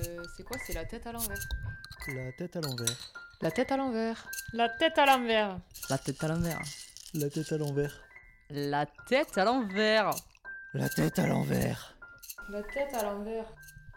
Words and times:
Euh, 0.00 0.22
c'est 0.36 0.42
quoi 0.42 0.58
C'est 0.66 0.74
la 0.74 0.84
tête 0.84 1.06
à 1.06 1.12
l'envers. 1.12 1.38
La 2.08 2.32
tête 2.32 2.56
à 2.56 2.60
l'envers. 2.60 3.12
La 3.40 3.50
tête 3.50 3.72
à 3.72 3.76
l'envers. 3.76 4.28
La 4.52 4.68
tête 4.68 4.98
à 4.98 5.06
l'envers. 5.06 5.58
La 5.80 5.98
tête 5.98 6.22
à 6.22 6.26
l'envers. 6.26 6.90
La 7.14 7.26
tête 7.26 7.52
à 7.52 7.58
l'envers. 7.58 7.96
La 8.50 8.86
tête 8.86 9.38
à 9.38 9.44
l'envers. 9.44 10.14
La 10.74 10.88
tête 10.90 11.18
à 11.18 11.26
l'envers. 11.26 11.96
La 12.50 12.62
tête 12.62 12.94
à 12.94 13.02
l'envers. 13.02 13.54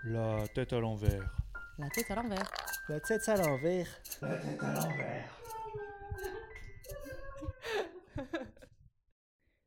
La 0.07 0.47
tête 0.47 0.71
à 0.71 0.79
l'envers. 0.79 1.29
La 1.77 1.89
tête 1.89 2.09
à 2.11 2.15
l'envers. 2.15 2.51
La 2.87 2.99
tête 2.99 3.29
à 3.29 3.35
l'envers. 3.35 4.01
La 4.21 4.37
tête 4.37 4.63
à 4.63 4.73
l'envers. 4.73 5.35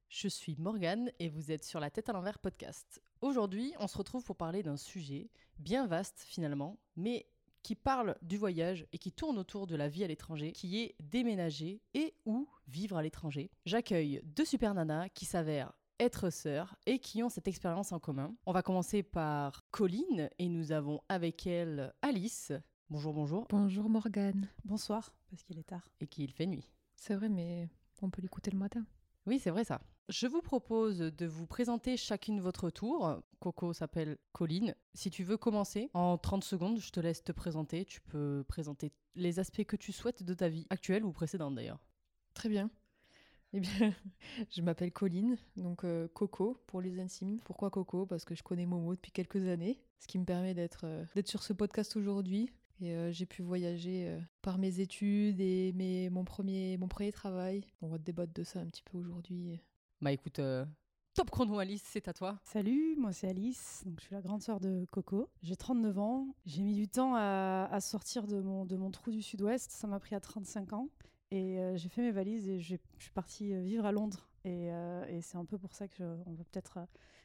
Je 0.08 0.28
suis 0.28 0.56
Morgane 0.58 1.10
et 1.18 1.28
vous 1.28 1.50
êtes 1.50 1.64
sur 1.64 1.80
la 1.80 1.90
tête 1.90 2.08
à 2.08 2.12
l'envers 2.12 2.38
podcast. 2.38 3.02
Aujourd'hui, 3.22 3.72
on 3.78 3.86
se 3.86 3.96
retrouve 3.96 4.24
pour 4.24 4.34
parler 4.34 4.64
d'un 4.64 4.76
sujet 4.76 5.30
bien 5.60 5.86
vaste 5.86 6.24
finalement, 6.26 6.80
mais 6.96 7.28
qui 7.62 7.76
parle 7.76 8.16
du 8.20 8.36
voyage 8.36 8.84
et 8.92 8.98
qui 8.98 9.12
tourne 9.12 9.38
autour 9.38 9.68
de 9.68 9.76
la 9.76 9.88
vie 9.88 10.02
à 10.02 10.08
l'étranger, 10.08 10.50
qui 10.50 10.80
est 10.80 10.96
déménager 10.98 11.80
et 11.94 12.16
ou 12.26 12.48
vivre 12.66 12.96
à 12.96 13.02
l'étranger. 13.02 13.52
J'accueille 13.64 14.20
deux 14.24 14.44
super 14.44 14.74
nanas 14.74 15.08
qui 15.10 15.24
s'avèrent 15.24 15.72
être 16.00 16.30
sœurs 16.30 16.74
et 16.86 16.98
qui 16.98 17.22
ont 17.22 17.28
cette 17.28 17.46
expérience 17.46 17.92
en 17.92 18.00
commun. 18.00 18.34
On 18.44 18.52
va 18.52 18.62
commencer 18.62 19.04
par 19.04 19.62
Colline 19.70 20.28
et 20.40 20.48
nous 20.48 20.72
avons 20.72 21.00
avec 21.08 21.46
elle 21.46 21.94
Alice. 22.02 22.52
Bonjour, 22.90 23.14
bonjour. 23.14 23.46
Bonjour 23.50 23.88
Morgane. 23.88 24.48
Bonsoir, 24.64 25.14
parce 25.30 25.44
qu'il 25.44 25.60
est 25.60 25.68
tard. 25.68 25.88
Et 26.00 26.08
qu'il 26.08 26.32
fait 26.32 26.46
nuit. 26.46 26.68
C'est 26.96 27.14
vrai, 27.14 27.28
mais 27.28 27.68
on 28.02 28.10
peut 28.10 28.20
l'écouter 28.20 28.50
le 28.50 28.58
matin. 28.58 28.84
Oui, 29.26 29.38
c'est 29.38 29.50
vrai 29.50 29.62
ça. 29.62 29.80
Je 30.08 30.26
vous 30.26 30.42
propose 30.42 30.98
de 30.98 31.26
vous 31.26 31.46
présenter 31.46 31.96
chacune 31.96 32.40
votre 32.40 32.70
tour. 32.70 33.22
Coco 33.38 33.72
s'appelle 33.72 34.18
Colline. 34.32 34.74
Si 34.94 35.10
tu 35.10 35.22
veux 35.22 35.36
commencer, 35.36 35.90
en 35.94 36.18
30 36.18 36.42
secondes, 36.42 36.80
je 36.80 36.90
te 36.90 36.98
laisse 36.98 37.22
te 37.22 37.32
présenter. 37.32 37.84
Tu 37.84 38.00
peux 38.00 38.44
présenter 38.48 38.92
les 39.14 39.38
aspects 39.38 39.64
que 39.64 39.76
tu 39.76 39.92
souhaites 39.92 40.22
de 40.24 40.34
ta 40.34 40.48
vie 40.48 40.66
actuelle 40.70 41.04
ou 41.04 41.12
précédente 41.12 41.54
d'ailleurs. 41.54 41.78
Très 42.34 42.48
bien. 42.48 42.70
Eh 43.52 43.60
bien, 43.60 43.70
je 44.50 44.62
m'appelle 44.62 44.92
Colline, 44.92 45.36
donc 45.56 45.84
euh, 45.84 46.08
Coco 46.08 46.58
pour 46.66 46.80
les 46.80 46.98
intimes. 46.98 47.38
Pourquoi 47.44 47.70
Coco? 47.70 48.04
Parce 48.04 48.24
que 48.24 48.34
je 48.34 48.42
connais 48.42 48.66
Momo 48.66 48.94
depuis 48.94 49.12
quelques 49.12 49.46
années, 49.46 49.78
ce 49.98 50.06
qui 50.08 50.18
me 50.18 50.24
permet 50.24 50.54
d'être 50.54 50.84
euh, 50.84 51.04
sur 51.24 51.42
ce 51.42 51.52
podcast 51.52 51.96
aujourd'hui. 51.96 52.50
Et 52.80 52.96
euh, 52.96 53.12
j'ai 53.12 53.26
pu 53.26 53.42
voyager 53.42 54.18
par 54.40 54.58
mes 54.58 54.80
études 54.80 55.40
et 55.40 55.72
mes, 55.74 56.10
mon, 56.10 56.24
premier, 56.24 56.76
mon 56.76 56.88
premier 56.88 57.12
travail. 57.12 57.64
On 57.82 57.88
va 57.88 57.98
débattre 57.98 58.32
de 58.32 58.42
ça 58.42 58.58
un 58.58 58.66
petit 58.66 58.82
peu 58.82 58.98
aujourd'hui. 58.98 59.60
Bah 60.02 60.10
écoute, 60.10 60.40
euh, 60.40 60.64
top 61.14 61.30
chrono 61.30 61.60
Alice, 61.60 61.84
c'est 61.86 62.08
à 62.08 62.12
toi. 62.12 62.36
Salut, 62.42 62.96
moi 62.98 63.12
c'est 63.12 63.28
Alice, 63.28 63.84
je 63.96 64.02
suis 64.02 64.12
la 64.12 64.20
grande 64.20 64.42
sœur 64.42 64.58
de 64.58 64.84
Coco. 64.90 65.28
J'ai 65.44 65.54
39 65.54 65.96
ans, 66.00 66.26
j'ai 66.44 66.62
mis 66.62 66.74
du 66.74 66.88
temps 66.88 67.14
à, 67.14 67.78
sortir 67.80 68.26
de 68.26 68.40
mon, 68.40 68.90
trou 68.90 69.12
du 69.12 69.22
sud-ouest, 69.22 69.70
ça 69.70 69.86
m'a 69.86 70.00
pris 70.00 70.16
à 70.16 70.20
35 70.20 70.72
ans. 70.72 70.88
Et 71.30 71.60
euh, 71.60 71.76
j'ai 71.76 71.88
fait 71.88 72.02
mes 72.02 72.10
valises 72.10 72.48
et 72.48 72.58
je 72.58 72.74
suis 72.98 73.12
partie 73.14 73.54
euh, 73.54 73.62
vivre 73.62 73.86
à 73.86 73.92
Londres. 73.92 74.28
Et, 74.44 74.70
c'est 75.20 75.36
un 75.36 75.44
peu 75.44 75.56
pour 75.56 75.72
ça 75.72 75.86
que 75.86 75.94
je- 75.94 76.22
on 76.26 76.32
va 76.32 76.42
peut-être 76.50 76.80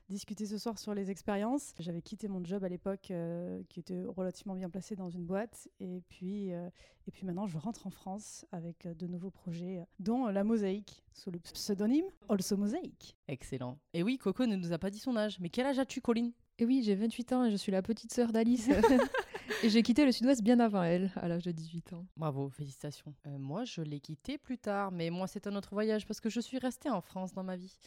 discuter 0.09 0.45
ce 0.45 0.57
soir 0.57 0.79
sur 0.79 0.93
les 0.93 1.11
expériences. 1.11 1.73
J'avais 1.79 2.01
quitté 2.01 2.27
mon 2.27 2.43
job 2.43 2.63
à 2.63 2.69
l'époque 2.69 3.11
euh, 3.11 3.61
qui 3.69 3.79
était 3.79 4.03
relativement 4.05 4.55
bien 4.55 4.69
placé 4.69 4.95
dans 4.95 5.09
une 5.09 5.25
boîte. 5.25 5.67
Et 5.79 6.01
puis, 6.09 6.53
euh, 6.53 6.69
et 7.07 7.11
puis 7.11 7.25
maintenant, 7.25 7.47
je 7.47 7.57
rentre 7.57 7.87
en 7.87 7.89
France 7.89 8.45
avec 8.51 8.85
euh, 8.85 8.93
de 8.93 9.07
nouveaux 9.07 9.31
projets, 9.31 9.85
dont 9.99 10.27
la 10.27 10.43
mosaïque, 10.43 11.03
sous 11.13 11.31
le 11.31 11.39
pseudonyme 11.39 12.05
Also 12.29 12.57
Mosaïque. 12.57 13.15
Excellent. 13.27 13.77
Et 13.93 14.03
oui, 14.03 14.17
Coco 14.17 14.45
ne 14.45 14.55
nous 14.55 14.73
a 14.73 14.77
pas 14.77 14.89
dit 14.89 14.99
son 14.99 15.15
âge. 15.17 15.39
Mais 15.39 15.49
quel 15.49 15.65
âge 15.65 15.79
as-tu, 15.79 16.01
Colline? 16.01 16.31
Et 16.59 16.65
oui, 16.65 16.81
j'ai 16.83 16.95
28 16.95 17.33
ans 17.33 17.45
et 17.45 17.51
je 17.51 17.55
suis 17.55 17.71
la 17.71 17.81
petite 17.81 18.11
sœur 18.11 18.31
d'Alice. 18.31 18.67
et 19.63 19.69
j'ai 19.69 19.83
quitté 19.83 20.05
le 20.05 20.11
sud-ouest 20.11 20.41
bien 20.41 20.59
avant 20.59 20.83
elle, 20.83 21.11
à 21.15 21.27
l'âge 21.27 21.43
de 21.43 21.51
18 21.51 21.93
ans. 21.93 22.05
Bravo, 22.15 22.49
félicitations. 22.49 23.13
Euh, 23.27 23.37
moi, 23.37 23.63
je 23.63 23.81
l'ai 23.81 23.99
quitté 23.99 24.37
plus 24.37 24.57
tard, 24.57 24.91
mais 24.91 25.09
moi, 25.09 25.27
c'est 25.27 25.45
un 25.47 25.55
autre 25.55 25.69
voyage 25.73 26.05
parce 26.07 26.19
que 26.19 26.29
je 26.29 26.39
suis 26.39 26.57
restée 26.57 26.89
en 26.89 27.01
France 27.01 27.33
dans 27.33 27.43
ma 27.43 27.55
vie. 27.55 27.77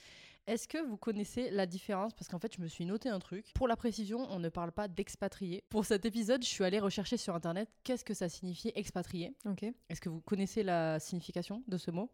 Est-ce 0.46 0.66
que 0.66 0.78
vous 0.78 0.96
connaissez 0.96 1.50
la 1.50 1.66
différence? 1.66 2.12
Parce 2.14 2.28
qu'en 2.28 2.38
fait, 2.38 2.54
je 2.56 2.60
me 2.60 2.66
suis 2.66 2.84
noté 2.84 3.08
un 3.08 3.18
truc. 3.20 3.52
Pour 3.54 3.68
la 3.68 3.76
précision, 3.76 4.26
on 4.30 4.38
ne 4.38 4.48
parle 4.48 4.72
pas 4.72 4.88
d'expatrié. 4.88 5.62
Pour 5.68 5.84
cet 5.84 6.04
épisode, 6.04 6.42
je 6.42 6.48
suis 6.48 6.64
allée 6.64 6.80
rechercher 6.80 7.16
sur 7.16 7.34
Internet 7.34 7.68
qu'est-ce 7.84 8.04
que 8.04 8.14
ça 8.14 8.28
signifiait 8.28 8.72
expatrié. 8.74 9.34
Ok. 9.44 9.64
Est-ce 9.88 10.00
que 10.00 10.08
vous 10.08 10.20
connaissez 10.20 10.62
la 10.62 10.98
signification 10.98 11.62
de 11.68 11.76
ce 11.76 11.90
mot? 11.90 12.10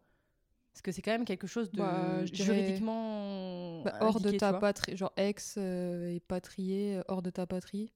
Parce 0.73 0.81
que 0.83 0.91
c'est 0.91 1.01
quand 1.01 1.11
même 1.11 1.25
quelque 1.25 1.47
chose 1.47 1.71
de 1.71 1.77
Bah, 1.79 2.23
je 2.25 2.31
dirais- 2.31 2.53
juridiquement 2.53 3.81
Bah, 3.83 3.97
hors 4.01 4.19
de 4.19 4.27
indiqué, 4.27 4.37
ta 4.37 4.53
patrie, 4.53 4.95
genre 4.95 5.11
ex 5.17 5.55
euh, 5.57 6.09
et 6.13 6.19
patrié, 6.19 6.97
euh, 6.97 7.03
hors 7.07 7.23
de 7.23 7.31
ta 7.31 7.47
patrie. 7.47 7.91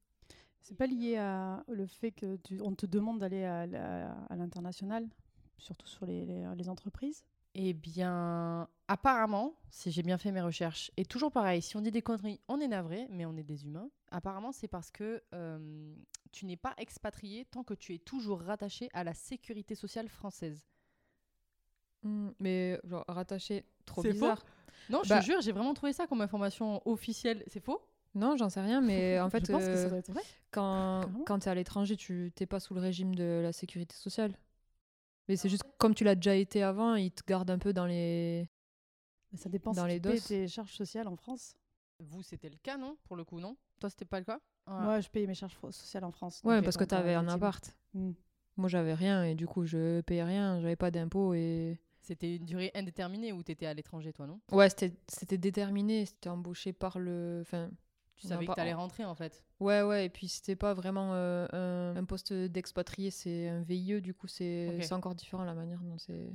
C'est 0.62 0.76
pas 0.76 0.88
lié 0.88 1.18
à 1.18 1.64
le 1.68 1.86
fait 1.86 2.12
que 2.12 2.38
tu, 2.38 2.60
on 2.62 2.74
te 2.74 2.88
demande 2.88 3.20
d'aller 3.20 3.44
à, 3.44 3.68
l'international, 4.36 5.08
surtout 5.60 5.88
sur 5.88 6.06
les, 6.08 6.26
les- 6.26 6.48
les 6.56 6.70
entreprises? 6.70 7.24
Eh 7.54 7.74
bien, 7.74 8.70
apparemment, 8.88 9.54
si 9.70 9.92
j'ai 9.92 10.04
bien 10.04 10.18
fait 10.18 10.32
mes 10.32 10.42
recherches, 10.42 10.90
et 10.96 11.04
toujours 11.06 11.32
pareil, 11.32 11.62
si 11.62 11.76
on 11.76 11.82
dit 11.82 11.92
des 11.92 12.02
conneries, 12.02 12.40
on 12.48 12.62
est 12.62 12.68
navré, 12.70 13.08
mais 13.10 13.26
on 13.26 13.36
est 13.36 13.44
des 13.44 13.66
humains. 13.66 13.90
Apparemment, 14.10 14.54
c'est 14.54 14.70
parce 14.70 14.90
que 14.90 15.22
euh, 15.34 15.94
tu 16.32 16.46
n'es 16.46 16.56
pas 16.56 16.74
expatrié 16.78 17.44
tant 17.46 17.64
que 17.64 17.74
tu 17.74 17.94
es 17.94 18.00
toujours 18.00 18.42
rattaché 18.42 18.90
à 18.94 19.04
la 19.04 19.14
sécurité 19.14 19.76
sociale 19.76 20.08
française. 20.08 20.66
Hmm, 22.04 22.30
mais 22.40 22.80
genre 22.86 23.04
rattaché, 23.08 23.66
trop 23.86 24.02
C'est 24.02 24.12
bizarre. 24.14 24.44
Non, 24.90 25.02
je 25.04 25.10
Bah- 25.10 25.20
te 25.20 25.26
jure, 25.26 25.42
j'ai 25.42 25.52
vraiment 25.52 25.74
trouvé 25.74 25.92
ça 25.94 26.08
comme 26.08 26.22
information 26.22 26.82
officielle. 26.88 27.44
C'est 27.48 27.60
faux? 27.64 27.82
Non, 28.16 28.36
j'en 28.38 28.50
sais 28.50 28.62
rien, 28.62 28.80
mais 28.82 29.20
en 29.20 29.30
fait, 29.30 29.46
je 29.46 29.52
pense 29.52 29.66
que 29.68 29.74
euh, 29.74 29.84
ça 29.84 29.90
doit 29.90 29.98
être 30.00 30.12
vrai. 30.12 30.24
quand, 30.52 31.02
Carrément. 31.02 31.24
quand 31.26 31.40
tu 31.40 31.48
es 31.48 31.52
à 31.52 31.56
l'étranger, 31.56 31.98
tu 31.98 32.32
t'es 32.34 32.46
pas 32.46 32.60
sous 32.62 32.74
le 32.74 32.80
régime 32.82 33.14
de 33.14 33.42
la 33.44 33.52
sécurité 33.54 33.96
sociale. 33.96 34.38
Mais 35.28 35.36
c'est 35.36 35.50
juste 35.50 35.64
comme 35.78 35.94
tu 35.96 36.04
l'as 36.04 36.16
déjà 36.16 36.36
été 36.36 36.64
avant, 36.64 36.96
ils 36.96 37.12
te 37.12 37.24
gardent 37.26 37.52
un 37.52 37.60
peu 37.60 37.74
dans 37.74 37.86
les. 37.86 38.50
Mais 39.32 39.38
ça 39.38 39.50
dépend 39.50 39.72
Dans 39.72 39.84
si 39.84 39.88
les 39.90 39.96
tu 39.96 40.02
payes 40.02 40.14
doses. 40.16 40.28
tes 40.28 40.48
charges 40.48 40.74
sociales 40.74 41.08
en 41.08 41.16
France. 41.16 41.56
Vous, 42.00 42.24
c'était 42.24 42.50
le 42.50 42.58
cas, 42.58 42.78
non 42.78 42.98
Pour 43.04 43.16
le 43.16 43.24
coup, 43.24 43.40
non? 43.40 43.56
Toi, 43.80 43.90
c'était 43.90 44.06
pas 44.06 44.20
le 44.20 44.26
cas? 44.26 44.40
Moi, 44.68 45.00
je 45.00 45.10
paye 45.10 45.28
mes 45.28 45.34
charges 45.34 45.58
sociales 45.72 46.04
en 46.04 46.12
France. 46.12 46.42
Ouais, 46.44 46.62
parce 46.62 46.76
que 46.78 46.84
donc, 46.84 46.90
tu 46.90 46.96
avais 46.96 47.16
euh, 47.16 47.20
un 47.20 47.28
appart. 47.28 47.76
Hmm. 47.94 48.12
Moi, 48.58 48.70
j'avais 48.70 48.94
rien 48.94 49.24
et 49.24 49.36
du 49.36 49.48
coup, 49.48 49.66
je 49.66 50.02
payais 50.02 50.24
rien, 50.24 50.60
j'avais 50.62 50.76
pas 50.76 50.92
d'impôts 50.92 51.34
et. 51.34 51.80
C'était 52.02 52.36
une 52.38 52.46
durée 52.46 52.72
indéterminée 52.74 53.32
où 53.32 53.44
tu 53.44 53.52
étais 53.52 53.68
à 53.68 53.74
l'étranger, 53.74 54.12
toi, 54.12 54.26
non? 54.28 54.40
Ouais, 54.52 54.70
c'était 54.70 54.92
c'était 55.08 55.38
déterminé, 55.38 56.06
c'était 56.06 56.30
embauché 56.30 56.74
par 56.74 56.98
le. 57.00 57.40
Enfin, 57.42 57.70
Tu 58.22 58.28
savais 58.28 58.46
que 58.46 58.54
t'allais 58.54 58.74
rentrer, 58.74 59.04
en 59.04 59.16
fait. 59.16 59.44
Ouais, 59.60 59.82
ouais, 59.82 60.06
et 60.06 60.10
puis 60.10 60.28
c'était 60.28 60.56
pas 60.56 60.74
vraiment 60.74 61.14
euh, 61.14 61.48
un, 61.52 61.96
un 61.98 62.06
poste 62.06 62.34
d'expatrié, 62.34 63.10
c'est 63.12 63.50
un 63.50 63.62
VIE, 63.62 64.02
du 64.02 64.14
coup, 64.14 64.28
c'est 64.28 64.92
encore 64.92 65.16
différent 65.16 65.44
la 65.44 65.54
manière 65.56 65.82
dont 65.82 65.98
c'est. 65.98 66.34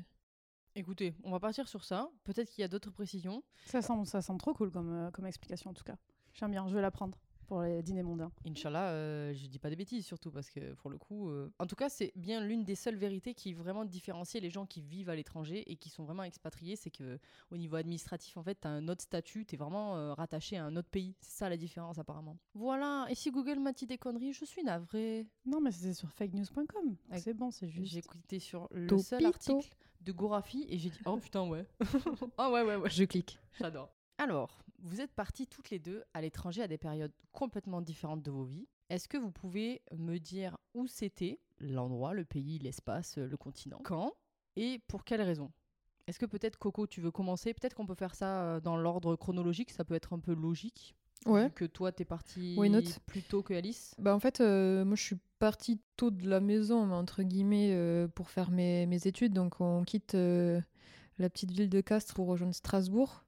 Écoutez, 0.75 1.15
on 1.25 1.31
va 1.31 1.41
partir 1.41 1.69
sur 1.69 1.85
ça. 1.85 2.11
Peut-être 2.25 2.51
qu'il 2.51 2.61
y 2.61 2.65
a 2.65 2.69
d'autres 2.69 2.91
précisions. 2.91 3.43
Ça, 3.65 3.81
semble, 3.81 4.07
ça 4.07 4.21
semble 4.21 4.41
trop 4.41 4.53
cool 4.53 4.71
comme, 4.71 4.93
euh, 4.93 5.11
comme 5.11 5.25
explication 5.25 5.71
en 5.71 5.75
tout 5.75 5.85
cas. 5.85 5.97
J'aime 6.35 6.51
bien, 6.51 6.69
je 6.69 6.75
vais 6.75 6.83
la 6.83 6.91
prendre 6.91 7.17
pour 7.47 7.63
les 7.63 7.83
dîners 7.83 8.03
mondains. 8.03 8.31
Inch'Allah, 8.47 8.91
euh, 8.91 9.33
je 9.35 9.47
dis 9.47 9.59
pas 9.59 9.71
des 9.71 9.77
bêtises 9.77 10.05
surtout 10.05 10.31
parce 10.31 10.51
que 10.51 10.75
pour 10.75 10.91
le 10.91 10.99
coup, 10.99 11.31
euh, 11.31 11.51
en 11.59 11.67
tout 11.67 11.77
cas, 11.77 11.89
c'est 11.89 12.13
bien 12.17 12.41
l'une 12.41 12.65
des 12.65 12.75
seules 12.75 12.97
vérités 12.97 13.35
qui 13.35 13.55
vraiment 13.55 13.85
différencie 13.85 14.43
les 14.43 14.51
gens 14.51 14.67
qui 14.67 14.81
vivent 14.83 15.09
à 15.11 15.15
l'étranger 15.17 15.65
et 15.71 15.77
qui 15.77 15.89
sont 15.89 16.05
vraiment 16.05 16.25
expatriés, 16.25 16.77
c'est 16.77 16.91
que 16.91 17.19
au 17.51 17.57
niveau 17.57 17.77
administratif, 17.77 18.37
en 18.37 18.43
fait, 18.43 18.61
tu 18.61 18.69
as 18.69 18.71
un 18.71 18.89
autre 18.89 19.03
statut, 19.03 19.47
tu 19.47 19.55
es 19.55 19.59
vraiment 19.59 19.97
euh, 19.97 20.15
rattaché 20.15 20.57
à 20.57 20.65
un 20.65 20.77
autre 20.77 20.89
pays. 20.89 21.15
C'est 21.21 21.39
ça 21.39 21.49
la 21.49 21.57
différence 21.57 21.99
apparemment. 21.99 22.37
Voilà, 22.55 23.07
et 23.09 23.15
si 23.15 23.31
Google 23.31 23.61
m'a 23.61 23.73
dit 23.73 23.87
des 23.87 23.99
conneries, 23.99 24.33
je 24.33 24.45
suis 24.45 24.63
navrée. 24.63 25.27
Non, 25.45 25.61
mais 25.61 25.71
c'était 25.71 25.95
sur 25.95 26.11
fakenews.com. 26.11 26.97
Ouais. 27.11 27.19
C'est 27.19 27.35
bon, 27.35 27.51
c'est 27.51 27.69
juste. 27.69 27.93
J'ai 27.93 28.03
cliqué 28.03 28.39
sur 28.39 28.69
le 28.73 28.87
Topito. 28.87 29.09
seul 29.09 29.27
article 29.27 29.69
de 30.01 30.13
Gorafi 30.13 30.67
et 30.69 30.79
j'ai 30.79 30.91
dit 30.91 31.01
oh 31.05 31.17
putain 31.17 31.47
ouais. 31.49 31.67
Ah 32.39 32.51
ouais 32.51 32.63
ouais 32.63 32.77
ouais. 32.77 32.91
Je 32.91 33.05
clique. 33.05 33.39
J'adore. 33.59 33.91
Alors, 34.19 34.63
vous 34.87 35.01
êtes 35.01 35.13
partis 35.13 35.47
toutes 35.47 35.71
les 35.71 35.79
deux 35.79 36.05
à 36.15 36.21
l'étranger 36.21 36.63
à 36.63 36.69
des 36.69 36.79
périodes 36.79 37.13
complètement 37.33 37.81
différentes 37.83 38.23
de 38.23 38.31
vos 38.31 38.45
vies. 38.45 38.69
Est-ce 38.89 39.09
que 39.09 39.17
vous 39.17 39.33
pouvez 39.33 39.83
me 39.97 40.19
dire 40.19 40.57
où 40.75 40.87
c'était, 40.87 41.41
l'endroit, 41.59 42.15
le 42.15 42.25
pays, 42.25 42.59
l'espace, 42.59 43.19
euh, 43.19 43.27
le 43.27 43.37
continent, 43.37 43.81
quand? 43.83 44.13
Et 44.57 44.81
pour 44.87 45.05
quelles 45.05 45.23
raisons? 45.23 45.51
Est-ce 46.07 46.21
que 46.21 46.27
peut-être 46.27 46.57
Coco, 46.59 46.87
tu 46.87 47.01
veux 47.01 47.11
commencer? 47.11 47.53
Peut-être 47.53 47.75
qu'on 47.75 47.87
peut 47.87 47.97
faire 47.97 48.15
ça 48.15 48.43
euh, 48.43 48.61
dans 48.61 48.77
l'ordre 48.77 49.17
chronologique, 49.17 49.73
ça 49.73 49.85
peut 49.85 49.95
être 49.95 50.13
un 50.13 50.21
peu 50.21 50.35
logique. 50.35 50.95
Ouais. 51.25 51.51
Que 51.55 51.65
toi, 51.65 51.91
t'es 51.91 52.05
parti 52.05 52.55
Why 52.57 52.71
not? 52.71 52.83
plus 53.07 53.23
tôt 53.23 53.43
que 53.43 53.55
Alice? 53.55 53.95
Bah 53.99 54.15
en 54.15 54.21
fait, 54.21 54.41
euh, 54.41 54.85
moi 54.85 54.95
je 54.95 55.03
suis 55.03 55.19
partie 55.41 55.81
tôt 55.97 56.11
de 56.13 56.29
la 56.29 56.41
maison, 56.41 56.87
mais 56.87 56.95
entre 56.95 57.25
guillemets, 57.25 57.71
euh, 57.73 58.07
pour 58.07 58.31
faire 58.31 58.51
mes, 58.51 58.87
mes 58.87 59.09
études. 59.09 59.33
Donc 59.33 59.61
on 59.61 59.83
quitte 59.83 60.15
euh, 60.15 60.61
la 61.19 61.29
petite 61.29 61.51
ville 61.51 61.69
de 61.69 61.81
Castres 61.81 62.15
pour 62.15 62.29
rejoindre 62.29 62.55
Strasbourg. 62.55 63.25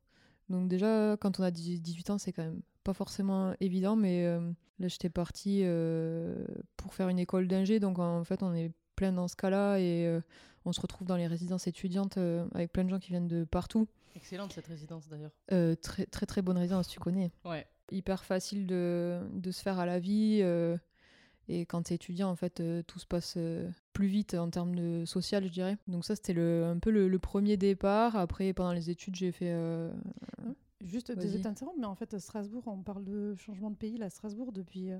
Donc 0.50 0.68
déjà, 0.68 1.16
quand 1.20 1.40
on 1.40 1.42
a 1.42 1.50
18 1.50 1.80
18 1.80 2.10
ans, 2.10 2.18
c'est 2.18 2.32
quand 2.32 2.42
même 2.44 2.60
pas 2.84 2.94
forcément 2.94 3.54
évident, 3.60 3.96
mais 3.96 4.24
euh, 4.26 4.40
là 4.78 4.88
j'étais 4.88 5.10
partie 5.10 5.60
euh, 5.64 6.44
pour 6.76 6.94
faire 6.94 7.08
une 7.08 7.18
école 7.18 7.48
d'ingé. 7.48 7.80
Donc 7.80 7.98
en 7.98 8.24
fait, 8.24 8.42
on 8.42 8.54
est 8.54 8.72
plein 8.96 9.12
dans 9.12 9.28
ce 9.28 9.36
cas-là 9.36 9.78
et 9.78 10.06
euh, 10.06 10.20
on 10.64 10.72
se 10.72 10.80
retrouve 10.80 11.06
dans 11.06 11.16
les 11.16 11.26
résidences 11.26 11.66
étudiantes 11.66 12.18
avec 12.54 12.72
plein 12.72 12.84
de 12.84 12.90
gens 12.90 12.98
qui 12.98 13.10
viennent 13.10 13.28
de 13.28 13.44
partout. 13.44 13.86
Excellente 14.16 14.52
cette 14.52 14.66
résidence 14.66 15.08
d'ailleurs. 15.08 15.30
Très 15.82 16.06
très 16.06 16.26
très 16.26 16.42
bonne 16.42 16.58
résidence, 16.58 16.88
tu 16.88 16.98
connais 16.98 17.30
Ouais. 17.44 17.66
hyper 17.92 18.24
facile 18.24 18.66
de, 18.66 19.20
de 19.32 19.50
se 19.50 19.62
faire 19.62 19.78
à 19.78 19.86
la 19.86 19.98
vie. 19.98 20.40
Euh, 21.48 21.52
Et 21.52 21.66
quand 21.66 21.82
tu 21.84 21.92
es 21.92 21.96
étudiant, 21.96 22.30
en 22.30 22.36
fait, 22.36 22.60
euh, 22.60 22.82
tout 22.82 22.98
se 22.98 23.06
passe 23.06 23.34
euh, 23.36 23.68
plus 23.92 24.06
vite 24.06 24.34
en 24.34 24.50
termes 24.50 24.74
de 24.74 25.04
social, 25.04 25.44
je 25.44 25.52
dirais. 25.52 25.76
Donc 25.86 26.04
ça, 26.04 26.14
c'était 26.16 26.32
le, 26.34 26.64
un 26.64 26.78
peu 26.78 26.90
le, 26.90 27.08
le 27.08 27.18
premier 27.18 27.56
départ. 27.56 28.16
Après, 28.16 28.52
pendant 28.52 28.72
les 28.72 28.90
études, 28.90 29.14
j'ai 29.16 29.32
fait... 29.32 29.50
euh, 29.52 29.90
Juste, 30.80 31.10
désolé 31.10 31.42
mais 31.78 31.86
en 31.86 31.94
fait, 31.96 32.18
Strasbourg, 32.18 32.62
on 32.66 32.82
parle 32.82 33.04
de 33.04 33.34
changement 33.34 33.70
de 33.70 33.76
pays. 33.76 33.96
Là, 33.98 34.10
Strasbourg, 34.10 34.52
depuis, 34.52 34.90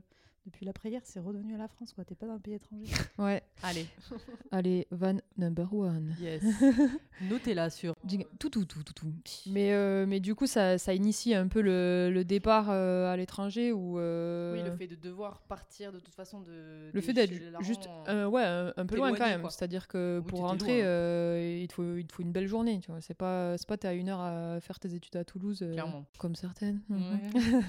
depuis 0.49 0.67
l'après-guerre, 0.67 1.03
c'est 1.05 1.21
redevenu 1.21 1.55
à 1.55 1.59
la 1.59 1.69
France, 1.69 1.93
quoi. 1.93 2.05
T'es 2.05 2.15
pas 2.15 2.27
dans 2.27 2.35
un 2.35 2.39
pays 2.39 2.55
étranger. 2.55 2.85
Ouais, 3.19 3.43
Allez, 3.63 3.87
allez, 4.53 4.87
van 4.91 5.17
number 5.37 5.73
one. 5.75 6.15
yes. 6.21 6.43
Notez-la 7.29 7.69
sur. 7.71 7.95
Tout, 8.39 8.49
tout, 8.51 8.65
tout, 8.65 8.83
tout, 8.85 8.93
tout. 8.93 9.13
Mais, 9.47 9.73
euh, 9.73 10.07
mais 10.07 10.21
du 10.21 10.35
coup, 10.35 10.47
ça, 10.47 10.79
ça 10.79 10.95
initie 10.95 11.35
un 11.35 11.49
peu 11.49 11.61
le, 11.61 12.11
le 12.13 12.25
départ 12.25 12.67
euh, 12.71 13.13
à 13.13 13.17
l'étranger 13.17 13.73
où... 13.73 13.99
euh, 13.99 14.55
Oui, 14.55 14.63
le 14.63 14.77
fait 14.77 14.87
de 14.87 14.95
devoir 14.95 15.41
partir 15.43 15.93
de 15.93 15.99
toute 15.99 16.15
façon 16.15 16.41
de. 16.41 16.91
le 16.93 17.01
fait 17.01 17.13
d'être 17.13 17.33
juste 17.63 17.89
euh, 18.09 18.27
ouais 18.27 18.45
un, 18.45 18.73
un 18.77 18.87
peu 18.87 18.97
loin 18.97 19.13
quand 19.15 19.27
même 19.27 19.41
quoi. 19.41 19.51
c'est 19.51 19.65
à 19.65 19.69
dire 19.69 19.89
que 19.89 20.21
Oui, 20.23 20.27
pour 20.29 20.41
rentrer 20.41 20.79
loin. 20.81 20.87
euh, 20.89 21.59
il 21.63 21.67
te 21.69 21.73
faut 21.75 21.97
il 21.97 22.07
te 22.07 22.13
faut 22.13 22.23
une 22.23 22.33
belle 22.33 22.47
journée 22.47 22.79
tu 22.81 22.91
vois 22.91 23.01
c'est 23.01 23.15
pas 23.15 23.57
c'est 23.59 23.67
pas 23.67 23.77
t'es 23.77 23.89
à 23.89 23.95
une 23.95 24.09
heure 24.09 24.21
à 24.21 24.61
faire 24.61 24.79
tes 24.79 24.95
études 24.95 25.17
à 25.17 25.25
Toulouse 25.25 25.61
euh, 25.63 25.73
Clairement. 25.73 26.05
comme 26.19 26.35
certaines 26.37 26.81
Ouais. 26.91 27.61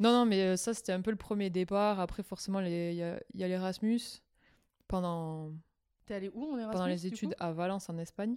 Non 0.00 0.12
non 0.12 0.24
mais 0.26 0.42
euh, 0.42 0.56
ça 0.56 0.74
c'était 0.74 0.92
un 0.92 1.00
peu 1.00 1.10
le 1.10 1.16
premier 1.16 1.50
départ. 1.50 2.00
Après 2.00 2.22
forcément 2.22 2.60
il 2.60 2.68
y 2.94 3.02
a, 3.02 3.20
il 3.34 3.40
y 3.40 3.44
a 3.44 3.48
l'Erasmus. 3.48 4.00
Pendant 4.86 5.52
T'es 6.06 6.14
allé 6.14 6.30
où 6.32 6.44
en 6.44 6.58
Erasmus 6.58 6.72
pendant 6.72 6.86
les 6.86 7.06
études 7.06 7.34
à 7.38 7.52
Valence 7.52 7.90
en 7.90 7.98
Espagne. 7.98 8.36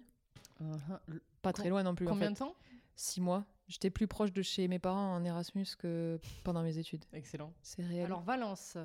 Uh-huh. 0.62 1.00
Pas 1.42 1.54
Com- 1.54 1.62
très 1.62 1.69
loin 1.69 1.84
non 1.84 1.96
plus 1.96 2.08
en 2.08 2.12
Combien 2.12 2.28
fait. 2.28 2.34
de 2.34 2.40
temps? 2.40 2.56
Six 2.96 3.22
mois. 3.22 3.46
J'étais 3.68 3.90
plus 3.90 4.08
proche 4.08 4.34
de 4.34 4.42
chez 4.42 4.68
mes 4.68 4.80
parents 4.80 5.13
en 5.16 5.24
Erasmus 5.24 5.68
que 5.80 6.19
pendant 6.44 6.62
mes 6.62 6.78
études. 6.78 7.06
Excellent. 7.13 7.54
c'est 7.62 7.84
réel. 7.84 8.06
Alors 8.06 8.22
Valence, 8.22 8.78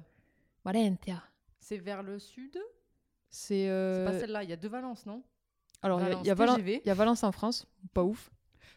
Valencia. 0.64 1.22
C'est 1.58 1.78
vers 1.78 2.04
le 2.04 2.20
sud? 2.20 2.56
C'est 3.28 3.64
C'est 3.64 3.68
euh, 3.68 4.06
pas 4.06 4.18
celle-là, 4.18 4.44
il 4.44 4.50
y 4.50 4.52
a 4.52 4.56
deux 4.56 4.68
Valence, 4.68 5.04
non? 5.06 5.24
Alors 5.82 6.00
il 6.00 6.26
y 6.26 6.30
a 6.30 6.94
Valence 6.94 7.24
en 7.24 7.32
France. 7.32 7.66
Pas 7.92 8.04
ouf 8.04 8.30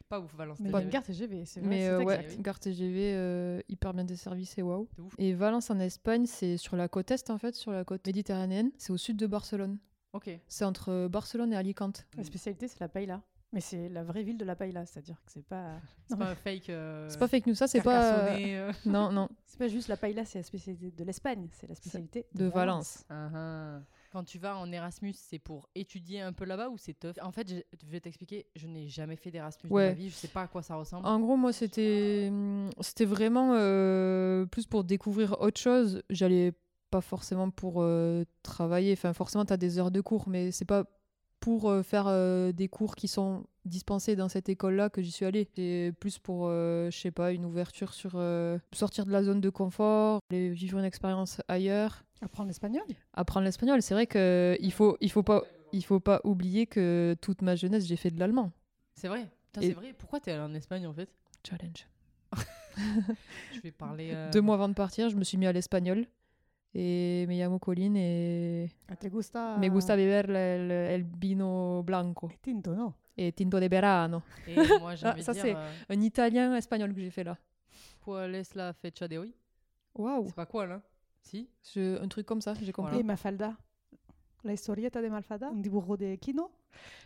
Pas 0.09 0.19
ouf, 0.19 0.33
Valence. 0.35 0.59
Mais 0.59 0.69
TGV. 0.71 0.81
bonne 0.83 0.89
carte 0.91 1.05
TGV, 1.05 1.45
c'est 1.45 1.59
vrai. 1.59 1.69
Mais 1.69 1.81
c'est 1.81 1.87
euh, 1.89 2.03
ouais, 2.03 2.17
c'est- 2.23 2.29
c'est- 2.31 2.41
gare 2.41 2.59
TGV 2.59 3.13
euh, 3.13 3.61
hyper 3.69 3.93
bien 3.93 4.03
desservie, 4.03 4.45
c'est 4.45 4.63
waouh. 4.63 4.87
Et 5.19 5.33
Valence 5.33 5.69
en 5.69 5.79
Espagne, 5.79 6.25
c'est 6.25 6.57
sur 6.57 6.75
la 6.75 6.87
côte 6.87 7.11
est 7.11 7.29
en 7.29 7.37
fait, 7.37 7.53
sur 7.55 7.71
la 7.71 7.83
côte 7.83 8.05
méditerranéenne. 8.07 8.71
C'est 8.77 8.91
au 8.91 8.97
sud 8.97 9.17
de 9.17 9.27
Barcelone. 9.27 9.77
Ok. 10.13 10.29
C'est 10.47 10.65
entre 10.65 10.89
euh, 10.89 11.09
Barcelone 11.09 11.53
et 11.53 11.55
Alicante. 11.55 12.07
La 12.17 12.23
spécialité, 12.23 12.67
c'est 12.67 12.79
la 12.79 12.89
paella. 12.89 13.21
Mais 13.51 13.61
c'est 13.61 13.89
la 13.89 14.03
vraie 14.03 14.21
ville 14.21 14.37
de 14.37 14.45
la 14.45 14.55
paella, 14.55 14.85
c'est-à-dire 14.85 15.15
que 15.25 15.31
c'est 15.31 15.43
pas. 15.45 15.79
C'est 16.07 16.13
Non, 16.17 16.25
pas 16.25 16.35
fake. 16.35 16.69
euh, 16.69 17.07
C'est 17.09 17.17
pas 17.19 17.27
fake 17.27 17.47
news, 17.47 17.55
ça 17.55 17.67
c'est 17.67 17.81
pas. 17.81 18.29
Euh. 18.37 18.71
Non, 18.85 19.11
non, 19.11 19.27
C'est 19.45 19.57
pas 19.57 19.67
juste 19.67 19.87
la 19.87 19.97
paella, 19.97 20.23
c'est 20.25 20.37
la 20.39 20.43
spécialité 20.43 20.91
de 20.91 21.03
l'Espagne, 21.03 21.47
c'est 21.53 21.67
la 21.67 21.73
spécialité 21.75 22.25
de 22.35 22.45
Valence. 22.45 23.05
Ah, 23.09 23.29
ah. 23.33 23.79
Quand 24.11 24.23
tu 24.23 24.39
vas 24.39 24.57
en 24.57 24.71
Erasmus, 24.71 25.13
c'est 25.13 25.37
pour 25.39 25.69
étudier 25.75 26.21
un 26.21 26.33
peu 26.33 26.43
là-bas 26.45 26.69
ou 26.69 26.77
c'est 26.77 26.93
tough? 26.99 27.13
En 27.21 27.31
fait, 27.31 27.47
je 27.47 27.55
je 27.85 27.91
vais 27.91 27.99
t'expliquer, 27.99 28.47
je 28.55 28.65
n'ai 28.67 28.87
jamais 28.87 29.15
fait 29.15 29.29
d'Erasmus 29.29 29.69
Ouais. 29.69 29.83
de 29.83 29.89
ma 29.89 29.93
vie, 29.95 30.09
je 30.09 30.15
sais 30.15 30.27
pas 30.27 30.41
à 30.43 30.47
quoi 30.47 30.63
ça 30.63 30.75
ressemble. 30.75 31.05
En 31.05 31.19
gros, 31.19 31.37
moi 31.37 31.53
c'était 31.53 32.27
hum, 32.31 32.69
c'était 32.81 33.05
vraiment 33.05 33.53
euh, 33.53 34.45
plus 34.47 34.65
pour 34.65 34.83
découvrir 34.83 35.39
autre 35.39 35.59
chose. 35.59 36.01
J'allais 36.09 36.53
pas 36.89 37.01
forcément 37.01 37.51
pour 37.51 37.83
euh, 37.83 38.23
travailler. 38.41 38.93
Enfin, 38.93 39.13
forcément, 39.13 39.45
tu 39.45 39.53
as 39.53 39.57
des 39.57 39.77
heures 39.77 39.91
de 39.91 40.01
cours, 40.01 40.27
mais 40.27 40.51
c'est 40.51 40.65
pas 40.65 40.85
pour 41.39 41.69
euh, 41.69 41.83
faire 41.83 42.05
euh, 42.07 42.51
des 42.51 42.67
cours 42.67 42.95
qui 42.95 43.07
sont 43.07 43.45
dispensés 43.65 44.15
dans 44.15 44.29
cette 44.29 44.49
école-là 44.49 44.89
que 44.89 45.01
j'y 45.01 45.11
suis 45.11 45.25
allée. 45.25 45.47
C'est 45.55 45.93
plus 45.99 46.17
pour, 46.19 46.47
euh, 46.47 46.89
je 46.91 46.97
sais 46.97 47.11
pas, 47.11 47.31
une 47.31 47.45
ouverture 47.45 47.93
sur 47.93 48.13
euh, 48.15 48.57
sortir 48.73 49.05
de 49.05 49.11
la 49.11 49.23
zone 49.23 49.39
de 49.41 49.49
confort, 49.49 50.19
aller 50.31 50.49
vivre 50.49 50.77
une 50.79 50.85
expérience 50.85 51.41
ailleurs, 51.47 52.03
Apprendre 52.21 52.47
l'espagnol? 52.47 52.83
Apprendre 53.13 53.45
l'espagnol. 53.45 53.81
C'est 53.81 53.93
vrai 53.93 54.05
que 54.05 54.57
il 54.59 54.73
faut, 54.73 54.97
il 54.99 55.09
faut 55.09 55.23
pas, 55.23 55.43
il 55.71 55.85
faut 55.85 56.01
pas 56.01 56.19
oublier 56.25 56.65
que 56.67 57.15
toute 57.21 57.41
ma 57.41 57.55
jeunesse 57.55 57.85
j'ai 57.87 57.95
fait 57.95 58.11
de 58.11 58.19
l'allemand. 58.19 58.51
C'est 58.95 59.07
vrai 59.07 59.29
Putain, 59.53 59.61
Et- 59.61 59.67
C'est 59.67 59.73
vrai 59.73 59.93
Pourquoi 59.97 60.19
t'es 60.19 60.31
allé 60.31 60.41
en 60.41 60.53
Espagne 60.53 60.85
en 60.85 60.93
fait? 60.93 61.09
Challenge. 61.47 61.87
Je 63.53 63.59
vais 63.61 63.71
parler. 63.71 64.11
euh, 64.13 64.31
Deux 64.31 64.41
mois 64.41 64.55
avant 64.55 64.69
de 64.69 64.73
partir, 64.73 65.09
je 65.09 65.15
me 65.15 65.23
suis 65.23 65.37
mis 65.37 65.47
à 65.47 65.51
l'espagnol. 65.53 66.05
Et 66.73 67.25
me 67.27 67.35
llamo 67.35 67.57
Colin 67.59 67.95
et 67.95 68.69
Ah, 68.87 68.95
Te 68.95 69.07
gusta. 69.09 69.57
me 69.57 69.69
gusta 69.69 69.95
beber 69.95 70.29
el, 70.29 70.69
el 70.71 71.03
vino 71.03 71.81
blanco 71.83 72.29
Tinto, 72.41 72.75
non 72.75 72.93
et 73.17 73.33
tinto 73.35 73.59
de 73.59 73.67
verano. 73.67 74.21
Et 74.47 74.55
moi, 74.79 74.95
j'ai 74.95 75.05
Ah, 75.07 75.11
envie 75.13 75.23
ça, 75.23 75.33
c'est- 75.33 75.55
euh, 75.55 75.71
Un 75.89 75.99
italien 76.01 76.55
espagnol 76.55 76.93
que 76.93 77.01
j'ai 77.01 77.09
fait 77.09 77.23
là. 77.23 77.37
¿Cuál 78.05 78.35
es 78.35 78.53
la 78.55 78.71
fecha 78.73 79.07
de 79.07 79.17
hoy? 79.17 79.33
Waouh. 79.95 80.27
C'est 80.27 80.35
pas 80.35 80.45
quoi 80.45 80.65
là 80.67 80.81
Si? 81.21 81.49
Je- 81.73 82.01
Un 82.01 82.07
truc 82.07 82.25
comme 82.25 82.39
ça, 82.41 82.53
j'ai 82.61 82.71
compris. 82.71 82.99
Et 82.99 83.03
Mafalda. 83.03 83.57
La 84.45 84.53
historieta 84.53 85.01
de 85.01 85.09
Malfada, 85.09 85.49
un 85.49 85.59
dibujo 85.61 85.97
de 85.97 86.15
Kino. 86.15 86.49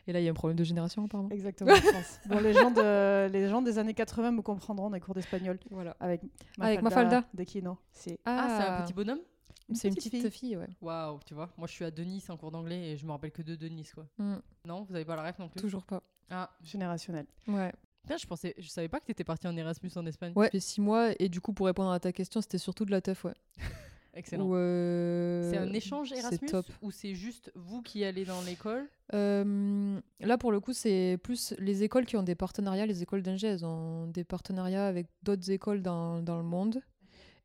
Et 0.06 0.14
là, 0.14 0.20
il 0.20 0.26
y 0.26 0.28
a 0.28 0.32
un 0.32 0.36
problème 0.36 0.58
de 0.58 0.64
génération, 0.64 1.04
apparemment. 1.06 1.30
Exactement, 1.32 1.74
je 1.74 1.92
pense. 1.92 2.20
Bon, 2.28 2.40
les 2.40 2.54
gens, 2.54 2.70
de, 2.70 3.28
les 3.32 3.48
gens 3.50 3.64
des 3.64 3.80
années 3.80 3.96
80 3.96 4.32
me 4.34 4.42
comprendront 4.44 4.90
dans 4.90 4.96
les 4.96 5.00
cours 5.02 5.16
d'espagnol. 5.16 5.58
Voilà. 5.72 5.96
Avec 6.00 6.22
Avec 6.60 6.82
Mafalda. 6.84 7.24
de 7.34 7.44
Kino. 7.44 7.80
C'est 7.92 8.20
Ah, 8.26 8.60
c'est 8.60 8.68
un 8.68 8.82
petit 8.86 8.94
bonhomme? 8.94 9.22
C'est 9.76 9.88
une 9.90 9.96
petite 9.96 10.30
fille, 10.30 10.58
ouais. 10.58 10.68
Waouh, 10.82 11.20
tu 11.26 11.34
vois. 11.34 11.50
Moi, 11.58 11.68
je 11.68 11.74
suis 11.74 11.86
à 11.86 11.92
Denis 11.92 12.24
en 12.30 12.38
cours 12.38 12.52
d'anglais 12.52 12.92
et 12.92 12.98
je 12.98 13.06
me 13.06 13.12
rappelle 13.12 13.32
que 13.32 13.42
de 13.42 13.56
Denis 13.56 13.90
quoi. 13.94 14.06
Mm, 14.18 14.36
Non, 14.68 14.84
vous 14.84 14.96
avez 14.96 15.06
pas 15.06 15.16
la 15.16 15.24
ref 15.24 15.40
non 15.40 15.50
plus 15.50 15.60
toujours 15.62 15.86
pas. 15.86 16.02
Ah, 16.30 16.50
générationnel. 16.64 17.26
Ouais. 17.48 17.72
putain, 18.04 18.18
je 18.18 18.26
pensais, 18.26 18.54
je 18.58 18.68
savais 18.70 18.88
pas 18.90 19.00
que 19.00 19.06
t'étais 19.06 19.24
parti 19.24 19.48
en 19.48 19.56
Erasmus 19.56 19.92
en 19.96 20.06
Espagne. 20.06 20.34
Ouais, 20.36 20.48
j'ai 20.48 20.52
fait 20.52 20.60
six 20.60 20.82
mois 20.82 21.12
et 21.20 21.30
du 21.30 21.42
coup, 21.42 21.54
pour 21.54 21.66
répondre 21.68 21.92
à 21.92 22.00
ta 22.00 22.12
question, 22.12 22.42
c'était 22.42 22.58
surtout 22.58 22.86
de 22.86 22.92
la 22.92 23.02
teuf, 23.02 23.24
ouais. 23.26 23.34
Excellent. 24.16 24.48
Euh, 24.54 25.50
C'est 25.52 25.58
un 25.58 25.74
échange 25.74 26.12
Erasmus 26.12 26.48
top. 26.48 26.68
ou 26.84 26.92
c'est 26.92 27.16
juste 27.16 27.52
vous 27.56 27.82
qui 27.82 28.04
allez 28.06 28.26
dans 28.26 28.42
l'école? 28.44 28.88
Euh, 29.16 30.00
là, 30.20 30.38
pour 30.38 30.52
le 30.52 30.60
coup, 30.60 30.72
c'est 30.72 31.18
plus 31.24 31.56
les 31.58 31.82
écoles 31.82 32.06
qui 32.06 32.16
ont 32.16 32.22
des 32.22 32.36
partenariats. 32.36 32.86
Les 32.86 33.02
écoles 33.02 33.24
d'ingé, 33.24 33.48
elles 33.48 33.66
ont 33.66 34.06
des 34.06 34.24
partenariats 34.24 34.86
avec 34.88 35.08
d'autres 35.24 35.50
écoles 35.50 35.82
dans, 35.82 36.22
dans 36.22 36.38
le 36.38 36.44
monde. 36.44 36.82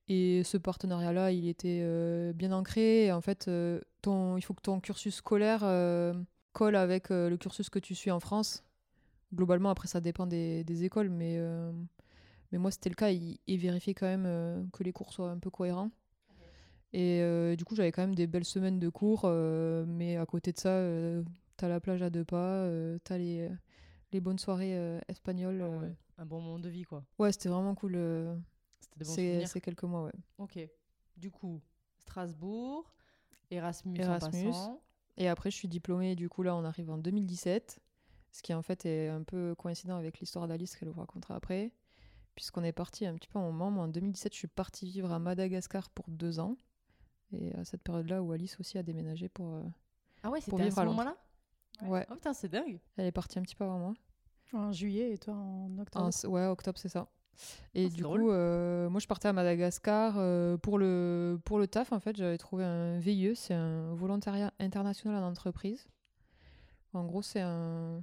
Et 0.09 0.43
ce 0.43 0.57
partenariat-là, 0.57 1.33
il 1.33 1.49
était 1.49 1.81
euh, 1.83 2.33
bien 2.33 2.53
ancré. 2.53 3.07
Et 3.07 3.13
en 3.13 3.21
fait, 3.21 3.47
euh, 3.49 3.81
ton, 4.01 4.37
il 4.37 4.43
faut 4.43 4.55
que 4.55 4.63
ton 4.63 4.81
cursus 4.81 5.17
scolaire 5.17 5.61
euh, 5.65 6.15
colle 6.53 6.77
avec 6.77 7.11
le 7.11 7.37
cursus 7.37 7.69
que 7.69 7.79
tu 7.79 7.95
suis 7.95 8.11
en 8.11 8.21
France. 8.21 8.65
Globalement, 9.35 9.69
après, 9.69 9.89
ça 9.89 10.01
dépend 10.01 10.27
des, 10.27 10.65
des 10.65 10.85
écoles. 10.85 11.11
Mais, 11.11 11.39
mais 12.51 12.59
moi, 12.59 12.71
c'était 12.71 12.89
le 12.89 12.95
cas. 12.95 13.11
Ils, 13.11 13.39
ils 13.47 13.59
vérifiaient 13.59 13.95
quand 13.95 14.07
même 14.07 14.69
que 14.73 14.83
les 14.83 14.93
cours 14.93 15.13
soient 15.13 15.31
un 15.31 15.39
peu 15.39 15.51
cohérents. 15.51 15.91
Et 16.95 17.23
du 17.57 17.65
coup, 17.67 17.77
j'avais 17.77 17.93
quand 17.93 18.03
même 18.03 18.15
des 18.15 18.27
belles 18.27 18.47
semaines 18.47 18.81
de 18.81 18.89
cours. 18.89 19.29
mais 19.87 20.17
à 20.17 20.25
côté 20.25 20.53
de 20.53 20.59
ça, 20.59 20.83
t'as 21.59 21.69
la 21.69 21.79
plage 21.81 22.03
à 22.03 22.09
deux 22.09 22.25
pas, 22.25 22.67
t'as 23.05 23.19
les, 23.19 23.51
les 24.13 24.21
bonnes 24.21 24.39
soirées 24.39 24.99
espagnoles. 25.07 25.63
Ah 25.63 25.79
ouais. 25.79 25.95
Un 26.17 26.27
bon 26.27 26.41
moment 26.41 26.59
de 26.59 26.69
vie 26.69 26.83
quoi. 26.83 27.05
Ouais, 27.19 27.31
c'était 27.31 27.51
vraiment 27.51 27.77
cool. 27.77 27.97
Euh, 29.01 29.05
C'était 29.05 29.05
des 29.05 29.05
bons 29.05 29.15
ces, 29.15 29.31
souvenirs. 29.33 29.49
ces 29.49 29.61
quelques 29.61 29.85
mois, 29.85 30.05
ouais. 30.05 30.13
Ok. 30.39 30.59
Du 31.17 31.31
coup, 31.31 31.61
Strasbourg, 31.99 32.93
Erasmus, 33.51 33.99
Erasmus. 34.01 34.47
en 34.49 34.51
passant. 34.53 34.81
Et 35.17 35.29
après, 35.29 35.51
je 35.51 35.57
suis 35.57 35.69
diplômée, 35.69 36.15
du 36.15 36.29
coup, 36.29 36.43
là, 36.43 36.55
on 36.55 36.65
arrive 36.65 36.91
en 36.91 36.99
2017. 36.99 37.81
Ce 38.31 38.43
qui, 38.43 38.55
en 38.55 38.63
fait, 38.63 38.85
est 38.87 39.09
un 39.09 39.23
peu 39.23 39.55
coïncident 39.57 39.97
avec 39.97 40.21
l'histoire 40.21 40.47
d'Alice 40.47 40.77
qu'elle 40.77 40.91
vous 40.91 41.01
racontera 41.01 41.35
après. 41.35 41.73
Puisqu'on 42.35 42.63
est 42.63 42.73
parti 42.73 43.05
un 43.05 43.15
petit 43.15 43.27
peu 43.29 43.39
en 43.39 43.51
moment. 43.51 43.71
Moi, 43.71 43.85
en 43.85 43.89
2017, 43.89 44.33
je 44.33 44.39
suis 44.39 44.49
partie 44.49 44.87
vivre 44.87 45.11
à 45.11 45.19
Madagascar 45.19 45.91
pour 45.91 46.05
deux 46.09 46.39
ans. 46.39 46.57
Et 47.33 47.53
à 47.55 47.65
cette 47.65 47.83
période-là 47.83 48.23
où 48.23 48.31
Alice 48.33 48.59
aussi 48.61 48.79
a 48.79 48.83
déménagé 48.83 49.29
pour. 49.29 49.55
euh, 49.57 49.63
Ah 50.23 50.31
ouais, 50.31 50.41
c'était 50.41 50.63
à 50.63 50.71
ce 50.71 50.81
moment-là 50.83 51.17
Ouais, 51.83 52.07
Oh 52.11 52.15
putain, 52.15 52.33
c'est 52.33 52.49
dingue. 52.49 52.81
elle 52.97 53.07
est 53.07 53.13
partie 53.13 53.39
un 53.39 53.43
petit 53.43 53.55
peu 53.57 53.65
avant 53.65 53.79
moi. 53.79 53.95
En 54.53 54.73
juillet 54.73 55.13
et 55.13 55.19
toi 55.19 55.35
en 55.35 55.77
octobre. 55.79 56.07
En 56.07 56.29
ouais, 56.31 56.47
octobre, 56.47 56.79
c'est 56.79 56.89
ça. 56.89 57.09
Et 57.75 57.87
Ah, 57.87 57.89
du 57.89 58.03
drôle. 58.03 58.21
coup, 58.23 58.31
euh, 58.31 58.89
moi, 58.89 59.01
je 59.01 59.07
partais 59.07 59.29
à 59.29 59.33
Madagascar 59.33 60.15
euh, 60.19 60.57
pour, 60.57 60.79
le, 60.79 61.39
pour 61.45 61.59
le 61.59 61.67
taf. 61.69 61.93
En 61.93 62.01
fait, 62.01 62.17
j'avais 62.17 62.39
trouvé 62.39 62.65
un 62.65 62.99
VIE, 62.99 63.37
c'est 63.37 63.55
un 63.55 63.95
volontariat 63.95 64.53
international 64.59 65.23
en 65.23 65.29
entreprise. 65.29 65.89
En 66.95 67.05
gros, 67.05 67.23
c'est 67.23 67.41
un 67.41 68.03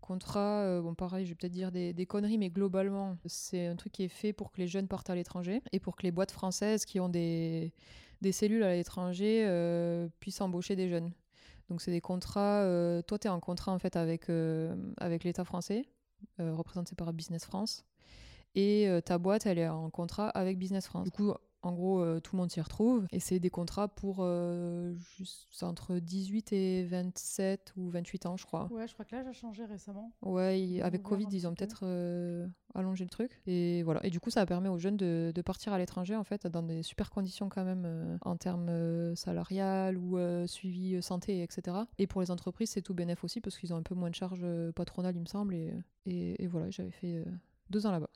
contrat. 0.00 0.60
euh, 0.62 0.82
bon, 0.82 0.94
pareil, 0.94 1.24
je 1.24 1.30
vais 1.30 1.34
peut-être 1.34 1.52
dire 1.52 1.72
des, 1.72 1.92
des 1.92 2.06
conneries, 2.06 2.38
mais 2.38 2.50
globalement, 2.50 3.16
c'est 3.26 3.66
un 3.66 3.76
truc 3.76 3.92
qui 3.92 4.04
est 4.04 4.08
fait 4.08 4.32
pour 4.32 4.52
que 4.52 4.58
les 4.58 4.68
jeunes 4.68 4.88
partent 4.88 5.10
à 5.10 5.14
l'étranger 5.14 5.62
et 5.72 5.80
pour 5.80 5.96
que 5.96 6.02
les 6.02 6.10
boîtes 6.12 6.30
françaises 6.32 6.84
qui 6.84 7.00
ont 7.00 7.08
des, 7.08 7.72
des 8.20 8.32
cellules 8.32 8.62
à 8.62 8.74
l'étranger 8.74 9.46
puissent 10.20 10.40
embaucher 10.40 10.76
des 10.76 10.88
jeunes. 10.88 11.12
Donc, 11.68 11.80
c'est 11.82 11.90
des 11.92 12.00
contrats. 12.00 12.62
toi, 13.06 13.18
tu 13.18 13.26
es 13.26 13.30
en 13.30 13.40
contrat 13.40 13.72
en 13.72 13.78
fait 13.78 13.96
avec, 13.96 14.26
avec 14.98 15.24
l'État 15.24 15.44
français, 15.44 15.86
représenté 16.38 16.94
par 16.96 17.12
Business 17.12 17.44
France 17.44 17.84
et 18.54 18.88
euh, 18.88 19.00
ta 19.00 19.18
boîte 19.18 19.46
elle 19.46 19.58
est 19.58 19.68
en 19.68 19.90
contrat 19.90 20.28
avec 20.30 20.58
Business 20.58 20.86
France. 20.86 21.04
Du 21.04 21.10
coup, 21.10 21.32
En 21.62 21.72
gros, 21.74 22.00
euh, 22.00 22.20
tout 22.20 22.36
le 22.36 22.40
monde 22.40 22.50
s'y 22.50 22.58
retrouve. 22.62 23.06
Et 23.12 23.20
c'est 23.20 23.38
des 23.38 23.50
contrats 23.50 23.86
pour 23.86 24.20
euh, 24.20 24.94
juste, 25.18 25.62
entre 25.62 25.96
18 25.98 26.54
et 26.54 26.84
27 26.84 27.74
ou 27.76 27.90
28 27.90 28.24
ans, 28.24 28.36
je 28.38 28.46
crois. 28.46 28.66
Ouais, 28.72 28.88
je 28.88 28.94
crois 28.94 29.04
que 29.04 29.14
l'âge 29.14 29.26
a 29.26 29.32
changé 29.34 29.66
récemment. 29.66 30.10
Ouais, 30.22 30.58
il- 30.58 30.80
avec 30.80 31.02
Covid, 31.02 31.26
ils 31.32 31.46
ont 31.46 31.52
peut-être 31.54 31.80
euh, 31.82 32.46
allongé 32.74 33.04
le 33.04 33.10
truc. 33.10 33.42
Et 33.46 33.82
voilà. 33.82 34.02
Et 34.06 34.08
du 34.08 34.20
coup, 34.20 34.30
ça 34.30 34.46
permet 34.46 34.70
aux 34.70 34.78
jeunes 34.78 34.96
de, 34.96 35.32
de 35.34 35.42
partir 35.42 35.74
à 35.74 35.78
l'étranger, 35.78 36.16
en 36.16 36.24
fait, 36.24 36.46
dans 36.46 36.62
des 36.62 36.82
super 36.82 37.10
conditions 37.10 37.50
quand 37.50 37.64
même, 37.66 38.18
en 38.22 38.36
termes 38.38 39.14
salariales 39.14 39.98
ou 39.98 40.16
suivi 40.46 41.02
santé, 41.02 41.42
etc. 41.42 41.76
Et 41.98 42.06
pour 42.06 42.22
les 42.22 42.30
entreprises, 42.30 42.70
c'est 42.70 42.80
tout 42.82 42.94
bénéf 42.94 43.22
aussi, 43.22 43.42
parce 43.42 43.58
qu'ils 43.58 43.74
ont 43.74 43.76
un 43.76 43.82
peu 43.82 43.94
moins 43.94 44.08
de 44.08 44.14
charges 44.14 44.46
patronales, 44.74 45.14
il 45.14 45.20
me 45.20 45.26
semble. 45.26 45.54
Et, 45.54 45.74
et, 46.06 46.42
et 46.42 46.46
voilà, 46.46 46.70
j'avais 46.70 46.90
fait 46.90 47.22
deux 47.68 47.86
ans 47.86 47.92
là-bas. 47.92 48.08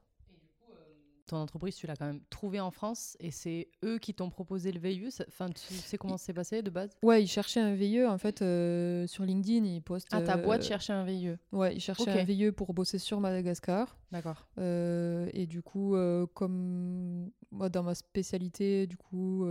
Ton 1.27 1.39
entreprise, 1.39 1.75
tu 1.77 1.87
l'as 1.87 1.97
quand 1.97 2.05
même 2.05 2.21
trouvée 2.29 2.61
en 2.61 2.71
France 2.71 3.17
et 3.19 3.31
c'est 3.31 3.69
eux 3.83 3.99
qui 3.99 4.13
t'ont 4.13 4.29
proposé 4.29 4.73
le 4.73 4.79
VIE. 4.79 5.09
Enfin, 5.27 5.49
tu 5.49 5.73
sais 5.75 5.97
comment 5.97 6.19
c'est 6.19 6.35
passé 6.35 6.61
de 6.61 6.69
base? 6.69 6.91
Ouais, 7.03 7.23
ils 7.23 7.27
cherchaient 7.29 7.61
un 7.61 7.75
VIE, 7.75 8.05
en 8.05 8.19
fait, 8.19 8.43
euh, 8.43 9.07
sur 9.07 9.25
LinkedIn, 9.25 9.65
ils 9.65 9.81
postent... 9.81 10.09
Ah, 10.13 10.21
ta 10.21 10.37
euh, 10.37 10.43
boîte 10.43 10.63
cherchait 10.65 10.93
un 10.93 11.05
VIE. 11.05 11.37
Ouais, 11.53 11.75
ils 11.75 11.81
cherchaient 11.81 12.11
un 12.11 12.25
VIE 12.25 12.53
pour 12.53 12.75
bosser 12.75 12.99
sur 12.99 13.21
Madagascar. 13.21 13.97
D'accord. 14.13 14.47
Euh, 14.59 15.31
et 15.33 15.47
du 15.47 15.63
coup, 15.63 15.97
euh, 15.97 16.27
comme 16.35 17.31
moi, 17.51 17.71
dans 17.71 17.83
ma 17.83 17.95
spécialité, 17.95 18.87
du 18.87 18.99
coup, 18.99 19.47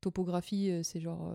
topographie, 0.00 0.72
c'est 0.82 1.00
genre. 1.00 1.34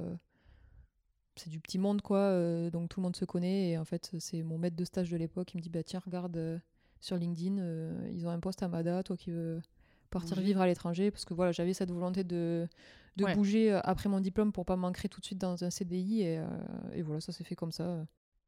c'est 1.35 1.49
du 1.49 1.59
petit 1.59 1.77
monde, 1.77 2.01
quoi. 2.01 2.17
euh, 2.17 2.69
donc 2.69 2.89
tout 2.89 2.99
le 2.99 3.03
monde 3.03 3.15
se 3.15 3.25
connaît. 3.25 3.69
Et 3.69 3.77
en 3.77 3.85
fait, 3.85 4.11
c'est 4.19 4.41
mon 4.43 4.57
maître 4.57 4.75
de 4.75 4.83
stage 4.83 5.09
de 5.09 5.17
l'époque 5.17 5.47
qui 5.47 5.57
me 5.57 5.61
dit 5.61 5.69
Bah, 5.69 5.83
tiens, 5.83 6.01
regarde 6.03 6.35
euh, 6.37 6.57
sur 6.99 7.17
LinkedIn, 7.17 7.57
euh, 7.59 8.09
ils 8.11 8.25
ont 8.27 8.29
un 8.31 8.39
poste 8.39 8.61
à 8.63 8.67
Mada, 8.67 9.03
toi 9.03 9.15
qui 9.17 9.31
veux 9.31 9.61
partir 10.09 10.35
Bouger. 10.37 10.47
vivre 10.47 10.61
à 10.61 10.67
l'étranger. 10.67 11.11
Parce 11.11 11.25
que 11.25 11.33
voilà, 11.33 11.51
j'avais 11.51 11.73
cette 11.73 11.91
volonté 11.91 12.23
de, 12.23 12.67
de 13.15 13.25
Ouais. 13.25 13.33
bouger 13.35 13.71
euh, 13.71 13.79
après 13.83 14.09
mon 14.09 14.19
diplôme 14.19 14.51
pour 14.51 14.65
pas 14.65 14.75
m'ancrer 14.75 15.07
tout 15.09 15.19
de 15.19 15.25
suite 15.25 15.37
dans 15.39 15.63
un 15.63 15.69
CDI. 15.69 16.21
Et, 16.23 16.39
euh, 16.39 16.47
et 16.93 17.01
voilà, 17.01 17.21
ça 17.21 17.31
s'est 17.31 17.43
fait 17.43 17.55
comme 17.55 17.71
ça. 17.71 18.05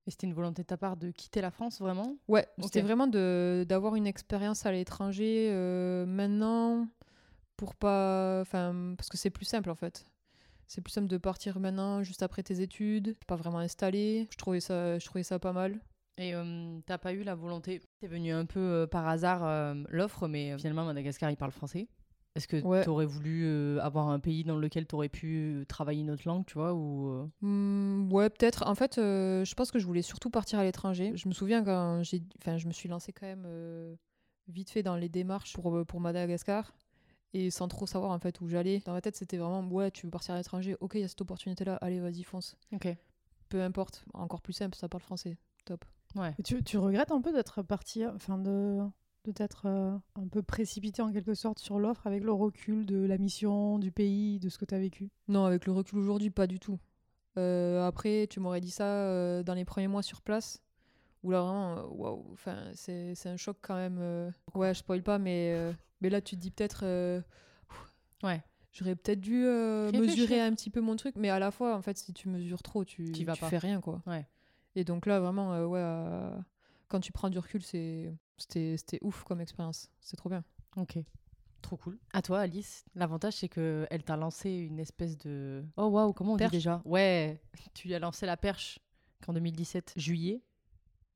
Et 0.08 0.12
c'était 0.12 0.26
une 0.28 0.34
volonté 0.34 0.64
de 0.64 0.68
ta 0.68 0.78
part 0.78 0.98
de 0.98 1.12
quitter 1.12 1.42
la 1.42 1.52
France, 1.52 1.80
vraiment? 1.80 2.16
Ouais, 2.28 2.48
c'était 2.64 2.82
vraiment 2.82 3.06
de 3.08 3.64
d'avoir 3.70 3.96
une 3.96 4.08
expérience 4.08 4.66
à 4.66 4.72
l'étranger 4.72 5.50
euh, 5.52 6.06
maintenant 6.08 6.88
pour 7.56 7.76
pas 7.76 8.40
enfin 8.42 8.96
parce 8.98 9.10
que 9.10 9.18
c'est 9.18 9.30
plus 9.30 9.46
simple 9.46 9.70
en 9.70 9.76
fait. 9.76 10.06
C'est 10.66 10.82
plus 10.82 10.92
simple 10.92 11.08
de 11.08 11.18
partir 11.18 11.60
maintenant 11.60 12.02
juste 12.02 12.24
après 12.24 12.42
tes 12.42 12.62
études, 12.62 13.16
pas 13.28 13.36
vraiment 13.36 13.60
installé. 13.60 14.28
Je 14.32 14.38
trouvais 14.38 14.60
ça 14.60 14.98
je 14.98 15.06
trouvais 15.06 15.22
ça 15.24 15.38
pas 15.38 15.54
mal. 15.54 15.80
Et 16.22 16.36
euh, 16.36 16.80
t'as 16.86 17.00
pas 17.00 17.14
eu 17.14 17.24
la 17.24 17.34
volonté 17.34 17.82
T'es 18.00 18.06
venu 18.08 18.32
un 18.32 18.46
peu 18.46 18.60
euh, 18.60 18.86
par 18.88 19.08
hasard 19.08 19.44
euh, 19.44 19.74
l'offre, 19.90 20.28
mais 20.28 20.56
finalement, 20.58 20.86
Madagascar, 20.86 21.32
il 21.32 21.36
parle 21.36 21.52
français. 21.52 21.88
Est-ce 22.36 22.48
que 22.48 22.62
Ouais. 22.62 22.84
t'aurais 22.86 23.08
voulu 23.08 23.80
avoir 23.80 24.08
un 24.10 24.20
pays 24.20 24.44
dans 24.44 24.58
lequel 24.58 24.86
t'aurais 24.86 25.10
pu 25.10 25.66
travailler 25.68 26.02
une 26.02 26.12
autre 26.12 26.22
langue, 26.28 26.46
tu 26.46 26.54
vois 26.54 26.74
ou, 26.76 27.28
Hmm, 27.42 28.08
ouais, 28.14 28.30
peut-être. 28.30 28.66
En 28.68 28.76
fait, 28.76 28.96
je 28.98 29.54
pense 29.56 29.72
que 29.72 29.80
je 29.80 29.86
voulais 29.86 30.04
surtout 30.04 30.30
partir 30.30 30.60
à 30.60 30.64
l'étranger. 30.64 31.12
Je 31.16 31.28
me 31.28 31.34
souviens 31.34 31.64
quand 31.64 32.04
j'ai 32.04 32.22
enfin 32.40 32.58
je 32.58 32.68
me 32.68 32.72
suis 32.72 32.88
lancée 32.88 33.12
quand 33.12 33.26
même 33.26 33.98
vite 34.48 34.70
fait 34.70 34.84
dans 34.84 34.96
les 34.96 35.10
démarches 35.10 35.54
pour 35.54 35.86
pour 35.86 36.00
Madagascar. 36.00 36.74
Et 37.34 37.50
sans 37.50 37.68
trop 37.68 37.86
savoir 37.88 38.12
en 38.12 38.20
fait 38.20 38.40
où 38.42 38.48
j'allais. 38.48 38.80
Dans 38.86 38.94
ma 38.94 39.02
tête, 39.02 39.16
c'était 39.18 39.38
vraiment 39.38 39.68
ouais, 39.68 39.90
tu 39.92 40.06
veux 40.06 40.12
partir 40.12 40.34
à 40.36 40.38
l'étranger, 40.38 40.78
ok, 40.80 40.92
il 40.96 41.02
y 41.02 41.04
a 41.04 41.08
cette 41.10 41.22
opportunité 41.22 41.66
là, 41.66 41.76
allez, 41.82 42.00
vas-y, 42.00 42.24
fonce. 42.24 42.56
Ok. 42.72 42.88
peu 43.50 43.62
importe, 43.62 44.06
encore 44.14 44.42
plus 44.42 44.54
simple, 44.54 44.78
ça 44.78 44.88
parle 44.88 45.02
français. 45.02 45.38
Top. 45.66 45.84
Ouais. 46.16 46.34
Tu, 46.44 46.64
tu 46.64 46.78
regrettes 46.78 47.12
un 47.12 47.22
peu 47.22 47.32
d'être 47.32 47.62
parti, 47.62 48.06
enfin 48.06 48.38
de, 48.38 48.80
de 49.26 49.32
t'être 49.32 49.64
euh, 49.66 49.98
un 50.16 50.28
peu 50.28 50.42
précipité 50.44 51.02
en 51.02 51.12
quelque 51.12 51.34
sorte 51.34 51.60
sur 51.60 51.80
l'offre 51.80 52.06
avec 52.08 52.24
le 52.24 52.32
recul 52.34 52.86
de 52.86 52.98
la 53.06 53.18
mission, 53.18 53.80
du 53.80 53.92
pays, 53.92 54.40
de 54.40 54.50
ce 54.50 54.58
que 54.58 54.66
tu 54.66 54.76
as 54.76 54.80
vécu? 54.80 55.10
Non, 55.28 55.46
avec 55.46 55.66
le 55.66 55.72
recul 55.72 56.00
aujourd'hui, 56.00 56.30
pas 56.30 56.48
du 56.48 56.60
tout. 56.60 56.80
Euh, 57.38 57.86
après, 57.88 58.28
tu 58.30 58.40
m'aurais 58.40 58.60
dit 58.62 58.72
ça 58.72 58.86
euh, 58.86 59.42
dans 59.44 59.54
les 59.54 59.64
premiers 59.66 59.88
mois 59.88 60.04
sur 60.04 60.22
place, 60.22 60.62
où 61.24 61.32
là 61.32 61.42
vraiment, 61.42 61.86
waouh, 61.86 62.26
enfin, 62.34 62.58
c'est 62.74 63.16
c'est 63.16 63.30
un 63.30 63.38
choc 63.38 63.58
quand 63.62 63.76
même. 63.76 64.00
euh. 64.02 64.30
Ouais, 64.54 64.74
je 64.74 64.80
spoil 64.80 65.02
pas, 65.04 65.18
mais, 65.18 65.54
euh, 65.56 65.72
mais 66.02 66.10
là 66.10 66.20
tu 66.20 66.36
te 66.36 66.42
dis 66.42 66.52
peut-être. 66.52 66.82
euh, 66.84 67.22
Ouais. 68.24 68.44
J'aurais 68.74 68.96
peut-être 68.96 69.20
dû 69.20 69.44
euh, 69.46 69.92
mesurer 69.92 70.40
un 70.42 70.54
petit 70.54 70.70
peu 70.70 70.80
mon 70.80 70.96
truc, 70.96 71.16
mais 71.18 71.30
à 71.30 71.40
la 71.40 71.52
fois, 71.52 71.76
en 71.76 71.82
fait, 71.82 71.98
si 71.98 72.14
tu 72.14 72.30
mesures 72.30 72.64
trop, 72.64 72.86
tu, 72.86 73.12
T'y 73.12 73.24
vas 73.26 73.34
tu 73.34 73.42
pas. 73.42 73.50
fais 73.50 73.58
rien, 73.58 73.82
quoi. 73.82 74.02
Ouais. 74.08 74.26
Et 74.76 74.84
donc 74.84 75.06
là, 75.06 75.20
vraiment, 75.20 75.54
euh, 75.54 75.66
ouais, 75.66 75.80
euh, 75.82 76.38
quand 76.88 77.00
tu 77.00 77.12
prends 77.12 77.30
du 77.30 77.40
recul, 77.40 77.62
c'est 77.62 78.14
c'était 78.38 78.76
c'était 78.78 79.00
ouf 79.02 79.24
comme 79.24 79.42
expérience. 79.42 79.90
C'est 80.00 80.18
trop 80.18 80.30
bien. 80.30 80.44
Ok. 80.78 80.98
Trop 81.62 81.78
cool. 81.78 82.00
À 82.14 82.22
toi, 82.24 82.40
Alice, 82.40 82.86
l'avantage, 82.96 83.34
c'est 83.36 83.50
que 83.50 83.86
elle 83.92 84.04
t'a 84.04 84.18
lancé 84.18 84.50
une 84.50 84.80
espèce 84.80 85.18
de. 85.18 85.64
Oh 85.78 85.88
waouh, 85.88 86.14
comment 86.14 86.34
on 86.34 86.38
Perche. 86.38 86.52
dit 86.52 86.58
déjà? 86.58 86.82
Ouais, 86.86 87.40
tu 87.74 87.88
lui 87.88 87.96
as 87.96 88.00
lancé 88.00 88.26
la 88.26 88.38
perche 88.38 88.80
qu'en 89.24 89.34
2017, 89.34 89.94
juillet. 89.98 90.42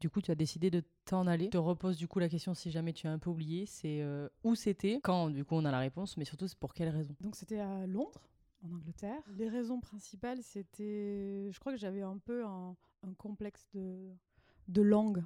Du 0.01 0.09
coup, 0.09 0.21
tu 0.21 0.29
as 0.29 0.35
décidé 0.35 0.69
de 0.69 0.83
t'en 1.05 1.25
aller. 1.25 1.45
Je 1.45 1.49
te 1.51 1.57
repose 1.57 1.97
du 1.97 2.07
coup 2.07 2.19
la 2.19 2.29
question 2.29 2.53
si 2.53 2.69
jamais 2.69 2.93
tu 2.93 3.07
as 3.07 3.11
un 3.11 3.17
peu 3.17 3.29
oublié 3.29 3.65
c'est 3.65 4.01
euh, 4.01 4.27
où 4.43 4.53
c'était, 4.53 4.99
quand, 5.01 5.29
du 5.29 5.45
coup, 5.45 5.55
on 5.55 5.63
a 5.65 5.71
la 5.71 5.79
réponse, 5.79 6.17
mais 6.17 6.25
surtout, 6.25 6.47
c'est 6.47 6.59
pour 6.59 6.73
quelle 6.73 6.89
raison? 6.89 7.15
Donc 7.21 7.35
c'était 7.35 7.59
à 7.59 7.87
Londres, 7.87 8.29
en 8.63 8.75
Angleterre. 8.75 9.21
Les 9.37 9.49
raisons 9.49 9.79
principales, 9.79 10.43
c'était, 10.43 11.49
je 11.49 11.59
crois 11.59 11.71
que 11.71 11.77
j'avais 11.79 12.01
un 12.01 12.17
peu 12.17 12.45
un, 12.45 12.75
un 13.07 13.13
complexe 13.13 13.67
de, 13.73 14.81
langue. 14.81 15.23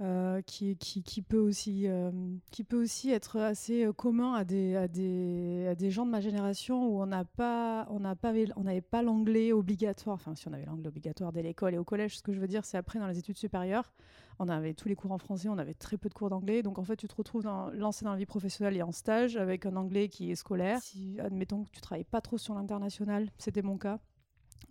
euh, 0.00 0.42
qui, 0.42 0.76
qui, 0.76 1.02
qui, 1.02 1.22
peut 1.22 1.40
aussi, 1.40 1.88
euh, 1.88 2.12
qui 2.52 2.62
peut 2.62 2.80
aussi 2.80 3.10
être 3.10 3.36
assez 3.38 3.84
euh, 3.84 3.92
commun 3.92 4.34
à 4.34 4.44
des, 4.44 5.90
gens 5.90 6.06
de 6.06 6.10
ma 6.10 6.20
génération 6.20 6.86
où 6.86 7.02
on 7.02 7.24
pas, 7.24 7.88
n'avait 7.98 8.80
pas 8.80 9.02
l'anglais 9.02 9.52
obligatoire. 9.52 10.14
Enfin, 10.14 10.36
si 10.36 10.46
on 10.46 10.52
avait 10.52 10.66
l'anglais 10.66 10.86
obligatoire 10.86 11.32
dès 11.32 11.42
l'école 11.42 11.74
et 11.74 11.78
au 11.78 11.84
collège, 11.84 12.16
ce 12.16 12.22
que 12.22 12.32
je 12.32 12.38
veux 12.38 12.46
dire, 12.46 12.64
c'est 12.64 12.76
après 12.76 13.00
dans 13.00 13.08
les 13.08 13.18
études 13.18 13.38
supérieures, 13.38 13.92
on 14.38 14.48
avait 14.48 14.74
tous 14.74 14.86
les 14.88 14.94
cours 14.94 15.10
en 15.10 15.18
français, 15.18 15.48
on 15.48 15.58
avait 15.58 15.74
très 15.74 15.96
peu 15.96 16.08
de 16.08 16.14
cours 16.14 16.30
d'anglais. 16.30 16.62
Donc 16.62 16.78
en 16.78 16.84
fait, 16.84 16.94
tu 16.94 17.08
te 17.08 17.16
retrouves 17.16 17.44
lancé 17.74 18.04
dans 18.04 18.12
la 18.12 18.18
vie 18.18 18.26
professionnelle 18.26 18.76
et 18.76 18.82
en 18.82 18.92
stage 18.92 19.36
avec 19.36 19.66
un 19.66 19.74
anglais 19.74 20.08
qui 20.08 20.30
est 20.30 20.36
scolaire. 20.36 20.80
Si, 20.80 21.18
admettons 21.18 21.64
que 21.64 21.70
tu 21.70 21.80
travailles 21.80 22.04
pas 22.04 22.20
trop 22.20 22.38
sur 22.38 22.54
l'international, 22.54 23.30
c'était 23.36 23.62
mon 23.62 23.78
cas. 23.78 23.98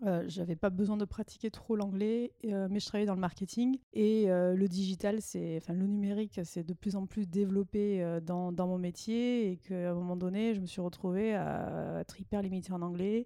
Euh, 0.05 0.23
j'avais 0.27 0.55
pas 0.55 0.69
besoin 0.69 0.95
de 0.97 1.05
pratiquer 1.05 1.49
trop 1.49 1.75
l'anglais, 1.75 2.31
euh, 2.45 2.67
mais 2.69 2.79
je 2.79 2.85
travaillais 2.85 3.07
dans 3.07 3.15
le 3.15 3.19
marketing. 3.19 3.79
Et 3.93 4.29
euh, 4.29 4.53
le 4.53 4.67
digital, 4.67 5.21
c'est, 5.21 5.57
enfin 5.57 5.73
le 5.73 5.87
numérique, 5.87 6.39
c'est 6.43 6.63
de 6.63 6.73
plus 6.73 6.95
en 6.95 7.05
plus 7.07 7.27
développé 7.27 8.19
dans, 8.23 8.51
dans 8.51 8.67
mon 8.67 8.77
métier. 8.77 9.51
Et 9.51 9.57
qu'à 9.57 9.91
un 9.91 9.93
moment 9.93 10.15
donné, 10.15 10.53
je 10.53 10.59
me 10.59 10.67
suis 10.67 10.81
retrouvée 10.81 11.33
à 11.33 11.99
être 12.01 12.19
hyper 12.19 12.41
limitée 12.41 12.71
en 12.73 12.81
anglais, 12.81 13.25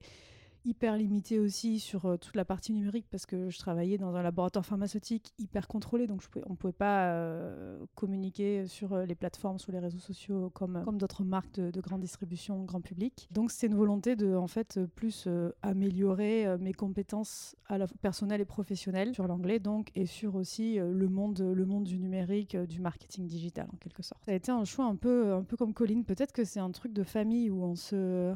hyper 0.65 0.97
limitée 0.97 1.39
aussi 1.39 1.79
sur 1.79 2.05
euh, 2.05 2.17
toute 2.17 2.35
la 2.35 2.45
partie 2.45 2.73
numérique 2.73 3.07
parce 3.09 3.25
que 3.25 3.49
je 3.49 3.57
travaillais 3.57 3.97
dans 3.97 4.15
un 4.15 4.21
laboratoire 4.21 4.65
pharmaceutique 4.65 5.33
hyper 5.39 5.67
contrôlé, 5.67 6.07
donc 6.07 6.21
on 6.45 6.51
ne 6.51 6.55
pouvait 6.55 6.73
pas 6.73 7.07
euh, 7.07 7.83
communiquer 7.95 8.67
sur 8.67 8.93
euh, 8.93 9.05
les 9.05 9.15
plateformes, 9.15 9.59
sur 9.59 9.71
les 9.71 9.79
réseaux 9.79 9.99
sociaux 9.99 10.49
comme, 10.53 10.83
d'autres 10.93 11.23
marques 11.23 11.53
de, 11.53 11.71
de 11.71 11.81
grande 11.81 12.01
distribution 12.01 12.63
grand 12.63 12.81
public. 12.81 13.27
Donc 13.31 13.51
c'est 13.51 13.67
une 13.67 13.75
volonté 13.75 14.15
de 14.15 14.35
en 14.35 14.47
fait 14.47 14.79
plus 14.95 15.27
améliorer 15.61 16.57
mes 16.59 16.73
compétences 16.73 17.55
à 17.67 17.77
la 17.77 17.87
personnelles 17.87 18.41
et 18.41 18.45
professionnelles 18.45 19.13
sur 19.13 19.27
l'anglais 19.27 19.59
donc 19.59 19.91
et 19.95 20.05
sur 20.05 20.35
aussi 20.35 20.77
le 20.77 21.07
monde 21.07 21.39
le 21.39 21.65
monde 21.65 21.85
du 21.85 21.97
numérique, 21.97 22.55
du 22.55 22.79
marketing 22.79 23.27
digital 23.27 23.67
en 23.73 23.77
quelque 23.77 24.03
sorte. 24.03 24.23
Ça 24.25 24.31
a 24.31 24.35
été 24.35 24.51
un 24.51 24.65
choix 24.65 24.85
un 24.85 24.95
peu 24.95 25.33
un 25.33 25.43
peu 25.43 25.57
comme 25.57 25.73
Colline, 25.73 26.03
peut-être 26.03 26.31
que 26.31 26.43
c'est 26.43 26.59
un 26.59 26.71
truc 26.71 26.93
de 26.93 27.03
famille 27.03 27.49
où 27.49 27.63
on 27.63 27.75
se 27.75 28.33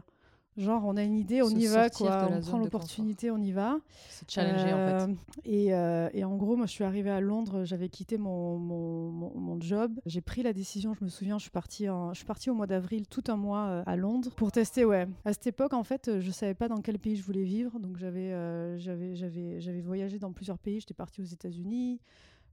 Genre, 0.57 0.83
on 0.85 0.95
a 0.95 1.03
une 1.03 1.17
idée, 1.17 1.41
on 1.41 1.49
Se 1.49 1.55
y 1.55 1.67
va, 1.67 1.89
quoi. 1.89 2.29
On 2.31 2.39
prend 2.41 2.57
l'opportunité, 2.59 3.29
on 3.29 3.37
y 3.37 3.51
va. 3.51 3.77
C'est 4.09 4.29
challenger 4.31 4.73
en 4.73 4.77
fait. 4.77 5.11
Euh, 5.11 5.13
Et, 5.43 5.73
euh, 5.73 6.09
et 6.13 6.23
en 6.23 6.35
gros, 6.37 6.55
moi, 6.55 6.65
je 6.65 6.71
suis 6.71 6.85
arrivée 6.85 7.09
à 7.09 7.19
Londres, 7.19 7.65
j'avais 7.65 7.89
quitté 7.89 8.17
mon, 8.17 8.57
mon, 8.57 9.09
mon- 9.11 9.37
mon 9.37 9.59
job. 9.61 9.91
J'ai 10.05 10.21
pris 10.21 10.43
la 10.43 10.53
décision, 10.53 10.93
je 10.93 11.03
me 11.03 11.09
souviens, 11.09 11.37
je 11.37 11.43
suis 11.43 11.51
partie, 11.51 11.89
en- 11.89 12.13
je 12.13 12.17
suis 12.19 12.25
partie 12.25 12.49
au 12.49 12.53
mois 12.53 12.67
d'avril, 12.67 13.05
tout 13.07 13.23
un 13.27 13.35
mois 13.35 13.65
euh, 13.67 13.83
à 13.85 13.95
Londres, 13.97 14.31
pour 14.37 14.51
tester, 14.53 14.85
ouais. 14.85 15.07
À 15.25 15.33
cette 15.33 15.47
époque, 15.47 15.73
en 15.73 15.83
fait, 15.83 16.07
euh, 16.07 16.21
je 16.21 16.31
savais 16.31 16.53
pas 16.53 16.69
dans 16.69 16.79
quel 16.81 16.99
pays 16.99 17.17
je 17.17 17.23
voulais 17.23 17.43
vivre. 17.43 17.77
Donc, 17.79 17.97
euh, 18.01 18.77
j'avais 18.77 19.15
j'avais 19.15 19.81
voyagé 19.81 20.19
dans 20.19 20.31
plusieurs 20.31 20.57
pays. 20.57 20.79
J'étais 20.79 20.93
partie 20.93 21.21
aux 21.21 21.25
États-Unis. 21.25 21.99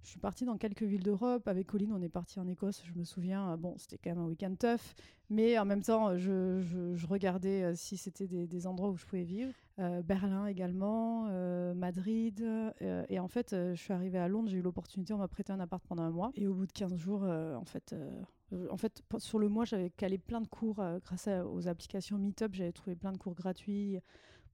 Je 0.03 0.09
suis 0.09 0.19
partie 0.19 0.45
dans 0.45 0.57
quelques 0.59 0.83
villes 0.83 1.03
d'Europe. 1.03 1.47
Avec 1.47 1.69
Colline, 1.69 1.93
on 1.93 2.03
est 2.03 2.09
parti 2.09 2.41
en 2.41 2.49
Écosse. 2.49 2.83
Je 2.85 2.93
me 2.99 3.05
souviens, 3.05 3.53
euh, 3.53 3.57
bon, 3.57 3.75
c'était 3.79 3.99
quand 3.99 4.11
même 4.11 4.19
un 4.25 4.27
week-end 4.27 4.55
tough. 4.59 4.95
Mais 5.31 5.59
en 5.59 5.65
même 5.65 5.83
temps, 5.83 6.17
je, 6.19 6.61
je- 6.61 7.07
regardais 7.07 7.63
euh, 7.63 7.75
si 7.75 7.97
c'était 7.97 8.27
des, 8.27 8.67
endroits 8.67 8.91
où 8.91 8.97
je 8.97 9.07
pouvais 9.07 9.23
vivre. 9.23 9.53
Euh, 9.79 10.03
Berlin 10.03 10.47
également, 10.47 11.27
euh, 11.31 11.73
Madrid. 11.75 12.43
euh, 12.43 13.05
et 13.09 13.19
en 13.19 13.29
fait, 13.29 13.53
euh, 13.53 13.75
je 13.75 13.81
suis 13.81 13.93
arrivée 13.93 14.19
à 14.19 14.29
Londres, 14.29 14.49
j'ai 14.49 14.59
eu 14.59 14.63
l'opportunité, 14.63 15.13
on 15.15 15.19
m'a 15.19 15.29
prêté 15.29 15.53
un 15.53 15.61
appart 15.61 15.83
pendant 15.87 16.03
un 16.03 16.11
mois. 16.11 16.33
Et 16.35 16.47
au 16.47 16.55
bout 16.55 16.67
de 16.67 16.73
15 16.73 16.95
jours, 16.97 17.23
euh, 17.25 17.55
en 17.57 17.65
fait, 17.65 17.93
euh, 17.93 18.11
euh, 18.53 18.67
en 18.71 18.77
fait, 18.77 19.03
sur 19.19 19.39
le 19.39 19.49
mois, 19.49 19.65
j'avais 19.65 19.91
calé 19.91 20.19
plein 20.19 20.41
de 20.41 20.49
cours 20.49 20.81
euh, 20.81 20.99
grâce 20.99 21.29
aux 21.29 21.69
applications 21.69 22.19
Meetup. 22.19 22.55
J'avais 22.55 22.73
trouvé 22.73 22.97
plein 22.97 23.13
de 23.13 23.19
cours 23.19 23.35
gratuits 23.35 23.99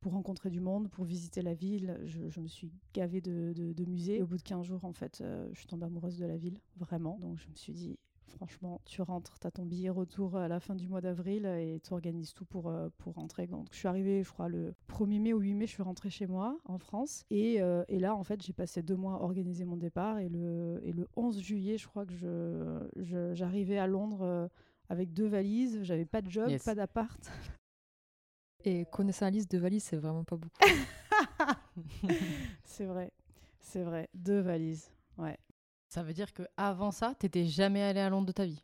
pour 0.00 0.12
rencontrer 0.12 0.50
du 0.50 0.60
monde, 0.60 0.88
pour 0.88 1.04
visiter 1.04 1.42
la 1.42 1.54
ville. 1.54 1.98
Je, 2.04 2.28
je 2.28 2.40
me 2.40 2.48
suis 2.48 2.70
gavée 2.94 3.20
de, 3.20 3.52
de, 3.54 3.72
de 3.72 3.84
musées. 3.84 4.16
Et 4.18 4.22
au 4.22 4.26
bout 4.26 4.36
de 4.36 4.42
15 4.42 4.64
jours, 4.64 4.84
en 4.84 4.92
fait, 4.92 5.20
euh, 5.20 5.48
je 5.52 5.58
suis 5.58 5.66
tombée 5.66 5.86
amoureuse 5.86 6.18
de 6.18 6.26
la 6.26 6.36
ville, 6.36 6.58
vraiment. 6.76 7.18
Donc 7.20 7.38
je 7.38 7.48
me 7.48 7.54
suis 7.54 7.72
dit, 7.72 7.98
Franchement, 8.36 8.82
tu 8.84 9.00
rentres, 9.00 9.38
tu 9.40 9.46
as 9.46 9.50
ton 9.50 9.64
billet 9.64 9.88
retour 9.88 10.36
à 10.36 10.48
la 10.48 10.60
fin 10.60 10.74
du 10.74 10.86
mois 10.86 11.00
d'avril 11.00 11.46
et 11.46 11.80
tu 11.82 11.94
organises 11.94 12.34
tout 12.34 12.44
pour, 12.44 12.68
euh, 12.68 12.90
pour 12.98 13.14
rentrer. 13.14 13.46
Donc, 13.46 13.68
je 13.72 13.78
suis 13.78 13.88
arrivée, 13.88 14.22
je 14.22 14.30
crois, 14.30 14.50
le 14.50 14.74
1er 14.90 15.18
mai 15.18 15.32
ou 15.32 15.38
8 15.38 15.54
mai, 15.54 15.66
je 15.66 15.72
suis 15.72 15.82
rentrée 15.82 16.10
chez 16.10 16.26
moi 16.26 16.58
en 16.66 16.76
France. 16.76 17.24
Et, 17.30 17.62
euh, 17.62 17.84
et 17.88 17.98
là, 17.98 18.14
en 18.14 18.22
fait, 18.24 18.42
j'ai 18.42 18.52
passé 18.52 18.82
deux 18.82 18.96
mois 18.96 19.14
à 19.14 19.22
organiser 19.22 19.64
mon 19.64 19.78
départ. 19.78 20.18
Et 20.18 20.28
le, 20.28 20.78
et 20.82 20.92
le 20.92 21.08
11 21.16 21.40
juillet, 21.40 21.78
je 21.78 21.88
crois 21.88 22.04
que 22.04 22.12
je, 22.12 22.86
je- 22.96 23.32
j'arrivais 23.34 23.78
à 23.78 23.86
Londres 23.86 24.20
euh, 24.20 24.46
avec 24.90 25.14
deux 25.14 25.26
valises. 25.26 25.82
J'avais 25.82 26.04
pas 26.04 26.20
de 26.20 26.30
job, 26.30 26.50
Yes. 26.50 26.62
pas 26.62 26.74
d'appart. 26.74 27.32
Et 28.70 28.84
connaissant 28.92 29.24
la 29.24 29.30
liste 29.30 29.50
de 29.50 29.56
valises, 29.56 29.84
c'est 29.84 29.96
vraiment 29.96 30.24
pas 30.24 30.36
beaucoup. 30.36 30.60
c'est 32.64 32.84
vrai, 32.84 33.10
c'est 33.60 33.82
vrai. 33.82 34.10
Deux 34.12 34.40
valises. 34.40 34.90
Ouais. 35.16 35.38
Ça 35.88 36.02
veut 36.02 36.12
dire 36.12 36.34
que 36.34 36.42
avant 36.58 36.90
ça, 36.90 37.14
t'étais 37.18 37.46
jamais 37.46 37.82
allé 37.82 38.00
à 38.00 38.10
Londres 38.10 38.26
de 38.26 38.32
ta 38.32 38.44
vie? 38.44 38.62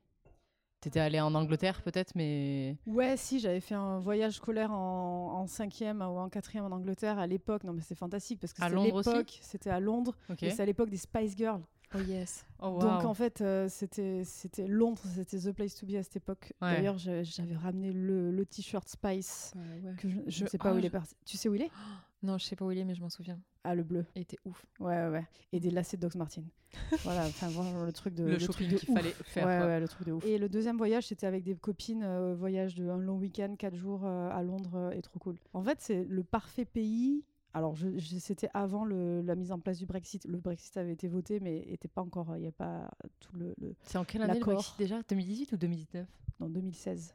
T'étais 0.83 1.01
allé 1.01 1.19
en 1.19 1.35
Angleterre 1.35 1.81
peut-être, 1.81 2.13
mais 2.15 2.77
Ouais, 2.87 3.17
si, 3.17 3.41
j'avais 3.41 3.61
fait 3.61 3.75
un 3.75 3.99
voyage 3.99 4.35
scolaire 4.35 4.73
en, 4.73 5.41
en 5.41 5.47
cinquième 5.47 6.03
ou 6.03 6.19
en 6.19 6.29
quatrième 6.29 6.67
en 6.67 6.77
Angleterre 6.77 7.19
à 7.19 7.27
l'époque. 7.27 7.65
Non, 7.65 7.73
mais 7.73 7.81
c'est 7.81 7.95
fantastique 7.95 8.41
parce 8.41 8.53
que 8.53 8.61
À 8.61 8.67
c'était 8.67 8.75
Londres 8.75 8.97
aussi? 8.97 9.09
l'époque, 9.09 9.39
c'était 9.41 9.71
à 9.71 9.81
Londres, 9.81 10.15
ok. 10.29 10.43
et 10.43 10.51
c'est 10.51 10.61
à 10.63 10.67
l'époque 10.67 10.91
des 10.91 10.99
Spice 10.99 11.35
Girls. 11.35 11.63
Oh 11.97 12.01
yes. 12.01 12.45
Oh, 12.61 12.79
Donc 12.81 13.05
en 13.05 13.15
fait, 13.15 13.41
euh, 13.41 13.69
c'était 13.69 14.25
c'était 14.25 14.67
Londres, 14.67 15.03
c'était 15.15 15.39
the 15.39 15.53
place 15.53 15.75
to 15.77 15.87
be 15.87 15.95
à 15.95 16.03
cette 16.03 16.17
époque. 16.17 16.53
Ouais. 16.61 16.77
D'ailleurs, 16.77 16.99
j'avais 16.99 17.57
ramené 17.57 17.93
le, 17.93 18.31
le 18.31 18.47
t-shirt 18.47 18.89
Spice. 18.89 19.53
Que 19.99 20.09
je, 20.09 20.15
je 20.15 20.21
ne 20.21 20.31
Je- 20.31 20.47
sais 20.47 20.59
pas 20.59 20.73
où 20.73 20.77
ah, 20.77 20.79
il 20.79 20.85
est 20.85 20.89
je- 20.89 20.93
parti. 20.93 21.15
Tu 21.25 21.37
sais 21.37 21.49
où 21.49 21.55
il 21.55 21.63
est? 21.63 21.71
Non, 22.23 22.39
je 22.39 22.45
sais 22.47 22.57
pas 22.57 22.65
où 22.65 22.71
il 22.71 22.79
est, 22.79 22.85
mais 22.87 22.95
je 22.95 23.03
m'en 23.03 23.11
souviens. 23.11 23.39
Ah, 23.65 23.75
le 23.75 23.83
bleu. 23.83 24.07
Il 24.17 24.23
était 24.23 24.39
ouf. 24.47 24.65
Ouais, 24.81 24.97
ouais, 24.97 25.09
ouais. 25.11 25.27
Et 25.53 25.61
des 25.61 25.69
lacets 25.71 25.99
de 25.99 26.03
Doc 26.03 26.15
Martin. 26.15 26.43
voilà, 27.05 27.27
enfin 27.27 27.49
vraiment 27.51 27.85
le 27.85 27.93
truc 27.93 28.15
de 28.15 28.25
le, 28.25 28.39
truc 28.39 28.47
shopping 28.53 28.71
de 28.71 28.77
qu'il 28.79 28.89
ouf. 28.91 28.97
fallait 28.97 29.11
faire. 29.25 29.47
ouais, 29.47 29.59
quoi. 29.59 29.67
ouais, 29.67 29.79
le 29.81 29.87
truc 29.87 30.07
de 30.07 30.13
ouf. 30.13 30.25
Et 30.25 30.39
le 30.39 30.49
deuxième 30.49 30.79
voyage, 30.79 31.09
c'était 31.09 31.27
avec 31.27 31.45
des 31.45 31.55
copines, 31.55 32.03
euh, 32.03 32.35
voyage 32.35 32.77
de 32.77 32.89
un 32.89 32.97
long 32.97 33.19
week-end, 33.19 33.55
4 33.59 33.75
jours 33.77 34.07
euh, 34.07 34.31
à 34.31 34.43
Londres, 34.43 34.75
euh, 34.75 34.91
et 34.93 35.03
trop 35.03 35.19
cool. 35.19 35.37
En 35.53 35.63
fait, 35.63 35.77
c'est 35.83 36.03
le 36.05 36.25
parfait 36.25 36.65
pays. 36.65 37.23
Alors, 37.55 37.77
je, 37.77 37.97
je- 37.99 38.19
c'était 38.19 38.49
avant 38.53 38.85
le- 38.85 39.23
la 39.23 39.37
mise 39.37 39.53
en 39.53 39.61
place 39.61 39.79
du 39.79 39.87
Brexit. 39.87 40.25
Le 40.27 40.39
Brexit 40.39 40.77
avait 40.77 40.93
été 40.93 41.07
voté, 41.09 41.39
mais 41.41 41.59
était 41.69 41.89
pas 41.89 42.03
encore. 42.03 42.37
Il 42.37 42.41
n'y 42.43 42.49
a 42.49 42.53
pas 42.53 42.91
tout 43.21 43.35
le, 43.37 43.55
le- 43.61 43.75
C'est 43.85 43.97
en 43.97 44.05
quelle 44.05 44.23
année 44.23 44.35
le. 44.41 44.45
Brexit 44.45 44.75
déjà? 44.77 45.01
2018 45.09 45.53
ou 45.53 45.57
2019 45.57 46.07
dans 46.41 46.49
2016. 46.49 47.15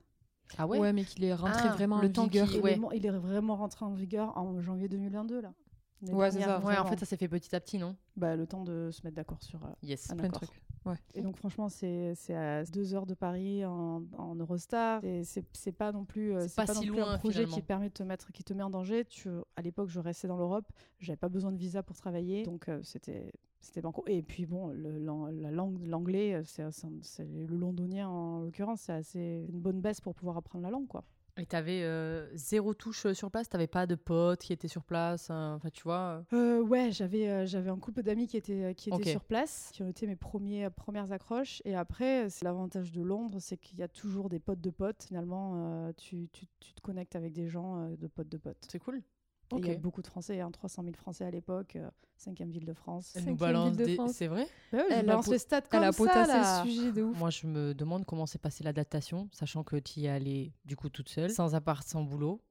Ah 0.58 0.66
Ouais, 0.66 0.94
mais 0.94 1.04
qu'il 1.04 1.24
est 1.26 1.34
rentré 1.36 1.62
Ah, 1.68 1.74
vraiment 1.74 2.02
le 2.02 2.08
en 2.08 2.12
temps 2.12 2.24
vigueur. 2.24 2.48
Il, 2.52 2.62
ouais. 2.62 2.74
est, 2.74 2.98
il 2.98 3.06
est 3.06 3.10
vraiment 3.12 3.56
rentré 3.56 3.86
en 3.86 3.94
vigueur 3.94 4.36
en 4.38 4.60
janvier 4.62 4.88
2022 4.88 5.42
là. 5.42 5.54
Ouais, 6.04 6.32
c'est 6.32 6.40
ça. 6.42 6.60
Ouais, 6.64 6.78
en 6.78 6.86
fait, 6.86 6.98
ça 6.98 7.06
s'est 7.06 7.18
fait 7.18 7.28
petit 7.28 7.54
à 7.56 7.60
petit, 7.60 7.78
non? 7.78 7.96
Bah, 8.16 8.36
le 8.38 8.48
temps 8.48 8.64
de 8.64 8.90
se 8.92 9.02
mettre 9.04 9.18
d'accord 9.18 9.42
sur. 9.44 9.64
euh, 9.66 9.70
Yes. 9.84 10.10
un 10.10 10.16
Plein 10.16 10.30
de 10.30 10.36
accord. 10.38 10.50
Et 11.14 11.22
donc 11.22 11.38
franchement, 11.38 11.70
c'est 11.70 12.16
à 12.34 12.64
deux 12.66 12.94
heures 12.94 13.06
de 13.06 13.14
Paris 13.14 13.66
en, 13.66 14.04
en 14.18 14.36
Eurostar. 14.36 15.02
C'est 15.24 15.72
pas 15.72 15.92
non 15.92 16.06
plus, 16.06 16.34
euh, 16.34 16.48
C'est 16.48 16.56
pas 16.56 16.66
pas, 16.66 16.74
si 16.74 16.86
non 16.88 16.94
plus 16.94 17.02
loin, 17.02 17.12
un 17.14 17.18
projet 17.18 17.34
finalement. 17.40 17.56
qui 17.56 17.62
permet 17.62 17.90
de 17.90 17.94
te 17.94 18.04
mettre, 18.04 18.32
qui 18.32 18.44
te 18.44 18.54
met 18.54 18.64
en 18.64 18.70
danger. 18.70 19.06
Tu, 19.06 19.30
à 19.56 19.62
l'époque, 19.62 19.90
je 19.90 20.00
restais 20.00 20.28
dans 20.28 20.38
l'Europe, 20.38 20.66
j'avais 21.00 21.18
pas 21.18 21.30
besoin 21.30 21.52
de 21.52 21.58
visa 21.58 21.84
pour 21.84 21.96
travailler, 21.96 22.44
donc 22.44 22.70
euh, 22.70 22.82
c'était 22.84 23.32
c'était 23.62 23.82
banco. 23.82 24.04
Et 24.08 24.22
puis 24.22 24.46
bon, 24.46 24.68
le- 24.68 24.98
la 25.00 25.52
langue, 25.52 25.82
l'anglais, 25.86 26.34
euh, 26.36 26.44
c'est 26.44 27.26
le 27.26 27.46
londonien 27.56 28.08
en 28.08 28.40
l'occurrence, 28.42 28.82
c'est 28.82 28.94
assez 28.94 29.46
une 29.50 29.60
bonne 29.60 29.82
baisse 29.82 30.00
pour 30.00 30.16
pouvoir 30.16 30.38
apprendre 30.38 30.64
la 30.64 30.70
langue, 30.72 30.88
quoi. 30.88 31.04
Et 31.40 31.46
t'avais 31.46 31.84
euh, 31.84 32.28
zéro 32.36 32.74
touche 32.74 33.06
euh, 33.06 33.14
sur 33.14 33.32
place? 33.32 33.48
T'avais 33.50 33.68
pas 33.68 33.88
de 33.88 33.96
potes 33.96 34.42
qui 34.42 34.54
étaient 34.54 34.68
sur 34.68 34.84
place 34.84 35.30
hein, 35.30 35.54
Enfin, 35.56 35.70
tu 35.70 35.84
vois. 35.84 36.24
euh, 36.34 36.60
Euh, 36.60 36.62
ouais, 36.62 36.92
j'avais 36.92 37.30
euh, 37.30 37.46
j'avais 37.46 37.70
un 37.70 37.78
couple 37.80 38.04
d'amis 38.04 38.28
qui 38.28 38.38
étaient 38.38 38.76
qui 38.76 38.90
étaient 38.90 39.12
sur 39.12 39.24
place, 39.24 39.70
qui 39.74 39.82
ont 39.84 39.88
été 39.88 40.06
mes 40.06 40.16
premiers 40.16 40.66
euh, 40.66 40.70
premières 40.70 41.12
accroches. 41.12 41.62
Et 41.66 41.76
après, 41.76 42.30
c'est 42.30 42.44
l'avantage 42.46 42.92
de 42.92 43.02
Londres, 43.02 43.38
c'est 43.40 43.58
qu'il 43.58 43.80
y 43.80 43.84
a 43.84 43.88
toujours 43.88 44.30
des 44.30 44.40
potes 44.40 44.62
de 44.62 44.70
potes. 44.70 45.04
Finalement, 45.04 45.54
euh, 45.56 45.92
tu, 45.98 46.30
tu, 46.34 46.46
tu 46.60 46.74
te 46.74 46.82
connectes 46.82 47.16
avec 47.16 47.34
des 47.34 47.48
gens 47.48 47.78
euh, 47.86 47.96
de 47.96 48.08
potes 48.08 48.30
de 48.30 48.38
potes. 48.38 48.68
C'est 48.70 48.80
cool. 48.80 49.02
Il 49.58 49.66
y 49.66 49.72
a 49.72 49.76
beaucoup 49.76 50.02
de 50.02 50.08
Français, 50.08 50.40
hein, 50.42 50.52
300 50.52 50.84
000 50.84 50.96
Français 50.96 51.26
à 51.26 51.32
l'époque, 51.32 51.76
euh, 51.76 51.90
cinquième 52.18 52.52
ville 52.52 52.66
de 52.66 52.74
France. 52.74 53.12
Elle 53.16 53.22
Cinquième 53.22 53.34
nous 53.34 53.40
balance 53.40 53.70
ville 53.70 53.78
de 53.78 53.86
des. 53.86 53.96
France. 53.96 54.12
C'est 54.14 54.28
vrai? 54.28 54.48
Bah 54.72 54.80
Elle 54.90 55.00
a 55.00 55.04
balance 55.04 55.28
les 55.28 55.40
stats 55.40 55.62
comme 55.62 55.82
Elle 55.84 55.90
a 55.90 55.92
ça, 55.92 55.98
potassé 55.98 56.32
là. 56.32 56.64
le 56.64 56.70
sujet 56.70 56.92
de 56.92 57.02
ouf. 57.04 57.18
Moi, 57.18 57.30
je 57.30 57.48
me 57.48 57.74
demande 57.74 58.06
comment 58.06 58.26
s'est 58.26 58.38
passée 58.40 58.64
l'adaptation, 58.64 59.28
sachant 59.32 59.64
que 59.64 59.78
tu 59.78 60.02
y 60.02 60.06
es 60.06 60.10
allée 60.10 60.54
du 60.66 60.76
coup 60.76 60.90
toute 60.90 61.10
seule, 61.10 61.32
sans 61.32 61.56
appart, 61.56 61.88
sans 61.88 62.04
boulot. 62.04 62.42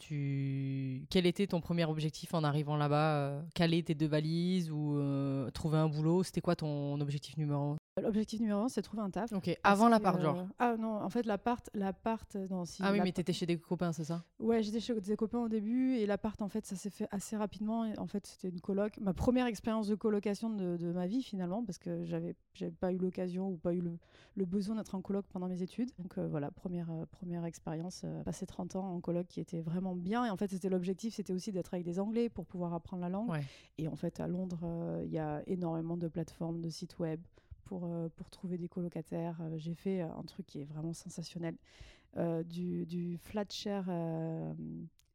Tu... 0.00 1.06
Quel 1.10 1.26
était 1.26 1.48
ton 1.48 1.60
premier 1.60 1.84
objectif 1.84 2.32
en 2.32 2.44
arrivant 2.44 2.76
là-bas? 2.76 3.16
Euh, 3.16 3.42
Caler 3.54 3.82
tes 3.82 3.94
deux 3.96 4.06
valises 4.06 4.70
ou 4.70 4.96
euh, 4.96 5.50
trouver 5.50 5.78
un 5.78 5.88
boulot? 5.88 6.22
C'était 6.22 6.40
quoi 6.40 6.54
ton 6.54 7.00
objectif 7.00 7.36
numéro 7.36 7.72
un? 7.72 7.76
L'objectif 8.00 8.40
numéro 8.40 8.60
un, 8.60 8.68
c'est 8.68 8.80
de 8.80 8.86
trouver 8.86 9.02
un 9.02 9.10
taf. 9.10 9.32
Ok, 9.32 9.56
avant 9.62 9.88
l'appart, 9.88 10.18
euh, 10.18 10.22
genre. 10.22 10.46
Ah 10.58 10.76
non, 10.78 11.02
en 11.02 11.10
fait, 11.10 11.26
l'appart, 11.26 11.68
l'appart, 11.74 12.36
euh, 12.36 12.64
si. 12.64 12.82
Ah 12.84 12.92
oui, 12.92 13.00
mais 13.02 13.12
t'étais 13.12 13.32
chez 13.32 13.46
des 13.46 13.58
copains, 13.58 13.92
c'est 13.92 14.04
ça? 14.04 14.24
Ouais, 14.38 14.62
j'étais 14.62 14.80
chez 14.80 14.98
des 15.00 15.16
copains 15.16 15.40
au 15.40 15.48
début 15.48 15.94
et 15.96 16.06
l'appart, 16.06 16.40
en 16.42 16.48
fait, 16.48 16.66
ça 16.66 16.76
s'est 16.76 16.90
fait 16.90 17.08
assez 17.10 17.36
rapidement. 17.36 17.84
Et 17.84 17.98
en 17.98 18.06
fait, 18.06 18.26
c'était 18.26 18.48
une 18.48 18.60
coloc. 18.60 18.98
Ma 19.00 19.14
première 19.14 19.46
expérience 19.46 19.88
de 19.88 19.94
colocation 19.94 20.50
de, 20.50 20.76
de 20.76 20.92
ma 20.92 21.06
vie, 21.06 21.22
finalement, 21.22 21.64
parce 21.64 21.78
que 21.78 22.04
j'avais, 22.04 22.34
pas 22.80 22.92
eu 22.92 22.98
l'occasion 22.98 23.48
ou 23.50 23.56
pas 23.56 23.72
eu 23.72 23.80
le, 23.80 23.98
le 24.36 24.44
besoin 24.44 24.76
d'être 24.76 24.94
en 24.94 25.00
coloc 25.02 25.26
pendant 25.28 25.48
mes 25.48 25.62
études. 25.62 25.90
Donc 25.98 26.18
euh, 26.18 26.26
voilà, 26.28 26.50
première, 26.50 26.90
euh, 26.90 27.04
première 27.10 27.44
expérience, 27.44 28.02
euh, 28.04 28.22
passer 28.22 28.46
30 28.46 28.76
ans 28.76 28.94
en 28.94 29.00
coloc 29.00 29.26
qui 29.26 29.40
était 29.40 29.60
vraiment 29.60 29.94
bien. 29.94 30.24
Et 30.24 30.30
en 30.30 30.36
fait, 30.36 30.50
c'était 30.50 30.68
l'objectif, 30.68 31.14
c'était 31.14 31.32
aussi 31.32 31.52
d'être 31.52 31.74
avec 31.74 31.84
des 31.84 32.00
Anglais 32.00 32.28
pour 32.28 32.46
pouvoir 32.46 32.74
apprendre 32.74 33.02
la 33.02 33.08
langue. 33.08 33.30
Ouais. 33.30 33.44
Et 33.78 33.88
en 33.88 33.96
fait, 33.96 34.20
à 34.20 34.26
Londres, 34.26 34.60
euh, 34.64 35.02
il 35.04 35.12
y 35.12 35.18
a 35.18 35.42
énormément 35.46 35.96
de 35.96 36.08
plateformes, 36.08 36.60
de 36.60 36.68
sites 36.68 36.98
web 36.98 37.20
pour, 37.68 37.84
euh, 37.84 38.08
pour 38.16 38.30
trouver 38.30 38.56
des 38.58 38.68
colocataires. 38.68 39.38
Euh, 39.42 39.58
J'ai 39.58 39.74
fait 39.74 40.00
euh, 40.00 40.06
un 40.18 40.22
truc 40.22 40.46
qui 40.46 40.60
est 40.60 40.64
vraiment 40.64 40.92
sensationnel. 40.92 41.54
Euh, 42.16 42.42
du, 42.42 42.86
du 42.86 43.18
flat 43.18 43.44
share 43.50 43.84
euh, 43.88 44.52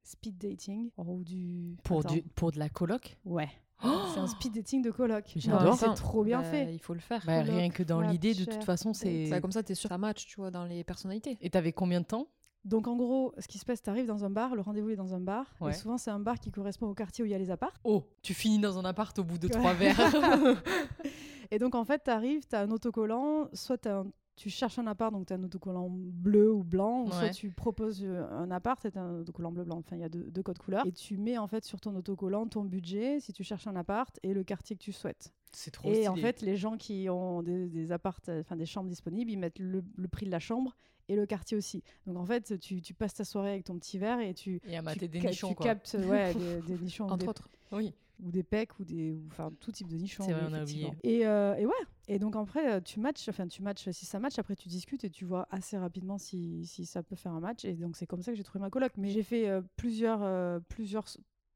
speed 0.04 0.38
dating 0.38 0.92
ou 0.98 1.24
du... 1.24 1.76
pour, 1.84 2.02
Attends. 2.02 2.14
du, 2.14 2.22
pour 2.22 2.52
de 2.52 2.60
la 2.60 2.70
coloc? 2.70 3.18
Ouais. 3.26 3.50
C'est 3.82 4.20
un 4.20 4.28
speed 4.28 4.54
dating 4.54 4.82
de 4.84 4.92
coloc. 4.92 5.26
J'adore. 5.36 5.76
C'est 5.76 5.94
trop 5.96 6.24
bien 6.24 6.42
bah, 6.42 6.50
fait. 6.50 6.74
Il 6.74 6.80
faut 6.80 6.94
le 6.94 7.02
faire. 7.02 7.22
Bah, 7.26 7.42
Coloc, 7.42 7.58
Rien 7.58 7.70
que 7.70 7.84
dans 7.84 8.00
l'idée, 8.00 8.34
de 8.34 8.46
toute 8.46 8.64
façon, 8.64 8.94
c'est. 8.94 9.26
Ça, 9.26 9.42
comme 9.42 9.52
ça, 9.52 9.62
t'es 9.62 9.76
sûr 9.76 9.90
que 9.90 9.94
ça 9.94 9.98
match, 9.98 10.26
tu 10.26 10.38
vois, 10.38 10.52
dans 10.52 10.64
les 10.64 10.86
personnalités. 10.86 11.38
Et 11.42 11.50
t'avais 11.50 11.74
combien 11.74 12.00
de 12.00 12.06
temps? 12.06 12.28
Donc 12.64 12.88
en 12.88 12.96
gros, 12.96 13.34
ce 13.40 13.48
qui 13.48 13.58
se 13.58 13.66
passe, 13.66 13.82
tu 13.82 13.90
arrives 13.90 14.06
dans 14.06 14.24
un 14.24 14.30
bar, 14.30 14.56
le 14.56 14.62
rendez-vous 14.62 14.92
est 14.92 14.96
dans 14.96 15.14
un 15.14 15.20
bar. 15.20 15.54
Ouais. 15.60 15.72
Et 15.72 15.74
souvent, 15.74 15.98
c'est 15.98 16.12
un 16.12 16.20
bar 16.20 16.40
qui 16.40 16.50
correspond 16.50 16.88
au 16.88 16.94
quartier 16.94 17.24
où 17.24 17.28
il 17.28 17.32
y 17.32 17.36
a 17.36 17.38
les 17.38 17.52
apparts. 17.52 17.74
Oh, 17.84 18.06
tu 18.22 18.34
finis 18.34 18.60
dans 18.60 18.78
un 18.78 18.86
appart 18.86 19.18
au 19.20 19.26
bout 19.26 19.38
de 19.38 19.48
Ouais. 19.48 19.54
trois 19.54 19.74
verres. 19.74 20.00
Et 21.54 21.60
donc, 21.60 21.76
en 21.76 21.86
fait, 21.86 22.04
tu 22.06 22.10
arrives, 22.12 22.48
tu 22.48 22.56
as 22.56 22.62
un 22.62 22.72
autocollant, 22.72 23.48
soit 23.54 23.86
un- 23.88 24.08
tu 24.36 24.50
cherches 24.50 24.80
un 24.80 24.88
appart, 24.88 25.14
donc 25.14 25.28
tu 25.28 25.34
as 25.34 25.36
un 25.36 25.44
autocollant 25.44 25.88
bleu 25.92 26.52
ou 26.52 26.64
blanc, 26.64 27.04
ou 27.04 27.12
soit 27.12 27.30
tu 27.30 27.52
proposes 27.52 28.04
euh, 28.04 28.28
un 28.32 28.50
appart 28.50 28.82
tu 28.92 28.98
un 28.98 29.20
autocollant 29.20 29.52
bleu-blanc. 29.52 29.78
Enfin, 29.78 29.96
il 29.96 30.02
y 30.02 30.04
a 30.04 30.10
deux, 30.10 30.24
deux 30.32 30.42
codes 30.42 30.58
couleurs. 30.58 30.86
Et 30.88 30.92
tu 30.92 31.18
mets 31.18 31.38
en 31.38 31.46
fait 31.46 31.64
sur 31.64 31.80
ton 31.80 31.96
autocollant 31.96 32.48
ton 32.48 32.64
budget, 32.64 33.20
si 33.20 33.32
tu 33.34 33.44
cherches 33.44 33.68
un 33.68 33.76
appart, 33.76 34.20
et 34.24 34.34
le 34.34 34.44
quartier 34.44 34.76
que 34.76 34.82
tu 34.82 34.92
souhaites. 34.92 35.32
c'est 35.52 35.70
trop 35.70 35.88
Et 35.90 35.94
stylé. 35.94 36.08
en 36.08 36.16
fait, 36.16 36.42
les 36.42 36.56
gens 36.56 36.78
qui 36.78 37.08
ont 37.12 37.44
des, 37.44 37.68
des 37.70 37.92
appartes, 37.92 38.30
enfin 38.30 38.56
des 38.56 38.66
chambres 38.66 38.90
disponibles, 38.90 39.30
ils 39.30 39.38
mettent 39.38 39.60
le, 39.60 39.84
le 39.96 40.08
prix 40.08 40.26
de 40.26 40.32
la 40.32 40.40
chambre 40.40 40.76
et 41.10 41.16
le 41.16 41.28
quartier 41.28 41.56
aussi. 41.56 41.84
Donc 42.08 42.18
en 42.18 42.26
fait, 42.26 42.58
tu, 42.60 42.82
tu 42.82 42.96
passes 42.96 43.14
ta 43.14 43.26
soirée 43.26 43.52
avec 43.52 43.66
ton 43.66 43.78
petit 43.78 44.00
verre 44.00 44.20
et 44.20 44.34
tu, 44.34 44.60
Et 44.66 44.76
à 44.76 44.80
tu, 44.80 44.86
mater 44.86 45.08
des 45.08 45.22
ca- 45.22 45.30
nichons, 45.30 45.50
tu 45.50 45.56
quoi. 45.56 45.66
captes 45.68 45.96
ouais, 46.00 46.34
des, 46.34 46.62
des 46.76 46.78
nichons 46.80 47.06
Entre 47.06 47.18
des, 47.18 47.28
autres. 47.30 47.50
Oui. 47.72 47.94
Ou 48.24 48.32
des 48.32 48.44
pecs 48.44 48.80
ou 48.80 48.86
des 48.86 49.20
enfin 49.28 49.52
tout 49.60 49.72
type 49.72 49.88
de 49.88 49.98
nichons. 49.98 50.24
C'est 50.24 50.32
vrai, 50.34 50.44
on 50.50 50.54
a 50.54 50.62
effectivement. 50.62 50.90
oublié. 50.90 51.20
Et, 51.20 51.28
euh, 51.28 51.56
et 51.56 51.66
ouais. 51.66 51.74
Et 52.08 52.20
donc 52.20 52.36
après, 52.36 52.82
tu 52.82 53.00
matches, 53.00 53.30
enfin 53.30 53.48
tu 53.48 53.62
matches, 53.62 53.90
si 53.92 54.06
ça 54.06 54.20
match, 54.20 54.40
après 54.40 54.56
tu 54.56 54.68
discutes 54.70 55.04
et 55.04 55.10
tu 55.10 55.26
vois 55.26 55.48
assez 55.52 55.78
rapidement 55.78 56.18
si, 56.18 56.66
si 56.66 56.86
ça 56.86 57.04
peut 57.04 57.16
faire 57.16 57.34
un 57.34 57.40
match. 57.40 57.66
Et 57.66 57.74
donc 57.74 57.96
c'est 57.96 58.08
comme 58.08 58.22
ça 58.22 58.32
que 58.32 58.38
j'ai 58.38 58.44
trouvé 58.44 58.62
ma 58.62 58.70
coloc. 58.70 58.94
Mais 58.98 59.10
j'ai 59.10 59.24
fait 59.24 59.48
euh, 59.50 59.62
plusieurs, 59.76 60.24
euh, 60.24 60.60
plusieurs, 60.68 61.06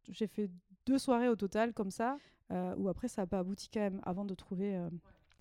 j'ai 0.09 0.27
fait 0.27 0.49
deux 0.85 0.97
soirées 0.97 1.29
au 1.29 1.35
total 1.35 1.73
comme 1.73 1.91
ça, 1.91 2.17
où 2.77 2.87
après 2.87 3.07
ça 3.07 3.23
n'a 3.23 3.27
pas 3.27 3.39
abouti 3.39 3.69
quand 3.73 3.81
même 3.81 3.99
avant 4.03 4.23
de 4.23 4.33
trouver, 4.35 4.73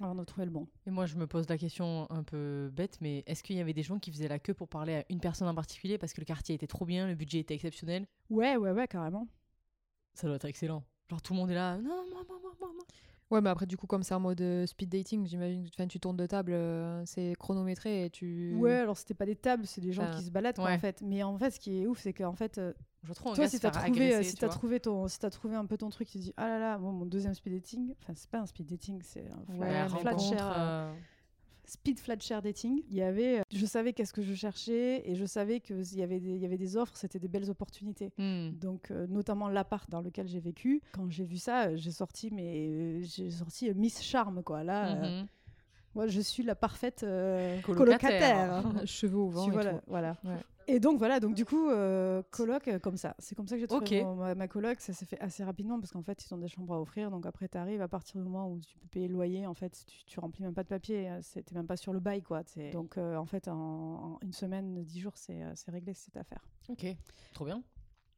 avant 0.00 0.16
de 0.16 0.24
trouver 0.24 0.44
le 0.44 0.50
bon. 0.50 0.66
Et 0.86 0.90
moi, 0.90 1.06
je 1.06 1.14
me 1.14 1.28
pose 1.28 1.48
la 1.48 1.56
question 1.56 2.10
un 2.10 2.24
peu 2.24 2.68
bête, 2.72 2.98
mais 3.00 3.22
est-ce 3.26 3.44
qu'il 3.44 3.54
y 3.54 3.60
avait 3.60 3.72
des 3.72 3.84
gens 3.84 4.00
qui 4.00 4.10
faisaient 4.10 4.26
la 4.26 4.40
queue 4.40 4.54
pour 4.54 4.66
parler 4.68 4.96
à 4.96 5.04
une 5.08 5.20
personne 5.20 5.46
en 5.46 5.54
particulier 5.54 5.98
parce 5.98 6.12
que 6.12 6.20
le 6.20 6.24
quartier 6.24 6.56
était 6.56 6.66
trop 6.66 6.84
bien, 6.84 7.06
le 7.06 7.14
budget 7.14 7.38
était 7.38 7.54
exceptionnel? 7.54 8.08
Ouais, 8.28 8.56
ouais, 8.56 8.72
ouais, 8.72 8.88
carrément. 8.88 9.28
Ça 10.14 10.26
doit 10.26 10.34
être 10.34 10.46
excellent. 10.46 10.82
Genre 11.10 11.22
tout 11.22 11.32
le 11.34 11.38
monde 11.38 11.50
est 11.50 11.54
là. 11.54 11.76
Non, 11.78 12.04
moi, 12.10 12.24
moi, 12.28 12.38
moi, 12.42 12.52
moi, 12.60 12.70
moi. 12.74 12.84
Ouais, 13.28 13.40
mais 13.40 13.50
après, 13.50 13.66
du 13.66 13.76
coup, 13.76 13.88
comme 13.88 14.04
c'est 14.04 14.14
en 14.14 14.20
mode 14.20 14.40
euh, 14.40 14.66
speed 14.66 14.88
dating, 14.88 15.26
j'imagine 15.26 15.68
que 15.68 15.82
tu 15.86 15.98
tournes 15.98 16.16
de 16.16 16.26
table, 16.26 16.52
euh, 16.52 17.02
c'est 17.06 17.34
chronométré 17.38 18.04
et 18.04 18.10
tu. 18.10 18.54
Ouais, 18.56 18.76
alors 18.76 18.96
c'était 18.96 19.14
pas 19.14 19.26
des 19.26 19.34
tables, 19.34 19.66
c'est 19.66 19.80
des 19.80 19.92
gens 19.92 20.04
Enfin, 20.04 20.16
qui 20.18 20.24
se 20.24 20.30
baladent 20.30 20.54
quoi, 20.54 20.66
ouais. 20.66 20.74
en 20.74 20.78
fait. 20.78 21.02
Mais 21.02 21.24
en 21.24 21.36
fait, 21.36 21.50
ce 21.50 21.58
qui 21.58 21.82
est 21.82 21.86
ouf, 21.88 21.98
c'est 22.00 22.12
qu'en 22.12 22.34
fait, 22.34 22.58
euh, 22.58 22.72
Je 23.02 23.12
trouve 23.12 23.32
un 23.32 23.34
Toi, 23.34 23.48
si 23.48 23.58
t'as 23.58 23.72
trouvé, 23.72 24.12
agresser, 24.14 24.30
si 24.30 24.36
tu 24.36 24.48
trouvé 24.48 24.78
ton, 24.78 25.08
si 25.08 25.18
t'as 25.18 25.30
trouvé 25.30 25.56
un 25.56 25.66
peu 25.66 25.76
ton 25.76 25.90
truc, 25.90 26.06
tu 26.08 26.18
te 26.18 26.22
dis 26.22 26.34
ah 26.36 26.46
là 26.48 26.58
là, 26.60 26.78
moi, 26.78 26.92
mon 26.92 27.04
deuxième 27.04 27.34
speed 27.34 27.54
dating, 27.54 27.94
enfin 28.00 28.12
c'est 28.14 28.30
pas 28.30 28.38
un 28.38 28.46
speed 28.46 28.66
dating, 28.66 29.00
c'est 29.02 29.24
un 29.28 29.54
Ouais, 29.56 29.88
flat, 29.88 30.18
share, 30.18 30.52
euh, 30.56 30.92
speed 31.66 31.98
flat 32.00 32.18
share 32.20 32.40
dating. 32.42 32.82
Il 32.88 32.96
y 32.96 33.02
avait, 33.02 33.40
euh, 33.40 33.42
je 33.52 33.66
savais 33.66 33.92
qu'est-ce 33.92 34.12
que 34.12 34.22
je 34.22 34.34
cherchais 34.34 35.02
et 35.08 35.14
je 35.14 35.24
savais 35.26 35.60
que 35.60 35.74
il 35.74 35.98
y 35.98 36.02
avait 36.02 36.20
des, 36.20 36.30
il 36.30 36.40
y 36.40 36.44
avait 36.46 36.56
des 36.58 36.76
offres, 36.76 36.96
c'était 36.96 37.18
des 37.18 37.28
belles 37.28 37.50
opportunités. 37.50 38.12
hmm. 38.18 38.50
Donc 38.58 38.90
euh, 38.90 39.06
notamment 39.08 39.48
l'appart 39.48 39.88
dans 39.90 40.00
lequel 40.00 40.26
j'ai 40.28 40.40
vécu. 40.40 40.80
Quand 40.92 41.10
j'ai 41.10 41.24
vu 41.24 41.36
ça, 41.38 41.66
euh, 41.68 41.76
j'ai 41.76 41.90
sorti 41.90 42.30
mais 42.32 43.02
j'ai 43.02 43.30
sorti 43.30 43.72
Miss 43.74 44.02
Charme 44.02 44.42
quoi. 44.42 44.64
Là, 44.64 44.94
euh, 44.96 45.20
Mhm. 45.22 45.26
Moi, 45.94 46.06
je 46.08 46.20
suis 46.20 46.42
la 46.42 46.54
parfaite 46.54 47.06
Colocataire. 47.64 47.64
colocataire. 48.62 48.62
Cheveux 48.86 49.16
au 49.16 49.28
vent. 49.30 49.44
Tu 49.44 49.50
et 49.50 49.52
vois, 49.54 49.62
tout. 49.64 49.68
là, 49.68 49.80
voilà. 49.86 50.16
Ouais. 50.24 50.36
Et 50.68 50.80
donc 50.80 50.98
voilà, 50.98 51.20
donc 51.20 51.34
du 51.34 51.44
coup, 51.44 51.68
euh, 51.70 52.22
coloc 52.30 52.66
euh, 52.68 52.78
comme 52.80 52.96
ça. 52.96 53.14
C'est 53.20 53.34
comme 53.36 53.46
ça 53.46 53.54
que 53.54 53.60
j'ai 53.60 53.66
trouvé 53.68 54.02
mon- 54.02 54.16
ma, 54.16 54.34
ma 54.34 54.48
coloc. 54.48 54.80
Ça 54.80 54.92
s'est 54.92 55.06
fait 55.06 55.20
assez 55.20 55.44
rapidement 55.44 55.78
parce 55.78 55.92
qu'en 55.92 56.02
fait, 56.02 56.24
ils 56.26 56.34
ont 56.34 56.38
des 56.38 56.48
chambres 56.48 56.74
à 56.74 56.80
offrir. 56.80 57.10
Donc 57.10 57.24
après, 57.24 57.48
tu 57.48 57.56
arrives 57.56 57.80
à 57.82 57.88
partir 57.88 58.16
du 58.16 58.22
moment 58.24 58.50
où 58.50 58.58
tu 58.60 58.76
peux 58.78 58.88
payer 58.88 59.06
le 59.06 59.14
loyer. 59.14 59.46
En 59.46 59.54
fait, 59.54 59.84
tu, 59.86 60.04
tu 60.04 60.18
remplis 60.20 60.42
même 60.42 60.54
pas 60.54 60.64
de 60.64 60.68
papier. 60.68 61.08
c'est- 61.22 61.42
T'es 61.44 61.54
même 61.54 61.66
pas 61.68 61.76
sur 61.76 61.92
le 61.92 62.00
bail, 62.00 62.22
quoi. 62.22 62.42
Donc 62.72 62.98
euh, 62.98 63.16
en 63.16 63.26
fait, 63.26 63.46
en, 63.48 63.54
en 64.14 64.18
une 64.22 64.32
semaine, 64.32 64.82
dix 64.84 65.00
jours, 65.00 65.16
c'est 65.16 65.42
euh, 65.42 65.52
c'est 65.54 65.70
réglé 65.70 65.94
cette 65.94 66.16
affaire. 66.16 66.44
Ok, 66.68 66.84
trop 67.32 67.44
bien. 67.44 67.62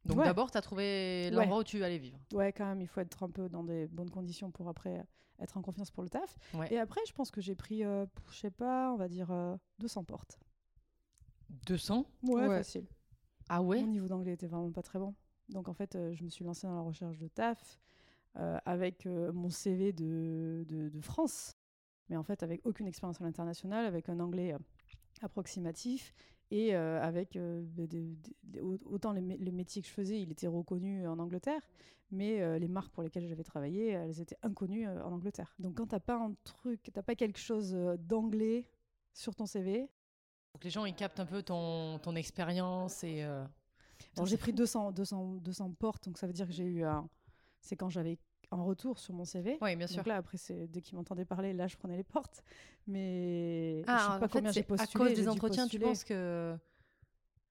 Donc 0.05 0.17
Ouais. 0.17 0.25
d'abord, 0.25 0.49
tu 0.49 0.57
as 0.57 0.61
trouvé 0.61 1.25
Ouais. 1.25 1.29
l'endroit 1.31 1.59
où 1.59 1.63
tu 1.63 1.83
allais 1.83 1.99
vivre. 1.99 2.17
Ouais, 2.33 2.51
quand 2.51 2.65
même, 2.65 2.81
il 2.81 2.87
faut 2.87 3.01
être 3.01 3.21
un 3.23 3.29
peu 3.29 3.47
dans 3.49 3.63
des 3.63 3.85
bonnes 3.87 4.09
conditions 4.09 4.49
pour 4.49 4.67
après 4.69 5.03
être 5.39 5.55
en 5.57 5.61
confiance 5.61 5.91
pour 5.91 6.01
le 6.03 6.09
taf. 6.09 6.35
Ouais. 6.55 6.67
Et 6.73 6.79
après, 6.79 7.01
je 7.07 7.13
pense 7.13 7.29
que 7.31 7.41
j'ai 7.41 7.53
pris, 7.55 7.81
je 7.83 8.07
sais 8.31 8.49
pas, 8.49 8.91
on 8.91 8.97
va 8.97 9.07
dire 9.07 9.29
euh, 9.31 9.55
200 9.79 10.03
portes. 10.03 10.39
200 11.49 12.05
Ouais, 12.23 12.47
Ouais. 12.47 12.57
facile. 12.57 12.85
Ah 13.49 13.61
ouais? 13.61 13.81
Mon 13.81 13.87
niveau 13.87 14.07
d'anglais 14.07 14.33
était 14.33 14.47
vraiment 14.47 14.71
pas 14.71 14.83
très 14.83 14.99
bon. 14.99 15.15
Donc 15.49 15.67
en 15.67 15.73
fait, 15.73 15.95
euh, 15.95 16.13
je 16.13 16.23
me 16.23 16.29
suis 16.29 16.45
lancée 16.45 16.67
dans 16.67 16.75
la 16.75 16.81
recherche 16.81 17.17
de 17.17 17.27
taf 17.27 17.79
euh, 18.37 18.57
avec 18.65 19.05
euh, 19.07 19.31
mon 19.33 19.49
CV 19.49 19.91
de, 19.91 20.63
de, 20.67 20.89
de 20.89 21.01
France, 21.01 21.55
mais 22.09 22.15
en 22.17 22.23
fait 22.23 22.43
avec 22.43 22.61
aucune 22.65 22.85
expérience 22.87 23.19
à 23.21 23.23
l'international, 23.23 23.85
avec 23.85 24.09
un 24.09 24.19
anglais 24.19 24.53
euh, 24.53 24.59
approximatif 25.21 26.13
et 26.51 26.75
euh, 26.75 27.01
avec 27.01 27.35
euh, 27.35 27.63
des- 27.65 27.87
des- 27.87 28.61
autant 28.61 29.13
les, 29.13 29.21
les 29.21 29.51
métiers 29.51 29.81
que 29.81 29.87
je 29.87 29.93
faisais, 29.93 30.21
il 30.21 30.31
était 30.31 30.47
reconnu 30.47 31.07
en 31.07 31.19
Angleterre, 31.19 31.61
mais 32.11 32.41
euh, 32.41 32.57
les 32.59 32.67
marques 32.67 32.91
pour 32.91 33.03
lesquelles 33.03 33.27
j'avais 33.27 33.43
travaillé, 33.43 33.87
elles 33.89 34.19
étaient 34.21 34.37
inconnues 34.43 34.87
euh, 34.87 35.03
en 35.03 35.11
Angleterre. 35.11 35.53
Donc 35.59 35.75
quand 35.77 35.87
t'as 35.87 35.99
pas 35.99 36.17
un 36.17 36.33
truc, 36.43 36.89
t'as 36.93 37.03
pas 37.03 37.15
quelque 37.15 37.39
chose 37.39 37.73
d'anglais 37.99 38.67
sur 39.13 39.35
ton 39.35 39.45
CV, 39.45 39.89
Pour 40.51 40.59
que 40.59 40.65
les 40.65 40.69
gens 40.71 40.85
ils 40.85 40.95
captent 40.95 41.19
un 41.19 41.25
peu 41.25 41.43
ton, 41.43 41.99
ton 41.99 42.15
expérience 42.15 43.03
et. 43.03 43.23
euh, 43.23 43.43
Alors 44.15 44.25
j'ai 44.25 44.37
pris 44.37 44.51
fou. 44.51 44.57
200, 44.57 44.91
200, 44.91 45.35
200 45.41 45.71
portes, 45.77 46.05
donc 46.05 46.17
ça 46.17 46.27
veut 46.27 46.33
dire 46.33 46.47
que 46.47 46.53
j'ai 46.53 46.63
eu 46.65 46.83
un... 46.83 47.07
C'est 47.61 47.75
quand 47.75 47.89
j'avais 47.89 48.17
un 48.51 48.61
retour 48.63 48.97
sur 48.97 49.13
mon 49.13 49.25
CV. 49.25 49.57
Oui, 49.61 49.75
bien 49.75 49.85
sûr. 49.85 49.97
Donc 49.97 50.07
là, 50.07 50.15
après, 50.15 50.37
dès 50.69 50.81
qu'ils 50.81 50.95
m'entendaient 50.97 51.25
parler, 51.25 51.53
là, 51.53 51.67
je 51.67 51.77
prenais 51.77 51.97
les 51.97 52.03
portes. 52.03 52.41
Mais 52.87 53.81
je 53.81 53.81
sais 53.81 53.87
Ah, 53.91 54.17
pas 54.19 54.25
en 54.25 54.29
fait, 54.29 54.33
combien 54.39 54.51
j'ai 54.51 54.61
c'est 54.61 54.71
à 54.71 54.77
postulé. 54.87 55.03
cause 55.05 55.13
des 55.13 55.27
entretiens, 55.27 55.67
tu 55.67 55.79
penses 55.79 56.03
que 56.03 56.57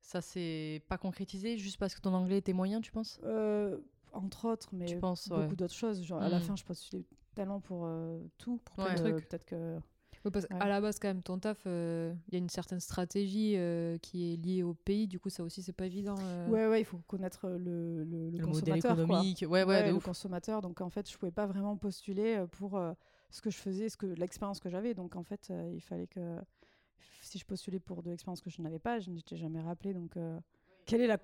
ça 0.00 0.20
s'est 0.20 0.82
pas 0.88 0.98
concrétisé 0.98 1.56
juste 1.58 1.76
parce 1.78 1.94
que 1.94 2.00
ton 2.00 2.14
anglais 2.14 2.38
était 2.38 2.52
moyen, 2.54 2.80
tu 2.80 2.90
penses? 2.90 3.20
Euh, 3.24 3.78
Entre 4.12 4.46
autres, 4.46 4.70
mais 4.72 4.86
Tu 4.86 4.96
penses, 4.98 5.28
beaucoup 5.28 5.50
ouais. 5.50 5.56
d'autres 5.56 5.74
choses. 5.74 6.02
Genre, 6.02 6.20
À 6.20 6.30
la 6.30 6.38
Mm. 6.38 6.42
fin, 6.42 6.56
je 6.56 6.64
postulais 6.64 7.04
tellement 7.34 7.60
pour 7.60 7.82
euh, 7.84 8.18
tout. 8.38 8.58
Pour 8.64 8.78
Ouais. 8.78 8.84
plein 8.94 8.94
de 8.94 9.04
Ouais. 9.04 9.12
trucs. 9.12 9.28
Peut-être 9.28 9.44
que... 9.44 9.78
Ouais, 10.28 10.32
parce 10.32 10.46
Ouais. 10.50 10.58
qu'à 10.58 10.68
la 10.68 10.80
base, 10.80 10.98
quand 10.98 11.08
même, 11.08 11.22
ton 11.22 11.38
taf, 11.38 11.58
euh, 11.66 12.14
il 12.28 12.34
y 12.34 12.36
a 12.36 12.38
une 12.38 12.48
certaine 12.48 12.80
stratégie 12.80 13.54
euh, 13.56 13.98
qui 13.98 14.32
est 14.32 14.36
liée 14.36 14.62
au 14.62 14.74
pays. 14.74 15.06
Du 15.06 15.18
coup, 15.20 15.30
ça 15.30 15.42
aussi, 15.42 15.62
c'est 15.62 15.72
pas 15.72 15.86
évident. 15.86 16.16
euh. 16.20 16.48
Ouais, 16.48 16.66
ouais, 16.68 16.80
il 16.80 16.84
faut 16.84 16.98
connaître 17.06 17.48
le, 17.48 18.04
le, 18.04 18.30
le 18.30 18.38
Le 18.38 18.46
modèle 18.46 18.78
consommateur. 18.80 18.94
quoi. 18.96 19.02
économique. 19.04 19.44
Ouais, 19.48 19.64
ouais, 19.64 19.86
le 19.88 19.94
ouf. 19.94 20.04
consommateur. 20.04 20.60
Donc 20.62 20.80
en 20.80 20.90
fait, 20.90 21.10
je 21.10 21.16
pouvais 21.18 21.32
pas 21.32 21.46
vraiment 21.46 21.76
postuler 21.76 22.44
pour 22.52 22.76
euh, 22.76 22.92
ce 23.30 23.40
que 23.42 23.50
je 23.50 23.56
faisais, 23.58 23.88
ce 23.88 23.96
que 23.96 24.06
l'expérience 24.06 24.60
que 24.60 24.68
j'avais. 24.70 24.94
Donc 24.94 25.16
en 25.16 25.22
fait, 25.24 25.48
euh, 25.50 25.70
il 25.74 25.80
fallait 25.80 26.06
que 26.06 26.38
si 27.20 27.38
je 27.38 27.44
postulais 27.44 27.80
pour 27.80 28.02
de 28.02 28.10
l'expérience 28.10 28.40
que 28.40 28.50
je 28.50 28.62
n'avais 28.62 28.78
pas, 28.78 28.98
je 29.00 29.10
n'étais 29.10 29.36
jamais 29.36 29.60
rappelé. 29.60 29.92
Donc 29.94 30.16
euh, 30.16 30.38
quelle 30.88 31.02
est 31.02 31.06
la, 31.06 31.18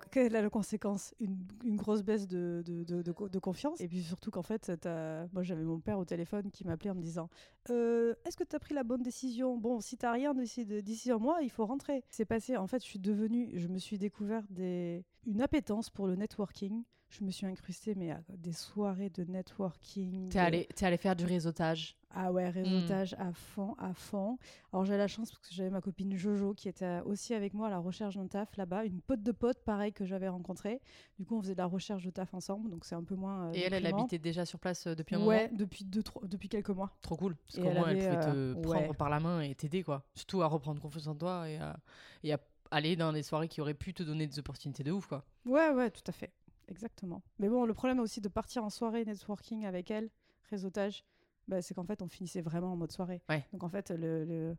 conséquence? 0.49 1.13
Une, 1.19 1.35
grosse 1.75 2.03
baisse 2.03 2.27
de, 2.27 2.61
de, 2.65 2.83
de, 2.83 3.01
de 3.01 3.11
co- 3.11 3.29
de 3.29 3.39
confiance? 3.39 3.81
Et 3.81 3.87
puis 3.87 4.03
surtout 4.03 4.29
qu'en 4.29 4.43
fait, 4.43 4.71
t'as- 4.79 5.27
moi 5.33 5.41
j'avais 5.41 5.63
mon 5.63 5.79
père 5.79 5.97
au 5.97 6.05
téléphone 6.05 6.51
qui 6.51 6.63
m'appelait 6.65 6.91
en 6.91 6.95
me 6.95 7.01
disant 7.01 7.29
Euh, 7.71 8.13
Est-ce 8.25 8.37
que 8.37 8.43
tu 8.43 8.55
as 8.55 8.59
pris 8.59 8.75
la 8.75 8.83
bonne 8.83 9.01
décision? 9.01 9.57
Bon, 9.57 9.81
si 9.81 9.97
tu 9.97 10.05
rien 10.05 10.33
d'ici 10.35 11.11
un 11.11 11.17
mois, 11.17 11.39
il 11.41 11.49
faut 11.49 11.65
rentrer. 11.65 12.03
C'est 12.09 12.25
passé, 12.25 12.55
en 12.57 12.67
fait, 12.67 12.79
je 12.83 12.87
suis 12.87 12.99
devenue, 12.99 13.49
je 13.55 13.67
me 13.67 13.79
suis 13.79 13.97
découvert 13.97 14.43
des, 14.51 15.03
une 15.25 15.41
appétence 15.41 15.89
pour 15.89 16.05
le 16.05 16.15
networking. 16.15 16.83
Je 17.17 17.23
me 17.23 17.31
suis 17.31 17.45
incrustée, 17.45 17.95
mais 17.95 18.11
à 18.11 18.19
des 18.37 18.51
soirées 18.51 19.09
de 19.09 19.23
networking. 19.23 20.29
T'es 20.29 20.39
de- 20.39 20.43
allé, 20.43 20.67
t'es 20.75 20.85
allé 20.85 20.97
faire 20.97 21.15
du 21.15 21.25
réseautage. 21.25 21.97
ah 22.11 22.31
ouais, 22.31 22.49
réseautage 22.49 23.13
à 23.19 23.31
fond, 23.31 23.73
à 23.77 23.93
fond. 23.93 24.37
Alors 24.73 24.83
j'ai 24.85 24.97
la 24.97 25.07
chance 25.07 25.31
parce 25.31 25.47
que 25.47 25.53
j'avais 25.53 25.69
ma 25.69 25.81
copine 25.81 26.15
Jojo 26.15 26.53
qui 26.53 26.67
était 26.67 26.99
aussi 27.05 27.33
avec 27.33 27.53
moi 27.53 27.67
à 27.67 27.69
la 27.69 27.77
recherche 27.77 28.15
d'un 28.15 28.27
taf 28.27 28.55
là-bas, 28.57 28.85
une 28.85 29.01
pote 29.01 29.21
de 29.23 29.31
pote 29.31 29.63
pareil 29.63 29.93
que 29.93 30.05
j'avais 30.05 30.27
rencontrée. 30.27 30.81
Du 31.17 31.25
coup 31.25 31.37
on 31.37 31.41
faisait 31.41 31.53
de 31.55 31.59
la 31.59 31.65
recherche 31.65 32.03
de 32.03 32.09
taf 32.09 32.33
ensemble, 32.33 32.69
donc 32.69 32.83
c'est 32.85 32.95
un 32.95 33.03
peu 33.03 33.15
moins. 33.15 33.47
euh, 33.47 33.53
Et 33.53 33.61
elle, 33.61 33.73
elle 33.73 33.85
habitait 33.85 34.19
déjà 34.19 34.45
sur 34.45 34.59
place 34.59 34.87
euh, 34.87 34.95
depuis 34.95 35.15
un 35.15 35.19
Ouais, 35.25 35.47
moment 35.47 35.57
depuis 35.57 35.85
deux, 35.85 36.03
trois, 36.03 36.27
depuis 36.27 36.49
quelques 36.49 36.69
mois. 36.69 36.91
Trop 37.01 37.15
cool. 37.15 37.35
Parce 37.35 37.59
qu'au 37.59 37.67
elle 37.69 37.73
moins, 37.75 37.89
elle 37.89 37.97
pouvait 37.97 38.19
te 38.19 38.29
euh, 38.29 38.53
prendre 38.61 38.87
ouais. 38.89 38.93
par 38.93 39.09
la 39.09 39.19
main 39.19 39.41
et 39.41 39.55
t'aider, 39.55 39.83
quoi. 39.83 40.05
Surtout 40.15 40.41
à 40.41 40.47
reprendre 40.47 40.81
confiance 40.81 41.07
en 41.07 41.15
toi 41.15 41.49
et 41.49 41.57
à, 41.57 41.77
et 42.23 42.33
à 42.33 42.39
aller 42.71 42.95
dans 42.95 43.13
des 43.13 43.23
soirées 43.23 43.47
qui 43.47 43.61
auraient 43.61 43.73
pu 43.73 43.93
te 43.93 44.03
donner 44.03 44.27
des 44.27 44.39
opportunités 44.39 44.83
de 44.83 44.91
ouf, 44.91 45.07
quoi. 45.07 45.23
Ouais, 45.45 45.69
ouais, 45.69 45.91
tout 45.91 46.01
à 46.07 46.11
fait, 46.11 46.31
exactement. 46.67 47.21
Mais 47.39 47.49
bon, 47.49 47.65
le 47.65 47.73
problème 47.73 47.99
aussi 47.99 48.21
de 48.21 48.27
partir 48.29 48.63
en 48.63 48.69
soirée 48.69 49.05
networking 49.05 49.65
avec 49.65 49.91
elle, 49.91 50.09
réseautage, 50.49 51.03
bah, 51.47 51.61
c'est 51.61 51.73
qu'en 51.73 51.85
fait 51.85 52.01
on 52.01 52.07
finissait 52.07 52.41
vraiment 52.41 52.73
en 52.73 52.75
mode 52.75 52.91
soirée. 52.91 53.21
Ouais. 53.29 53.45
Donc 53.53 53.63
en 53.63 53.69
fait 53.69 53.91
le, 53.91 54.25
le, 54.25 54.55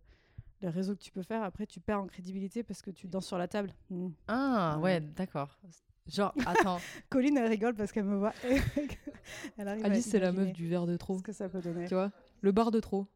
le 0.62 0.68
réseau 0.68 0.94
que 0.94 1.00
tu 1.02 1.10
peux 1.12 1.22
faire, 1.22 1.42
après 1.42 1.66
tu 1.66 1.80
perds 1.80 2.00
en 2.00 2.06
crédibilité 2.06 2.62
parce 2.62 2.82
que 2.82 2.90
tu 2.90 3.08
danses 3.08 3.26
sur 3.26 3.38
la 3.38 3.48
table. 3.48 3.72
Mm. 3.90 4.08
Ah, 4.28 4.76
ouais, 4.78 4.82
Ouais. 4.94 5.00
d'accord. 5.00 5.58
Genre, 6.06 6.32
attends. 6.46 6.78
Colline, 7.10 7.36
elle 7.36 7.48
rigole 7.48 7.74
parce 7.74 7.90
qu'elle 7.90 8.04
me 8.04 8.16
voit. 8.16 8.32
elle 9.58 9.66
arrive 9.68 9.82
à 9.84 9.86
Alice, 9.88 10.06
c'est 10.08 10.20
la 10.20 10.30
meuf 10.32 10.52
du 10.52 10.68
verre 10.68 10.86
de 10.86 10.96
trop. 10.96 11.18
Ce 11.18 11.22
que 11.22 11.32
ça 11.32 11.48
peut 11.48 11.60
donner. 11.60 11.88
Tu 11.88 11.94
vois? 11.94 12.12
Le 12.42 12.52
bar 12.52 12.70
de 12.70 12.78
trop. 12.80 13.06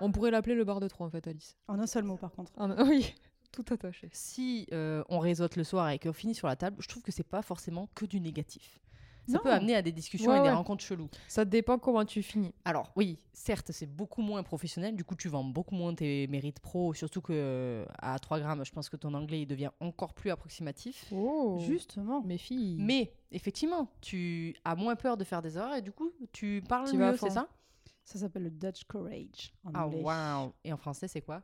On 0.00 0.10
pourrait 0.10 0.30
l'appeler 0.32 0.54
le 0.56 0.64
bar 0.64 0.80
de 0.80 0.88
trop, 0.88 1.04
en 1.04 1.10
fait, 1.10 1.26
Alice. 1.28 1.56
En 1.68 1.78
un 1.78 1.86
seul 1.86 2.02
mot, 2.04 2.16
par 2.16 2.32
contre. 2.32 2.52
Oui, 2.88 3.14
tout 3.52 3.64
attaché. 3.70 4.08
si 4.12 4.66
euh, 4.72 5.02
on 5.08 5.18
réseaute 5.18 5.56
le 5.56 5.64
soir 5.64 5.90
et 5.90 5.98
qu'on 5.98 6.12
finit 6.12 6.34
sur 6.34 6.46
la 6.48 6.56
table, 6.56 6.76
je 6.80 6.88
trouve 6.88 7.02
que 7.02 7.12
c'est 7.12 7.22
pas 7.26 7.42
forcément 7.42 7.88
que 7.94 8.04
du 8.06 8.20
négatif. 8.20 8.80
Ça 9.26 9.34
Non. 9.36 9.40
peut 9.44 9.52
amener 9.52 9.76
à 9.76 9.82
des 9.82 9.92
discussions 9.92 10.30
Ouais, 10.30 10.38
et 10.38 10.42
des 10.42 10.48
ouais. 10.48 10.54
rencontres 10.54 10.82
cheloues. 10.82 11.10
Ça 11.28 11.44
dépend 11.44 11.78
comment 11.78 12.04
tu 12.04 12.20
finis. 12.22 12.52
Alors 12.64 12.90
oui, 12.96 13.18
certes, 13.32 13.70
c'est 13.70 13.86
beaucoup 13.86 14.22
moins 14.22 14.42
professionnel. 14.42 14.96
Du 14.96 15.04
coup, 15.04 15.14
tu 15.14 15.28
vends 15.28 15.44
beaucoup 15.44 15.74
moins 15.74 15.94
tes 15.94 16.26
mérites 16.26 16.58
pro. 16.58 16.94
Surtout 16.94 17.20
que 17.20 17.32
euh, 17.32 17.84
à 18.00 18.18
3 18.18 18.40
grammes, 18.40 18.64
je 18.64 18.72
pense 18.72 18.88
que 18.88 18.96
ton 18.96 19.12
anglais 19.14 19.42
il 19.42 19.46
devient 19.46 19.70
encore 19.78 20.14
plus 20.14 20.30
approximatif. 20.30 21.06
Oh 21.12 21.58
Justement. 21.60 22.22
Mes 22.22 22.38
filles. 22.38 22.76
Mais 22.80 23.12
effectivement, 23.30 23.88
tu 24.00 24.56
as 24.64 24.74
moins 24.74 24.96
peur 24.96 25.16
de 25.16 25.22
faire 25.24 25.42
des 25.42 25.56
erreurs 25.56 25.74
et 25.76 25.82
du 25.82 25.92
coup, 25.92 26.10
tu 26.32 26.62
parles 26.68 26.90
Tu 26.90 26.96
mieux, 26.96 27.16
c'est 27.16 27.30
ça? 27.30 27.46
Ça 28.04 28.18
s'appelle 28.18 28.44
le 28.44 28.50
Dutch 28.50 28.84
Courage 28.84 29.52
en 29.64 29.70
Ah 29.74 29.86
anglais. 29.86 30.00
waouh 30.02 30.52
Et 30.64 30.72
en 30.72 30.76
français, 30.78 31.06
c'est 31.06 31.20
quoi? 31.20 31.42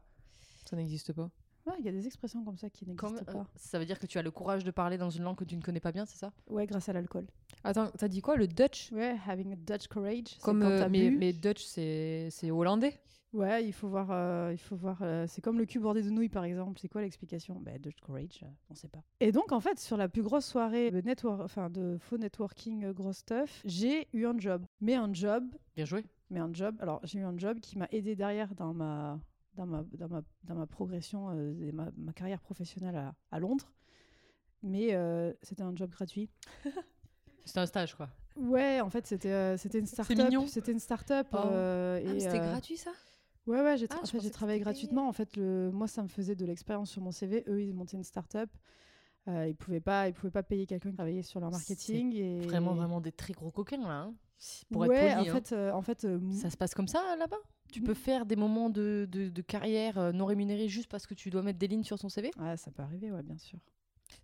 Ça 0.68 0.74
n'existe 0.74 1.12
pas. 1.12 1.30
Ouais, 1.66 1.74
il 1.80 1.84
y 1.84 1.88
a 1.88 1.92
des 1.92 2.06
expressions 2.06 2.44
comme 2.44 2.56
ça 2.56 2.70
qui 2.70 2.86
n'existent 2.86 3.22
euh, 3.28 3.32
pas. 3.32 3.46
Ça 3.56 3.78
veut 3.78 3.84
dire 3.86 3.98
que 3.98 4.06
tu 4.06 4.18
as 4.18 4.22
le 4.22 4.30
courage 4.30 4.62
de 4.64 4.70
parler 4.70 4.98
dans 4.98 5.10
une 5.10 5.24
langue 5.24 5.36
que 5.36 5.44
tu 5.44 5.56
ne 5.56 5.62
connais 5.62 5.80
pas 5.80 5.92
bien, 5.92 6.06
c'est 6.06 6.16
ça? 6.18 6.32
Ouais, 6.48 6.66
grâce 6.66 6.88
à 6.88 6.92
l'alcool. 6.92 7.26
Attends, 7.64 7.90
t'as 7.98 8.08
dit 8.08 8.20
quoi 8.20 8.36
Le 8.36 8.46
Dutch? 8.46 8.92
Ouais, 8.92 9.16
having 9.26 9.52
a 9.52 9.56
Dutch 9.56 9.88
courage. 9.88 10.38
Comme 10.42 10.60
quand 10.60 10.68
euh, 10.68 10.88
mais, 10.88 11.10
bu. 11.10 11.16
mais 11.18 11.32
Dutch, 11.32 11.64
c'est 11.64 12.28
c'est 12.30 12.50
hollandais? 12.52 12.94
Ouais, 13.32 13.66
il 13.66 13.72
faut 13.72 13.88
voir. 13.88 14.08
euh, 14.12 14.50
il 14.52 14.58
faut 14.58 14.76
voir. 14.76 14.98
euh, 15.02 15.26
c'est 15.28 15.42
comme 15.42 15.58
le 15.58 15.66
cul 15.66 15.80
bordé 15.80 16.02
de 16.02 16.08
nouilles, 16.08 16.28
par 16.28 16.44
exemple. 16.44 16.78
C'est 16.80 16.88
quoi 16.88 17.02
l'explication? 17.02 17.58
Bah, 17.60 17.72
Dutch 17.78 18.00
courage, 18.00 18.40
euh, 18.44 18.46
on 18.70 18.74
sait 18.74 18.88
pas. 18.88 19.02
Et 19.20 19.32
donc, 19.32 19.50
en 19.52 19.60
fait, 19.60 19.78
sur 19.80 19.96
la 19.96 20.08
plus 20.08 20.22
grosse 20.22 20.46
soirée 20.46 20.90
de 20.92 21.00
network, 21.00 21.40
enfin 21.42 21.68
de 21.68 21.98
faux 21.98 22.16
networking, 22.16 22.84
euh, 22.84 22.92
gros 22.92 23.12
stuff, 23.12 23.60
j'ai 23.64 24.06
eu 24.12 24.24
un 24.26 24.38
job. 24.38 24.64
Mais 24.80 24.94
un 24.94 25.12
job 25.12 25.44
Bien 25.74 25.84
joué. 25.84 26.04
mais 26.30 26.38
un 26.40 26.54
job. 26.54 26.76
Alors, 26.80 27.00
j'ai 27.02 27.18
eu 27.18 27.24
un 27.24 27.36
job 27.36 27.58
qui 27.60 27.76
m'a 27.76 27.88
aidé 27.90 28.14
derrière 28.14 28.54
dans 28.54 28.72
ma, 28.72 29.18
dans 29.56 29.66
ma, 29.66 29.82
dans 29.92 30.08
ma, 30.08 30.22
dans 30.44 30.54
ma 30.54 30.66
progression 30.66 31.30
euh, 31.30 31.52
et 31.60 31.72
ma, 31.72 31.90
ma 31.96 32.12
carrière 32.12 32.40
professionnelle 32.40 32.96
à, 32.96 33.14
à 33.30 33.38
Londres. 33.40 33.72
Mais 34.62 34.94
euh, 34.94 35.32
c'était 35.42 35.62
un 35.62 35.74
job 35.74 35.90
gratuit. 35.90 36.30
C'était 37.44 37.60
un 37.60 37.66
stage, 37.66 37.94
quoi. 37.94 38.08
Ouais, 38.36 38.80
en 38.80 38.90
fait, 38.90 39.06
c'était 39.06 39.30
euh, 39.30 39.56
c'était 39.56 39.78
une 39.78 39.86
start-up. 39.86 40.18
mignon. 40.18 40.46
C'était 40.48 40.72
une 40.72 40.80
start-up. 40.80 41.28
Oh. 41.32 41.36
euh, 41.36 41.98
et, 41.98 42.26
euh, 42.26 42.50
gratuit, 42.50 42.76
ça? 42.76 42.90
Ouais, 43.46 43.60
ouais, 43.62 43.76
j'ai 43.76 43.86
Ah, 43.88 43.94
tra- 43.94 43.98
je 43.98 44.02
en 44.02 44.06
fait, 44.06 44.16
pensais 44.16 44.24
j'ai 44.24 44.28
que 44.30 44.34
travaillé 44.34 44.58
c'était 44.58 44.64
gratuitement. 44.64 45.08
En 45.08 45.12
fait, 45.12 45.36
le, 45.36 45.70
moi, 45.72 45.86
ça 45.86 46.02
me 46.02 46.08
faisait 46.08 46.34
de 46.34 46.44
l'expérience 46.44 46.90
sur 46.90 47.02
mon 47.02 47.12
CV. 47.12 47.44
Eux, 47.46 47.62
ils 47.62 47.72
montaient 47.72 47.96
une 47.96 48.02
start-up. 48.02 48.50
Euh, 49.28 49.46
ils 49.48 49.54
pouvaient 49.54 49.80
pas, 49.80 50.08
ils 50.08 50.12
pouvaient 50.14 50.32
pas 50.32 50.42
payer 50.42 50.66
quelqu'un 50.66 50.90
qui 50.90 50.96
travaillait 50.96 51.22
sur 51.22 51.38
leur 51.38 51.50
marketing. 51.52 52.14
Et... 52.16 52.40
Vraiment, 52.40 52.74
vraiment 52.74 53.00
des 53.00 53.12
très 53.12 53.32
gros 53.32 53.52
coquins, 53.52 53.78
là. 53.86 54.00
hein. 54.02 54.14
Pour 54.70 54.82
ouais, 54.82 54.96
être 54.96 55.16
poli. 55.16 55.30
en 55.30 55.32
hein. 55.32 55.34
fait, 55.40 55.52
euh, 55.52 55.72
en 55.72 55.82
fait, 55.82 56.04
euh, 56.04 56.20
Ça 56.32 56.50
se 56.50 56.56
passe 56.56 56.74
comme 56.74 56.88
ça, 56.88 57.16
là-bas? 57.18 57.38
Tu 57.72 57.80
peux 57.82 57.94
faire 57.94 58.26
des 58.26 58.36
moments 58.36 58.70
de, 58.70 59.08
de, 59.10 59.28
de 59.28 59.42
carrière 59.42 59.98
euh, 59.98 60.12
non 60.12 60.24
rémunérés 60.26 60.68
juste 60.68 60.88
parce 60.88 61.06
que 61.06 61.14
tu 61.14 61.30
dois 61.30 61.42
mettre 61.42 61.58
des 61.58 61.66
lignes 61.66 61.82
sur 61.84 61.98
ton 61.98 62.08
CV 62.08 62.30
ouais, 62.38 62.56
ça 62.56 62.70
peut 62.70 62.82
arriver, 62.82 63.10
ouais, 63.10 63.22
bien 63.22 63.38
sûr. 63.38 63.58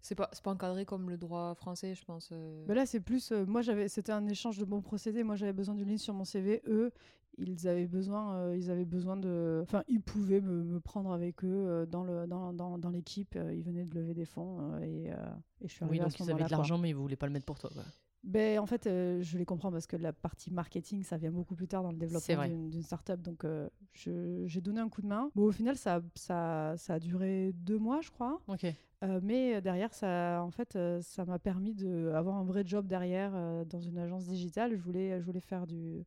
C'est 0.00 0.14
pas, 0.14 0.30
c'est 0.32 0.42
pas 0.44 0.52
encadré 0.52 0.84
comme 0.84 1.10
le 1.10 1.16
droit 1.16 1.54
français, 1.56 1.94
je 1.94 2.04
pense. 2.04 2.28
euh. 2.32 2.64
Mais 2.68 2.74
là, 2.74 2.86
c'est 2.86 3.00
plus. 3.00 3.32
euh, 3.32 3.44
moi, 3.46 3.62
j'avais, 3.62 3.88
c'était 3.88 4.12
un 4.12 4.26
échange 4.28 4.58
de 4.58 4.64
bons 4.64 4.80
procédés. 4.80 5.24
Moi, 5.24 5.34
j'avais 5.34 5.52
besoin 5.52 5.74
d'une 5.74 5.88
ligne 5.88 5.98
sur 5.98 6.14
mon 6.14 6.24
CV. 6.24 6.62
Eux, 6.68 6.92
ils 7.36 7.66
avaient 7.66 7.88
besoin, 7.88 8.36
euh, 8.36 8.56
ils 8.56 8.70
avaient 8.70 8.84
besoin 8.84 9.16
de. 9.16 9.60
Enfin, 9.64 9.82
ils 9.88 10.00
pouvaient 10.00 10.40
me, 10.40 10.62
me 10.62 10.78
prendre 10.78 11.10
avec 11.12 11.44
eux 11.44 11.48
euh, 11.48 11.84
dans 11.86 12.04
le, 12.04 12.26
dans, 12.28 12.52
dans, 12.52 12.78
dans 12.78 12.90
l'équipe. 12.90 13.34
Ils 13.52 13.62
venaient 13.62 13.84
de 13.84 13.94
lever 13.94 14.14
des 14.14 14.24
fonds 14.24 14.58
euh, 14.74 14.80
et, 14.82 15.10
euh, 15.12 15.16
et 15.62 15.68
je 15.68 15.72
suis 15.72 15.84
Oui, 15.84 15.98
arrivée 15.98 16.00
à 16.00 16.04
donc 16.04 16.12
ce 16.12 16.22
ils 16.22 16.30
avaient 16.30 16.44
de 16.44 16.50
l'argent, 16.50 16.78
mais 16.78 16.90
ils 16.90 16.94
voulaient 16.96 17.16
pas 17.16 17.26
le 17.26 17.32
mettre 17.32 17.46
pour 17.46 17.58
toi. 17.58 17.70
quoi. 17.74 17.82
Ben, 18.24 18.60
en 18.60 18.66
fait, 18.66 18.86
euh, 18.86 19.20
je 19.22 19.36
les 19.36 19.44
comprends 19.44 19.72
parce 19.72 19.86
que 19.86 19.96
la 19.96 20.12
partie 20.12 20.52
marketing, 20.52 21.02
ça 21.02 21.16
vient 21.16 21.32
beaucoup 21.32 21.56
plus 21.56 21.66
tard 21.66 21.82
dans 21.82 21.90
le 21.90 21.98
développement 21.98 22.46
d'une 22.46 22.82
startup. 22.82 23.20
Donc, 23.20 23.44
euh, 23.44 23.68
j'ai 23.94 24.60
donné 24.60 24.80
un 24.80 24.88
coup 24.88 25.02
de 25.02 25.08
main. 25.08 25.30
Bon, 25.34 25.44
au 25.44 25.52
final, 25.52 25.76
ça, 25.76 26.00
ça, 26.14 26.74
ça 26.76 26.94
a 26.94 26.98
duré 27.00 27.52
deux 27.54 27.78
mois, 27.78 28.00
je 28.00 28.10
crois. 28.10 28.40
Ok. 28.46 28.66
Euh, 29.02 29.18
mais 29.22 29.60
derrière, 29.60 29.92
ça, 29.92 30.42
en 30.44 30.52
fait, 30.52 30.78
ça 31.02 31.24
m'a 31.24 31.40
permis 31.40 31.74
d'avoir 31.74 32.36
un 32.36 32.44
vrai 32.44 32.62
job 32.64 32.86
derrière 32.86 33.32
dans 33.66 33.80
une 33.80 33.98
agence 33.98 34.26
digitale. 34.26 34.76
Je 34.76 34.82
voulais, 34.82 35.20
je 35.20 35.26
voulais 35.26 35.40
faire 35.40 35.66
du, 35.66 36.04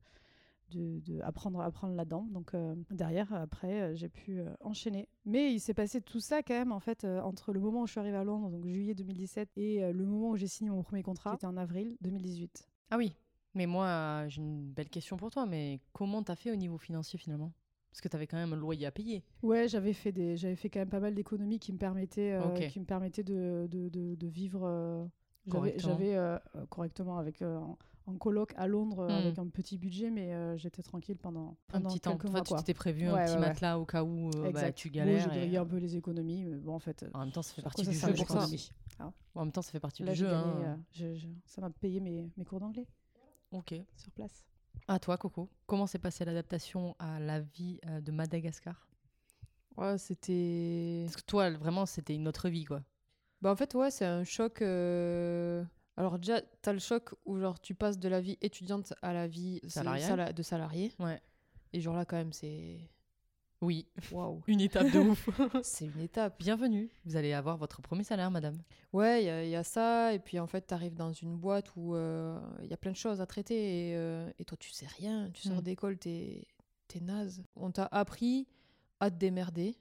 du- 0.69 1.01
de 1.01 1.19
apprendre, 1.21 1.59
apprendre 1.61 1.95
là-dedans. 1.95 2.27
Donc 2.31 2.53
euh, 2.53 2.75
derrière, 2.91 3.33
après, 3.33 3.81
euh, 3.81 3.95
j'ai 3.95 4.09
pu 4.09 4.39
euh, 4.39 4.49
enchaîner. 4.61 5.07
Mais 5.25 5.53
il 5.53 5.59
s'est 5.59 5.73
passé 5.73 6.01
tout 6.01 6.19
ça 6.19 6.43
quand 6.43 6.53
même, 6.53 6.71
en 6.71 6.79
fait, 6.79 7.05
entre 7.05 7.53
le 7.53 7.59
moment 7.59 7.81
où 7.81 7.87
je 7.87 7.91
suis 7.91 7.99
arrivée 7.99 8.17
à 8.17 8.23
Londres, 8.23 8.49
donc 8.49 8.65
juillet 8.65 8.93
2017, 8.95 9.49
et 9.57 9.91
le 9.91 10.05
moment 10.05 10.29
où 10.31 10.37
j'ai 10.37 10.47
signé 10.47 10.69
mon 10.69 10.83
premier 10.83 11.03
contrat, 11.03 11.31
qui 11.31 11.35
était 11.37 11.45
en 11.47 11.57
avril 11.57 11.97
2018. 12.01 12.67
Ah 12.91 12.97
oui. 12.97 13.15
Mais 13.53 13.65
moi, 13.67 14.25
j'ai 14.27 14.41
une 14.41 14.71
belle 14.73 14.89
question 14.89 15.15
pour 15.17 15.31
toi. 15.31 15.45
Mais 15.45 15.79
comment 15.93 16.21
t'as 16.21 16.35
fait 16.35 16.51
au 16.51 16.55
niveau 16.57 16.77
financier 16.77 17.17
finalement? 17.17 17.53
Parce 17.89 18.01
que 18.01 18.09
t'avais 18.09 18.27
quand 18.27 18.35
même 18.35 18.51
un 18.51 18.57
loyer 18.57 18.85
à 18.85 18.91
payer. 18.91 19.23
Ouais, 19.41 19.69
j'avais 19.69 19.93
fait 19.93 20.11
des, 20.11 20.35
j'avais 20.35 20.57
fait 20.57 20.69
quand 20.69 20.79
même 20.79 20.89
pas 20.89 20.99
mal 20.99 21.15
d'économies 21.15 21.59
qui 21.59 21.71
me 21.71 21.77
permettaient, 21.77 22.37
qui 22.69 22.79
me 22.81 22.85
permettaient 22.85 23.23
de, 23.23 23.67
de, 23.71 23.87
de, 23.87 24.15
de 24.15 24.27
vivre. 24.27 25.09
j'avais, 25.47 25.49
Correctement. 25.49 25.97
euh, 26.01 26.37
correctement 26.69 27.17
avec 27.17 27.41
euh, 27.41 27.57
en, 28.07 28.17
coloc 28.17 28.53
à 28.57 28.67
Londres 28.67 28.99
euh, 29.01 29.07
Hmm. 29.07 29.11
avec 29.11 29.39
un 29.39 29.47
petit 29.47 29.77
budget, 29.77 30.09
mais 30.11 30.33
euh, 30.33 30.57
j'étais 30.57 30.81
tranquille 30.83 31.17
pendant, 31.17 31.57
Un 31.69 31.79
pendant 31.79 31.89
petit 31.89 31.99
temps. 31.99 32.17
mois. 32.29 32.43
fait, 32.43 32.43
tu 32.43 32.55
t'étais 32.55 32.73
prévu 32.73 33.03
Ouais, 33.11 33.19
un 33.21 33.25
petit 33.25 33.33
ouais, 33.33 33.39
ouais. 33.39 33.47
matelas 33.47 33.79
au 33.79 33.85
cas 33.85 34.03
où 34.03 34.29
euh, 34.35 34.51
bah, 34.51 34.71
tu 34.71 34.89
galères. 34.89 35.29
j'ai 35.31 35.37
et- 35.37 35.41
grillé 35.41 35.57
un 35.57 35.65
peu 35.65 35.77
les 35.77 35.95
économies, 35.95 36.43
mais 36.43 36.57
bon, 36.57 36.73
en 36.75 36.79
fait. 36.79 37.05
En 37.13 37.19
même 37.19 37.31
temps, 37.31 37.41
ça 37.41 37.53
fait 37.53 37.61
partie 37.61 37.83
du 37.85 37.93
jeu 37.93 37.99
pour 38.13 38.27
ça. 38.27 38.33
l'économie 38.35 38.71
En 39.35 39.43
même 39.43 39.51
temps, 39.51 39.61
ça 39.61 39.71
fait 39.71 39.79
partie 39.79 40.03
Là, 40.03 40.11
du 40.13 40.19
j'ai 40.19 40.25
jeu. 40.25 40.31
gagné, 40.31 40.65
hein. 40.65 40.77
euh, 40.77 40.81
je- 40.91 41.15
je- 41.15 41.27
ça 41.45 41.61
m'a 41.61 41.69
payé 41.69 41.99
mes, 41.99 42.31
mes 42.37 42.45
cours 42.45 42.59
d'anglais 42.59 42.87
Ok. 43.51 43.73
sur 43.97 44.11
place. 44.11 44.45
À 44.87 44.99
toi, 44.99 45.17
Coco. 45.17 45.49
Comment 45.65 45.87
s'est 45.87 45.99
passée 45.99 46.25
l'adaptation 46.25 46.95
à 46.99 47.19
la 47.19 47.39
vie 47.39 47.79
de 48.01 48.11
Madagascar? 48.11 48.87
Ouais, 49.77 49.97
c'était. 49.97 51.03
Parce 51.05 51.17
que 51.17 51.25
toi, 51.25 51.49
vraiment, 51.51 51.85
c'était 51.85 52.13
une 52.15 52.27
autre 52.27 52.47
vie, 52.49 52.65
quoi. 52.65 52.81
Bah, 53.41 53.51
en 53.51 53.55
fait, 53.55 53.73
ouais, 53.75 53.91
c'est 53.91 54.05
un 54.05 54.23
choc. 54.23 54.61
euh, 54.61 55.63
Alors, 55.97 56.19
déjà, 56.19 56.41
t'as 56.61 56.73
le 56.73 56.79
choc 56.79 57.13
où, 57.25 57.39
genre, 57.39 57.59
tu 57.59 57.73
passes 57.75 57.97
de 57.99 58.09
la 58.09 58.19
vie 58.21 58.37
étudiante 58.41 58.93
à 59.01 59.13
la 59.13 59.27
vie 59.27 59.61
de 59.63 59.69
salarié. 60.43 60.91
Ouais. 60.99 61.21
Et, 61.73 61.79
genre, 61.81 61.95
là, 61.95 62.05
quand 62.05 62.17
même, 62.17 62.33
c'est. 62.33 62.79
Oui, 63.61 63.87
Waouh! 64.11 64.43
une 64.47 64.59
étape 64.59 64.91
de 64.91 64.99
ouf. 64.99 65.29
c'est 65.63 65.85
une 65.85 66.01
étape. 66.01 66.37
Bienvenue. 66.37 66.89
Vous 67.05 67.15
allez 67.15 67.31
avoir 67.33 67.55
votre 67.57 67.81
premier 67.81 68.03
salaire, 68.03 68.29
madame. 68.29 68.57
Ouais, 68.91 69.23
il 69.23 69.25
y, 69.25 69.29
a- 69.29 69.43
il 69.45 69.49
y 69.49 69.55
a 69.55 69.63
ça. 69.63 70.13
Et 70.13 70.19
puis, 70.19 70.37
en 70.39 70.47
fait, 70.47 70.61
t'arrives 70.61 70.93
dans 70.95 71.13
une 71.13 71.37
boîte 71.37 71.71
où 71.77 71.95
euh, 71.95 72.37
il 72.61 72.67
y 72.69 72.73
a 72.73 72.77
plein 72.77 72.91
de 72.91 72.97
choses 72.97 73.21
à 73.21 73.25
traiter. 73.25 73.91
Et, 73.91 73.95
euh, 73.95 74.29
et 74.37 74.43
toi, 74.45 74.57
tu 74.59 74.71
sais 74.71 74.85
rien. 74.87 75.29
Tu 75.33 75.47
sors 75.47 75.59
Mm. 75.59 75.61
d'école, 75.61 75.97
t'es 75.97 76.45
t'es 76.87 76.99
naze. 76.99 77.41
On 77.55 77.71
t'a 77.71 77.85
appris 77.91 78.45
à 78.99 79.09
te 79.09 79.15
démerder 79.15 79.75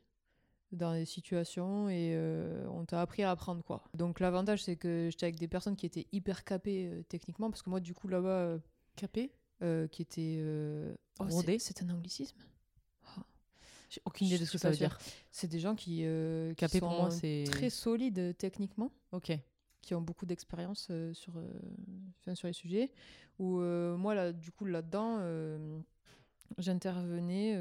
dans 0.77 0.93
des 0.95 1.05
situations 1.05 1.89
et 1.89 2.13
euh, 2.15 2.67
on 2.71 2.85
t'a 2.85 3.01
appris 3.01 3.23
à 3.23 3.31
apprendre 3.31 3.63
quoi. 3.65 3.83
Donc 3.95 4.21
l'avantage 4.21 4.63
c'est 4.63 4.77
que 4.77 5.09
j'étais 5.11 5.27
avec 5.27 5.37
des 5.39 5.49
personnes 5.49 5.77
qui 5.77 5.87
étaient 5.87 6.07
hyper 6.13 6.45
capées 6.45 6.87
euh, 6.93 7.03
techniquement 7.09 7.51
parce 7.51 7.63
que 7.63 7.71
moi 7.71 7.81
du 7.81 7.95
coup 7.95 8.09
là-bas 8.09 8.29
euh, 8.29 8.59
Capé 8.97 9.33
euh, 9.63 9.87
qui 9.89 10.03
étaient 10.03 10.37
euh, 10.41 10.95
oh, 11.21 11.25
c'est- 11.29 11.35
Rodé 11.35 11.59
c'est 11.59 11.83
un 11.83 11.91
anglicisme? 11.91 12.37
Oh, 13.19 13.21
J'ai 13.91 14.01
aucune 14.05 14.27
idée 14.29 14.39
de 14.39 14.45
ce 14.45 14.53
que 14.53 14.59
ça 14.59 14.71
veut 14.71 14.77
dire. 14.77 14.99
C'est 15.31 15.49
des 15.49 15.59
gens 15.61 15.75
qui, 15.75 16.05
qui 16.05 16.55
Capé, 16.57 16.79
pour 16.81 16.91
sont 16.91 16.97
moi, 16.97 17.11
c'est- 17.11 17.45
très 17.47 17.71
solides 17.71 18.37
techniquement 18.39 18.91
Ok. 19.13 19.33
qui 19.83 19.95
ont 19.95 20.01
beaucoup 20.01 20.27
d'expérience 20.27 20.91
sur, 21.13 21.35
enfin, 22.21 22.35
sur 22.35 22.47
les 22.47 22.53
sujets. 22.55 22.91
Où 23.39 23.59
moi, 23.61 24.15
là, 24.15 24.33
du 24.33 24.51
coup, 24.53 24.65
là-dedans, 24.65 25.19
j'intervenais 26.59 27.59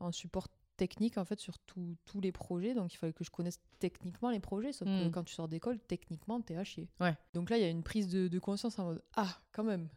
en 0.00 0.12
support 0.12 0.48
technique 0.76 1.18
en 1.18 1.24
fait 1.24 1.38
sur 1.40 1.58
tous 1.60 1.96
tous 2.04 2.20
les 2.20 2.32
projets. 2.32 2.74
Donc 2.74 2.92
il 2.92 2.96
fallait 2.96 3.12
que 3.12 3.24
je 3.24 3.30
connaisse 3.30 3.60
techniquement 3.78 4.30
les 4.30 4.40
projets. 4.40 4.72
Sauf 4.72 4.88
que 4.88 5.06
Mm. 5.08 5.10
quand 5.10 5.24
tu 5.24 5.34
sors 5.34 5.48
d'école, 5.48 5.78
techniquement, 5.80 6.40
t'es 6.40 6.56
à 6.56 6.64
chier. 6.64 6.88
Ouais. 7.00 7.14
Donc 7.34 7.50
là, 7.50 7.58
il 7.58 7.62
y 7.62 7.66
a 7.66 7.70
une 7.70 7.82
prise 7.82 8.08
de, 8.08 8.28
de 8.28 8.38
conscience 8.38 8.78
en 8.78 8.84
mode 8.86 9.02
Ah, 9.14 9.40
quand 9.52 9.64
même. 9.64 9.88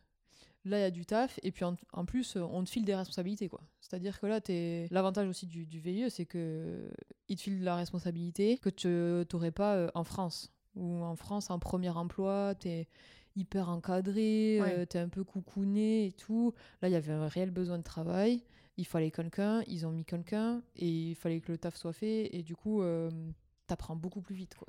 Là, 0.66 0.80
il 0.80 0.82
y 0.82 0.86
a 0.86 0.92
du 0.92 1.06
taf. 1.06 1.40
Et 1.44 1.52
puis 1.52 1.64
en, 1.64 1.78
en 1.94 2.04
plus, 2.06 2.36
on 2.36 2.64
te 2.64 2.70
file 2.70 2.84
des 2.84 2.94
responsabilités. 2.96 3.48
quoi. 3.48 3.62
C'est-à-dire 3.80 4.20
que 4.20 4.26
là, 4.28 4.42
t'es- 4.42 4.88
l'avantage 4.92 5.28
aussi 5.30 5.46
du, 5.48 5.66
du 5.66 5.80
VIE, 5.80 6.10
c'est 6.12 6.26
que 6.26 6.90
il 7.30 7.38
te 7.38 7.42
file 7.44 7.64
la 7.64 7.76
responsabilité 7.78 8.58
que 8.58 8.70
tu 8.70 8.88
n'aurais 9.34 9.52
pas 9.52 9.76
euh, 9.76 9.90
en 9.96 10.04
France. 10.04 10.52
Ou 10.76 11.04
en 11.04 11.16
France, 11.16 11.50
en 11.50 11.58
premier 11.60 11.90
emploi, 11.90 12.54
t'es 12.56 12.88
hyper 13.38 13.70
encadré, 13.70 14.60
Ouais. 14.62 14.80
euh, 14.80 14.86
t'es 14.86 15.00
un 15.00 15.10
peu 15.10 15.24
coucouné 15.24 16.08
et 16.08 16.12
tout. 16.12 16.54
Là, 16.82 16.90
il 16.90 16.92
y 16.92 16.96
avait 16.96 17.14
un 17.14 17.28
réel 17.28 17.50
besoin 17.52 17.78
de 17.78 17.84
travail. 17.84 18.44
Il 18.78 18.86
fallait 18.86 19.12
quelqu'un, 19.12 19.64
ils 19.68 19.86
ont 19.88 19.92
mis 19.92 20.06
quelqu'un 20.06 20.62
et 20.76 20.88
il 20.88 21.16
fallait 21.16 21.42
que 21.42 21.52
le 21.52 21.58
taf 21.58 21.76
soit 21.76 21.94
fait. 21.94 22.36
Et 22.36 22.44
du 22.44 22.56
coup, 22.56 22.82
euh, 22.82 23.10
t'apprends 23.66 23.96
beaucoup 23.96 24.22
plus 24.22 24.36
vite. 24.36 24.56
quoi. 24.56 24.68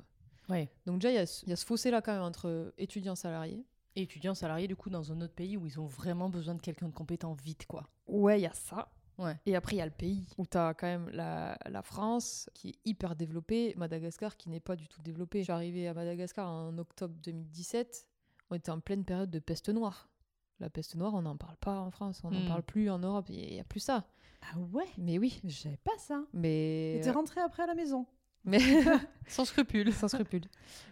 Ouais. 0.49 0.69
Donc 0.87 0.99
déjà, 0.99 1.11
il 1.11 1.15
y 1.15 1.19
a 1.19 1.25
ce- 1.27 1.45
il 1.45 1.49
y, 1.49 1.53
a 1.53 1.55
ce 1.55 1.65
fossé-là 1.65 2.01
quand 2.01 2.13
même 2.13 2.23
entre 2.23 2.73
étudiants 2.77 3.15
salariés. 3.15 3.63
Et 3.95 4.03
étudiant 4.03 4.33
salarié, 4.33 4.67
du 4.67 4.75
coup, 4.75 4.89
dans 4.89 5.11
un 5.11 5.21
autre 5.21 5.33
pays 5.33 5.57
où 5.57 5.65
ils 5.67 5.79
ont 5.79 5.85
vraiment 5.85 6.29
besoin 6.29 6.55
de 6.55 6.61
quelqu'un 6.61 6.87
de 6.87 6.93
compétent 6.93 7.33
vite, 7.33 7.65
quoi. 7.67 7.87
Ouais, 8.07 8.39
il 8.39 8.43
y 8.43 8.47
a 8.47 8.53
ça. 8.53 8.91
Ouais. 9.19 9.35
Et 9.45 9.55
après, 9.55 9.75
il 9.75 9.79
y 9.79 9.81
a 9.81 9.85
le 9.85 9.91
pays 9.91 10.27
où 10.37 10.45
tu 10.47 10.57
as 10.57 10.73
quand 10.73 10.87
même 10.87 11.09
la, 11.09 11.57
la 11.69 11.81
France 11.81 12.49
qui 12.53 12.69
est 12.69 12.75
hyper 12.85 13.15
développée, 13.15 13.73
Madagascar 13.77 14.37
qui 14.37 14.49
n'est 14.49 14.59
pas 14.61 14.75
du 14.75 14.87
tout 14.87 15.01
développée. 15.01 15.39
Je 15.39 15.43
suis 15.45 15.51
arrivée 15.51 15.87
à 15.87 15.93
Madagascar 15.93 16.49
en 16.49 16.77
octobre 16.77 17.13
2017. 17.23 18.07
On 18.49 18.55
était 18.55 18.71
en 18.71 18.79
pleine 18.79 19.03
période 19.03 19.29
de 19.29 19.39
peste 19.39 19.69
noire. 19.69 20.09
La 20.59 20.69
peste 20.69 20.95
noire, 20.95 21.13
on 21.13 21.21
n'en 21.21 21.37
parle 21.37 21.55
pas 21.57 21.79
en 21.79 21.89
France, 21.91 22.21
on 22.23 22.31
n'en 22.31 22.41
Hmm. 22.41 22.47
parle 22.47 22.63
plus 22.63 22.89
en 22.89 22.99
Europe, 22.99 23.25
il 23.29 23.53
n'y 23.53 23.59
a 23.59 23.63
plus 23.63 23.79
ça. 23.79 24.05
Ah 24.41 24.57
ouais? 24.73 24.87
Mais 24.97 25.17
oui, 25.17 25.39
Je 25.43 25.49
savais 25.55 25.79
pas 25.83 25.97
ça. 25.97 26.21
mais. 26.33 26.99
T'es 27.03 27.11
rentrée 27.11 27.41
après 27.41 27.63
à 27.63 27.67
la 27.67 27.75
maison 27.75 28.05
mais... 28.45 28.59
Sans 29.27 29.43
scrupule. 29.43 29.91
Sans 29.93 30.07
scrupule. 30.07 30.43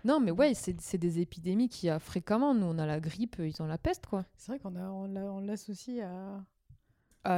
Non, 0.04 0.20
mais 0.20 0.32
ouais, 0.32 0.54
c'est 0.54 0.98
des 0.98 1.20
épidémies 1.22 1.70
qu'il 1.70 1.88
y 1.88 1.90
a 1.90 1.98
fréquemment. 1.98 2.54
Nous, 2.54 2.66
on 2.66 2.78
a 2.78 2.86
la 2.86 3.00
grippe, 3.00 3.38
ils 3.40 3.62
ont 3.62 3.68
la 3.68 3.78
peste, 3.78 4.06
quoi. 4.06 4.26
C'est 4.36 4.52
vrai 4.52 4.60
qu'on 4.60 4.76
on 4.76 5.08
l'a- 5.08 5.32
on 5.32 5.40
l'associe 5.40 6.06
à. 6.06 6.44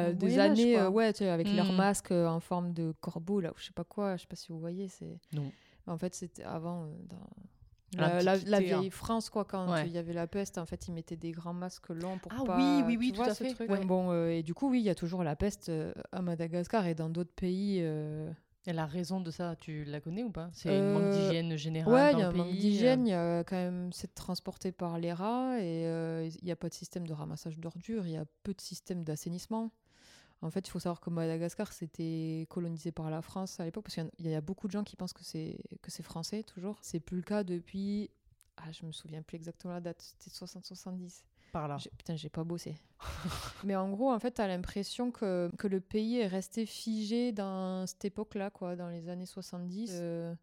Au 0.09 0.13
des 0.13 0.39
années, 0.39 0.73
quoi. 0.73 0.83
euh, 0.83 0.89
ouais, 0.89 1.13
tu 1.13 1.19
sais, 1.19 1.29
avec 1.29 1.47
leurs 1.53 1.71
Mm. 1.71 1.75
masques 1.75 2.11
euh, 2.11 2.27
en 2.27 2.39
forme 2.39 2.73
de 2.73 2.91
corbeau, 3.01 3.39
là, 3.39 3.51
ou 3.51 3.53
je 3.57 3.65
sais 3.65 3.71
pas 3.73 3.83
quoi, 3.83 4.17
je 4.17 4.21
sais 4.21 4.27
pas 4.27 4.35
si 4.35 4.51
vous 4.51 4.59
voyez, 4.59 4.87
c'est... 4.87 5.19
Non. 5.33 5.51
En 5.87 5.97
fait, 5.97 6.13
c'était 6.15 6.43
avant, 6.43 6.85
euh, 6.85 6.95
dans 7.07 7.17
À 7.17 7.58
la, 7.97 8.07
la- 8.07 8.21
la 8.23 8.33
l'Antiquité, 8.33 8.73
hein. 8.73 8.79
vieille 8.79 8.89
France, 8.91 9.29
quoi, 9.29 9.45
quand 9.45 9.71
Ouais. 9.71 9.85
il 9.87 9.91
y 9.93 9.97
avait 9.97 10.13
la 10.13 10.27
peste, 10.27 10.57
en 10.57 10.65
fait, 10.65 10.87
ils 10.87 10.93
mettaient 10.93 11.15
des 11.17 11.31
grands 11.31 11.53
masques 11.53 11.89
longs 11.89 12.17
pour 12.17 12.31
Ah 12.31 12.43
pas... 12.45 12.57
oui, 12.57 12.83
oui, 12.85 12.97
oui, 12.99 13.07
tu 13.07 13.11
tout 13.13 13.17
vois 13.17 13.27
à 13.27 13.33
ce 13.33 13.43
fait, 13.43 13.53
truc 13.53 13.69
ouais. 13.69 13.83
Bon, 13.85 14.11
euh, 14.11 14.29
et 14.29 14.43
du 14.43 14.53
coup, 14.53 14.69
oui, 14.69 14.79
il 14.79 14.85
y 14.85 14.89
a 14.89 14.95
toujours 14.95 15.23
la 15.23 15.35
peste 15.35 15.69
euh, 15.69 15.93
à 16.11 16.21
Madagascar 16.21 16.85
et 16.87 16.95
dans 16.95 17.09
d'autres 17.09 17.33
pays... 17.33 17.79
euh, 17.81 18.31
Et 18.67 18.73
la 18.73 18.85
raison 18.85 19.21
de 19.21 19.31
ça, 19.31 19.55
tu 19.55 19.83
la 19.85 19.99
connais 20.01 20.23
ou 20.23 20.29
pas? 20.31 20.49
C'est 20.53 20.69
Euh, 20.69 20.79
un 20.79 20.99
manque 20.99 21.09
d'hygiène 21.11 21.55
générale 21.55 21.93
Ouais, 21.93 22.11
dans 22.11 22.17
il 22.17 22.21
y 22.21 22.23
a 22.23 22.27
un 22.27 22.31
manque 22.31 22.47
pays, 22.49 22.57
euh. 22.57 22.59
d'hygiène, 22.61 23.07
il 23.07 23.11
y 23.11 23.13
a 23.13 23.43
quand 23.43 23.55
même, 23.55 23.91
c'est 23.93 24.13
transporté 24.13 24.71
par 24.71 24.99
les 24.99 25.13
rats 25.13 25.57
et 25.59 25.85
euh, 25.87 26.29
il 26.41 26.45
n'y 26.45 26.51
a 26.51 26.55
pas 26.55 26.69
de 26.69 26.73
système 26.73 27.07
de 27.07 27.13
ramassage 27.13 27.57
d'ordures, 27.57 28.05
il 28.05 28.11
y 28.13 28.17
a 28.17 28.25
peu 28.43 28.53
de 28.53 28.61
système 28.61 29.03
d'assainissement. 29.03 29.71
En 30.41 30.49
fait, 30.49 30.67
il 30.67 30.71
faut 30.71 30.79
savoir 30.79 31.01
que 31.01 31.09
Madagascar, 31.09 31.73
c'était 31.73 32.47
colonisé 32.49 32.91
par 32.91 33.09
la 33.09 33.21
France 33.21 33.59
à 33.59 33.65
l'époque, 33.65 33.83
parce 33.83 33.95
qu'il 33.95 34.27
y 34.27 34.35
a 34.35 34.41
beaucoup 34.41 34.67
de 34.67 34.71
gens 34.71 34.83
qui 34.83 34.95
pensent 34.95 35.13
que 35.13 35.23
c'est 35.23 35.57
que 35.81 35.91
c'est 35.91 36.03
français 36.03 36.43
toujours. 36.43 36.77
C'est 36.81 36.99
plus 37.01 37.17
le 37.17 37.23
cas 37.23 37.43
depuis, 37.43 38.09
ah, 38.57 38.71
je 38.71 38.85
me 38.85 38.91
souviens 38.91 39.21
plus 39.21 39.35
exactement 39.35 39.73
la 39.73 39.81
date, 39.81 40.01
c'était 40.01 40.29
60-70. 40.29 41.23
Par 41.51 41.67
là. 41.67 41.77
Putain, 41.97 42.15
j'ai 42.15 42.29
pas 42.29 42.43
bossé. 42.43 42.75
Mais 43.63 43.75
en 43.75 43.89
gros, 43.89 44.11
en 44.11 44.19
fait, 44.19 44.31
t'as 44.31 44.47
l'impression 44.47 45.11
que, 45.11 45.49
que 45.57 45.67
le 45.67 45.81
pays 45.81 46.19
est 46.19 46.27
resté 46.27 46.65
figé 46.65 47.31
dans 47.31 47.87
cette 47.87 48.05
époque-là, 48.05 48.49
quoi, 48.51 48.75
dans 48.75 48.87
les 48.87 49.09
années 49.09 49.25
70. 49.25 49.91
euh, 49.93 50.35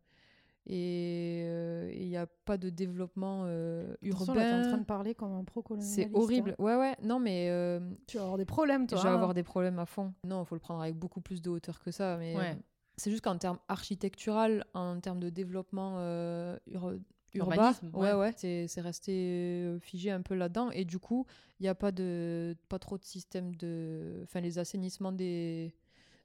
et 0.68 1.42
euh, 1.46 1.92
il 1.94 2.08
n'y 2.08 2.16
a 2.16 2.26
pas 2.26 2.56
de 2.58 2.70
développement 2.70 3.44
euh, 3.46 3.94
Attention, 4.04 4.34
là, 4.34 4.42
t'es 4.42 4.46
en 4.48 4.50
train 4.60 4.64
urbain. 4.70 4.78
de 4.78 4.84
parler 4.84 5.14
comme 5.14 5.32
un 5.32 5.44
pro-colonialiste. 5.44 5.94
C'est 6.10 6.10
horrible. 6.14 6.56
hein. 6.58 6.62
Ouais, 6.64 6.76
ouais. 6.76 6.96
Non, 7.02 7.20
mais 7.20 7.48
euh, 7.50 7.78
Tu 8.06 8.16
vas 8.16 8.24
avoir 8.24 8.36
des 8.38 8.44
problèmes, 8.44 8.86
toi. 8.86 8.98
je 8.98 9.02
vais 9.04 9.08
hein. 9.08 9.14
avoir 9.14 9.32
des 9.34 9.42
problèmes 9.44 9.78
à 9.78 9.86
fond. 9.86 10.12
Non, 10.24 10.42
il 10.42 10.46
faut 10.46 10.54
le 10.56 10.60
prendre 10.60 10.82
avec 10.82 10.96
beaucoup 10.96 11.20
plus 11.20 11.40
de 11.40 11.50
hauteur 11.50 11.80
que 11.82 11.90
ça. 11.90 12.16
Mais 12.18 12.36
Ouais. 12.36 12.50
euh, 12.50 12.62
c'est 12.96 13.10
juste 13.10 13.22
qu'en 13.22 13.38
termes 13.38 13.58
architectural, 13.68 14.64
en 14.74 14.98
termes 15.00 15.20
de 15.20 15.28
développement 15.30 15.98
ur- 16.66 16.98
urbain, 17.34 17.72
ouais, 17.92 18.12
ouais. 18.12 18.14
ouais, 18.14 18.66
c'est 18.66 18.80
resté 18.80 19.76
figé 19.80 20.10
un 20.10 20.22
peu 20.22 20.34
là-dedans. 20.34 20.70
Et 20.70 20.84
du 20.84 20.98
coup, 20.98 21.26
il 21.60 21.64
n'y 21.64 21.68
a 21.68 21.74
pas, 21.74 21.92
de, 21.92 22.56
pas 22.68 22.78
trop 22.78 22.96
de 22.98 23.04
système 23.04 23.54
de. 23.56 24.20
Enfin, 24.24 24.40
les 24.40 24.58
assainissements 24.58 25.12
des, 25.12 25.74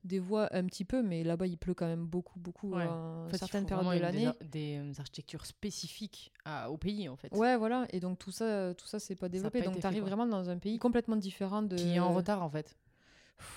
des 0.04 0.20
voies, 0.20 0.48
un 0.56 0.66
petit 0.66 0.86
peu, 0.86 1.02
mais 1.04 1.24
là-bas, 1.24 1.48
il 1.48 1.58
pleut 1.58 1.74
quand 1.74 1.86
même 1.86 2.06
beaucoup, 2.06 2.40
beaucoup 2.40 2.74
Ouais. 2.74 2.84
en 2.86 3.26
En 3.26 3.30
fait, 3.30 3.38
certaines 3.38 3.66
périodes 3.66 3.88
de 3.88 3.94
des 3.94 4.00
l'année. 4.00 4.30
Des, 4.42 5.00
architectures 5.00 5.46
spécifiques 5.46 6.32
à- 6.46 6.72
au 6.72 6.78
pays, 6.78 7.08
en 7.10 7.16
fait. 7.16 7.34
Ouais, 7.36 7.58
voilà. 7.58 7.86
Et 7.92 8.00
donc, 8.00 8.20
tout 8.20 8.32
ça, 8.32 8.74
tout 8.76 8.88
ça 8.88 9.00
c'est 9.00 9.16
pas 9.16 9.30
développé. 9.30 9.60
pas 9.60 9.66
donc, 9.66 9.80
tu 9.80 9.86
arrives 9.86 10.04
vraiment 10.04 10.26
dans 10.26 10.50
un 10.50 10.58
pays 10.58 10.80
complètement 10.80 11.16
différent 11.16 11.62
de. 11.62 11.76
Qui 11.76 11.96
est 11.96 12.00
en 12.00 12.14
retard, 12.14 12.44
en 12.44 12.50
fait. 12.50 12.78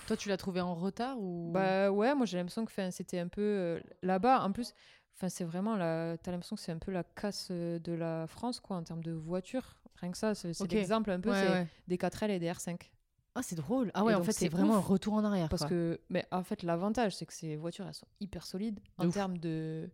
Toi, 0.07 0.17
tu 0.17 0.29
l'as 0.29 0.37
trouvé 0.37 0.61
en 0.61 0.75
retard 0.75 1.19
ou? 1.19 1.51
Bah 1.53 1.91
ouais, 1.91 2.15
moi 2.15 2.25
j'ai 2.25 2.39
l'impression 2.39 2.65
que 2.65 2.73
'fin, 2.73 2.91
c'était 2.91 3.19
un 3.19 3.29
peu 3.29 3.43
euh, 3.43 3.81
là-bas. 4.03 4.43
En 4.43 4.51
plus, 4.53 4.73
Enfin, 5.17 5.29
c'est 5.29 5.45
vraiment 5.45 5.77
la. 5.77 6.17
T'as 6.19 6.33
l'impression 6.33 6.57
que 6.57 6.63
c'est 6.63 6.73
un 6.73 6.79
peu 6.79 6.91
la 6.91 7.05
casse 7.05 7.49
euh, 7.51 7.79
de 7.79 7.93
la 7.93 8.27
France, 8.27 8.59
quoi, 8.61 8.77
en 8.77 8.83
termes 8.83 9.03
de 9.03 9.13
voitures. 9.13 9.77
Rien 10.01 10.11
que 10.11 10.19
ça, 10.19 10.35
c'est 10.35 10.53
c'est 10.53 10.65
Ok. 10.65 10.73
l'exemple 10.73 11.11
un 11.11 11.21
peu, 11.21 11.31
ouais. 11.31 11.67
des 11.87 11.97
4L 11.97 12.31
et 12.31 12.39
des 12.41 12.51
R5. 12.51 12.91
Ah, 13.35 13.43
c'est 13.43 13.57
drôle. 13.57 13.91
Ah 13.95 14.01
Et 14.01 14.03
ouais, 14.05 14.15
en 14.15 14.23
fait, 14.23 14.33
c'est 14.33 14.49
vraiment 14.49 14.77
un 14.77 14.81
retour 14.81 15.15
en 15.15 15.25
arrière. 15.25 15.49
Parce 15.49 15.63
quoi. 15.63 15.71
que, 15.71 16.01
mais 16.09 16.25
en 16.31 16.45
fait, 16.45 16.63
l'avantage, 16.63 17.17
c'est 17.17 17.27
que 17.27 17.33
ces 17.33 17.57
voitures, 17.57 17.87
elles 17.87 17.95
sont 17.95 18.07
hyper 18.21 18.47
solides 18.47 18.79
De 18.99 19.07
en 19.07 19.11
termes 19.11 19.39
de, 19.39 19.91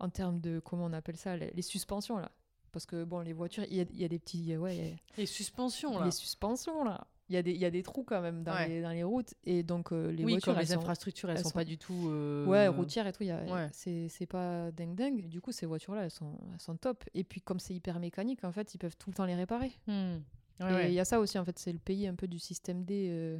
en 0.00 0.08
termes 0.08 0.40
de, 0.40 0.58
comment 0.60 0.86
on 0.86 0.92
appelle 0.92 1.16
ça, 1.16 1.36
les, 1.36 1.50
les 1.52 1.62
suspensions 1.62 2.18
là. 2.18 2.30
Parce 2.72 2.86
que 2.86 3.04
bon, 3.04 3.20
les 3.20 3.32
voitures, 3.32 3.62
il 3.70 3.76
y 3.76 3.80
a, 3.80 3.84
il 3.92 4.00
y 4.00 4.04
a 4.04 4.08
des 4.08 4.18
petits, 4.18 4.56
ouais, 4.56 4.76
il 4.76 4.84
y 4.84 4.90
a- 4.92 4.96
Les 5.18 5.26
suspensions, 5.26 5.96
là. 6.00 6.04
les 6.06 6.10
suspensions 6.10 6.82
là. 6.82 7.06
Il 7.30 7.34
y 7.34 7.38
a 7.38 7.42
des, 7.42 7.52
il 7.52 7.58
y 7.58 7.64
a 7.64 7.70
des 7.70 7.82
trous 7.84 8.02
quand 8.04 8.20
même 8.20 8.42
dans, 8.42 8.52
Ouais. 8.52 8.68
les, 8.68 8.82
dans 8.82 8.90
les 8.90 9.02
routes 9.04 9.32
et 9.44 9.62
donc 9.62 9.92
euh, 9.92 10.10
les 10.10 10.24
oui, 10.24 10.32
voitures, 10.32 10.52
elles 10.58 10.66
les 10.66 10.74
sont, 10.74 10.80
infrastructures, 10.80 11.30
elles, 11.30 11.36
elles 11.38 11.42
sont, 11.44 11.50
sont- 11.50 11.54
pas 11.54 11.64
du 11.64 11.78
tout. 11.78 12.08
euh, 12.10 12.44
ouais, 12.44 12.66
routières 12.68 13.06
et 13.06 13.12
tout. 13.12 13.22
il 13.22 13.28
y 13.28 13.30
a- 13.30 13.44
ouais. 13.44 13.68
C'est, 13.72 14.08
c'est 14.08 14.26
pas 14.26 14.70
dingue 14.72 14.94
dingue. 14.96 15.26
Du 15.28 15.40
coup, 15.40 15.52
ces 15.52 15.64
voitures 15.64 15.94
là, 15.94 16.02
elles 16.02 16.10
sont, 16.10 16.36
elles 16.52 16.60
sont 16.60 16.76
top. 16.76 17.04
Et 17.14 17.22
puis 17.24 17.40
comme 17.40 17.60
c'est 17.60 17.72
hyper 17.72 17.98
mécanique, 18.00 18.42
en 18.44 18.50
fait, 18.52 18.74
ils 18.74 18.78
peuvent 18.78 18.96
tout 18.98 19.08
le 19.08 19.14
temps 19.14 19.24
les 19.24 19.36
réparer. 19.36 19.72
Hmm. 19.86 20.16
Ouais, 20.60 20.66
Et 20.66 20.70
il 20.70 20.74
ouais. 20.74 20.92
y 20.94 21.00
a 21.00 21.04
ça 21.04 21.18
aussi, 21.20 21.38
en 21.38 21.44
fait, 21.44 21.58
c'est 21.58 21.72
le 21.72 21.78
pays 21.78 22.06
un 22.06 22.14
peu 22.14 22.28
du 22.28 22.38
système 22.38 22.84
D. 22.84 23.08
euh, 23.10 23.38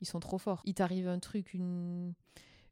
ils 0.00 0.06
sont 0.06 0.20
trop 0.20 0.38
forts. 0.38 0.62
Il 0.64 0.74
t'arrive 0.74 1.08
un 1.08 1.18
truc, 1.18 1.54
une, 1.54 2.12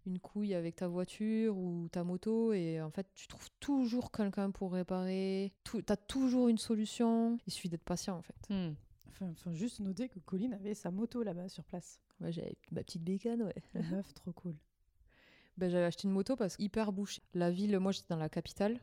une 0.07 0.19
couille 0.19 0.55
avec 0.55 0.77
ta 0.77 0.88
voiture 0.88 1.57
ou 1.57 1.88
ta 1.90 2.03
moto, 2.05 2.53
et 2.53 2.81
en 2.83 2.90
fait, 2.90 3.07
tu 3.14 3.29
trouves 3.29 3.49
toujours 3.61 4.11
quelqu'un 4.11 4.51
pour 4.51 4.73
réparer. 4.73 5.53
Tout, 5.64 5.81
T'as 5.83 5.97
toujours 5.97 6.49
une 6.49 6.59
solution. 6.59 7.38
Il 7.47 7.53
suffit 7.53 7.69
d'être 7.69 7.85
patient, 7.85 8.16
en 8.16 8.23
fait. 8.23 8.35
Hmm. 8.51 8.75
Enfin, 9.23 9.53
juste 9.53 9.81
noter 9.81 10.09
que 10.09 10.19
Colline 10.19 10.55
avait 10.55 10.73
sa 10.75 10.90
moto 10.90 11.23
là-bas 11.23 11.49
sur 11.51 11.62
place. 11.64 12.01
Moi, 12.21 12.31
j'avais 12.31 12.57
ma 12.73 12.83
petite 12.83 13.03
bécane, 13.05 13.43
ouais. 13.43 13.55
La 13.75 13.83
meuf, 13.83 14.12
trop 14.14 14.33
cool. 14.33 14.57
Ben, 15.59 15.69
j'avais 15.71 15.85
acheté 15.85 16.09
une 16.09 16.14
moto 16.14 16.37
parce 16.37 16.57
qu'hyper 16.57 16.90
bouché. 16.90 17.21
La 17.35 17.51
ville, 17.51 17.79
moi, 17.79 17.93
j'étais 17.93 18.07
dans 18.09 18.16
la 18.16 18.31
capitale, 18.31 18.81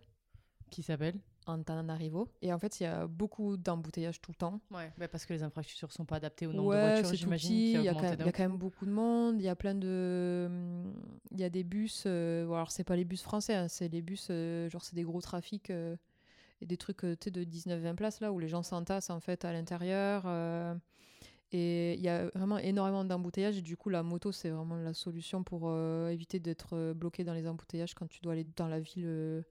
Qui 0.70 0.84
s'appelle? 0.84 1.20
Antananarivo. 1.50 2.28
Et 2.42 2.52
en 2.54 2.60
fait, 2.60 2.80
il 2.80 2.84
y 2.84 2.86
a 2.86 3.08
beaucoup 3.08 3.58
d'embouteillages 3.58 4.22
tout 4.22 4.32
le 4.32 4.36
temps. 4.38 4.60
Ouais, 4.72 4.92
bah, 4.98 5.08
parce 5.08 5.26
que 5.26 5.34
les 5.34 5.44
infrastructures 5.44 5.92
sont 5.92 6.06
pas 6.06 6.18
adaptées 6.18 6.48
au 6.48 6.54
nombre 6.54 6.70
Ouais, 6.70 6.76
de 6.98 7.02
voitures, 7.02 7.14
j'imagine. 7.18 7.52
Il 7.56 7.82
y, 7.84 7.88
a 7.88 7.94
quand 7.94 8.02
même- 8.02 8.16
d'un 8.16 8.24
il 8.24 8.26
y 8.26 8.30
a 8.30 8.32
quand 8.32 8.44
coup. 8.46 8.50
même 8.50 8.58
beaucoup 8.58 8.86
de 8.86 8.92
monde. 8.92 9.36
Il 9.40 9.44
y 9.46 9.50
a 9.50 9.56
plein 9.56 9.76
de. 9.76 10.50
Il 11.32 11.40
y 11.40 11.44
a 11.44 11.50
des 11.50 11.64
bus. 11.64 12.04
euh, 12.06 12.46
alors, 12.52 12.72
c'est 12.72 12.84
pas 12.84 12.96
les 12.96 13.06
bus 13.06 13.22
français, 13.22 13.56
hein, 13.56 13.68
c'est 13.68 13.88
les 13.90 14.02
bus. 14.02 14.28
euh, 14.30 14.70
genre, 14.70 14.84
c'est 14.84 14.96
des 14.96 15.04
gros 15.04 15.22
trafics 15.22 15.70
euh, 15.70 15.96
et 16.62 16.66
des 16.66 16.78
trucs 16.78 17.04
euh, 17.04 17.16
de 17.32 17.44
19-20 17.44 17.96
places 17.96 18.20
là 18.22 18.32
où 18.32 18.40
les 18.40 18.48
gens 18.48 18.64
s'entassent 18.64 19.10
en 19.10 19.20
fait 19.20 19.46
à 19.46 19.52
l'intérieur. 19.54 20.26
et 21.54 21.94
il 21.94 22.02
y 22.02 22.10
a 22.10 22.28
vraiment 22.36 22.58
énormément 22.58 23.06
d'embouteillages. 23.06 23.58
Et 23.58 23.62
du 23.62 23.78
coup, 23.78 23.90
la 23.90 24.04
moto, 24.04 24.32
c'est 24.34 24.50
vraiment 24.50 24.76
la 24.76 24.94
solution 24.94 25.44
pour 25.44 25.72
éviter 26.10 26.40
d'être 26.40 26.94
bloqué 26.94 27.24
dans 27.24 27.34
les 27.34 27.48
embouteillages 27.48 27.94
quand 27.94 28.08
tu 28.08 28.20
dois 28.22 28.34
aller 28.34 28.46
dans 28.58 28.68
la 28.68 28.80
ville. 28.82 29.44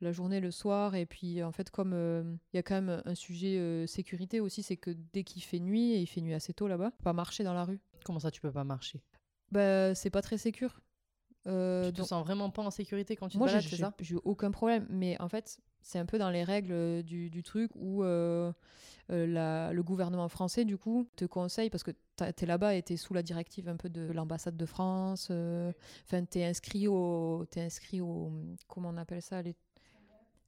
La 0.00 0.12
journée, 0.12 0.40
le 0.40 0.50
soir. 0.50 0.94
Et 0.94 1.06
puis, 1.06 1.42
en 1.42 1.52
fait, 1.52 1.70
comme 1.70 1.92
euh, 1.94 2.22
il 2.52 2.56
y 2.56 2.58
a 2.58 2.62
quand 2.62 2.74
même 2.80 3.02
un 3.04 3.14
sujet 3.14 3.58
euh, 3.58 3.86
sécurité 3.86 4.40
aussi, 4.40 4.62
c'est 4.62 4.76
que 4.76 4.90
dès 5.12 5.24
qu'il 5.24 5.42
fait 5.42 5.60
nuit, 5.60 5.92
et 5.92 6.00
il 6.00 6.06
fait 6.06 6.20
nuit 6.20 6.34
assez 6.34 6.52
tôt 6.52 6.68
là-bas, 6.68 6.92
pas 7.02 7.12
marcher 7.12 7.44
dans 7.44 7.54
la 7.54 7.64
rue. 7.64 7.80
Comment 8.04 8.20
ça, 8.20 8.30
tu 8.30 8.40
peux 8.40 8.52
pas 8.52 8.64
marcher? 8.64 9.00
Bah, 9.52 9.94
c'est 9.94 10.10
pas 10.10 10.22
très 10.22 10.38
sécur. 10.38 10.80
Euh, 11.46 11.86
Tu 11.86 11.92
te 11.92 11.96
donc- 11.98 12.08
sens 12.08 12.24
vraiment 12.24 12.50
pas 12.50 12.62
en 12.62 12.70
sécurité 12.72 13.14
quand 13.14 13.28
tu 13.28 13.34
te 13.34 13.38
moi, 13.38 13.46
balades, 13.46 13.62
c'est 13.62 13.76
ça? 13.76 13.94
j'ai 14.00 14.14
eu 14.16 14.18
aucun 14.24 14.50
problème. 14.50 14.84
Mais 14.90 15.20
en 15.20 15.28
fait, 15.28 15.58
c'est 15.80 15.98
un 16.00 16.06
peu 16.06 16.18
dans 16.18 16.30
les 16.30 16.42
règles 16.42 16.72
euh, 16.72 17.02
du, 17.02 17.30
du 17.30 17.44
truc 17.44 17.70
où 17.76 18.02
euh, 18.02 18.52
la- 19.08 19.72
le 19.72 19.82
gouvernement 19.84 20.28
français, 20.28 20.64
du 20.64 20.76
coup, 20.76 21.06
te 21.14 21.24
conseille, 21.24 21.70
parce 21.70 21.84
que 21.84 21.92
t'es 22.16 22.46
là-bas 22.46 22.74
et 22.74 22.82
t'es 22.82 22.96
sous 22.96 23.14
la 23.14 23.22
directive 23.22 23.68
un 23.68 23.76
peu 23.76 23.88
de 23.88 24.10
l'ambassade 24.12 24.56
de 24.56 24.66
France. 24.66 25.28
euh, 25.30 25.70
Enfin, 26.06 26.24
t'es 26.24 26.44
inscrit 26.44 26.88
au, 26.88 27.44
t'es 27.48 27.60
inscrit 27.60 28.00
au, 28.00 28.32
comment 28.66 28.88
on 28.88 28.96
appelle 28.96 29.22
ça, 29.22 29.40
les 29.42 29.54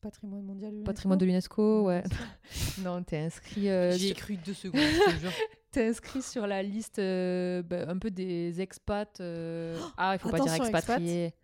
Patrimoine 0.00 0.42
mondial. 0.44 0.72
Patrimoine 0.84 1.18
de 1.18 1.24
l'UNESCO, 1.26 1.82
ouais. 1.86 2.02
non, 2.84 3.02
t'es 3.02 3.18
inscrit. 3.18 3.68
euh, 3.68 3.92
J'y 3.92 4.08
ai 4.10 4.14
cru 4.14 4.36
deux 4.36 4.54
secondes, 4.54 4.80
je 4.80 5.12
te 5.14 5.18
jure. 5.20 5.32
T'es 5.70 5.86
inscrit 5.88 6.22
sur 6.22 6.46
la 6.46 6.62
liste 6.62 6.98
euh, 6.98 7.62
bah, 7.62 7.84
un 7.88 7.98
peu 7.98 8.10
des 8.10 8.60
expats. 8.62 9.20
euh, 9.20 9.78
Ah, 9.98 10.14
il 10.14 10.18
faut 10.18 10.30
pas 10.30 10.38
dire 10.44 10.52
expatriés. 10.78 11.34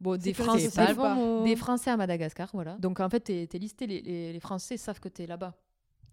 Bon, 0.00 0.16
des 0.16 0.32
Français, 0.44 0.64
pas 0.96 1.14
des 1.44 1.54
Français 1.56 1.90
à 1.90 1.96
Madagascar, 1.96 2.50
voilà. 2.54 2.76
Donc 2.78 2.98
en 3.00 3.08
fait, 3.08 3.20
t'es 3.20 3.48
es 3.52 3.58
listé. 3.58 3.86
Les, 3.86 4.00
les- 4.00 4.32
les 4.32 4.40
Français 4.40 4.76
savent 4.78 4.98
que 5.00 5.08
t'es 5.08 5.26
là-bas. 5.26 5.54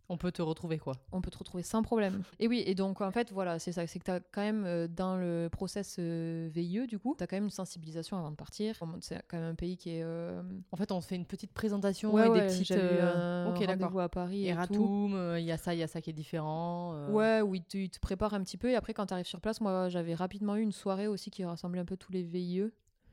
On 0.08 0.18
peut 0.18 0.32
te 0.32 0.42
retrouver, 0.42 0.78
quoi. 0.78 0.96
On 1.12 1.22
peut 1.22 1.32
te 1.32 1.38
retrouver 1.38 1.64
sans 1.64 1.82
problème. 1.82 2.22
Et 2.40 2.48
oui, 2.48 2.64
et 2.66 2.76
donc 2.76 3.02
en 3.02 3.12
fait, 3.12 3.32
voilà, 3.32 3.58
c'est 3.58 3.72
ça. 3.72 3.88
C'est 3.88 3.98
que 4.00 4.04
t'as 4.04 4.20
quand 4.20 4.42
même 4.42 4.64
euh, 4.66 4.88
dans 4.88 5.18
le 5.18 5.50
process 5.52 5.96
euh, 6.00 6.48
VIE, 6.54 6.86
du 6.88 7.00
coup, 7.00 7.16
t'as 7.18 7.26
quand 7.26 7.36
même 7.38 7.46
une 7.46 7.50
sensibilisation 7.50 8.18
avant 8.18 8.30
de 8.30 8.36
partir. 8.36 8.76
C'est 9.02 9.22
quand 9.28 9.38
même 9.38 9.52
un 9.52 9.56
pays 9.56 9.78
qui 9.78 9.98
est. 9.98 10.04
euh, 10.04 10.44
En 10.72 10.78
fait, 10.78 10.92
on 10.92 11.02
fait 11.02 11.16
une 11.16 11.26
petite 11.26 11.54
présentation 11.54 12.14
Ouais, 12.14 12.28
et 12.28 12.30
ouais, 12.30 12.42
des 12.42 12.48
petites. 12.48 12.72
euh, 12.72 13.50
Ok, 13.52 13.66
d'accord. 13.66 14.00
à 14.00 14.10
Paris. 14.10 14.48
et 14.48 14.54
euh, 14.54 15.40
il 15.40 15.46
y 15.46 15.52
a 15.52 15.58
ça, 15.58 15.74
il 15.74 15.80
y 15.80 15.84
a 15.84 15.88
ça 15.88 16.02
qui 16.02 16.12
est 16.12 16.14
différent. 16.14 17.10
Ouais, 17.10 17.42
où 17.42 17.56
ils 17.56 17.64
te, 17.64 18.00
préparent 18.00 18.34
un 18.36 18.44
petit 18.44 18.58
peu. 18.58 18.70
Et 18.70 18.76
après, 18.76 18.94
quand 18.94 19.08
tu 19.08 19.14
arrives 19.14 19.26
sur 19.26 19.42
place, 19.42 19.60
moi, 19.60 19.90
j'avais 19.90 20.14
rapidement 20.14 20.56
eu 20.56 20.62
une 20.62 20.72
soirée 20.72 21.08
aussi 21.08 21.32
qui 21.32 21.44
rassemblait 21.44 21.82
un 21.82 21.86
peu 21.86 21.98
tous 21.98 22.12
les 22.12 22.24
VIE. 22.24 22.66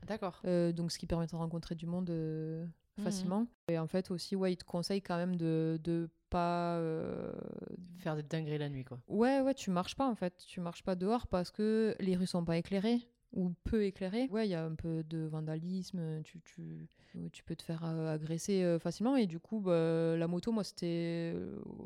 D'accord. 0.07 0.41
donc, 0.43 0.91
ce 0.91 0.99
qui 0.99 1.07
permet 1.07 1.25
de 1.27 1.35
rencontrer 1.35 1.75
du 1.75 1.87
monde 1.87 2.11
Mhm. 2.97 3.03
facilement. 3.03 3.47
Et 3.69 3.79
en 3.79 3.87
fait, 3.87 4.11
aussi, 4.11 4.35
ouais, 4.35 4.53
ils 4.53 4.57
te 4.57 4.65
conseillent 4.65 5.01
quand 5.01 5.17
même 5.17 5.35
de, 5.35 5.79
de 5.83 6.09
pas. 6.29 6.77
euh, 6.77 7.31
Faire 7.99 8.15
des 8.15 8.23
dingueries 8.23 8.57
la 8.57 8.69
nuit, 8.69 8.83
quoi. 8.83 8.99
Ouais, 9.07 9.41
ouais, 9.41 9.53
tu 9.53 9.69
marches 9.71 9.95
pas 9.95 10.07
en 10.07 10.15
fait. 10.15 10.43
Tu 10.47 10.59
marches 10.59 10.83
pas 10.83 10.95
dehors 10.95 11.27
parce 11.27 11.51
que 11.51 11.95
les 11.99 12.15
rues 12.15 12.27
sont 12.27 12.43
pas 12.43 12.57
éclairées 12.57 13.07
ou 13.31 13.51
peu 13.63 13.83
éclairées. 13.85 14.27
Ouais, 14.29 14.47
il 14.47 14.51
y 14.51 14.55
a 14.55 14.63
un 14.63 14.75
peu 14.75 15.03
de 15.03 15.25
vandalisme. 15.25 16.21
Tu, 16.23 16.39
tu, 16.41 16.87
tu 17.31 17.43
peux 17.43 17.55
te 17.55 17.63
faire 17.63 17.83
euh, 17.85 18.13
agresser 18.13 18.63
euh, 18.63 18.77
facilement. 18.77 19.15
Et 19.15 19.25
du 19.25 19.39
coup, 19.39 19.59
bah, 19.59 20.15
la 20.17 20.27
moto, 20.27 20.51
moi, 20.51 20.63
c'était. 20.63 21.33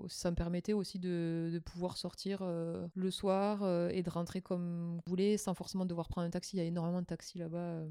Ça 0.07 0.31
me 0.31 0.35
permettait 0.35 0.73
aussi 0.73 0.99
de, 0.99 1.49
de 1.53 1.59
pouvoir 1.59 1.95
sortir 1.97 2.39
euh, 2.41 2.87
le 2.95 3.11
soir 3.11 3.63
euh, 3.63 3.89
et 3.89 4.01
de 4.03 4.09
rentrer 4.09 4.41
comme 4.41 4.99
je 5.05 5.09
voulais 5.09 5.37
sans 5.37 5.53
forcément 5.53 5.85
devoir 5.85 6.07
prendre 6.09 6.27
un 6.27 6.31
taxi. 6.31 6.57
Il 6.57 6.59
y 6.59 6.63
a 6.63 6.65
énormément 6.65 7.01
de 7.01 7.05
taxis 7.07 7.37
là-bas. 7.37 7.81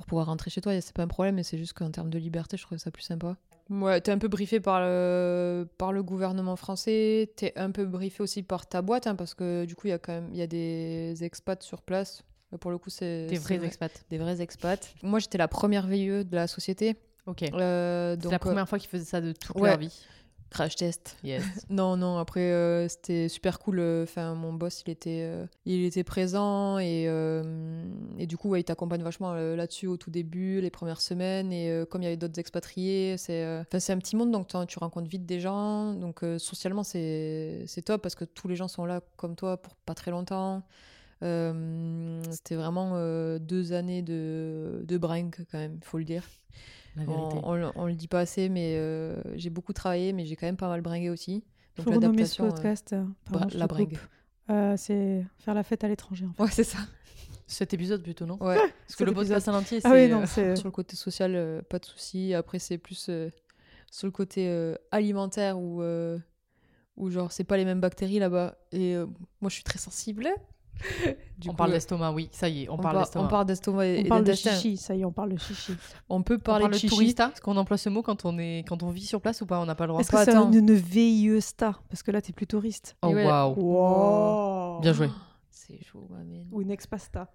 Euh, 0.00 0.02
Pour 0.02 0.06
pouvoir 0.06 0.26
rentrer 0.26 0.50
chez 0.50 0.60
toi, 0.60 0.78
c'est 0.80 0.94
pas 0.94 1.02
un 1.02 1.08
problème, 1.08 1.34
mais 1.36 1.42
c'est 1.42 1.58
juste 1.58 1.74
qu'en 1.74 1.90
termes 1.90 2.10
de 2.10 2.18
liberté, 2.18 2.56
je 2.56 2.62
trouvais 2.62 2.78
ça 2.78 2.90
plus 2.90 3.02
sympa. 3.02 3.36
Ouais, 3.68 4.00
t'es 4.00 4.10
un 4.10 4.18
peu 4.18 4.26
briefé 4.28 4.58
par 4.58 4.80
le, 4.80 5.68
par 5.78 5.92
le 5.92 6.02
gouvernement 6.02 6.56
français, 6.56 7.30
t'es 7.36 7.52
un 7.56 7.70
peu 7.70 7.84
briefé 7.84 8.22
aussi 8.22 8.42
par 8.42 8.66
ta 8.66 8.82
boîte, 8.82 9.06
hein, 9.06 9.14
parce 9.14 9.34
que 9.34 9.64
du 9.64 9.76
coup, 9.76 9.86
il 9.86 9.90
y 9.90 9.92
a 9.92 9.98
quand 9.98 10.12
même 10.12 10.34
y 10.34 10.42
a 10.42 10.46
des 10.48 11.22
expats 11.22 11.62
sur 11.62 11.82
place. 11.82 12.22
Pour 12.58 12.72
le 12.72 12.78
coup, 12.78 12.90
c'est 12.90 13.26
Des 13.26 13.38
vrais 13.38 13.58
vrai- 13.58 13.66
expats. 13.68 14.04
Des 14.10 14.18
vrais 14.18 14.40
expats. 14.40 14.92
Moi, 15.04 15.20
j'étais 15.20 15.38
la 15.38 15.46
première 15.46 15.86
VIE 15.86 16.24
de 16.24 16.34
la 16.34 16.48
société. 16.48 16.96
Ok. 17.26 17.44
Euh, 17.44 18.16
C'est 18.20 18.28
la 18.28 18.34
euh, 18.36 18.38
première 18.38 18.68
fois 18.68 18.78
qu'ils 18.80 18.88
faisaient 18.90 19.04
ça 19.04 19.20
de 19.20 19.30
toute 19.30 19.54
ouais. 19.54 19.68
leur 19.68 19.78
vie. 19.78 20.04
Crash 20.50 20.76
test. 20.76 21.16
Yes. 21.24 21.42
Non, 21.70 21.96
non, 21.96 22.18
après, 22.18 22.40
euh, 22.52 22.88
c'était 22.88 23.28
super 23.28 23.58
cool. 23.58 23.78
euh, 23.78 24.02
Enfin, 24.02 24.34
mon 24.34 24.52
boss, 24.52 24.82
il 24.86 24.90
était, 24.90 25.20
euh, 25.22 25.46
il 25.64 25.84
était 25.84 26.02
présent 26.04 26.78
et, 26.78 27.04
euh, 27.08 27.84
et 28.18 28.26
du 28.26 28.36
coup, 28.36 28.50
ouais, 28.50 28.60
il 28.60 28.64
t'accompagne 28.64 29.02
vachement 29.02 29.34
là-dessus 29.34 29.86
au 29.86 29.96
tout 29.96 30.10
début, 30.10 30.60
les 30.60 30.70
premières 30.70 31.00
semaines. 31.00 31.52
Et 31.52 31.84
comme 31.88 32.02
il 32.02 32.04
y 32.04 32.08
avait 32.08 32.16
d'autres 32.16 32.38
expatriés, 32.38 33.16
c'est 33.16 33.42
un 33.44 33.64
petit 33.98 34.16
monde, 34.16 34.30
donc 34.32 34.48
tu 34.66 34.78
rencontres 34.78 35.08
vite 35.08 35.24
des 35.26 35.40
gens. 35.40 35.94
Donc, 35.94 36.20
socialement, 36.38 36.82
c'est 36.82 37.64
c'est 37.66 37.82
top 37.82 38.02
parce 38.02 38.14
que 38.14 38.24
tous 38.24 38.48
les 38.48 38.56
gens 38.56 38.68
sont 38.68 38.84
là 38.84 39.00
comme 39.16 39.36
toi 39.36 39.56
pour 39.56 39.74
pas 39.76 39.94
très 39.94 40.10
longtemps. 40.10 40.62
Euh, 41.22 42.22
c'était 42.30 42.56
vraiment 42.56 42.92
euh, 42.94 43.38
deux 43.38 43.72
années 43.72 44.02
de, 44.02 44.82
de 44.84 44.98
bringue, 44.98 45.34
quand 45.50 45.58
même, 45.58 45.76
il 45.80 45.84
faut 45.84 45.98
le 45.98 46.04
dire. 46.04 46.24
La 46.96 47.04
vérité. 47.04 47.36
On, 47.42 47.50
on, 47.50 47.54
le- 47.54 47.70
on 47.76 47.86
le 47.86 47.94
dit 47.94 48.08
pas 48.08 48.20
assez, 48.20 48.48
mais 48.48 48.74
euh, 48.76 49.20
j'ai 49.36 49.50
beaucoup 49.50 49.72
travaillé, 49.72 50.12
mais 50.12 50.24
j'ai 50.24 50.34
quand 50.36 50.46
même 50.46 50.56
pas 50.56 50.68
mal 50.68 50.80
bringué 50.80 51.10
aussi. 51.10 51.44
Donc 51.76 51.84
faut 51.84 51.90
renommer 51.92 52.24
ce 52.24 52.42
l'adaptation, 52.42 52.48
podcast. 52.48 52.92
euh, 52.94 53.04
pardon, 53.30 53.48
je 53.48 53.58
la 53.58 53.66
bringue. 53.66 53.98
Euh, 54.50 54.74
c'est 54.76 55.24
faire 55.38 55.54
la 55.54 55.62
fête 55.62 55.84
à 55.84 55.88
l'étranger. 55.88 56.26
En 56.26 56.32
fait. 56.32 56.42
Ouais, 56.42 56.50
c'est 56.50 56.64
ça. 56.64 56.78
Cet 57.46 57.74
épisode 57.74 58.02
plutôt, 58.02 58.26
non? 58.26 58.36
Ouais. 58.42 58.56
Parce 58.86 58.96
que 58.96 59.04
le 59.04 59.12
podcast 59.12 59.48
en 59.48 59.54
entier, 59.54 59.80
c'est. 59.80 59.86
Ah 59.88 59.92
oui, 59.92 60.10
euh. 60.12 60.56
Sur 60.56 60.64
le 60.66 60.70
côté 60.72 60.96
social, 60.96 61.32
euh, 61.36 61.62
pas 61.62 61.78
de 61.78 61.84
souci. 61.84 62.34
Après, 62.34 62.58
c'est 62.58 62.78
plus 62.78 63.06
euh, 63.08 63.28
sur 63.90 64.06
le 64.06 64.12
côté 64.12 64.48
euh, 64.48 64.74
alimentaire 64.90 65.58
où, 65.58 65.82
euh, 65.82 66.18
où 66.96 67.10
genre, 67.10 67.30
c'est 67.32 67.44
pas 67.44 67.56
les 67.56 67.64
mêmes 67.64 67.80
bactéries 67.80 68.18
là-bas. 68.18 68.56
Et 68.72 68.94
euh, 68.96 69.06
moi, 69.40 69.48
je 69.48 69.54
suis 69.54 69.64
très 69.64 69.78
sensible. 69.78 70.28
Du 71.38 71.48
on 71.48 71.52
coup, 71.52 71.56
parle 71.56 71.70
euh, 71.70 71.74
d'estomac, 71.74 72.12
oui, 72.12 72.28
ça 72.32 72.48
y 72.48 72.64
est, 72.64 72.68
on, 72.68 72.74
on, 72.74 72.76
parle 72.78 72.94
par- 72.96 73.02
d'estomac. 73.04 73.24
on 73.24 73.28
parle 73.28 73.46
d'estomac 73.46 73.86
et, 73.86 73.98
On 73.98 74.04
et 74.04 74.08
parle 74.08 74.24
de 74.24 74.32
chichi, 74.34 74.76
ça 74.76 74.94
y 74.94 75.00
est, 75.00 75.04
on 75.04 75.12
parle 75.12 75.30
de 75.32 75.38
chichi. 75.38 75.72
On 76.08 76.22
peut 76.22 76.36
On 76.36 76.38
parler 76.38 76.62
parle 76.62 76.72
de 76.72 76.76
de 76.76 76.80
chichi. 76.80 76.94
tourista 76.94 77.30
Est-ce 77.32 77.40
qu'on 77.40 77.56
emploie 77.56 77.78
ce 77.78 77.88
mot 77.88 78.02
quand 78.02 78.24
on, 78.24 78.38
est... 78.38 78.64
quand 78.68 78.82
on 78.82 78.90
vit 78.90 79.06
sur 79.06 79.20
place 79.20 79.40
ou 79.40 79.46
pas 79.46 79.58
On 79.60 79.66
n'a 79.66 79.74
pas 79.74 79.84
le 79.84 79.88
droit. 79.88 80.00
Est-ce 80.00 80.10
que 80.10 80.16
c'est 80.24 80.30
attends. 80.30 80.50
une 80.52 80.72
VIE 80.74 81.40
star 81.40 81.82
Parce 81.88 82.02
que 82.02 82.10
là, 82.10 82.20
t'es 82.20 82.32
plus 82.32 82.46
touriste. 82.46 82.96
Oh 83.02 83.08
ouais. 83.08 83.24
waouh 83.26 83.54
Wow. 83.56 84.80
Bien 84.80 84.92
joué. 84.92 85.08
C'est 85.50 85.82
chaud, 85.84 86.06
ma. 86.10 86.18
Ou 86.52 86.62
une 86.62 86.70
expasta. 86.70 87.28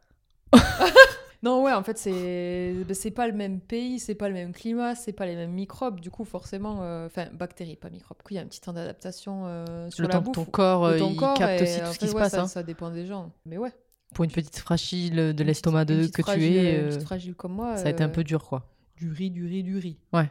Non, 1.45 1.63
ouais, 1.63 1.71
en 1.73 1.83
fait, 1.83 1.97
c'est 1.99 2.73
bah, 2.87 2.93
c'est 2.95 3.11
pas 3.11 3.27
le 3.27 3.33
même 3.33 3.59
pays, 3.59 3.99
c'est 3.99 4.15
pas 4.15 4.27
le 4.29 4.33
même 4.33 4.51
climat, 4.51 4.95
c'est 4.95 5.13
pas 5.13 5.27
les 5.27 5.35
mêmes 5.35 5.51
microbes. 5.53 5.99
Du 5.99 6.09
coup, 6.09 6.25
forcément, 6.25 6.79
euh, 6.81 7.05
enfin, 7.05 7.27
bactéries, 7.33 7.75
pas 7.75 7.91
microbes. 7.91 8.17
Du 8.17 8.23
coup, 8.23 8.33
il 8.33 8.37
y 8.37 8.39
a 8.39 8.41
un 8.41 8.47
petit 8.47 8.61
temps 8.61 8.73
d'adaptation 8.73 9.43
euh, 9.45 9.89
sur 9.91 10.01
Le 10.01 10.07
la 10.07 10.13
temps 10.15 10.19
que 10.21 10.25
bouffe. 10.25 10.35
ton 10.35 10.45
corps, 10.45 10.87
de 10.89 10.93
euh, 10.93 10.99
ton 10.99 11.11
il 11.11 11.15
corps 11.17 11.37
capte 11.37 11.61
aussi 11.61 11.79
tout 11.79 11.93
ce 11.93 11.99
qui 11.99 12.07
se 12.07 12.13
passe. 12.13 12.31
Ça, 12.31 12.41
hein. 12.41 12.47
ça 12.47 12.63
dépend 12.63 12.89
des 12.89 13.05
gens. 13.05 13.31
Mais 13.45 13.57
ouais. 13.59 13.71
Pour 14.15 14.23
une 14.25 14.31
petite 14.31 14.57
fragile 14.57 15.33
de 15.35 15.43
l'estomac 15.43 15.85
de 15.85 16.07
que 16.07 16.21
tu 16.23 16.43
es, 16.45 16.79
une 16.81 16.87
petite 16.87 17.03
fragile 17.03 17.35
comme 17.35 17.53
moi. 17.53 17.77
ça 17.77 17.87
a 17.87 17.91
été 17.91 18.03
un 18.03 18.09
peu 18.09 18.23
dur, 18.23 18.43
quoi. 18.47 18.67
du 18.97 19.11
riz, 19.11 19.29
du 19.29 19.45
riz, 19.45 19.61
du 19.61 19.77
riz. 19.77 19.97
Ouais. 20.13 20.29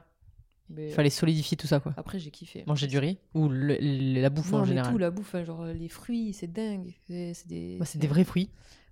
Mais 0.71 0.89
Il 0.89 0.93
fallait 0.95 1.11
solidifier 1.11 1.57
tout 1.57 1.67
ça, 1.67 1.79
quoi. 1.79 1.93
après, 1.97 2.19
j'ai 2.19 2.31
kiffé. 2.31 2.65
Manger 2.67 2.87
du 2.87 2.99
riz 2.99 3.19
ou 3.35 3.49
le- 3.49 3.77
le- 3.81 4.21
la 4.23 4.31
bouffe 4.31 4.51
Non, 4.51 4.61
en 4.61 4.65
général? 4.65 4.91
tout, 4.91 4.99
la 4.99 5.11
bouffe, 5.11 5.35
hein, 5.35 5.45
genre 5.45 5.67
les 5.67 5.89
fruits, 5.91 6.33
c'est 6.33 6.51
dingue. 6.51 6.95
C'est 7.07 7.47
des... 7.47 7.79
C'est 7.85 7.99
des 7.99 8.07
vrais 8.09 8.25
fruits. 8.25 8.49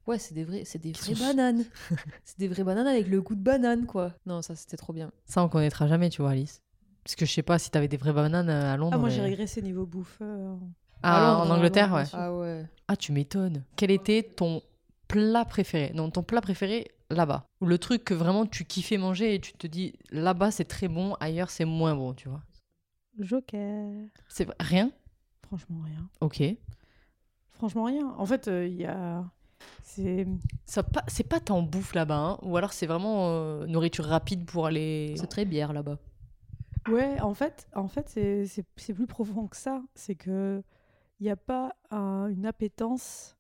Ouais, 0.06 0.18
c'est 0.18 0.34
des 0.34 0.44
vrais, 0.44 0.64
c'est 0.64 0.78
des 0.80 0.92
vraies 0.92 1.14
bananes. 1.14 1.64
c'est 2.24 2.38
des 2.38 2.48
vraies 2.48 2.64
bananes 2.64 2.86
avec 2.88 3.06
le 3.08 3.20
goût 3.22 3.34
de 3.36 3.40
banane, 3.42 3.86
quoi. 3.86 4.12
Non, 4.26 4.42
ça, 4.42 4.54
c'était 4.56 4.76
trop 4.76 4.92
bien. 4.92 5.12
Ça, 5.26 5.42
on 5.44 5.48
connaîtra 5.48 5.86
jamais, 5.86 6.10
tu 6.10 6.22
vois, 6.22 6.32
Alice. 6.32 6.60
Parce 7.04 7.14
que 7.16 7.24
je 7.26 7.32
sais 7.32 7.42
pas 7.42 7.58
si 7.58 7.70
t'avais 7.70 7.88
des 7.88 7.96
vraies 7.96 8.12
bananes 8.12 8.48
à 8.50 8.76
Londres. 8.76 8.92
Ah, 8.94 8.98
moi 8.98 9.08
mais- 9.08 9.14
j'ai 9.14 9.22
régressé 9.22 9.62
niveau 9.62 9.86
bouffe. 9.86 10.18
euh, 10.20 10.56
Ah, 11.02 11.20
Londres, 11.38 11.50
en 11.52 11.56
Angleterre, 11.56 11.88
Londres, 11.88 12.02
ouais. 12.02 12.18
Ah 12.20 12.34
ouais. 12.36 12.66
Ah, 12.88 12.96
tu 12.96 13.12
m'étonnes. 13.12 13.64
Quel 13.76 13.90
était 13.90 14.22
ton 14.22 14.62
plat 15.08 15.44
préféré? 15.44 15.92
Non, 15.94 16.10
ton 16.10 16.22
plat 16.22 16.40
préféré 16.40 16.90
là-bas. 17.10 17.44
Ou 17.60 17.66
le 17.66 17.78
truc 17.78 18.04
que 18.04 18.14
vraiment 18.14 18.46
tu 18.46 18.64
kiffais 18.64 18.98
manger 18.98 19.34
et 19.34 19.40
tu 19.40 19.52
te 19.52 19.66
dis 19.66 19.94
là-bas 20.10 20.50
c'est 20.50 20.64
très 20.64 20.88
bon, 20.88 21.14
ailleurs 21.20 21.50
c'est 21.50 21.64
moins 21.64 21.94
bon, 21.96 22.14
tu 22.14 22.28
vois. 22.28 22.42
Joker. 23.18 24.06
C'est 24.28 24.48
rien? 24.60 24.90
Franchement, 25.46 25.82
rien. 25.84 26.08
Ok. 26.20 26.42
Franchement, 27.50 27.84
rien. 27.84 28.08
En 28.16 28.24
fait, 28.26 28.48
euh, 28.48 28.66
il 28.66 28.74
y 28.76 28.86
a. 28.86 29.24
C'est. 29.82 30.26
Ça 30.64 30.82
pas- 30.82 31.04
C'est 31.08 31.28
pas 31.28 31.40
tant 31.40 31.62
bouffe 31.62 31.94
là-bas, 31.94 32.16
hein, 32.16 32.38
ou 32.42 32.56
alors 32.56 32.72
c'est 32.72 32.86
vraiment 32.86 33.28
euh, 33.30 33.66
nourriture 33.66 34.04
rapide 34.06 34.44
pour 34.46 34.66
aller. 34.66 35.14
C'est 35.16 35.26
très 35.26 35.44
bière 35.44 35.72
là-bas. 35.72 35.98
Ouais, 36.88 37.20
en 37.20 37.34
fait, 37.34 37.68
en 37.74 37.88
fait 37.88 38.08
c'est- 38.08 38.46
c'est 38.46 38.64
c'est 38.76 38.94
plus 38.94 39.06
profond 39.06 39.46
que 39.46 39.56
ça. 39.56 39.82
C'est 39.94 40.14
que 40.16 40.62
il 41.20 41.24
n'y 41.24 41.30
a 41.30 41.36
pas 41.36 41.72
un- 41.90 42.26
une 42.28 42.46
appétence 42.46 43.36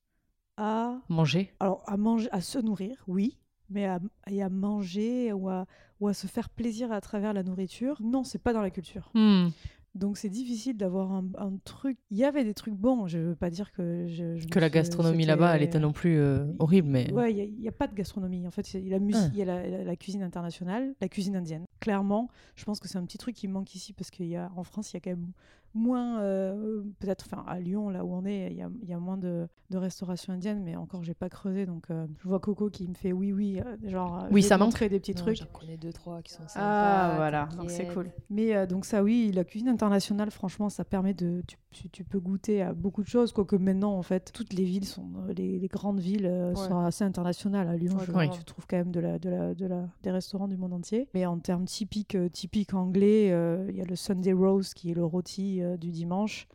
à. 0.56 0.98
Manger. 1.08 1.52
Alors, 1.58 1.82
à 1.86 1.96
manger, 1.96 2.28
à 2.32 2.40
se 2.40 2.58
nourrir, 2.58 3.02
oui, 3.08 3.38
mais 3.70 3.86
à, 3.86 3.98
et 4.30 4.42
à 4.42 4.48
manger 4.48 5.32
ou 5.32 5.48
à, 5.48 5.66
ou 6.00 6.06
à 6.08 6.14
se 6.14 6.26
faire 6.26 6.48
plaisir 6.50 6.92
à 6.92 7.00
travers 7.00 7.32
la 7.32 7.42
nourriture, 7.42 7.96
non, 8.02 8.22
c'est 8.22 8.38
pas 8.42 8.52
dans 8.52 8.60
la 8.62 8.70
culture. 8.70 9.10
Hmm. 9.14 9.48
Donc 9.94 10.16
c'est 10.16 10.30
difficile 10.30 10.76
d'avoir 10.78 11.12
un, 11.12 11.26
un 11.36 11.52
truc. 11.64 11.98
Il 12.10 12.16
y 12.16 12.24
avait 12.24 12.44
des 12.44 12.54
trucs 12.54 12.74
bons, 12.74 13.06
je 13.08 13.18
veux 13.18 13.34
pas 13.36 13.50
dire 13.50 13.72
que 13.72 14.06
je, 14.08 14.36
je 14.38 14.44
me 14.46 14.50
Que 14.50 14.58
la 14.58 14.70
gastronomie 14.70 15.26
là-bas, 15.26 15.54
elle 15.54 15.62
était 15.62 15.78
non 15.78 15.92
plus 15.92 16.16
euh, 16.18 16.46
horrible, 16.58 16.88
mais. 16.88 17.12
Ouais, 17.12 17.32
il 17.34 17.60
n'y 17.60 17.68
a, 17.68 17.72
pas 17.72 17.86
de 17.88 17.94
gastronomie. 17.94 18.46
En 18.46 18.50
fait, 18.50 18.72
il 18.74 18.88
y 18.88 18.94
a 18.94 18.98
la, 18.98 19.04
Ah. 19.14 19.28
il 19.32 19.38
y 19.38 19.42
a 19.42 19.44
la, 19.44 19.68
la- 19.68 19.84
la 19.84 19.96
cuisine 19.96 20.22
internationale, 20.22 20.94
la 21.00 21.08
cuisine 21.08 21.36
indienne. 21.36 21.64
Clairement, 21.80 22.30
je 22.56 22.64
pense 22.64 22.80
que 22.80 22.88
c'est 22.88 22.96
un 22.96 23.04
petit 23.04 23.18
truc 23.18 23.34
qui 23.36 23.48
me 23.48 23.52
manque 23.52 23.74
ici 23.74 23.92
parce 23.92 24.10
qu'en 24.10 24.62
France, 24.64 24.92
il 24.92 24.94
y 24.94 24.96
a 24.96 25.00
quand 25.00 25.10
même 25.10 25.32
moins, 25.74 26.20
euh, 26.20 26.82
peut-être, 27.00 27.24
enfin 27.30 27.44
à 27.46 27.58
Lyon, 27.60 27.88
là 27.90 28.04
où 28.04 28.12
on 28.12 28.24
est, 28.24 28.48
il 28.50 28.56
y 28.56 28.62
a, 28.62 28.68
il 28.82 28.88
y 28.88 28.92
a 28.92 28.98
moins 28.98 29.16
de, 29.16 29.46
de 29.70 29.78
restauration 29.78 30.32
indienne, 30.32 30.62
mais 30.62 30.76
encore, 30.76 31.02
j'ai 31.02 31.14
pas 31.14 31.28
creusé. 31.28 31.66
Donc, 31.66 31.90
euh, 31.90 32.06
je 32.22 32.28
vois 32.28 32.40
Coco 32.40 32.68
qui 32.70 32.86
me 32.88 32.94
fait 32.94 33.12
oui, 33.12 33.32
oui, 33.32 33.60
euh, 33.64 33.76
genre, 33.88 34.24
euh, 34.24 34.28
Oui, 34.30 34.42
ça 34.42 34.58
manque. 34.58 34.78
des 34.82 35.00
petits 35.00 35.12
Non, 35.14 35.22
trucs. 35.22 35.36
J'en 35.36 35.46
connais 35.46 35.76
deux, 35.76 35.92
trois 35.92 36.20
qui 36.22 36.32
sont 36.32 36.46
sympas. 36.46 36.60
Ah 36.60 37.12
voilà, 37.16 37.48
donc 37.56 37.70
c'est 37.70 37.86
cool. 37.86 38.10
Mais 38.30 38.54
euh, 38.54 38.66
donc 38.66 38.84
ça 38.84 39.02
oui, 39.02 39.30
la 39.34 39.44
cuisine 39.44 39.68
internationale, 39.68 40.30
franchement, 40.30 40.68
ça 40.68 40.84
permet 40.84 41.14
de... 41.14 41.42
Tu, 41.46 41.56
tu- 41.70 41.88
tu 41.88 42.04
peux 42.04 42.20
goûter 42.20 42.60
à 42.62 42.74
beaucoup 42.74 43.02
de 43.02 43.08
choses, 43.08 43.32
quoique 43.32 43.56
maintenant, 43.56 43.96
en 43.96 44.02
fait, 44.02 44.30
toutes 44.34 44.52
les 44.52 44.64
villes 44.64 44.84
sont... 44.84 45.06
Les, 45.36 45.58
les 45.58 45.68
grandes 45.68 46.00
villes 46.00 46.26
euh, 46.26 46.50
Ouais. 46.52 46.56
sont 46.68 46.78
assez 46.80 47.02
internationales. 47.04 47.68
À 47.68 47.76
Lyon, 47.76 47.96
Ouais, 48.14 48.26
je, 48.26 48.32
tu 48.38 48.44
trouves 48.44 48.66
quand 48.68 48.76
même 48.76 48.90
de 48.90 49.00
la, 49.00 49.18
de 49.18 49.30
la, 49.30 49.54
de 49.54 49.66
la, 49.66 49.88
des 50.02 50.10
restaurants 50.10 50.48
du 50.48 50.56
monde 50.58 50.74
entier. 50.74 51.08
Mais 51.14 51.24
en 51.24 51.38
termes 51.38 51.64
typiques, 51.64 52.16
typiques 52.32 52.74
anglais, 52.74 53.30
euh, 53.32 53.64
il 53.70 53.76
y 53.76 53.80
a 53.80 53.84
le 53.84 53.96
Sunday 53.96 54.32
roast, 54.34 54.74
qui 54.74 54.90
est 54.90 54.94
le 54.94 55.04
rôti 55.04 55.61
euh, 55.62 55.76
du 55.76 55.90
dimanche. 55.90 56.46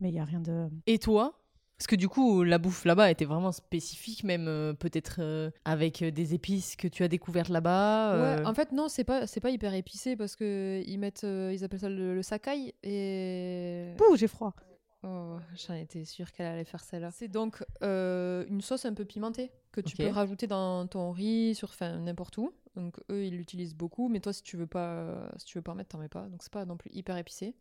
Mais 0.00 0.08
il 0.08 0.12
n'y 0.12 0.20
a 0.20 0.24
rien 0.24 0.40
de... 0.40 0.68
Et 0.86 0.98
toi? 0.98 1.36
Parce 1.76 1.86
que 1.86 1.96
du 1.96 2.08
coup, 2.08 2.42
la 2.42 2.58
bouffe 2.58 2.84
là-bas 2.84 3.10
était 3.10 3.24
vraiment 3.24 3.52
spécifique, 3.52 4.22
même 4.22 4.48
euh, 4.48 4.74
peut-être 4.74 5.16
euh, 5.20 5.50
avec 5.64 6.04
des 6.04 6.34
épices 6.34 6.76
que 6.76 6.88
tu 6.88 7.02
as 7.04 7.08
découvertes 7.08 7.48
là-bas. 7.48 8.12
euh, 8.14 8.36
Ouais, 8.38 8.46
en 8.46 8.52
fait, 8.52 8.72
non, 8.72 8.88
c'est 8.88 9.04
pas, 9.04 9.26
c'est 9.26 9.40
pas 9.40 9.48
hyper 9.50 9.72
épicé 9.72 10.14
parce 10.14 10.36
que 10.36 10.82
ils 10.86 10.98
mettent, 10.98 11.24
euh, 11.24 11.52
ils 11.54 11.64
appellent 11.64 11.80
ça 11.80 11.88
le, 11.88 12.14
le 12.14 12.22
sakai 12.22 12.74
et. 12.82 13.94
Pouh, 13.96 14.14
j'ai 14.16 14.26
froid. 14.28 14.54
Oh, 15.02 15.38
j'en 15.56 15.72
étais 15.74 16.04
sûre 16.04 16.30
qu'elle 16.32 16.44
allait 16.44 16.64
faire 16.66 16.84
celle-là. 16.84 17.10
C'est 17.12 17.28
donc 17.28 17.64
euh, 17.82 18.44
une 18.50 18.60
sauce 18.60 18.84
un 18.84 18.92
peu 18.92 19.06
pimentée 19.06 19.50
que 19.72 19.80
tu 19.80 19.96
peux 19.96 20.08
rajouter 20.08 20.46
dans 20.46 20.86
ton 20.86 21.12
riz, 21.12 21.54
sur 21.54 21.70
n'importe 21.80 22.36
où. 22.36 22.52
Donc 22.76 22.98
eux, 23.10 23.24
ils 23.24 23.34
l'utilisent 23.34 23.74
beaucoup, 23.74 24.10
mais 24.10 24.20
toi, 24.20 24.34
si 24.34 24.42
tu 24.42 24.58
veux 24.58 24.66
pas, 24.66 25.30
si 25.38 25.46
tu 25.46 25.56
veux 25.56 25.62
pas 25.62 25.72
en 25.72 25.76
mettre, 25.76 25.88
t'en 25.88 25.98
mets 25.98 26.08
pas. 26.08 26.28
Donc 26.28 26.42
c'est 26.42 26.52
pas 26.52 26.66
non 26.66 26.76
plus 26.76 26.90
hyper 26.92 27.16
épicé. 27.16 27.54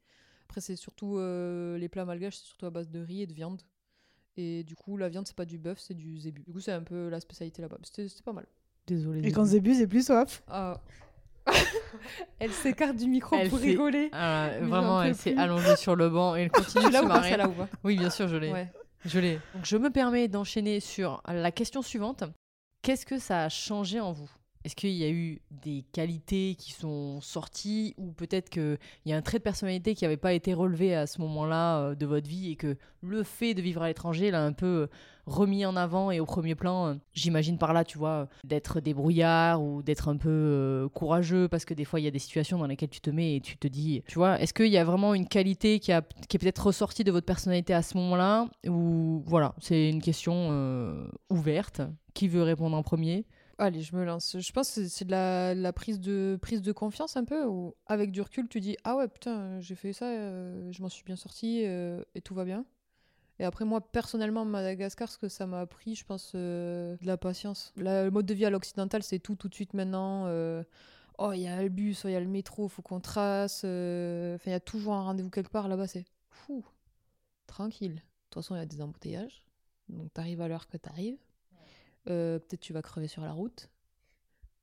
Après, 0.49 0.61
c'est 0.61 0.75
surtout 0.75 1.17
euh, 1.19 1.77
les 1.77 1.89
plats 1.89 2.05
malgaches, 2.05 2.37
c'est 2.37 2.47
surtout 2.47 2.65
à 2.65 2.71
base 2.71 2.89
de 2.89 2.99
riz 2.99 3.21
et 3.21 3.27
de 3.27 3.33
viande. 3.33 3.61
Et 4.35 4.63
du 4.63 4.75
coup, 4.75 4.97
la 4.97 5.07
viande, 5.07 5.27
c'est 5.27 5.35
pas 5.35 5.45
du 5.45 5.59
bœuf, 5.59 5.77
c'est 5.79 5.93
du 5.93 6.17
zébu. 6.17 6.41
Du 6.41 6.51
coup, 6.51 6.59
c'est 6.59 6.71
un 6.71 6.81
peu 6.81 7.07
la 7.07 7.19
spécialité 7.19 7.61
là-bas. 7.61 7.77
C'était 7.83 8.07
pas 8.25 8.33
mal. 8.33 8.47
Désolée. 8.87 9.27
Et 9.27 9.31
quand 9.31 9.45
Zébu, 9.45 9.75
j'ai 9.75 9.85
plus 9.85 10.07
soif. 10.07 10.41
Ah. 10.47 10.81
Elle 12.39 12.51
s'écarte 12.51 12.95
du 12.95 13.07
micro 13.07 13.35
Elle 13.35 13.49
pour 13.49 13.59
rigoler. 13.59 14.09
Ah, 14.11 14.49
vraiment, 14.61 15.03
elle 15.03 15.15
s'est 15.15 15.35
allongée 15.37 15.75
sur 15.75 15.95
le 15.95 16.09
banc 16.09 16.35
et 16.35 16.41
elle 16.41 16.51
continue 16.51 16.85
de 16.85 16.91
se 16.91 16.97
ou 16.97 17.01
pas 17.01 17.07
marrer. 17.07 17.29
celle-là 17.29 17.49
ou 17.49 17.53
pas 17.53 17.67
Oui, 17.83 17.97
bien 17.97 18.09
sûr, 18.09 18.27
je 18.27 18.35
l'ai. 18.37 18.51
Ouais. 18.51 18.71
Je 19.05 19.19
l'ai. 19.19 19.39
Donc, 19.53 19.65
je 19.65 19.77
me 19.77 19.89
permets 19.91 20.27
d'enchaîner 20.27 20.79
sur 20.79 21.21
la 21.27 21.51
question 21.51 21.81
suivante. 21.81 22.23
Qu'est-ce 22.81 23.05
que 23.05 23.19
ça 23.19 23.43
a 23.43 23.49
changé 23.49 23.99
en 23.99 24.13
vous? 24.13 24.29
Est-ce 24.65 24.75
qu'il 24.75 24.91
y 24.91 25.05
a 25.05 25.09
eu 25.09 25.41
des 25.51 25.85
qualités 25.93 26.55
qui 26.55 26.73
sont 26.73 27.21
sorties 27.21 27.93
ou 27.97 28.11
peut-être 28.11 28.49
qu'il 28.49 28.77
y 29.05 29.13
a 29.13 29.17
un 29.17 29.21
trait 29.21 29.37
de 29.37 29.43
personnalité 29.43 29.95
qui 29.95 30.03
n'avait 30.03 30.17
pas 30.17 30.33
été 30.33 30.53
relevé 30.53 30.93
à 30.93 31.07
ce 31.07 31.21
moment-là 31.21 31.79
euh, 31.79 31.95
de 31.95 32.05
votre 32.05 32.27
vie 32.27 32.51
et 32.51 32.55
que 32.57 32.75
le 33.01 33.23
fait 33.23 33.53
de 33.53 33.61
vivre 33.61 33.81
à 33.81 33.87
l'étranger 33.87 34.31
l'a 34.31 34.43
un 34.43 34.51
peu 34.51 34.65
euh, 34.65 34.87
remis 35.25 35.65
en 35.65 35.77
avant 35.77 36.11
et 36.11 36.19
au 36.19 36.25
premier 36.25 36.55
plan 36.55 36.87
euh, 36.87 36.95
J'imagine 37.13 37.57
par 37.57 37.71
là, 37.71 37.85
tu 37.85 37.97
vois, 37.97 38.27
d'être 38.43 38.81
débrouillard 38.81 39.63
ou 39.63 39.81
d'être 39.81 40.09
un 40.09 40.17
peu 40.17 40.89
courageux 40.93 41.47
parce 41.47 41.63
que 41.63 41.73
des 41.73 41.85
fois 41.85 42.01
il 42.01 42.03
y 42.03 42.07
a 42.07 42.11
des 42.11 42.19
situations 42.19 42.57
dans 42.57 42.67
lesquelles 42.67 42.89
tu 42.89 43.01
te 43.01 43.09
mets 43.09 43.37
et 43.37 43.41
tu 43.41 43.57
te 43.57 43.67
dis, 43.67 44.03
tu 44.07 44.15
vois, 44.15 44.41
est-ce 44.41 44.53
qu'il 44.53 44.67
y 44.67 44.77
a 44.77 44.83
vraiment 44.83 45.13
une 45.13 45.27
qualité 45.27 45.79
qui, 45.79 45.93
a, 45.93 46.01
qui 46.27 46.35
est 46.35 46.39
peut-être 46.39 46.65
ressortie 46.65 47.05
de 47.05 47.11
votre 47.11 47.25
personnalité 47.25 47.73
à 47.73 47.81
ce 47.81 47.97
moment-là 47.97 48.47
ou 48.67 49.23
voilà, 49.25 49.55
c'est 49.59 49.89
une 49.89 50.01
question 50.01 51.07
ouverte. 51.29 51.81
Qui 52.13 52.27
veut 52.27 52.43
répondre 52.43 52.75
en 52.75 52.83
premier? 52.83 53.25
Allez, 53.59 53.81
je 53.81 53.93
me 53.95 54.05
lance. 54.05 54.37
Je 54.39 54.51
pense 54.53 54.71
que 54.73 54.87
c'est- 54.87 55.03
de 55.05 55.11
la, 55.11 55.73
prise, 55.73 55.99
de, 55.99 56.37
prise 56.41 56.61
de 56.61 56.71
confiance 56.71 57.17
un 57.17 57.25
peu, 57.25 57.45
avec 57.87 58.11
du 58.11 58.21
recul, 58.21 58.47
tu 58.47 58.61
dis 58.61 58.77
Ah 58.85 58.95
ouais, 58.95 59.07
putain, 59.09 59.59
j'ai 59.59 59.75
fait 59.75 59.91
ça, 59.93 60.05
euh, 60.05 60.71
je 60.71 60.81
m'en 60.81 60.87
suis 60.89 61.03
bien 61.03 61.17
sorti 61.17 61.63
euh, 61.65 62.01
et 62.15 62.21
tout 62.21 62.33
va 62.33 62.45
bien. 62.45 62.65
Et 63.39 63.45
après, 63.45 63.65
moi, 63.65 63.81
personnellement, 63.81 64.45
Madagascar, 64.45 65.09
ce 65.11 65.17
que 65.17 65.29
ça 65.29 65.47
m'a 65.47 65.61
appris, 65.61 65.95
je 65.95 66.05
pense, 66.05 66.33
euh, 66.35 66.97
de 67.01 67.07
la 67.07 67.17
patience. 67.17 67.73
La- 67.77 68.05
le 68.05 68.11
mode 68.11 68.25
de 68.27 68.33
vie 68.35 68.45
à 68.45 68.51
l'occidental, 68.51 69.03
c'est 69.03 69.19
tout, 69.19 69.35
tout 69.35 69.49
de 69.49 69.55
suite 69.55 69.73
maintenant. 69.75 70.25
oh, 71.19 71.33
il 71.33 71.41
y 71.41 71.47
a 71.47 71.61
le 71.63 71.69
bus, 71.69 72.03
il 72.05 72.11
y 72.11 72.15
a 72.15 72.19
le 72.21 72.27
métro, 72.27 72.67
faut 72.69 72.81
qu'on 72.81 72.99
trace. 73.01 73.59
Enfin, 73.65 74.45
il 74.47 74.51
y 74.51 74.53
a 74.53 74.59
toujours 74.61 74.93
un 74.95 75.03
rendez-vous 75.03 75.29
quelque 75.31 75.51
part. 75.51 75.67
Là-bas, 75.67 75.87
c'est 75.87 76.05
fou, 76.29 76.65
tranquille. 77.47 77.95
De 77.95 78.01
toute 78.31 78.43
façon, 78.43 78.55
il 78.55 78.59
y 78.59 78.61
a 78.61 78.65
des 78.67 78.81
embouteillages. 78.81 79.43
Donc, 79.89 80.13
t'arrives 80.13 80.41
à 80.41 80.47
l'heure 80.47 80.67
que 80.67 80.77
t'arrives. 80.77 81.17
Euh, 82.07 82.39
Peut-être 82.39 82.61
tu 82.61 82.73
vas 82.73 82.81
crever 82.81 83.07
sur 83.07 83.21
la 83.21 83.31
route. 83.31 83.69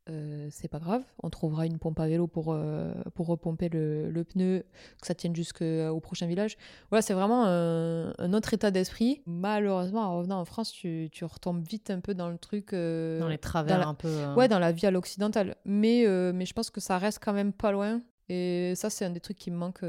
Euh, 0.09 0.47
c'est 0.53 0.68
pas 0.68 0.78
grave, 0.78 1.03
on 1.20 1.30
trouvera 1.30 1.66
une 1.66 1.80
pompe 1.80 1.99
à 1.99 2.07
vélo 2.07 2.28
pour, 2.28 2.53
euh, 2.53 2.95
pour 3.16 3.26
repomper 3.26 3.68
le, 3.68 4.09
le 4.09 4.22
pneu, 4.22 4.64
que 5.01 5.07
ça 5.07 5.16
tienne 5.16 5.34
jusqu'au 5.34 5.99
prochain 6.01 6.28
village. 6.28 6.57
Voilà, 6.91 7.03
c'est 7.03 7.12
vraiment 7.12 7.45
un, 7.45 8.14
un 8.16 8.32
autre 8.32 8.55
état 8.55 8.70
d'esprit. 8.70 9.20
Malheureusement, 9.26 10.03
en 10.03 10.16
revenant 10.18 10.39
en 10.39 10.45
France, 10.45 10.70
tu, 10.70 11.09
tu 11.11 11.24
retombes 11.24 11.66
vite 11.66 11.91
un 11.91 11.99
peu 11.99 12.14
dans 12.14 12.30
le 12.30 12.39
truc. 12.39 12.72
euh, 12.72 13.18
Dans 13.18 13.28
les 13.28 13.37
travers 13.39 13.80
la- 13.80 13.89
un 13.89 13.95
peu. 13.95 14.07
euh, 14.07 14.34
Ouais, 14.37 14.47
dans 14.47 14.61
la 14.61 14.70
vie 14.70 14.87
à 14.87 14.93
l'occidental. 14.93 15.57
Mais, 15.64 16.05
mais 16.32 16.47
je 16.47 16.53
pense 16.55 16.70
que 16.70 16.80
ça 16.80 16.99
reste 16.99 17.18
quand 17.20 17.32
même 17.32 17.53
pas 17.53 17.72
loin. 17.72 18.01
Et 18.28 18.74
ça, 18.76 18.91
c'est 18.91 19.05
un 19.05 19.11
des 19.11 19.20
trucs 19.20 19.39
qui 19.39 19.51
me 19.51 19.57
manque 19.57 19.84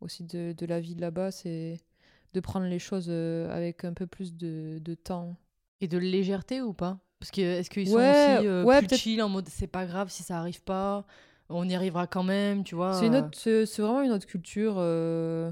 aussi 0.00 0.24
de, 0.24 0.52
de 0.56 0.66
la 0.66 0.80
vie 0.80 0.94
de 0.94 1.02
là-bas, 1.02 1.30
c'est 1.30 1.78
de 2.32 2.40
prendre 2.40 2.64
les 2.66 2.78
choses 2.78 3.10
avec 3.10 3.84
un 3.84 3.92
peu 3.92 4.06
plus 4.06 4.34
de, 4.34 4.78
de 4.82 4.94
temps. 4.94 5.36
Et 5.82 5.88
de 5.88 5.98
légèreté 5.98 6.62
ou 6.62 6.72
pas? 6.72 6.98
Parce 7.18 7.30
que 7.30 7.40
est-ce 7.40 7.68
qu'ils 7.68 7.86
sont 7.88 7.96
Ouais, 7.96 8.36
aussi 8.38 8.46
euh, 8.46 8.64
ouais, 8.64 8.80
plus 8.82 8.96
chill 8.96 9.22
en 9.22 9.28
mode 9.28 9.48
c'est 9.48 9.66
pas 9.66 9.84
grave 9.84 10.10
si 10.10 10.22
ça 10.22 10.38
arrive 10.38 10.62
pas, 10.62 11.04
on 11.48 11.68
y 11.68 11.74
arrivera 11.74 12.06
quand 12.06 12.22
même, 12.22 12.64
tu 12.64 12.74
vois? 12.74 12.92
C'est 13.32 13.66
c'est 13.66 13.82
vraiment 13.82 14.02
une 14.02 14.12
autre 14.12 14.26
culture. 14.26 14.76
euh, 14.78 15.50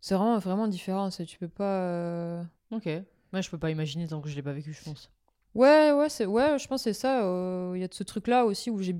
C'est 0.00 0.14
vraiment, 0.14 0.38
vraiment 0.38 0.68
différent. 0.68 1.10
c'est- 1.10 1.26
Tu 1.26 1.38
peux 1.38 1.48
pas. 1.48 1.82
euh, 1.82 2.42
Ok. 2.70 2.88
Moi, 3.32 3.40
je 3.40 3.50
peux 3.50 3.58
pas 3.58 3.70
imaginer 3.70 4.06
tant 4.08 4.20
que 4.20 4.28
je 4.28 4.34
l'ai 4.36 4.42
pas 4.42 4.52
vécu, 4.52 4.72
je 4.72 4.82
pense. 4.84 5.10
Ouais, 5.54 5.92
ouais, 5.92 6.08
c'est, 6.08 6.26
ouais, 6.26 6.58
je 6.58 6.66
pense 6.68 6.82
c'est 6.82 6.92
ça. 6.94 7.24
euh, 7.24 7.72
Il 7.74 7.80
y 7.80 7.84
a 7.84 7.88
de 7.88 7.94
ce 7.94 8.02
truc-là 8.04 8.44
aussi 8.44 8.70
où 8.70 8.80
j'ai, 8.80 8.96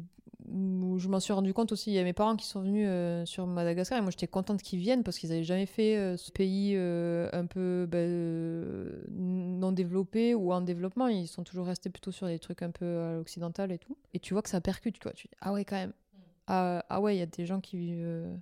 où 0.48 0.98
je 0.98 1.08
m'en 1.08 1.20
suis 1.20 1.32
rendu 1.32 1.52
compte 1.52 1.72
aussi. 1.72 1.90
Il 1.90 1.94
y 1.94 1.98
a 1.98 2.04
mes 2.04 2.12
parents 2.12 2.36
qui 2.36 2.46
sont 2.46 2.60
venus 2.62 2.86
euh, 2.88 3.24
sur 3.26 3.46
Madagascar 3.46 3.98
et 3.98 4.00
moi 4.00 4.10
j'étais 4.10 4.26
contente 4.26 4.62
qu'ils 4.62 4.78
viennent 4.78 5.02
parce 5.02 5.18
qu'ils 5.18 5.32
avaient 5.32 5.44
jamais 5.44 5.66
fait 5.66 5.96
euh, 5.96 6.16
ce 6.16 6.30
pays 6.30 6.74
euh, 6.76 7.28
un 7.32 7.46
peu 7.46 7.86
ben, 7.88 8.90
non 9.10 9.72
développé 9.72 10.34
ou 10.34 10.52
en 10.52 10.60
développement. 10.60 11.08
Ils 11.08 11.28
sont 11.28 11.44
toujours 11.44 11.66
restés 11.66 11.90
plutôt 11.90 12.12
sur 12.12 12.26
des 12.26 12.38
trucs 12.38 12.62
un 12.62 12.70
peu 12.70 13.00
à 13.00 13.14
l'occidental 13.14 13.72
et 13.72 13.78
tout. 13.78 13.96
Et 14.14 14.18
tu 14.18 14.34
vois 14.34 14.42
que 14.42 14.48
ça 14.48 14.60
percute, 14.60 14.98
tu 14.98 15.02
vois. 15.02 15.12
Tu 15.12 15.28
dis, 15.28 15.34
ah 15.40 15.52
ouais, 15.52 15.64
quand 15.64 15.76
même. 15.76 15.92
Ah, 16.46 16.84
ah 16.88 17.00
ouais, 17.00 17.16
il 17.16 17.18
y 17.18 17.22
a 17.22 17.26
des 17.26 17.46
gens 17.46 17.60
qui 17.60 17.76
vivent, 17.76 18.40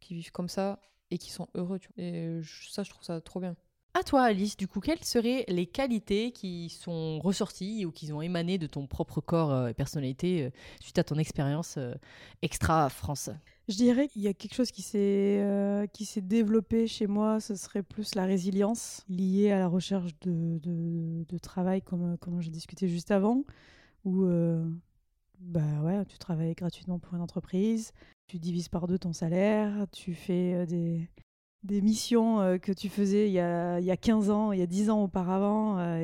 qui 0.00 0.14
vivent 0.14 0.32
comme 0.32 0.48
ça 0.48 0.80
et 1.10 1.18
qui 1.18 1.30
sont 1.30 1.48
heureux, 1.54 1.78
tu 1.78 1.88
vois. 1.88 2.04
Et 2.04 2.40
ça, 2.70 2.82
je 2.82 2.90
trouve 2.90 3.04
ça 3.04 3.20
trop 3.20 3.40
bien. 3.40 3.54
À 3.96 4.02
toi, 4.02 4.22
Alice, 4.22 4.56
du 4.56 4.66
coup, 4.66 4.80
quelles 4.80 5.04
seraient 5.04 5.44
les 5.46 5.66
qualités 5.66 6.32
qui 6.32 6.68
sont 6.68 7.20
ressorties 7.20 7.84
ou 7.86 7.92
qui 7.92 8.12
ont 8.12 8.20
émané 8.20 8.58
de 8.58 8.66
ton 8.66 8.88
propre 8.88 9.20
corps 9.20 9.52
euh, 9.52 9.68
et 9.68 9.74
personnalité 9.74 10.46
euh, 10.46 10.50
suite 10.80 10.98
à 10.98 11.04
ton 11.04 11.16
expérience 11.16 11.76
euh, 11.78 11.94
extra-France? 12.42 13.30
Je 13.68 13.76
dirais 13.76 14.08
qu'il 14.08 14.22
y 14.22 14.26
a 14.26 14.34
quelque 14.34 14.54
chose 14.54 14.72
qui 14.72 14.82
s'est 14.82 15.38
euh, 15.40 15.86
développé 16.16 16.88
chez 16.88 17.06
moi, 17.06 17.38
ce 17.38 17.54
serait 17.54 17.84
plus 17.84 18.16
la 18.16 18.24
résilience 18.24 19.04
liée 19.08 19.52
à 19.52 19.60
la 19.60 19.68
recherche 19.68 20.10
de, 20.22 20.58
de, 20.58 21.38
travail, 21.38 21.80
comme, 21.80 22.18
comme 22.18 22.40
j'ai 22.40 22.50
discuté 22.50 22.88
juste 22.88 23.12
avant, 23.12 23.44
où 24.04 24.26
bah 25.38 25.82
ouais, 25.82 26.04
tu 26.06 26.18
travailles 26.18 26.54
gratuitement 26.54 26.98
pour 26.98 27.14
une 27.14 27.20
entreprise, 27.20 27.92
tu 28.26 28.38
divises 28.38 28.68
par 28.68 28.88
deux 28.88 28.98
ton 28.98 29.12
salaire, 29.12 29.86
tu 29.92 30.14
fais 30.14 30.66
des, 30.66 31.08
des 31.64 31.80
missions 31.80 32.40
euh, 32.40 32.58
que 32.58 32.72
tu 32.72 32.88
faisais 32.88 33.26
il 33.26 33.32
y, 33.32 33.40
a, 33.40 33.80
il 33.80 33.86
y 33.86 33.90
a 33.90 33.96
15 33.96 34.30
ans, 34.30 34.52
il 34.52 34.60
y 34.60 34.62
a 34.62 34.66
10 34.66 34.90
ans 34.90 35.02
auparavant, 35.02 35.78
euh, 35.78 35.98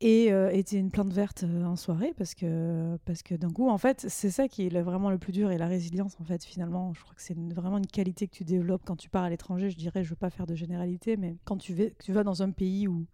et 0.00 0.32
euh, 0.32 0.50
et 0.50 0.64
t'es 0.64 0.78
une 0.78 0.90
plante 0.90 1.12
verte 1.12 1.44
en 1.44 1.76
soirée 1.76 2.12
parce 2.18 2.34
que 2.34 2.98
parce 3.04 3.22
que 3.22 3.36
d'un 3.36 3.50
coup 3.50 3.70
en 3.70 3.78
fait 3.78 4.04
c'est 4.08 4.30
ça 4.30 4.48
qui 4.48 4.66
est 4.66 4.82
vraiment 4.82 5.10
le 5.10 5.18
plus 5.18 5.30
dur 5.30 5.52
et 5.52 5.58
la 5.58 5.68
résilience 5.68 6.16
en 6.20 6.24
fait 6.24 6.44
finalement. 6.44 6.92
Je 6.92 7.02
crois 7.02 7.14
que 7.14 7.22
c'est 7.22 7.38
vraiment 7.54 7.78
une 7.78 7.86
qualité 7.86 8.26
que 8.26 8.34
tu 8.34 8.42
développes 8.42 8.82
quand 8.84 8.96
tu 8.96 9.08
pars 9.08 9.22
à 9.22 9.30
l'étranger. 9.30 9.70
Je 9.70 9.76
dirais 9.76 10.02
je 10.02 10.10
veux 10.10 10.16
pas 10.16 10.30
faire 10.30 10.46
de 10.46 10.56
généralité 10.56 11.16
mais 11.16 11.36
quand 11.44 11.56
tu 11.56 11.72
vas 11.72 11.84
tu 12.02 12.12
vas 12.12 12.24
dans 12.24 12.42
un 12.42 12.50
pays 12.50 12.88
où 12.88 13.06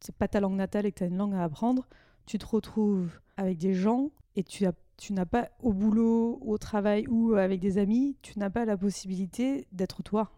c'est 0.00 0.14
pas 0.14 0.28
ta 0.28 0.40
langue 0.40 0.56
natale 0.56 0.84
et 0.84 0.92
que 0.92 0.98
tu 0.98 1.04
as 1.04 1.06
une 1.06 1.16
langue 1.16 1.34
à 1.34 1.42
apprendre 1.42 1.88
tu 2.26 2.38
te 2.38 2.46
retrouves 2.46 3.10
avec 3.38 3.58
des 3.58 3.72
gens 3.74 4.10
et 4.36 4.44
tu 4.44 4.66
as 4.66 4.72
tu 5.00 5.12
n'as 5.14 5.24
pas 5.26 5.48
au 5.62 5.72
boulot 5.72 6.38
au 6.44 6.58
travail 6.58 7.06
ou 7.08 7.32
avec 7.34 7.58
des 7.58 7.78
amis 7.78 8.16
tu 8.22 8.38
n'as 8.38 8.50
pas 8.50 8.64
la 8.66 8.76
possibilité 8.76 9.66
d'être 9.72 10.02
toi 10.02 10.30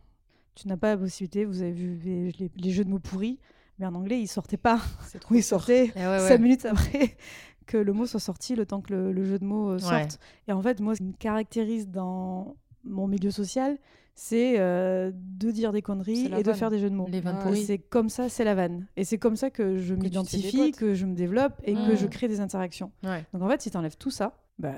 tu 0.55 0.69
n'as 0.69 0.77
pas 0.77 0.91
la 0.91 0.97
possibilité 0.97 1.45
vous 1.45 1.63
avez 1.63 1.73
vu 1.73 1.99
les, 2.05 2.31
les- 2.39 2.51
les 2.57 2.71
jeux 2.71 2.85
de 2.85 2.91
mots 2.91 2.99
pourris 3.01 3.39
mais 3.79 3.87
en 3.87 3.95
anglais 3.95 4.21
ils 4.21 4.29
sortaient 4.29 4.57
pas 4.57 4.81
C'est 5.09 5.19
ou 5.31 5.35
ils 5.35 5.43
sortaient 5.43 5.91
Eh 5.97 5.99
ouais, 6.07 6.19
cinq 6.29 6.39
minutes 6.41 6.65
après 6.65 7.17
que 7.67 7.77
le 7.77 7.93
mot 7.93 8.07
soit 8.07 8.21
sorti, 8.21 8.55
le 8.55 8.65
temps 8.67 8.81
que 8.81 8.93
le, 8.93 9.13
le 9.13 9.25
jeu 9.25 9.39
de 9.39 9.45
mots 9.45 9.71
euh, 9.71 9.79
sorte. 9.79 9.93
Ouais. 9.93 10.09
Et 10.49 10.53
en 10.53 10.61
fait, 10.61 10.81
moi, 10.81 10.95
ce 10.95 10.99
qui 10.99 11.05
me 11.05 11.13
caractérise 11.13 11.89
dans 11.89 12.57
mon 12.85 13.07
milieu 13.07 13.31
social, 13.31 13.79
c'est 14.17 14.59
euh, 14.59 15.13
de 15.15 15.51
dire 15.53 15.73
des 15.73 15.81
conneries 15.81 16.27
et 16.37 16.43
de 16.43 16.53
faire 16.53 16.71
des 16.71 16.81
jeux 16.81 16.91
de 16.91 16.95
mots. 16.97 17.07
Les 17.09 17.21
vannes 17.21 17.37
Ouais, 17.37 17.43
pourries. 17.45 17.65
C'est 17.65 17.79
comme 17.79 18.09
ça, 18.09 18.29
c'est 18.29 18.43
la 18.45 18.57
vanne. 18.57 18.87
Et 18.97 19.05
c'est 19.05 19.17
comme 19.17 19.37
ça 19.37 19.49
que 19.51 19.79
je 19.79 19.95
m'identifie, 19.95 20.73
que 20.73 20.93
je 20.93 21.07
me 21.07 21.15
développe 21.15 21.55
et 21.65 21.75
que 21.75 21.95
je 21.95 22.07
crée 22.09 22.27
des 22.29 22.41
interactions. 22.41 22.91
Ouais. 23.05 23.25
Donc 23.33 23.43
en 23.43 23.49
fait, 23.49 23.63
si 23.63 23.71
tu 23.71 23.77
enlèves 23.77 23.97
tout 23.97 24.11
ça, 24.11 24.37
bah, 24.59 24.75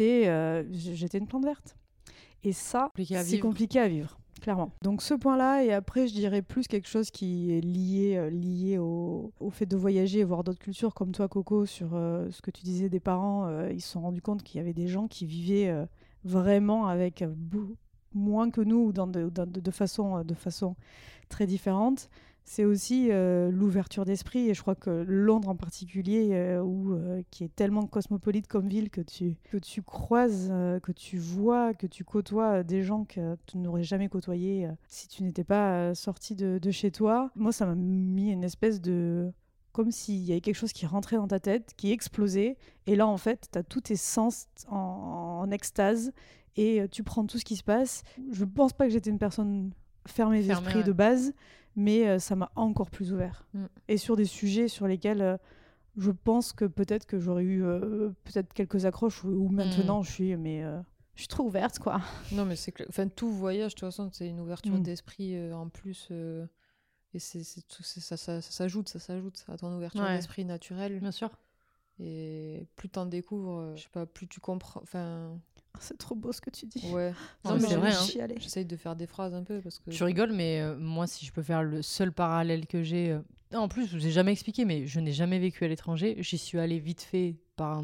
euh, 0.00 0.64
j'étais 0.70 1.18
une 1.18 1.26
plante 1.26 1.44
verte. 1.44 1.76
Et 2.44 2.52
ça, 2.52 2.90
c'est 3.24 3.38
compliqué 3.38 3.78
à 3.78 3.88
vivre, 3.88 4.18
clairement. 4.40 4.72
Donc 4.82 5.00
ce 5.00 5.14
point-là, 5.14 5.62
et 5.64 5.72
après, 5.72 6.08
je 6.08 6.12
dirais 6.12 6.42
plus 6.42 6.66
quelque 6.66 6.88
chose 6.88 7.10
qui 7.10 7.52
est 7.52 7.60
lié, 7.60 8.16
euh, 8.16 8.30
lié 8.30 8.78
au, 8.78 9.32
au 9.38 9.50
fait 9.50 9.66
de 9.66 9.76
voyager 9.76 10.20
et 10.20 10.24
voir 10.24 10.42
d'autres 10.42 10.58
cultures, 10.58 10.92
comme 10.92 11.12
toi, 11.12 11.28
Coco, 11.28 11.66
sur 11.66 11.94
euh, 11.94 12.28
ce 12.30 12.42
que 12.42 12.50
tu 12.50 12.62
disais 12.62 12.88
des 12.88 13.00
parents. 13.00 13.48
ils 13.68 13.80
se 13.80 13.90
sont 13.90 14.00
rendus 14.00 14.22
compte 14.22 14.42
qu'il 14.42 14.58
y 14.58 14.60
avait 14.60 14.72
des 14.72 14.88
gens 14.88 15.06
qui 15.06 15.24
vivaient 15.24 15.72
vraiment 16.24 16.88
avec 16.88 17.24
moins 18.12 18.50
que 18.50 18.60
nous, 18.60 18.86
ou 18.86 18.92
dans 18.92 19.06
de, 19.06 19.28
dans 19.28 19.46
de, 19.46 19.60
de 19.60 19.70
façon, 19.70 20.24
de 20.24 20.34
façon 20.34 20.74
très 21.28 21.46
différente. 21.46 22.10
C'est 22.44 22.64
aussi 22.64 23.08
euh, 23.10 23.50
l'ouverture 23.50 24.04
d'esprit, 24.04 24.50
et 24.50 24.54
je 24.54 24.60
crois 24.62 24.74
que 24.74 24.90
Londres 24.90 25.48
en 25.48 25.56
particulier, 25.56 26.30
euh, 26.32 26.62
euh, 26.62 27.22
qui 27.30 27.44
est 27.44 27.54
tellement 27.54 27.86
cosmopolite 27.86 28.48
comme 28.48 28.68
ville, 28.68 28.90
que 28.90 29.00
tu, 29.00 29.36
que 29.44 29.56
tu 29.56 29.82
croises, 29.82 30.48
que 30.82 30.92
tu 30.92 31.18
vois, 31.18 31.72
que 31.72 31.86
tu 31.86 32.04
côtoies 32.04 32.62
des 32.62 32.82
gens 32.82 33.04
que 33.04 33.36
tu 33.46 33.58
n'aurais 33.58 33.84
jamais 33.84 34.08
côtoyés 34.08 34.68
si 34.88 35.08
tu 35.08 35.22
n'étais 35.22 35.44
pas 35.44 35.94
sorti 35.94 36.34
de, 36.34 36.58
de 36.58 36.70
chez 36.70 36.90
toi. 36.90 37.30
Moi, 37.36 37.52
ça 37.52 37.66
m'a 37.66 37.74
mis 37.74 38.30
une 38.30 38.44
espèce 38.44 38.80
de... 38.80 39.32
Comme 39.72 39.90
s'il 39.90 40.22
y 40.22 40.32
avait 40.32 40.42
quelque 40.42 40.56
chose 40.56 40.74
qui 40.74 40.84
rentrait 40.84 41.16
dans 41.16 41.28
ta 41.28 41.40
tête, 41.40 41.72
qui 41.78 41.92
explosait, 41.92 42.58
et 42.86 42.94
là, 42.96 43.06
en 43.06 43.16
fait, 43.16 43.48
tu 43.50 43.58
as 43.58 43.62
tous 43.62 43.80
tes 43.80 43.96
sens 43.96 44.48
en, 44.68 45.50
extase, 45.50 46.12
et 46.56 46.82
tu 46.90 47.02
prends 47.02 47.24
tout 47.24 47.38
ce 47.38 47.44
qui 47.46 47.56
se 47.56 47.64
passe. 47.64 48.02
Je 48.30 48.44
pense 48.44 48.74
pas 48.74 48.84
que 48.84 48.92
j'étais 48.92 49.08
une 49.08 49.18
personne 49.18 49.70
Fermée, 50.06 50.42
d'esprit 50.42 50.78
ouais. 50.78 50.84
de 50.84 50.92
base, 50.92 51.32
mais 51.76 52.08
euh, 52.08 52.18
ça 52.18 52.36
m'a 52.36 52.50
encore 52.56 52.90
plus 52.90 53.12
ouvert. 53.12 53.46
Mm. 53.54 53.64
Et 53.88 53.96
sur 53.96 54.16
des 54.16 54.24
sujets 54.24 54.68
sur 54.68 54.86
lesquels 54.86 55.22
euh, 55.22 55.36
je 55.96 56.10
pense 56.10 56.52
que 56.52 56.64
peut-être 56.64 57.06
que 57.06 57.18
j'aurais 57.18 57.44
eu 57.44 57.64
euh, 57.64 58.10
peut-être 58.24 58.52
quelques 58.52 58.84
accroches, 58.86 59.24
ou, 59.24 59.48
maintenant 59.48 60.02
je 60.02 60.10
suis, 60.10 60.36
mais 60.36 60.62
je 61.14 61.20
suis 61.20 61.28
trop 61.28 61.44
ouverte, 61.44 61.78
quoi. 61.78 62.00
Non, 62.32 62.44
mais 62.44 62.56
c'est 62.56 62.72
clair. 62.72 62.86
Enfin, 62.88 63.08
tout 63.08 63.30
voyage, 63.30 63.74
de 63.74 63.80
toute 63.80 63.88
façon, 63.88 64.10
c'est 64.12 64.28
une 64.28 64.40
ouverture 64.40 64.72
Mm. 64.74 64.82
d'esprit 64.82 65.52
en 65.52 65.68
plus. 65.68 66.08
et 67.14 67.18
c'est 67.18 67.42
ça, 67.44 68.16
ça, 68.16 68.40
ça 68.40 68.50
s'ajoute, 68.50 68.88
ça 68.88 68.98
s'ajoute 68.98 69.44
à 69.48 69.56
ton 69.58 69.74
ouverture 69.76 70.02
Ouais. 70.02 70.16
d'esprit 70.16 70.44
naturelle. 70.46 70.98
Bien 71.00 71.10
sûr. 71.12 71.30
Et 71.98 72.66
plus 72.74 72.88
t'en 72.88 73.04
découvres, 73.04 73.76
je 73.76 73.82
sais 73.82 73.88
pas, 73.92 74.06
plus 74.06 74.26
tu 74.26 74.40
comprends. 74.40 74.80
Enfin, 74.82 75.38
C'est 75.80 75.98
trop 75.98 76.14
beau 76.14 76.32
ce 76.32 76.40
que 76.40 76.50
tu 76.50 76.66
dis. 76.66 76.92
ouais. 76.92 77.12
Non, 77.44 77.52
Non, 77.52 77.58
mais 77.60 77.68
c'est 77.68 77.74
vrai, 77.76 77.92
hein. 77.92 78.34
J'essaye 78.38 78.64
de 78.64 78.76
faire 78.76 78.94
des 78.94 79.06
phrases 79.06 79.34
un 79.34 79.42
peu 79.42 79.60
parce 79.60 79.78
que. 79.78 79.90
Tu 79.90 80.04
rigoles, 80.04 80.32
mais 80.32 80.60
euh, 80.60 80.76
moi, 80.78 81.06
si 81.06 81.24
je 81.26 81.32
peux 81.32 81.42
faire 81.42 81.62
le 81.62 81.82
seul 81.82 82.12
parallèle 82.12 82.66
que 82.66 82.82
j'ai. 82.82 83.10
euh, 83.10 83.20
En 83.58 83.68
plus, 83.68 83.86
je 83.88 83.96
vous 83.96 84.06
ai 84.06 84.10
jamais 84.10 84.32
expliqué, 84.32 84.64
mais 84.64 84.86
je 84.86 85.00
n'ai 85.00 85.12
jamais 85.12 85.38
vécu 85.38 85.64
à 85.64 85.68
l'étranger. 85.68 86.16
J'y 86.20 86.38
suis 86.38 86.58
allée 86.58 86.78
vite 86.78 87.02
fait 87.02 87.36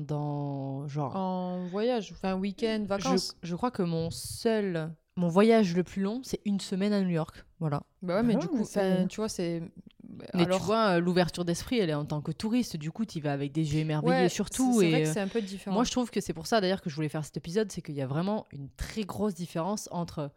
pendant 0.03 0.86
genre. 0.89 1.16
En 1.16 1.64
voyage, 1.66 2.12
enfin 2.12 2.34
week-end, 2.34 2.84
vacances. 2.86 3.36
Je, 3.43 3.49
je 3.49 3.55
crois 3.57 3.70
que 3.70 3.82
mon 3.82 4.11
seul. 4.11 4.91
Mon 5.16 5.28
voyage 5.28 5.74
le 5.74 5.82
plus 5.82 6.03
long, 6.03 6.20
c'est 6.22 6.41
une 6.45 6.61
semaine 6.61 6.93
à 6.93 7.01
New 7.01 7.09
York. 7.11 7.45
Voilà. 7.59 7.82
Bah 8.03 8.16
ouais, 8.16 8.22
mais 8.22 8.34
Ah, 8.36 8.39
du 8.39 8.47
coup, 8.47 8.59
mais 8.59 8.64
c'est- 8.64 8.93
enfin, 8.99 9.07
tu 9.09 9.16
vois, 9.16 9.28
c'est. 9.28 9.62
Mais 10.09 10.44
Alors, 10.44 10.61
tu 10.61 10.66
vois, 10.66 10.96
euh, 10.96 11.00
l'ouverture 11.00 11.44
d'esprit, 11.44 11.78
elle 11.78 11.90
est 11.90 11.94
en 11.94 12.04
tant 12.04 12.22
que 12.22 12.32
touriste. 12.32 12.76
Du 12.76 12.90
coup, 12.90 13.04
tu 13.04 13.18
y 13.18 13.20
vas 13.20 13.32
avec 13.32 13.52
des 13.52 13.74
yeux 13.74 13.80
émerveillés 13.80 14.22
ouais, 14.22 14.28
surtout. 14.28 14.80
C'est 14.80 15.06
euh, 15.06 15.12
c'est 15.12 15.20
un 15.20 15.28
peu 15.28 15.42
différent. 15.42 15.74
Moi, 15.74 15.84
je 15.84 15.90
trouve 15.90 16.11
que 16.11 16.20
c'est 16.20 16.32
pour 16.32 16.46
ça 16.46 16.61
d'ailleurs 16.61 16.80
que 16.80 16.88
je 16.88 16.94
voulais 16.94 17.11
faire 17.11 17.24
cet 17.24 17.36
épisode, 17.36 17.70
c'est 17.70 17.82
qu'il 17.82 17.94
y 17.94 18.02
a 18.02 18.06
vraiment 18.06 18.46
une 18.52 18.68
très 18.76 19.02
grosse 19.02 19.34
différence 19.34 19.88
entre 19.92 20.30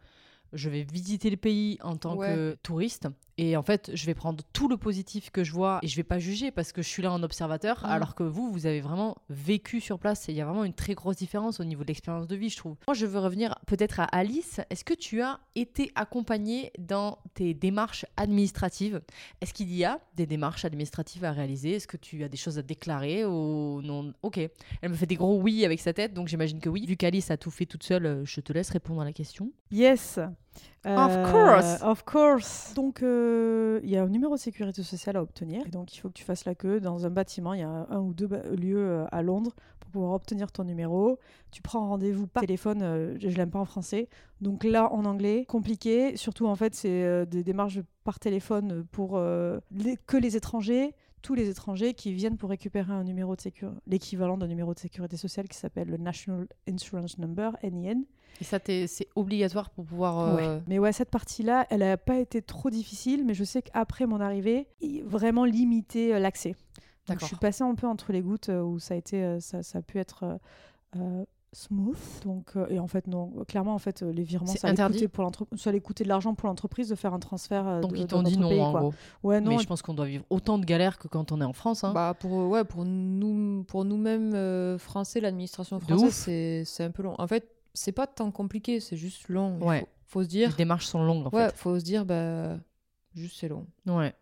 je 0.52 0.68
vais 0.70 0.82
visiter 0.82 1.30
le 1.30 1.36
pays 1.36 1.78
en 1.82 1.96
tant 1.96 2.16
Ouais. 2.16 2.28
que 2.28 2.56
touriste 2.62 3.08
et 3.38 3.56
en 3.56 3.62
fait, 3.62 3.90
je 3.94 4.04
vais 4.06 4.14
prendre 4.14 4.44
tout 4.52 4.68
le 4.68 4.76
positif 4.76 5.30
que 5.30 5.42
je 5.42 5.52
vois 5.52 5.78
et 5.82 5.88
je 5.88 5.96
vais 5.96 6.02
pas 6.02 6.18
juger 6.18 6.50
parce 6.50 6.70
que 6.70 6.82
je 6.82 6.88
suis 6.88 7.02
là 7.02 7.10
en 7.10 7.22
observateur, 7.22 7.80
Mm. 7.82 7.86
alors 7.90 8.14
que 8.14 8.22
vous, 8.22 8.52
vous 8.52 8.66
avez 8.66 8.80
vraiment 8.82 9.16
vécu 9.30 9.80
sur 9.80 9.98
place 9.98 10.28
et 10.28 10.32
il 10.32 10.36
y 10.36 10.40
a 10.42 10.44
vraiment 10.44 10.64
une 10.64 10.74
très 10.74 10.94
grosse 10.94 11.16
différence 11.16 11.58
au 11.58 11.64
niveau 11.64 11.82
de 11.82 11.88
l'expérience 11.88 12.26
de 12.28 12.36
vie, 12.36 12.50
je 12.50 12.58
trouve. 12.58 12.76
Moi, 12.86 12.94
je 12.94 13.06
veux 13.06 13.18
revenir 13.18 13.54
peut-être 13.66 14.00
à 14.00 14.04
Alice. 14.04 14.60
Est-ce 14.68 14.84
que 14.84 14.92
tu 14.94 15.22
as 15.22 15.40
été 15.54 15.90
accompagnée 15.94 16.72
dans 16.78 17.18
tes 17.34 17.54
démarches 17.54 18.04
administratives? 18.18 19.00
Est-ce 19.40 19.54
qu'il 19.54 19.72
y 19.74 19.84
a 19.84 19.98
des 20.14 20.26
démarches 20.26 20.64
administratives 20.66 21.24
à 21.24 21.32
réaliser? 21.32 21.72
Est-ce 21.76 21.86
que 21.88 21.96
tu 21.96 22.22
as 22.24 22.28
des 22.28 22.36
choses 22.36 22.58
à 22.58 22.62
déclarer 22.62 23.24
ou 23.24 23.80
non? 23.82 24.12
Ok. 24.22 24.38
Elle 24.38 24.90
me 24.90 24.94
fait 24.94 25.06
des 25.06 25.16
gros 25.16 25.40
oui 25.40 25.64
avec 25.64 25.80
sa 25.80 25.92
tête, 25.94 26.12
donc 26.12 26.28
j'imagine 26.28 26.60
que 26.60 26.68
oui. 26.68 26.84
Vu 26.86 26.96
qu'Alice 26.98 27.30
a 27.30 27.38
tout 27.38 27.50
fait 27.50 27.66
toute 27.66 27.82
seule, 27.82 28.06
euh, 28.06 28.24
je 28.26 28.40
te 28.42 28.52
laisse 28.52 28.68
répondre 28.70 29.00
à 29.00 29.04
la 29.04 29.12
question. 29.12 29.50
Yes. 29.70 30.18
Of 30.84 31.30
course. 31.30 31.82
Of 31.82 32.02
course. 32.04 32.74
Donc, 32.74 33.02
euh, 33.02 33.80
il 33.84 33.90
y 33.90 33.96
a 33.96 34.02
un 34.02 34.08
numéro 34.08 34.34
de 34.34 34.40
sécurité 34.40 34.82
sociale 34.82 35.16
à 35.16 35.22
obtenir. 35.22 35.64
Et 35.66 35.70
donc, 35.70 35.94
il 35.94 35.98
faut 36.00 36.08
que 36.08 36.14
tu 36.14 36.24
fasses 36.24 36.44
la 36.44 36.54
queue 36.54 36.80
dans 36.80 37.06
un 37.06 37.10
bâtiment. 37.10 37.54
Il 37.54 37.60
y 37.60 37.64
a 37.64 37.86
un 37.88 38.00
ou 38.00 38.12
deux 38.14 38.28
lieux 38.56 38.78
euh, 38.78 39.04
à 39.12 39.22
Londres 39.22 39.52
pour 39.78 39.90
pouvoir 39.90 40.12
obtenir 40.14 40.50
ton 40.50 40.64
numéro. 40.64 41.18
Tu 41.52 41.62
prends 41.62 41.86
rendez-vous 41.88 42.26
par 42.26 42.40
téléphone. 42.40 42.80
euh, 42.82 43.14
je 43.20 43.28
l'aime 43.28 43.50
pas 43.50 43.60
en 43.60 43.64
français. 43.64 44.08
Donc 44.40 44.64
là, 44.64 44.92
en 44.92 45.04
anglais, 45.04 45.44
compliqué. 45.48 46.16
Surtout, 46.16 46.46
en 46.46 46.56
fait, 46.56 46.74
c'est 46.74 47.04
euh, 47.04 47.24
des 47.26 47.44
démarches 47.44 47.78
par 48.02 48.18
téléphone 48.18 48.84
pour 48.90 49.12
euh, 49.16 49.60
les- 49.70 49.96
que 49.96 50.16
les 50.16 50.36
étrangers. 50.36 50.94
Tous 51.22 51.34
les 51.34 51.48
étrangers 51.48 51.94
qui 51.94 52.12
viennent 52.12 52.36
pour 52.36 52.50
récupérer 52.50 52.92
un 52.92 53.04
numéro 53.04 53.36
de 53.36 53.40
sécurité, 53.40 53.78
l'équivalent 53.86 54.36
d'un 54.36 54.48
numéro 54.48 54.74
de 54.74 54.80
sécurité 54.80 55.16
sociale 55.16 55.46
qui 55.46 55.56
s'appelle 55.56 55.86
le 55.88 55.96
National 55.96 56.48
Insurance 56.68 57.16
Number, 57.18 57.52
NIN. 57.62 58.00
Et 58.40 58.44
ça, 58.44 58.58
c'est 58.64 59.08
obligatoire 59.14 59.70
pour 59.70 59.84
pouvoir. 59.84 60.18
euh, 60.20 60.36
Ouais. 60.36 60.62
Mais 60.66 60.78
ouais, 60.78 60.92
cette 60.92 61.10
partie-là, 61.10 61.66
elle 61.70 61.80
n'a 61.80 61.96
pas 61.96 62.16
été 62.18 62.42
trop 62.42 62.70
difficile, 62.70 63.24
mais 63.24 63.34
je 63.34 63.44
sais 63.44 63.62
qu'après 63.62 64.06
mon 64.06 64.20
arrivée, 64.20 64.66
il 64.80 65.02
vraiment 65.04 65.44
limité 65.44 66.14
euh, 66.14 66.18
l'accès. 66.18 66.50
Donc, 66.50 66.58
D'accord. 67.08 67.20
Je 67.20 67.26
suis 67.26 67.36
passée 67.36 67.64
un 67.64 67.74
peu 67.74 67.86
entre 67.86 68.12
les 68.12 68.20
gouttes 68.22 68.48
euh, 68.48 68.62
où 68.62 68.78
ça 68.78 68.94
a 68.94 68.96
été, 68.96 69.22
euh, 69.22 69.40
ça, 69.40 69.62
ça 69.62 69.78
a 69.78 69.82
pu 69.82 69.98
être 69.98 70.24
euh, 70.24 70.36
euh, 70.96 71.24
smooth. 71.52 71.96
Donc, 72.24 72.52
euh, 72.56 72.66
et 72.70 72.78
en 72.78 72.86
fait, 72.86 73.06
non, 73.08 73.30
clairement, 73.46 73.74
en 73.74 73.78
fait, 73.78 74.02
euh, 74.02 74.10
les 74.12 74.22
virements, 74.22 74.50
C'est 74.50 74.58
ça 74.58 74.68
allait, 74.68 74.74
interdit 74.74 74.94
coûter 74.98 75.08
pour 75.08 75.22
l'entre- 75.24 75.46
ça 75.56 75.70
allait 75.70 75.80
coûter 75.80 76.04
de 76.04 76.08
l'argent 76.08 76.34
pour 76.34 76.48
l'entreprise 76.48 76.88
de 76.88 76.94
faire 76.94 77.12
un 77.12 77.18
transfert. 77.18 77.66
euh, 77.68 77.80
Donc 77.80 77.92
de- 77.92 77.98
ils 77.98 78.06
t'ont 78.06 78.22
dit 78.22 78.38
non, 78.38 78.48
pays, 78.48 78.60
en 78.60 78.70
quoi. 78.70 78.80
gros. 78.80 78.94
Ouais, 79.22 79.40
non, 79.40 79.50
Mais 79.50 79.58
je 79.58 79.66
pense 79.66 79.82
qu'on 79.82 79.94
doit 79.94 80.06
vivre 80.06 80.24
autant 80.30 80.58
de 80.58 80.64
galères 80.64 80.98
que 80.98 81.08
quand 81.08 81.30
on 81.32 81.40
est 81.40 81.44
en 81.44 81.52
France. 81.52 81.84
Hein. 81.84 81.92
Bah 81.92 82.14
pour 82.18 82.32
ouais 82.48 82.64
pour 82.64 82.84
nous 82.84 83.64
pour 83.64 83.84
nous-mêmes 83.84 84.32
euh, 84.34 84.78
français 84.78 85.20
l'administration 85.20 85.78
française 85.80 86.64
c'est 86.66 86.84
un 86.84 86.90
peu 86.90 87.02
long. 87.02 87.14
En 87.18 87.26
fait 87.26 87.48
c'est 87.74 87.92
pas 87.92 88.06
tant 88.06 88.30
compliqué 88.30 88.80
c'est 88.80 88.96
juste 88.96 89.28
long. 89.28 89.58
Il 89.60 89.66
Ouais. 89.66 89.80
faut, 89.80 89.88
faut 90.06 90.22
se 90.22 90.28
Les 90.28 90.32
dire 90.32 90.56
démarches 90.56 90.86
sont 90.86 91.02
longues 91.04 91.26
en 91.26 91.30
ouais 91.36 91.48
fait. 91.50 91.56
faut 91.56 91.78
se 91.78 91.84
dire 91.84 92.04
bah 92.04 92.58
Juste, 93.14 93.40
c'est 93.40 93.48
long. 93.48 93.66
Ouais. 93.86 94.14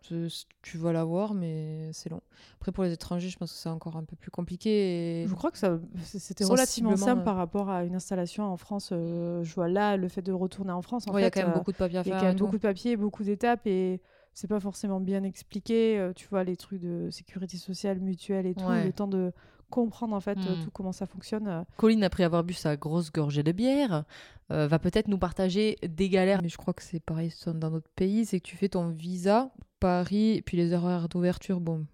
Tu 0.62 0.76
vas 0.76 0.92
l'avoir, 0.92 1.32
mais 1.32 1.90
c'est 1.92 2.08
long. 2.10 2.22
Après, 2.56 2.72
pour 2.72 2.82
les 2.82 2.92
étrangers, 2.92 3.28
je 3.28 3.38
pense 3.38 3.52
que 3.52 3.56
c'est 3.56 3.68
encore 3.68 3.96
un 3.96 4.02
peu 4.02 4.16
plus 4.16 4.32
compliqué. 4.32 5.22
Et... 5.22 5.28
Je 5.28 5.34
crois 5.36 5.52
que 5.52 5.58
ça, 5.58 5.78
c'était 6.02 6.42
relativement 6.42 6.96
simple 6.96 7.20
euh. 7.20 7.24
par 7.24 7.36
rapport 7.36 7.70
à 7.70 7.84
une 7.84 7.94
installation 7.94 8.42
en 8.42 8.56
France. 8.56 8.88
euh, 8.92 9.44
je 9.44 9.54
vois 9.54 9.68
là 9.68 9.96
le 9.96 10.08
fait 10.08 10.22
de 10.22 10.32
retourner 10.32 10.72
en 10.72 10.82
France. 10.82 11.06
En 11.06 11.12
Ouais, 11.12 11.20
il 11.20 11.22
y 11.22 11.26
a 11.28 11.30
quand 11.30 11.38
même 11.42 11.50
euh, 11.50 11.54
beaucoup 11.54 11.70
de 11.70 11.76
papiers 11.76 11.98
à 11.98 12.00
Il 12.00 12.06
y 12.06 12.08
faire. 12.10 12.16
a 12.16 12.20
quand 12.20 12.26
même 12.26 12.36
tout. 12.36 12.46
beaucoup 12.46 12.56
de 12.56 12.62
papiers, 12.62 12.96
beaucoup 12.96 13.22
d'étapes 13.22 13.64
et 13.68 14.00
c'est 14.34 14.48
pas 14.48 14.58
forcément 14.58 14.98
bien 14.98 15.22
expliqué. 15.22 15.96
euh, 15.96 16.12
tu 16.12 16.26
vois, 16.26 16.42
les 16.42 16.56
trucs 16.56 16.80
de 16.80 17.10
sécurité 17.10 17.58
sociale, 17.58 18.00
mutuelle 18.00 18.46
et 18.46 18.56
tout, 18.56 18.64
Ouais. 18.66 18.86
le 18.86 18.92
temps 18.92 19.06
de 19.06 19.32
comprendre 19.70 20.14
en 20.14 20.20
fait 20.20 20.36
euh, 20.38 20.54
Hmm. 20.56 20.64
tout 20.64 20.70
comment 20.70 20.92
ça 20.92 21.06
fonctionne. 21.06 21.48
euh. 21.48 21.62
Colline, 21.78 22.04
après 22.04 22.24
avoir 22.24 22.44
bu 22.44 22.52
sa 22.52 22.76
grosse 22.76 23.10
gorgée 23.10 23.42
de 23.42 23.52
bière, 23.52 24.04
euh, 24.52 24.66
va 24.66 24.78
peut-être 24.78 25.08
nous 25.08 25.16
partager 25.18 25.76
des 25.82 26.08
galères. 26.10 26.42
Mais 26.42 26.48
je 26.50 26.58
crois 26.58 26.74
que 26.74 26.82
c'est 26.82 27.00
pareil 27.00 27.32
dans 27.46 27.70
notre 27.70 27.88
pays, 27.90 28.26
c'est 28.26 28.40
que 28.40 28.46
tu 28.46 28.56
fais 28.56 28.68
ton 28.68 28.88
visa, 28.90 29.50
Paris, 29.78 30.32
et 30.32 30.42
puis 30.42 30.56
les 30.58 30.72
horaires 30.74 31.08
d'ouverture, 31.08 31.60
bon, 31.60 31.86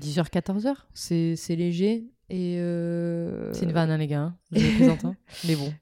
10h, 0.00 0.30
14h 0.30 0.74
c'est 0.94 1.36
c'est 1.36 1.56
léger. 1.56 2.06
Et 2.28 2.56
euh, 2.58 3.52
C'est 3.52 3.64
une 3.66 3.72
vanne, 3.72 3.90
hein, 3.90 3.98
les 3.98 4.06
gars. 4.08 4.22
hein. 4.22 4.36
Je 4.50 4.58
plaisante, 4.76 5.04
hein. 5.04 5.14
Mais 5.46 5.54
bon. 5.54 5.72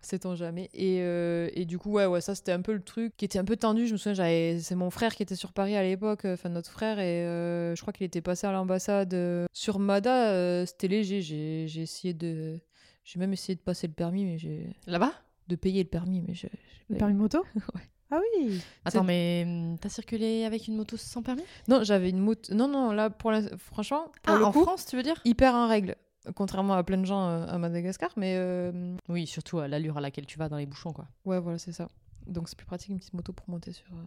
Sait-on 0.00 0.36
jamais. 0.36 0.70
Et, 0.74 0.98
euh, 1.02 1.48
et 1.54 1.64
du 1.64 1.76
coup, 1.78 1.90
ouais, 1.90 2.06
ouais, 2.06 2.20
ça 2.20 2.34
c'était 2.34 2.52
un 2.52 2.62
peu 2.62 2.72
le 2.72 2.80
truc 2.82 3.16
qui 3.16 3.24
était 3.24 3.38
un 3.38 3.44
peu 3.44 3.56
tendu. 3.56 3.86
Je 3.86 3.92
me 3.92 3.98
souviens, 3.98 4.14
j'avais- 4.14 4.60
c'est 4.60 4.74
mon 4.76 4.90
frère 4.90 5.14
qui 5.14 5.22
était 5.24 5.34
sur 5.34 5.52
Paris 5.52 5.76
à 5.76 5.82
l'époque, 5.82 6.24
euh, 6.24 6.34
enfin 6.34 6.48
notre 6.50 6.70
frère, 6.70 6.98
et 7.00 7.26
euh, 7.26 7.74
je 7.74 7.80
crois 7.82 7.92
qu'il 7.92 8.06
était 8.06 8.20
passé 8.20 8.46
à 8.46 8.52
l'ambassade. 8.52 9.14
Sur 9.52 9.78
Mada, 9.80 10.30
euh, 10.32 10.64
c'était 10.66 10.88
léger. 10.88 11.20
J'ai 11.20 11.66
j'ai 11.68 11.82
essayé 11.82 12.14
de. 12.14 12.58
J'ai 13.04 13.18
même 13.18 13.32
essayé 13.32 13.54
de 13.56 13.60
passer 13.60 13.86
le 13.86 13.92
permis, 13.92 14.24
mais 14.24 14.38
j'ai. 14.38 14.66
Là-bas? 14.86 15.12
de 15.48 15.56
payer 15.56 15.82
le 15.82 15.88
permis, 15.88 16.22
mais 16.26 16.34
j'ai. 16.34 16.50
Le 16.90 16.96
permis 16.96 17.14
moto? 17.14 17.44
Ouais. 17.74 17.80
Ah 18.10 18.20
oui 18.38 18.58
Attends, 18.86 19.04
mais 19.04 19.44
hum, 19.46 19.76
t'as 19.78 19.90
circulé 19.90 20.44
avec 20.44 20.66
une 20.68 20.76
moto 20.76 20.96
sans 20.96 21.22
permis? 21.22 21.42
Non, 21.68 21.84
j'avais 21.84 22.08
une 22.08 22.20
moto. 22.20 22.54
Non, 22.54 22.66
non, 22.66 22.92
là, 22.92 23.10
pour 23.10 23.30
la... 23.30 23.42
franchement, 23.58 24.10
pour 24.22 24.34
Ah, 24.34 24.38
le 24.38 24.44
en 24.46 24.52
coup, 24.52 24.62
France, 24.62 24.86
tu 24.86 24.96
veux 24.96 25.02
dire? 25.02 25.20
hyper 25.26 25.54
en 25.54 25.68
règle. 25.68 25.96
Contrairement 26.34 26.74
à 26.74 26.82
plein 26.82 26.98
de 26.98 27.04
gens 27.04 27.28
euh, 27.28 27.46
à 27.46 27.58
Madagascar, 27.58 28.10
mais 28.16 28.34
euh, 28.36 28.96
Oui, 29.08 29.26
surtout 29.26 29.58
à 29.58 29.68
l'allure 29.68 29.96
à 29.98 30.00
laquelle 30.00 30.26
tu 30.26 30.38
vas 30.38 30.48
dans 30.48 30.56
les 30.56 30.66
bouchons, 30.66 30.92
quoi. 30.92 31.06
ouais, 31.24 31.38
voilà, 31.40 31.58
c'est 31.58 31.72
ça. 31.72 31.88
Donc 32.26 32.48
c'est 32.48 32.56
plus 32.56 32.66
pratique 32.66 32.90
une 32.90 32.98
petite 32.98 33.14
moto 33.14 33.32
pour 33.32 33.48
monter 33.48 33.72
sur, 33.72 33.86
euh, 33.94 34.02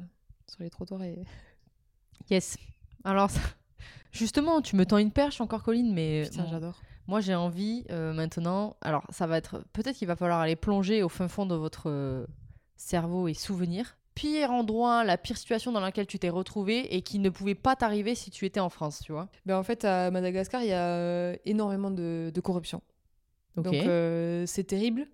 sur 0.47 0.61
les 0.63 0.69
trottoirs 0.69 1.03
et. 1.03 1.23
Yes. 2.29 2.57
Alors, 3.03 3.29
ça- 3.31 3.39
justement, 4.11 4.61
tu 4.61 4.75
me 4.75 4.85
tends 4.85 4.97
une 4.99 5.11
perche 5.11 5.41
encore, 5.41 5.63
Colline, 5.63 5.91
mais 5.93 6.23
Putain, 6.29 6.43
bon, 6.43 6.49
j'adore. 6.49 6.81
moi 7.07 7.19
j'ai 7.19 7.33
envie 7.35 7.83
euh, 7.89 8.13
maintenant. 8.13 8.75
Alors, 8.81 9.03
ça 9.09 9.25
va 9.27 9.37
être. 9.37 9.63
Peut-être 9.73 9.95
qu'il 9.97 10.07
va 10.07 10.15
falloir 10.15 10.39
aller 10.39 10.55
plonger 10.55 11.01
au 11.03 11.09
fin 11.09 11.27
fond 11.27 11.45
de 11.47 11.55
votre 11.55 12.27
cerveau 12.77 13.27
et 13.27 13.33
souvenirs. 13.33 13.97
Pire 14.15 14.51
endroit, 14.51 15.03
la 15.03 15.17
pire 15.17 15.37
situation 15.37 15.71
dans 15.71 15.79
laquelle 15.79 16.07
tu 16.07 16.19
t'es 16.19 16.29
retrouvé 16.29 16.95
et 16.95 17.01
qui 17.01 17.19
ne 17.19 17.29
pouvait 17.29 17.55
pas 17.55 17.75
t'arriver 17.75 18.13
si 18.13 18.29
tu 18.29 18.45
étais 18.45 18.59
en 18.59 18.69
France, 18.69 19.01
tu 19.03 19.11
vois. 19.11 19.29
Ben, 19.45 19.57
en 19.57 19.63
fait, 19.63 19.85
à 19.85 20.11
Madagascar, 20.11 20.61
il 20.61 20.69
y 20.69 20.73
a 20.73 20.95
euh, 20.95 21.35
énormément 21.45 21.91
de, 21.91 22.31
de 22.33 22.41
corruption. 22.41 22.81
Donc 23.55 23.73
euh, 23.73 24.45
c'est 24.45 24.63
terrible. 24.63 25.07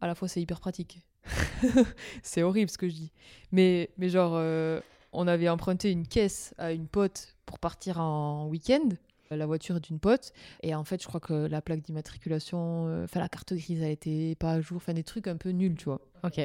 À 0.00 0.06
la 0.06 0.14
fois, 0.14 0.28
c'est 0.28 0.40
hyper 0.40 0.60
pratique. 0.60 1.00
c'est 2.22 2.42
horrible 2.42 2.70
ce 2.70 2.78
que 2.78 2.88
je 2.88 2.94
dis. 2.94 3.12
Mais, 3.52 3.90
mais 3.98 4.08
genre, 4.08 4.32
euh, 4.34 4.80
on 5.12 5.26
avait 5.26 5.48
emprunté 5.48 5.90
une 5.90 6.06
caisse 6.06 6.54
à 6.58 6.72
une 6.72 6.86
pote 6.86 7.36
pour 7.46 7.58
partir 7.58 8.00
en 8.00 8.46
week-end. 8.46 8.88
La 9.30 9.44
voiture 9.44 9.76
est 9.76 9.80
d'une 9.80 9.98
pote. 9.98 10.32
Et 10.62 10.74
en 10.74 10.84
fait, 10.84 11.02
je 11.02 11.06
crois 11.06 11.20
que 11.20 11.34
la 11.34 11.60
plaque 11.60 11.82
d'immatriculation, 11.82 12.86
euh, 12.88 13.04
enfin 13.04 13.20
la 13.20 13.28
carte 13.28 13.52
grise, 13.52 13.82
elle 13.82 13.90
était 13.90 14.36
pas 14.38 14.52
à 14.52 14.60
jour. 14.60 14.78
Enfin, 14.78 14.94
des 14.94 15.04
trucs 15.04 15.26
un 15.26 15.36
peu 15.36 15.50
nuls, 15.50 15.76
tu 15.76 15.84
vois. 15.84 16.00
Ok. 16.22 16.40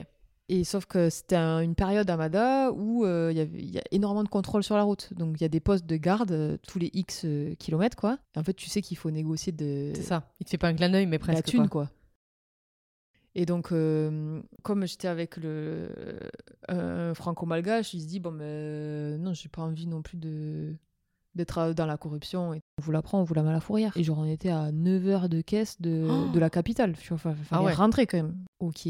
Et 0.55 0.63
sauf 0.63 0.85
que 0.85 1.09
c'était 1.09 1.35
un- 1.35 1.61
une 1.61 1.73
période 1.73 2.07
à 2.11 2.15
Mada 2.15 2.71
où 2.71 3.05
euh, 3.05 3.31
il 3.33 3.71
y 3.73 3.79
a 3.79 3.81
énormément 3.91 4.23
de 4.23 4.29
contrôle 4.29 4.63
sur 4.63 4.75
la 4.75 4.83
route. 4.83 5.11
Donc 5.15 5.37
il 5.39 5.41
y 5.41 5.45
a 5.45 5.49
des 5.49 5.59
postes 5.59 5.85
de 5.87 5.95
garde 5.97 6.31
euh, 6.31 6.57
tous 6.67 6.77
les 6.77 6.91
X 6.93 7.23
euh, 7.25 7.55
kilomètres, 7.55 7.97
quoi. 7.97 8.19
Et 8.35 8.39
en 8.39 8.43
fait, 8.43 8.53
tu 8.53 8.69
sais 8.69 8.81
qu'il 8.83 8.95
faut 8.97 9.09
négocier 9.09 9.51
de 9.51 9.93
C'est 9.95 10.03
ça. 10.03 10.29
Il 10.39 10.45
te 10.45 10.51
fait 10.51 10.59
pas 10.59 10.67
un 10.67 10.75
clin 10.75 10.89
d'œil, 10.89 11.07
mais 11.07 11.17
la 11.17 11.23
presque. 11.23 11.45
thune, 11.45 11.67
quoi. 11.69 11.85
quoi. 11.85 11.89
Et 13.35 13.47
donc, 13.47 13.71
euh, 13.71 14.43
comme 14.61 14.85
j'étais 14.85 15.07
avec 15.07 15.37
le 15.37 15.89
franco-malgache, 17.15 17.95
il 17.95 18.01
se 18.01 18.05
dit 18.07 18.19
bon, 18.19 18.29
mais 18.31 19.17
non, 19.17 19.33
j'ai 19.33 19.49
pas 19.49 19.63
envie 19.63 19.87
non 19.87 20.01
plus 20.03 20.17
de 20.17 20.75
d'être 21.35 21.73
dans 21.73 21.87
la 21.87 21.97
corruption. 21.97 22.53
Et 22.53 22.61
on 22.77 22.83
vous 22.83 22.91
la 22.91 23.01
prend, 23.01 23.19
on 23.19 23.23
vous 23.23 23.33
la 23.33 23.41
met 23.41 23.49
à 23.49 23.53
la 23.53 23.59
fourrière. 23.59 23.97
Et 23.97 24.03
genre, 24.03 24.19
on 24.19 24.25
était 24.25 24.51
à 24.51 24.71
9 24.71 25.07
heures 25.07 25.29
de 25.29 25.41
caisse 25.41 25.81
de, 25.81 26.05
Oh 26.07 26.31
de 26.31 26.39
la 26.39 26.51
capitale. 26.51 26.93
Enfin, 27.09 27.33
fallait 27.33 27.63
ouais. 27.65 27.73
rentrer 27.73 28.05
quand 28.05 28.17
même. 28.17 28.35
Ok. 28.59 28.87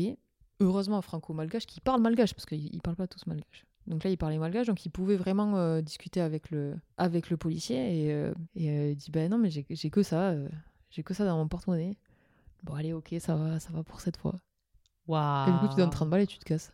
Heureusement, 0.59 1.01
franco-malgache 1.01 1.65
qui 1.65 1.81
parle 1.81 2.01
malgache, 2.01 2.33
parce 2.33 2.45
qu'ils 2.45 2.73
ils 2.73 2.81
parlent 2.81 2.95
pas 2.95 3.07
tous 3.07 3.25
malgache. 3.25 3.65
Donc 3.87 4.03
là, 4.03 4.09
il 4.09 4.17
parlait 4.17 4.37
malgache, 4.37 4.67
donc 4.67 4.85
il 4.85 4.89
pouvait 4.89 5.17
vraiment 5.17 5.57
euh, 5.57 5.81
discuter 5.81 6.21
avec 6.21 6.51
le, 6.51 6.75
avec 6.97 7.29
le 7.29 7.37
policier. 7.37 8.05
Et, 8.05 8.13
euh, 8.13 8.33
et 8.55 8.69
euh, 8.69 8.91
il 8.91 8.95
dit 8.95 9.11
Ben 9.11 9.29
non, 9.29 9.37
mais 9.37 9.49
j'ai 9.49 9.63
que 9.89 10.03
ça. 10.03 10.35
j'ai 10.89 11.03
que 11.03 11.13
ça 11.13 11.25
dans 11.25 11.37
mon 11.37 11.47
porte-monnaie. 11.47 11.97
Bon, 12.63 12.75
allez, 12.75 12.93
ok, 12.93 13.15
ça 13.19 13.35
va, 13.35 13.59
ça 13.59 13.73
va 13.73 13.83
pour 13.83 13.99
cette 13.99 14.15
fois. 14.15 14.35
Waouh. 15.07 15.49
Et 15.49 15.51
du 15.51 15.59
coup, 15.59 15.67
tu 15.67 15.75
donnes 15.75 15.89
30 15.89 16.09
balles 16.09 16.21
et 16.21 16.27
tu 16.27 16.39
te 16.39 16.45
casses. 16.45 16.71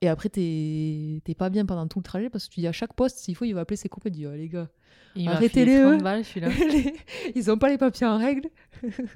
Et 0.00 0.08
après, 0.08 0.28
t'es 0.28 1.20
t'es 1.24 1.34
pas 1.34 1.48
bien 1.50 1.64
pendant 1.64 1.86
tout 1.86 1.98
le 1.98 2.04
trajet 2.04 2.28
parce 2.28 2.48
que 2.48 2.54
tu 2.54 2.60
dis 2.60 2.66
à 2.66 2.72
chaque 2.72 2.92
poste, 2.94 3.18
s'il 3.18 3.34
faut, 3.36 3.44
il 3.46 3.52
va 3.54 3.60
appeler 3.60 3.76
ses 3.76 3.88
copains 3.88 4.08
et 4.10 4.12
dire 4.12 4.30
oh, 4.32 4.36
les 4.36 4.48
gars, 4.48 4.68
Arrêtez-les, 5.26 5.70
filé 5.76 5.80
30 5.82 5.94
eux. 5.94 5.98
balles, 6.02 6.24
celui-là. 6.24 6.48
les- 6.48 6.94
ils 7.34 7.50
ont 7.50 7.56
pas 7.56 7.68
les 7.70 7.78
papiers 7.78 8.06
en 8.06 8.18
règle. 8.18 8.48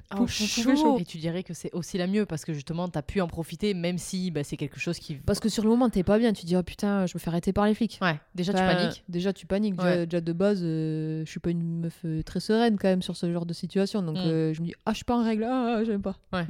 Ah, 0.09 0.15
pouvez 0.15 0.29
chaud. 0.29 0.75
chaud. 0.75 0.97
Et 0.99 1.03
tu 1.05 1.17
dirais 1.17 1.43
que 1.43 1.53
c'est 1.53 1.71
aussi 1.73 1.97
la 1.99 2.07
mieux 2.07 2.25
parce 2.25 2.43
que 2.45 2.53
justement, 2.53 2.87
t'as 2.87 3.01
pu 3.03 3.21
en 3.21 3.27
profiter 3.27 3.73
même 3.75 3.97
si 3.99 4.31
bah, 4.31 4.43
c'est 4.43 4.57
quelque 4.57 4.79
chose 4.79 4.97
qui. 4.97 5.15
Parce 5.15 5.39
que 5.39 5.49
sur 5.49 5.61
le 5.63 5.69
moment, 5.69 5.89
t'es 5.89 6.01
pas 6.03 6.17
bien. 6.17 6.33
Tu 6.33 6.45
dis 6.45 6.55
oh 6.55 6.63
putain, 6.63 7.05
je 7.05 7.13
me 7.15 7.19
fais 7.19 7.29
arrêter 7.29 7.53
par 7.53 7.67
les 7.67 7.75
flics. 7.75 7.99
Ouais, 8.01 8.19
déjà 8.33 8.53
tu 8.53 8.59
paniques. 8.59 9.03
Déjà, 9.09 9.31
tu 9.33 9.45
paniques. 9.45 9.75
Déjà, 9.75 9.89
Ouais. 9.89 10.05
déjà 10.07 10.21
de 10.21 10.33
base, 10.33 10.61
euh, 10.63 11.23
je 11.25 11.29
suis 11.29 11.39
pas 11.41 11.51
une 11.51 11.81
meuf 11.81 11.99
euh, 12.05 12.23
très 12.23 12.39
sereine 12.39 12.77
quand 12.79 12.87
même 12.87 13.01
sur 13.03 13.15
ce 13.17 13.31
genre 13.31 13.45
de 13.45 13.53
situation. 13.53 14.01
Donc, 14.01 14.15
Mm. 14.15 14.21
euh, 14.25 14.53
je 14.53 14.61
me 14.61 14.67
dis 14.67 14.73
ah, 14.85 14.91
je 14.91 14.95
suis 14.95 15.05
pas 15.05 15.17
en 15.17 15.23
règle. 15.23 15.43
Ah, 15.43 15.83
j'aime 15.85 16.01
pas. 16.01 16.15
Ouais. 16.33 16.45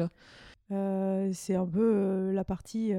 Euh, 0.72 1.30
c'est 1.34 1.56
un 1.56 1.66
peu 1.66 1.82
euh, 1.82 2.32
la 2.32 2.44
partie 2.44 2.94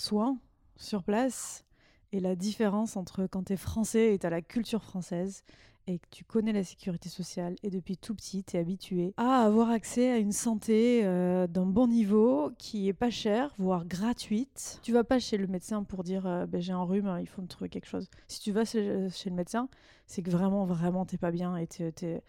euh, 0.00 0.08
soin 0.08 0.38
sur 0.76 1.02
place 1.02 1.64
et 2.12 2.20
la 2.20 2.34
différence 2.36 2.96
entre 2.96 3.26
quand 3.26 3.44
tu 3.44 3.52
es 3.52 3.56
français 3.56 4.14
et 4.14 4.18
tu 4.18 4.26
as 4.26 4.30
la 4.30 4.42
culture 4.42 4.82
française 4.82 5.42
et 5.86 5.98
que 5.98 6.06
tu 6.10 6.24
connais 6.24 6.52
la 6.52 6.64
sécurité 6.64 7.08
sociale 7.08 7.56
et 7.62 7.70
depuis 7.70 7.96
tout 7.96 8.14
petit 8.14 8.44
tu 8.44 8.56
es 8.56 8.60
habitué 8.60 9.14
à 9.16 9.44
avoir 9.44 9.70
accès 9.70 10.10
à 10.10 10.18
une 10.18 10.32
santé 10.32 11.02
euh, 11.04 11.46
d'un 11.46 11.66
bon 11.66 11.86
niveau 11.88 12.50
qui 12.58 12.88
est 12.88 12.92
pas 12.92 13.10
chère, 13.10 13.54
voire 13.58 13.84
gratuite. 13.86 14.80
Tu 14.82 14.92
vas 14.92 15.04
pas 15.04 15.18
chez 15.18 15.36
le 15.36 15.46
médecin 15.46 15.82
pour 15.84 16.04
dire 16.04 16.26
euh, 16.26 16.46
Ben, 16.46 16.60
j'ai 16.60 16.72
un 16.72 16.82
rhume, 16.82 17.18
il 17.20 17.26
faut 17.28 17.42
me 17.42 17.48
trouver 17.48 17.68
quelque 17.70 17.86
chose. 17.86 18.08
Si 18.28 18.40
tu 18.40 18.52
vas 18.52 18.64
chez, 18.64 19.08
chez 19.10 19.30
le 19.30 19.36
médecin, 19.36 19.68
c'est 20.06 20.22
que 20.22 20.30
vraiment, 20.30 20.64
vraiment 20.64 21.06
t'es 21.06 21.18
pas 21.18 21.30
bien 21.30 21.56
et 21.56 21.66
t'es 21.66 21.92
t'es- 21.92 22.22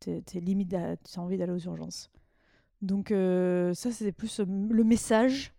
t'es- 0.00 0.22
t'es 0.22 0.40
limite, 0.40 0.70
tu 0.70 0.76
as 0.76 1.22
envie 1.22 1.38
d'aller 1.38 1.52
aux 1.52 1.58
urgences. 1.58 2.10
Donc 2.82 3.10
euh, 3.10 3.74
ça, 3.74 3.92
c'est 3.92 4.12
plus 4.12 4.40
euh, 4.40 4.44
le 4.48 4.84
message 4.84 5.52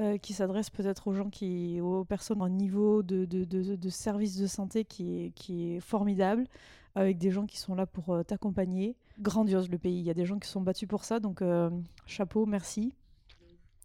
euh, 0.00 0.18
qui 0.18 0.32
s'adresse 0.32 0.70
peut-être 0.70 1.06
aux 1.08 1.14
gens 1.14 1.30
qui, 1.30 1.80
aux 1.80 2.04
personnes 2.04 2.42
en 2.42 2.48
niveau 2.48 3.02
de, 3.02 3.24
de, 3.24 3.44
de, 3.44 3.76
de 3.76 3.88
service 3.88 4.36
de 4.36 4.46
santé 4.46 4.84
qui 4.84 5.26
est, 5.26 5.30
qui 5.30 5.74
est 5.74 5.80
formidable, 5.80 6.46
avec 6.94 7.18
des 7.18 7.30
gens 7.30 7.46
qui 7.46 7.58
sont 7.58 7.74
là 7.74 7.86
pour 7.86 8.10
euh, 8.10 8.22
t'accompagner. 8.22 8.96
Grandiose 9.20 9.70
le 9.70 9.78
pays, 9.78 9.98
il 9.98 10.04
y 10.04 10.10
a 10.10 10.14
des 10.14 10.26
gens 10.26 10.38
qui 10.38 10.48
sont 10.48 10.60
battus 10.60 10.88
pour 10.88 11.04
ça, 11.04 11.20
donc 11.20 11.42
euh, 11.42 11.70
chapeau, 12.06 12.46
merci, 12.46 12.94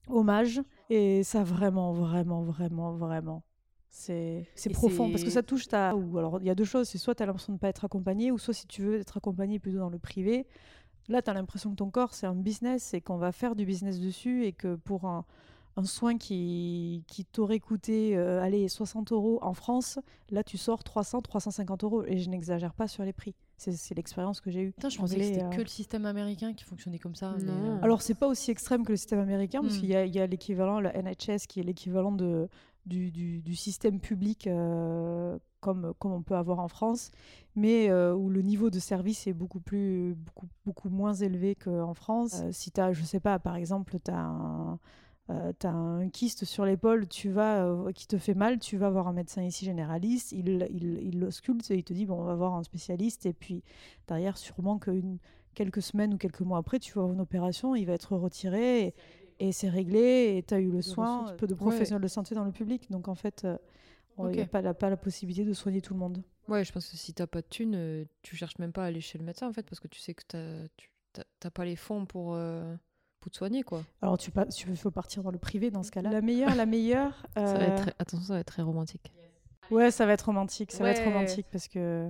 hommage. 0.07 0.61
Et 0.89 1.23
ça 1.23 1.43
vraiment, 1.43 1.93
vraiment, 1.93 2.43
vraiment, 2.43 2.93
vraiment. 2.93 3.43
C'est 3.91 4.45
profond 4.71 5.09
parce 5.09 5.23
que 5.23 5.31
ça 5.31 5.43
touche 5.43 5.67
ta. 5.67 5.95
Ou 5.95 6.17
alors 6.17 6.39
il 6.41 6.45
y 6.45 6.49
a 6.49 6.55
deux 6.55 6.63
choses, 6.63 6.87
c'est 6.87 6.99
soit 6.99 7.15
tu 7.15 7.23
as 7.23 7.25
l'impression 7.25 7.53
de 7.53 7.57
ne 7.57 7.59
pas 7.59 7.69
être 7.69 7.85
accompagné, 7.85 8.31
ou 8.31 8.37
soit 8.37 8.53
si 8.53 8.67
tu 8.67 8.83
veux 8.83 8.99
être 8.99 9.17
accompagné 9.17 9.59
plutôt 9.59 9.79
dans 9.79 9.89
le 9.89 9.99
privé, 9.99 10.45
Là, 11.09 11.23
tu 11.23 11.31
as 11.31 11.33
l'impression 11.33 11.71
que 11.71 11.75
ton 11.75 11.89
corps, 11.89 12.13
c'est 12.13 12.27
un 12.27 12.35
business 12.35 12.93
et 12.93 13.01
qu'on 13.01 13.17
va 13.17 13.31
faire 13.31 13.55
du 13.55 13.65
business 13.65 13.99
dessus 13.99 14.45
et 14.45 14.53
que 14.53 14.75
pour 14.75 15.05
un, 15.05 15.25
un 15.77 15.83
soin 15.85 16.17
qui, 16.17 17.03
qui 17.07 17.23
t'aurait 17.25 17.59
coûté 17.59 18.17
euh, 18.17 18.41
allez, 18.41 18.67
60 18.67 19.11
euros 19.11 19.39
en 19.41 19.53
France, 19.53 19.99
là, 20.29 20.43
tu 20.43 20.57
sors 20.57 20.83
300, 20.83 21.21
350 21.21 21.83
euros. 21.83 22.03
Et 22.05 22.17
je 22.17 22.29
n'exagère 22.29 22.73
pas 22.73 22.87
sur 22.87 23.03
les 23.03 23.13
prix. 23.13 23.35
C'est 23.57 23.93
l'expérience 23.95 24.39
que 24.39 24.49
j'ai 24.51 24.61
eue. 24.61 24.71
Putain, 24.71 24.87
je 24.89 24.97
pensais 24.97 25.17
que 25.17 25.23
c'était 25.23 25.43
euh, 25.43 25.49
que 25.49 25.61
le 25.61 25.67
système 25.67 26.05
américain 26.05 26.53
qui 26.53 26.63
fonctionnait 26.63 26.97
comme 26.99 27.15
ça. 27.15 27.31
mais, 27.37 27.43
Non. 27.43 27.75
euh, 27.77 27.81
Alors, 27.81 28.01
c'est 28.01 28.13
pas 28.13 28.27
aussi 28.27 28.51
extrême 28.51 28.85
que 28.85 28.93
le 28.93 28.97
système 28.97 29.19
américain, 29.19 29.61
parce 29.61 29.75
Hmm. 29.75 29.79
qu'il 29.79 29.89
y 29.89 30.19
a, 30.19 30.27
l'équivalent, 30.27 30.79
le 30.79 30.89
NHS, 30.95 31.45
qui 31.47 31.59
est 31.59 31.63
l'équivalent 31.63 32.13
de, 32.13 32.47
du, 32.85 33.11
du- 33.11 33.41
du 33.41 33.55
système 33.55 33.99
public 33.99 34.47
euh, 34.47 35.37
comme, 35.59 35.93
comme 35.99 36.13
on 36.13 36.21
peut 36.21 36.35
avoir 36.37 36.59
en 36.59 36.69
France, 36.69 37.11
mais 37.55 37.89
euh, 37.89 38.13
où 38.15 38.29
le 38.29 38.41
niveau 38.41 38.69
de 38.69 38.79
service 38.79 39.27
est 39.27 39.33
beaucoup, 39.33 39.59
plus, 39.59 40.15
beaucoup, 40.15 40.47
beaucoup 40.65 40.89
moins 40.89 41.13
élevé 41.13 41.55
qu'en 41.55 41.93
France. 41.93 42.39
Euh, 42.41 42.51
si 42.53 42.71
tu 42.71 42.79
as, 42.79 42.93
je 42.93 43.03
sais 43.03 43.19
pas, 43.19 43.39
par 43.39 43.55
exemple, 43.57 43.97
tu 44.03 44.09
as 44.11 44.19
un. 44.19 44.79
Euh, 45.29 45.53
t'as 45.59 45.69
un 45.71 46.09
kyste 46.09 46.43
sur 46.45 46.65
l'épaule, 46.65 47.07
tu 47.07 47.29
vas 47.29 47.63
euh, 47.65 47.91
qui 47.91 48.07
te 48.07 48.17
fait 48.17 48.33
mal, 48.33 48.57
tu 48.59 48.77
vas 48.77 48.89
voir 48.89 49.07
un 49.07 49.13
médecin 49.13 49.43
ici 49.43 49.65
généraliste, 49.65 50.31
il, 50.31 50.67
il, 50.71 50.99
il 51.03 51.19
l'ausculte 51.19 51.69
et 51.71 51.75
il 51.75 51.83
te 51.83 51.93
dit 51.93 52.05
bon 52.05 52.15
on 52.19 52.23
va 52.23 52.35
voir 52.35 52.55
un 52.55 52.63
spécialiste 52.63 53.25
et 53.25 53.33
puis 53.33 53.63
derrière 54.07 54.37
sûrement 54.37 54.79
que 54.79 54.91
une- 54.91 55.19
quelques 55.53 55.81
semaines 55.81 56.13
ou 56.13 56.17
quelques 56.17 56.41
mois 56.41 56.57
après 56.57 56.79
tu 56.79 56.93
vas 56.93 57.01
avoir 57.01 57.13
une 57.13 57.21
opération, 57.21 57.75
il 57.75 57.85
va 57.85 57.93
être 57.93 58.15
retiré 58.15 58.87
et, 58.87 58.95
et 59.39 59.51
c'est 59.51 59.69
réglé 59.69 60.35
et 60.37 60.43
tu 60.43 60.53
as 60.53 60.59
eu 60.59 60.71
le 60.71 60.81
soin, 60.81 61.19
ressources. 61.21 61.37
peu 61.37 61.45
de 61.47 61.53
Ouais. 61.53 61.57
professionnels 61.59 62.01
de 62.01 62.07
santé 62.07 62.33
dans 62.33 62.45
le 62.45 62.51
public 62.51 62.89
donc 62.89 63.07
en 63.07 63.15
fait 63.15 63.45
euh, 63.45 63.57
Il 64.19 64.25
n'y 64.31 64.41
a 64.41 64.45
Ok. 64.45 64.49
pas 64.49 64.61
la, 64.61 64.73
pas 64.73 64.89
la 64.89 64.97
possibilité 64.97 65.45
de 65.45 65.53
soigner 65.53 65.81
tout 65.81 65.93
le 65.93 65.99
monde. 65.99 66.23
Ouais, 66.47 66.65
je 66.65 66.71
pense 66.73 66.89
que 66.89 66.97
si 66.97 67.13
t'as 67.13 67.27
pas 67.27 67.41
de 67.41 67.47
thunes, 67.47 67.75
euh, 67.75 68.05
tu 68.23 68.35
cherches 68.35 68.57
même 68.57 68.71
pas 68.73 68.83
à 68.83 68.87
aller 68.87 69.01
chez 69.01 69.17
le 69.19 69.23
médecin 69.23 69.47
en 69.47 69.53
fait, 69.53 69.63
parce 69.69 69.79
que 69.79 69.87
tu 69.87 69.99
sais 69.99 70.13
que 70.15 70.23
t'as, 70.27 70.67
tu 70.75 70.89
t'as- 71.13 71.23
t'as 71.39 71.51
pas 71.51 71.63
les 71.63 71.75
fonds 71.75 72.05
pour, 72.07 72.33
euh, 72.33 72.75
pour 73.19 73.31
te 73.31 73.37
soigner 73.37 73.63
quoi. 73.63 73.83
Alors, 74.01 74.17
tu 74.17 74.31
pas, 74.31 74.45
tu 74.45 74.75
faut 74.75 74.91
partir 74.91 75.23
dans 75.23 75.31
le 75.31 75.37
privé 75.37 75.71
dans 75.71 75.83
ce 75.83 75.91
cas-là. 75.91 76.09
La 76.11 76.21
meilleure, 76.21 76.55
la 76.55 76.65
meilleure. 76.65 77.25
Ça 77.35 77.43
va 77.43 77.49
euh, 77.59 77.67
être 77.67 77.81
très- 77.83 77.95
Attention, 77.99 78.25
ça 78.27 78.33
va 78.33 78.39
être 78.39 78.47
très 78.47 78.61
romantique. 78.61 79.11
Ouais, 79.71 79.91
ça 79.91 80.05
va 80.05 80.13
être 80.13 80.25
romantique. 80.25 80.71
Ça 80.71 80.83
va 80.83 80.91
être 80.91 81.03
romantique 81.03 81.45
parce 81.51 81.67
que 81.67 82.09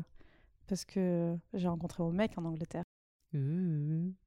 parce 0.68 0.86
que 0.86 1.36
j'ai 1.54 1.68
rencontré 1.68 2.04
mon 2.04 2.12
mec 2.12 2.38
en 2.38 2.46
Angleterre. 2.46 2.84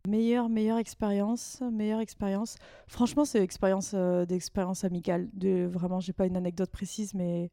Meilleure, 0.08 0.48
meilleure 0.48 0.78
expérience, 0.78 1.60
meilleure 1.72 2.00
expérience. 2.00 2.56
Franchement, 2.86 3.24
c'est 3.24 3.42
expérience 3.42 3.92
euh, 3.94 4.26
d'expérience 4.26 4.84
amicale. 4.84 5.28
De 5.32 5.64
vraiment, 5.66 6.00
j'ai 6.00 6.12
pas 6.12 6.26
une 6.26 6.36
anecdote 6.36 6.70
précise, 6.70 7.14
mais 7.14 7.50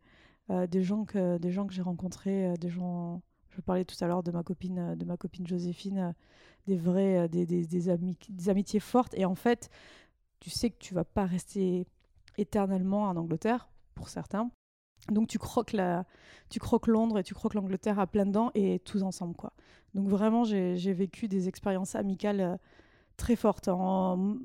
euh, 0.52 0.68
des 0.68 0.84
gens 0.84 1.06
que 1.06 1.38
des 1.38 1.52
gens 1.52 1.66
que 1.66 1.74
j'ai 1.74 1.82
rencontrés, 1.82 2.48
euh, 2.48 2.54
des 2.56 2.70
gens. 2.70 3.22
Je 3.50 3.62
parlais 3.62 3.86
tout 3.86 3.96
à 4.02 4.08
l'heure 4.08 4.24
de 4.24 4.32
ma 4.32 4.44
copine, 4.44 4.80
euh, 4.80 4.96
de 4.96 5.06
ma 5.06 5.18
copine 5.18 5.48
Joséphine, 5.48 5.98
euh, 5.98 6.12
des 6.68 6.78
vrais, 6.78 7.18
euh, 7.20 7.28
des, 7.28 7.46
des, 7.46 7.66
des, 7.66 7.90
ami- 7.90 8.18
des 8.30 8.50
amitiés 8.50 8.80
fortes. 8.80 9.14
Et 9.16 9.26
en 9.26 9.36
fait, 9.36 9.70
tu 10.40 10.50
sais 10.50 10.70
que 10.70 10.78
tu 10.78 10.94
vas 10.94 11.04
pas 11.04 11.26
rester 11.26 11.88
éternellement 12.38 13.04
en 13.04 13.18
Angleterre 13.18 13.70
pour 13.96 14.10
certains. 14.10 14.50
Donc 15.10 15.28
tu 15.28 15.40
croques 15.40 15.74
la, 15.74 16.06
tu 16.50 16.60
croques 16.60 16.88
Londres 16.88 17.20
et 17.20 17.24
tu 17.24 17.34
croques 17.34 17.54
l'Angleterre 17.54 18.00
à 18.00 18.08
plein 18.08 18.26
dents 18.26 18.52
et 18.54 18.80
tous 18.80 19.02
ensemble 19.02 19.34
quoi. 19.36 19.54
Donc 19.96 20.08
vraiment 20.08 20.44
j'ai 20.44 20.94
vécu 20.94 21.28
des 21.28 21.48
expériences 21.48 21.96
amicales 21.96 22.60
très 23.16 23.36
fortes, 23.38 23.70
en 23.70 24.36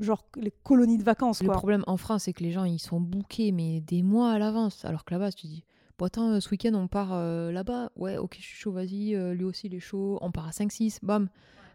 genre 0.00 0.24
les 0.36 0.50
colonies 0.50 0.96
de 0.98 1.02
vacances 1.04 1.42
Le 1.42 1.48
problème 1.50 1.84
en 1.86 1.96
France, 1.98 2.24
c'est 2.24 2.32
que 2.32 2.42
les 2.42 2.52
gens 2.52 2.64
ils 2.64 2.78
sont 2.78 3.00
bookés 3.00 3.52
mais 3.52 3.80
des 3.80 4.02
mois 4.02 4.32
à 4.32 4.38
l'avance, 4.38 4.84
alors 4.86 5.04
que 5.04 5.12
là-bas 5.14 5.30
tu 5.30 5.46
dis 5.46 5.64
bon 5.98 6.06
attends 6.06 6.30
euh, 6.30 6.40
ce 6.40 6.48
week-end 6.50 6.74
on 6.74 6.86
part 6.86 7.12
euh, 7.12 7.50
là-bas, 7.50 7.90
ouais 7.96 8.16
ok 8.16 8.36
je 8.38 8.44
suis 8.44 8.56
chaud 8.56 8.72
vas-y, 8.72 9.14
euh, 9.14 9.34
lui 9.34 9.44
aussi 9.44 9.66
il 9.66 9.74
est 9.74 9.80
chaud, 9.80 10.18
on 10.22 10.30
part 10.30 10.46
à 10.46 10.50
5-6, 10.50 10.98
bam 11.02 11.28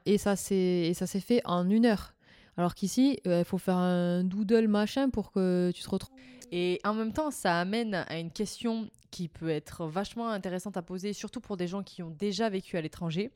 et 0.05 0.17
ça 0.17 0.35
c'est 0.35 0.55
et 0.55 0.93
ça 0.93 1.07
s'est 1.07 1.19
fait 1.19 1.41
en 1.45 1.69
une 1.69 1.85
heure. 1.85 2.13
Alors 2.55 2.75
qu'ici 2.75 3.19
euh, 3.27 3.39
il 3.39 3.45
faut 3.45 3.57
faire 3.57 3.77
un 3.77 4.23
doodle 4.23 4.67
machin 4.67 5.09
pour 5.09 5.31
que 5.31 5.71
tu 5.73 5.83
te 5.83 5.89
retrouves. 5.89 6.15
Et 6.51 6.79
en 6.83 6.93
même 6.93 7.13
temps, 7.13 7.31
ça 7.31 7.59
amène 7.59 7.95
à 7.95 8.19
une 8.19 8.29
question 8.29 8.87
qui 9.09 9.27
peut 9.27 9.49
être 9.49 9.87
vachement 9.87 10.29
intéressante 10.29 10.77
à 10.77 10.83
poser, 10.83 11.11
surtout 11.11 11.41
pour 11.41 11.57
des 11.57 11.65
gens 11.65 11.81
qui 11.81 12.03
ont 12.03 12.11
déjà 12.11 12.47
vécu 12.47 12.77
à 12.77 12.81
l'étranger. 12.81 13.31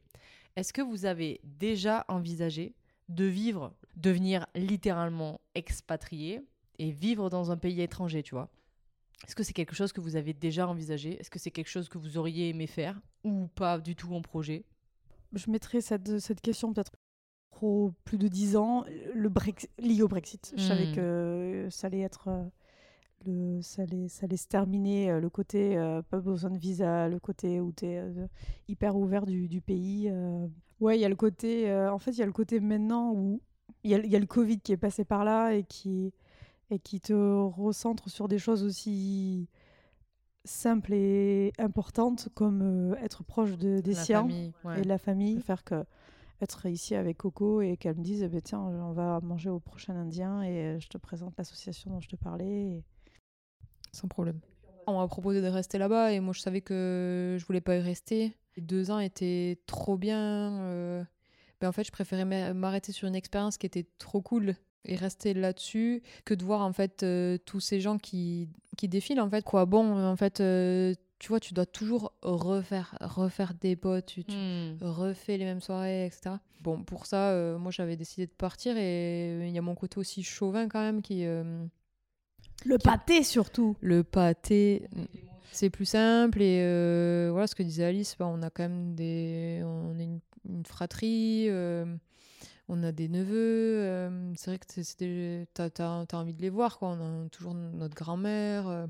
Est-ce 0.55 0.71
que 0.71 0.83
vous 0.83 1.05
avez 1.05 1.41
déjà 1.43 2.05
envisagé 2.09 2.75
de 3.09 3.25
vivre, 3.25 3.73
devenir 3.95 4.45
littéralement 4.53 5.41
expatrié 5.55 6.41
et 6.77 6.91
vivre 6.91 7.31
dans 7.31 7.49
un 7.49 7.57
pays 7.57 7.81
étranger, 7.81 8.21
tu 8.21 8.35
vois? 8.35 8.49
Est-ce 9.25 9.35
que 9.35 9.43
c'est 9.43 9.53
quelque 9.53 9.75
chose 9.75 9.91
que 9.91 10.01
vous 10.01 10.15
avez 10.15 10.33
déjà 10.33 10.67
envisagé? 10.67 11.19
Est-ce 11.19 11.29
que 11.31 11.39
c'est 11.39 11.51
quelque 11.51 11.69
chose 11.69 11.89
que 11.89 11.97
vous 11.97 12.17
auriez 12.17 12.49
aimé 12.49 12.67
faire 12.67 13.01
ou 13.23 13.47
pas 13.55 13.79
du 13.79 13.95
tout 13.95 14.13
en 14.13 14.21
projet? 14.21 14.63
Je 15.33 15.49
mettrais 15.49 15.81
cette, 15.81 16.19
cette 16.19 16.39
question 16.41 16.71
peut-être 16.73 16.91
trop 17.51 17.91
plus 18.03 18.17
de 18.17 18.27
10 18.27 18.55
ans 18.55 18.85
le 19.15 19.31
lié 19.79 20.01
au 20.03 20.07
Brexit. 20.07 20.53
Je 20.55 20.61
savais 20.61 20.85
Hmm. 20.87 20.95
que 20.95 21.67
ça 21.71 21.87
allait 21.87 22.01
être 22.01 22.27
euh, 22.27 22.43
le 23.25 23.61
ça 23.63 23.81
allait, 23.81 24.07
ça 24.07 24.25
allait 24.25 24.37
se 24.37 24.47
terminer 24.47 25.09
euh, 25.11 25.19
le 25.19 25.29
côté 25.29 25.75
euh, 25.75 26.01
pas 26.03 26.19
besoin 26.19 26.51
de 26.51 26.57
visa, 26.57 27.09
le 27.09 27.19
côté 27.19 27.59
où 27.59 27.71
tu 27.73 27.85
es 27.87 28.03
hyper 28.67 28.95
ouvert 28.95 29.25
du, 29.25 29.47
du 29.47 29.59
pays. 29.61 30.07
euh. 30.09 30.47
Ouais, 30.79 30.97
il 30.97 31.01
y 31.01 31.05
a 31.05 31.09
le 31.09 31.15
côté 31.15 31.73
en 31.73 31.97
fait, 31.97 32.11
il 32.11 32.19
y 32.19 32.23
a 32.23 32.27
le 32.27 32.31
côté 32.31 32.59
maintenant 32.59 33.11
où 33.13 33.41
il 33.83 33.89
y, 33.91 33.95
a- 33.95 34.05
il 34.05 34.11
y 34.11 34.15
a 34.15 34.19
le 34.19 34.27
Covid 34.27 34.59
qui 34.59 34.71
est 34.73 34.77
passé 34.77 35.03
par 35.03 35.25
là 35.25 35.53
et 35.55 35.63
qui 35.63 36.13
et 36.69 36.79
qui 36.79 36.99
te 36.99 37.13
recentre 37.13 38.09
sur 38.09 38.27
des 38.27 38.39
choses 38.39 38.63
aussi 38.63 39.47
simples 40.45 40.93
et 40.93 41.51
importantes 41.57 42.29
comme 42.33 42.61
euh, 42.61 42.95
être 43.03 43.23
proche 43.23 43.57
de, 43.57 43.79
des 43.81 43.93
La 43.93 44.03
siens 44.03 44.21
famille, 44.21 44.53
ouais. 44.63 44.79
et 44.79 44.81
de 44.83 44.87
la 44.87 44.97
famille. 44.97 45.39
Faire 45.41 45.63
que 45.63 45.85
être 46.41 46.67
ici 46.67 46.93
avec 46.95 47.17
Coco 47.17 47.61
et 47.61 47.77
qu'elle 47.77 47.97
me 47.97 48.03
dise 48.03 48.21
eh 48.23 48.27
ben, 48.29 48.41
tiens, 48.41 48.59
on 48.59 48.91
va 48.93 49.19
manger 49.21 49.49
au 49.49 49.59
prochain 49.59 49.95
Indien 49.95 50.41
et 50.43 50.75
euh, 50.75 50.79
je 50.79 50.87
te 50.87 50.97
présente 50.97 51.33
l'association 51.37 51.91
dont 51.91 51.99
je 51.99 52.09
te 52.09 52.15
parlais. 52.15 52.45
et- 52.77 52.83
Sans 53.91 54.07
problème. 54.07 54.39
On 54.85 54.97
m'a 54.99 55.07
proposé 55.07 55.41
de 55.41 55.47
rester 55.47 55.77
là-bas 55.77 56.13
et 56.13 56.19
moi 56.21 56.33
je 56.33 56.39
savais 56.39 56.61
que 56.61 57.35
je 57.39 57.45
voulais 57.45 57.59
pas 57.61 57.75
y 57.75 57.79
rester. 57.81 58.37
Les 58.55 58.61
deux 58.61 58.89
ans 58.91 58.99
étaient 58.99 59.59
trop 59.65 59.97
bien. 59.97 60.61
euh, 60.61 61.03
Ben 61.59 61.67
en 61.67 61.71
fait, 61.71 61.83
je 61.83 61.91
préférais 61.91 62.23
m'a- 62.25 62.53
m'arrêter 62.53 62.91
sur 62.91 63.07
une 63.07 63.15
expérience 63.15 63.57
qui 63.57 63.65
était 63.65 63.87
trop 63.97 64.21
cool 64.21 64.55
et 64.85 64.95
rester 64.95 65.33
là-dessus 65.33 66.01
que 66.25 66.33
de 66.33 66.43
voir 66.43 66.61
en 66.61 66.71
fait 66.73 67.03
euh, 67.03 67.37
tous 67.45 67.59
ces 67.59 67.79
gens 67.81 67.97
qui, 67.97 68.49
qui 68.77 68.87
défilent 68.87 69.21
en 69.21 69.29
fait. 69.29 69.43
Quoi 69.43 69.65
bon, 69.65 70.05
en 70.05 70.15
fait, 70.15 70.39
euh, 70.39 70.93
tu 71.19 71.29
vois, 71.29 71.39
tu 71.39 71.53
dois 71.53 71.65
toujours 71.65 72.13
refaire, 72.21 72.95
refaire 73.01 73.53
des 73.59 73.75
potes, 73.75 74.05
tu, 74.05 74.23
tu 74.23 74.35
Hmm. 74.35 74.77
refais 74.81 75.37
les 75.37 75.45
mêmes 75.45 75.61
soirées, 75.61 76.05
etc. 76.05 76.35
Bon, 76.61 76.83
pour 76.83 77.05
ça, 77.05 77.31
euh, 77.31 77.57
moi 77.57 77.71
j'avais 77.71 77.95
décidé 77.97 78.27
de 78.27 78.31
partir 78.31 78.75
et 78.77 79.47
il 79.47 79.53
y 79.53 79.57
a 79.57 79.61
mon 79.61 79.75
côté 79.75 79.97
aussi 79.99 80.23
chauvin 80.23 80.67
quand 80.67 80.81
même 80.81 81.01
qui. 81.01 81.25
euh, 81.25 81.65
Le 82.65 82.77
pâté 82.77 83.23
surtout. 83.23 83.75
le 83.81 84.03
pâté 84.03 84.87
c'est 85.51 85.69
plus 85.69 85.85
simple 85.85 86.41
et 86.41 86.61
euh, 86.61 87.29
voilà 87.31 87.47
ce 87.47 87.55
que 87.55 87.63
disait 87.63 87.85
Alice 87.85 88.15
bah, 88.19 88.27
on 88.27 88.41
a 88.43 88.49
quand 88.49 88.63
même 88.63 88.93
des 88.95 89.61
on 89.63 89.97
est 89.97 90.03
une, 90.03 90.19
une 90.47 90.65
fratrie 90.65 91.47
euh, 91.49 91.85
on 92.69 92.83
a 92.83 92.91
des 92.91 93.07
neveux 93.09 93.81
euh, 93.85 94.33
c'est 94.35 94.51
vrai 94.51 94.59
que 94.59 94.65
c'est- 94.83 95.47
t'as, 95.53 95.69
t'as 95.69 96.17
envie 96.17 96.33
de 96.33 96.41
les 96.41 96.49
voir 96.49 96.77
quoi. 96.79 96.89
On 96.89 97.25
a 97.25 97.29
toujours 97.29 97.53
notre 97.53 97.95
grand-mère 97.95 98.67
euh, 98.67 98.87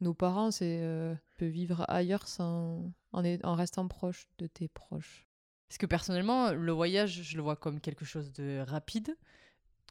nos 0.00 0.14
parents 0.14 0.50
c'est 0.50 0.80
euh, 0.82 1.14
tu 1.30 1.36
peux 1.36 1.46
vivre 1.46 1.84
ailleurs 1.88 2.26
sans 2.28 2.92
en, 3.12 3.24
en 3.42 3.54
restant 3.54 3.86
proche 3.88 4.26
de 4.38 4.46
tes 4.46 4.68
proches. 4.68 5.26
Parce 5.68 5.78
que 5.78 5.86
personnellement, 5.86 6.50
le 6.52 6.72
voyage, 6.72 7.22
je 7.22 7.36
le 7.36 7.42
vois 7.42 7.54
comme 7.54 7.80
quelque 7.80 8.04
chose 8.04 8.32
de 8.32 8.58
rapide, 8.66 9.16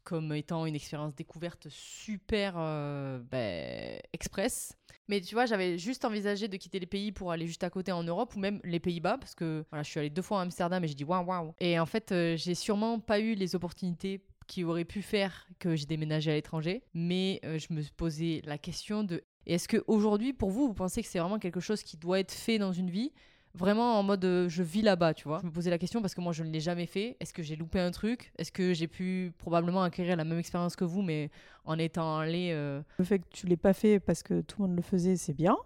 comme 0.04 0.34
étant 0.34 0.66
une 0.66 0.76
expérience 0.76 1.16
découverte 1.16 1.68
super 1.70 2.56
euh, 2.58 3.20
ben, 3.20 4.00
express. 4.14 4.74
Mais 5.08 5.22
tu 5.22 5.34
vois, 5.34 5.46
j'avais 5.46 5.78
juste 5.78 6.06
envisagé 6.06 6.48
de 6.48 6.58
quitter 6.58 6.80
les 6.80 6.86
pays 6.86 7.12
pour 7.12 7.32
aller 7.32 7.48
juste 7.48 7.64
à 7.64 7.70
côté 7.70 7.92
en 7.92 8.04
Europe 8.04 8.36
ou 8.36 8.40
même 8.40 8.60
les 8.64 8.80
Pays-Bas, 8.80 9.18
parce 9.18 9.34
que 9.34 9.66
voilà, 9.72 9.84
je 9.84 9.90
suis 9.90 10.00
allée 10.00 10.10
deux 10.10 10.22
fois 10.22 10.40
à 10.40 10.42
Amsterdam 10.44 10.84
et 10.84 10.88
j'ai 10.88 10.94
dit 10.96 11.04
waouh 11.04 11.26
waouh. 11.26 11.54
Et 11.60 11.80
en 11.80 11.86
fait, 11.86 12.12
euh, 12.12 12.38
j'ai 12.38 12.56
sûrement 12.56 13.00
pas 13.00 13.20
eu 13.20 13.34
les 13.34 13.56
opportunités 13.56 14.22
qui 14.48 14.64
auraient 14.64 14.86
pu 14.86 15.02
faire 15.02 15.48
que 15.60 15.76
j'ai 15.76 15.86
déménagé 15.86 16.32
à 16.32 16.34
l'étranger, 16.34 16.84
mais 16.94 17.40
euh, 17.44 17.58
je 17.60 17.74
me 17.74 17.82
posais 17.96 18.42
la 18.46 18.58
question 18.58 19.04
de 19.04 19.24
est-ce 19.46 19.68
que 19.68 19.84
aujourd'hui, 19.88 20.34
pour 20.34 20.52
vous, 20.52 20.68
vous 20.68 20.74
pensez 20.74 21.02
que 21.02 21.08
c'est 21.08 21.20
vraiment 21.20 21.40
quelque 21.40 21.60
chose 21.60 21.82
qui 21.82 21.98
doit 21.98 22.20
être 22.20 22.32
fait 22.32 22.60
dans 22.60 22.72
une 22.72 22.90
vie? 22.90 23.12
Vraiment 23.56 24.00
en 24.00 24.04
mode 24.04 24.24
euh, 24.26 24.50
je 24.50 24.64
vis 24.64 24.82
là-bas, 24.82 25.14
tu 25.14 25.28
vois. 25.28 25.40
Je 25.42 25.46
me 25.48 25.52
posais 25.52 25.70
la 25.70 25.78
question 25.78 26.02
parce 26.02 26.14
que 26.16 26.22
moi 26.22 26.34
je 26.34 26.44
ne 26.44 26.50
l'ai 26.52 26.60
jamais 26.60 26.86
fait. 26.86 27.18
Est-ce 27.20 27.34
que 27.34 27.44
j'ai 27.44 27.56
loupé 27.56 27.80
un 27.80 27.92
truc? 27.92 28.32
Est-ce 28.38 28.52
que 28.52 28.74
j'ai 28.74 28.88
pu 28.88 29.34
probablement 29.38 29.84
acquérir 29.84 30.16
la 30.16 30.24
même 30.24 30.40
expérience 30.40 30.76
que 30.76 30.86
vous, 30.86 31.02
mais 31.02 31.30
en 31.66 31.78
étant 31.78 32.18
allé. 32.20 32.52
euh, 32.54 32.82
Le 32.98 33.06
fait 33.06 33.20
que 33.20 33.28
tu 33.30 33.48
l'aies 33.48 33.58
pas 33.58 33.74
fait 33.74 34.00
parce 34.00 34.24
que 34.24 34.42
tout 34.42 34.62
le 34.62 34.68
monde 34.68 34.78
le 34.78 34.84
faisait, 34.84 35.16
c'est 35.16 35.34
bien. 35.34 35.58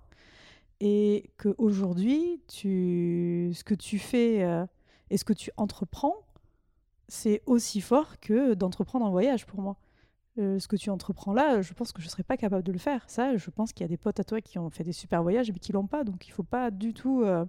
Et 0.79 1.29
qu'aujourd'hui, 1.37 2.41
tu... 2.47 3.51
ce 3.53 3.63
que 3.63 3.75
tu 3.75 3.99
fais 3.99 4.43
euh, 4.43 4.65
et 5.09 5.17
ce 5.17 5.23
que 5.23 5.33
tu 5.33 5.51
entreprends, 5.57 6.15
c'est 7.07 7.41
aussi 7.45 7.79
fort 7.79 8.19
que 8.19 8.53
d'entreprendre 8.53 9.05
un 9.05 9.09
voyage 9.11 9.45
pour 9.45 9.61
moi. 9.61 9.77
Euh, 10.39 10.57
ce 10.57 10.67
que 10.67 10.75
tu 10.75 10.89
entreprends 10.89 11.31
là, 11.31 11.61
je 11.61 11.73
pense 11.73 11.91
que 11.91 12.01
je 12.01 12.09
serais 12.09 12.23
pas 12.23 12.37
capable 12.37 12.63
de 12.63 12.71
le 12.71 12.79
faire. 12.79 13.03
Ça, 13.07 13.37
je 13.37 13.49
pense 13.51 13.71
qu'il 13.71 13.83
y 13.83 13.85
a 13.85 13.87
des 13.87 13.97
potes 13.97 14.19
à 14.19 14.23
toi 14.23 14.41
qui 14.41 14.57
ont 14.57 14.69
fait 14.71 14.83
des 14.83 14.91
super 14.93 15.21
voyages 15.21 15.51
mais 15.51 15.59
qui 15.59 15.71
l'ont 15.71 15.85
pas. 15.87 16.03
Donc 16.03 16.27
il 16.27 16.31
faut 16.31 16.43
pas 16.43 16.71
du 16.71 16.93
tout. 16.93 17.21
euh, 17.23 17.45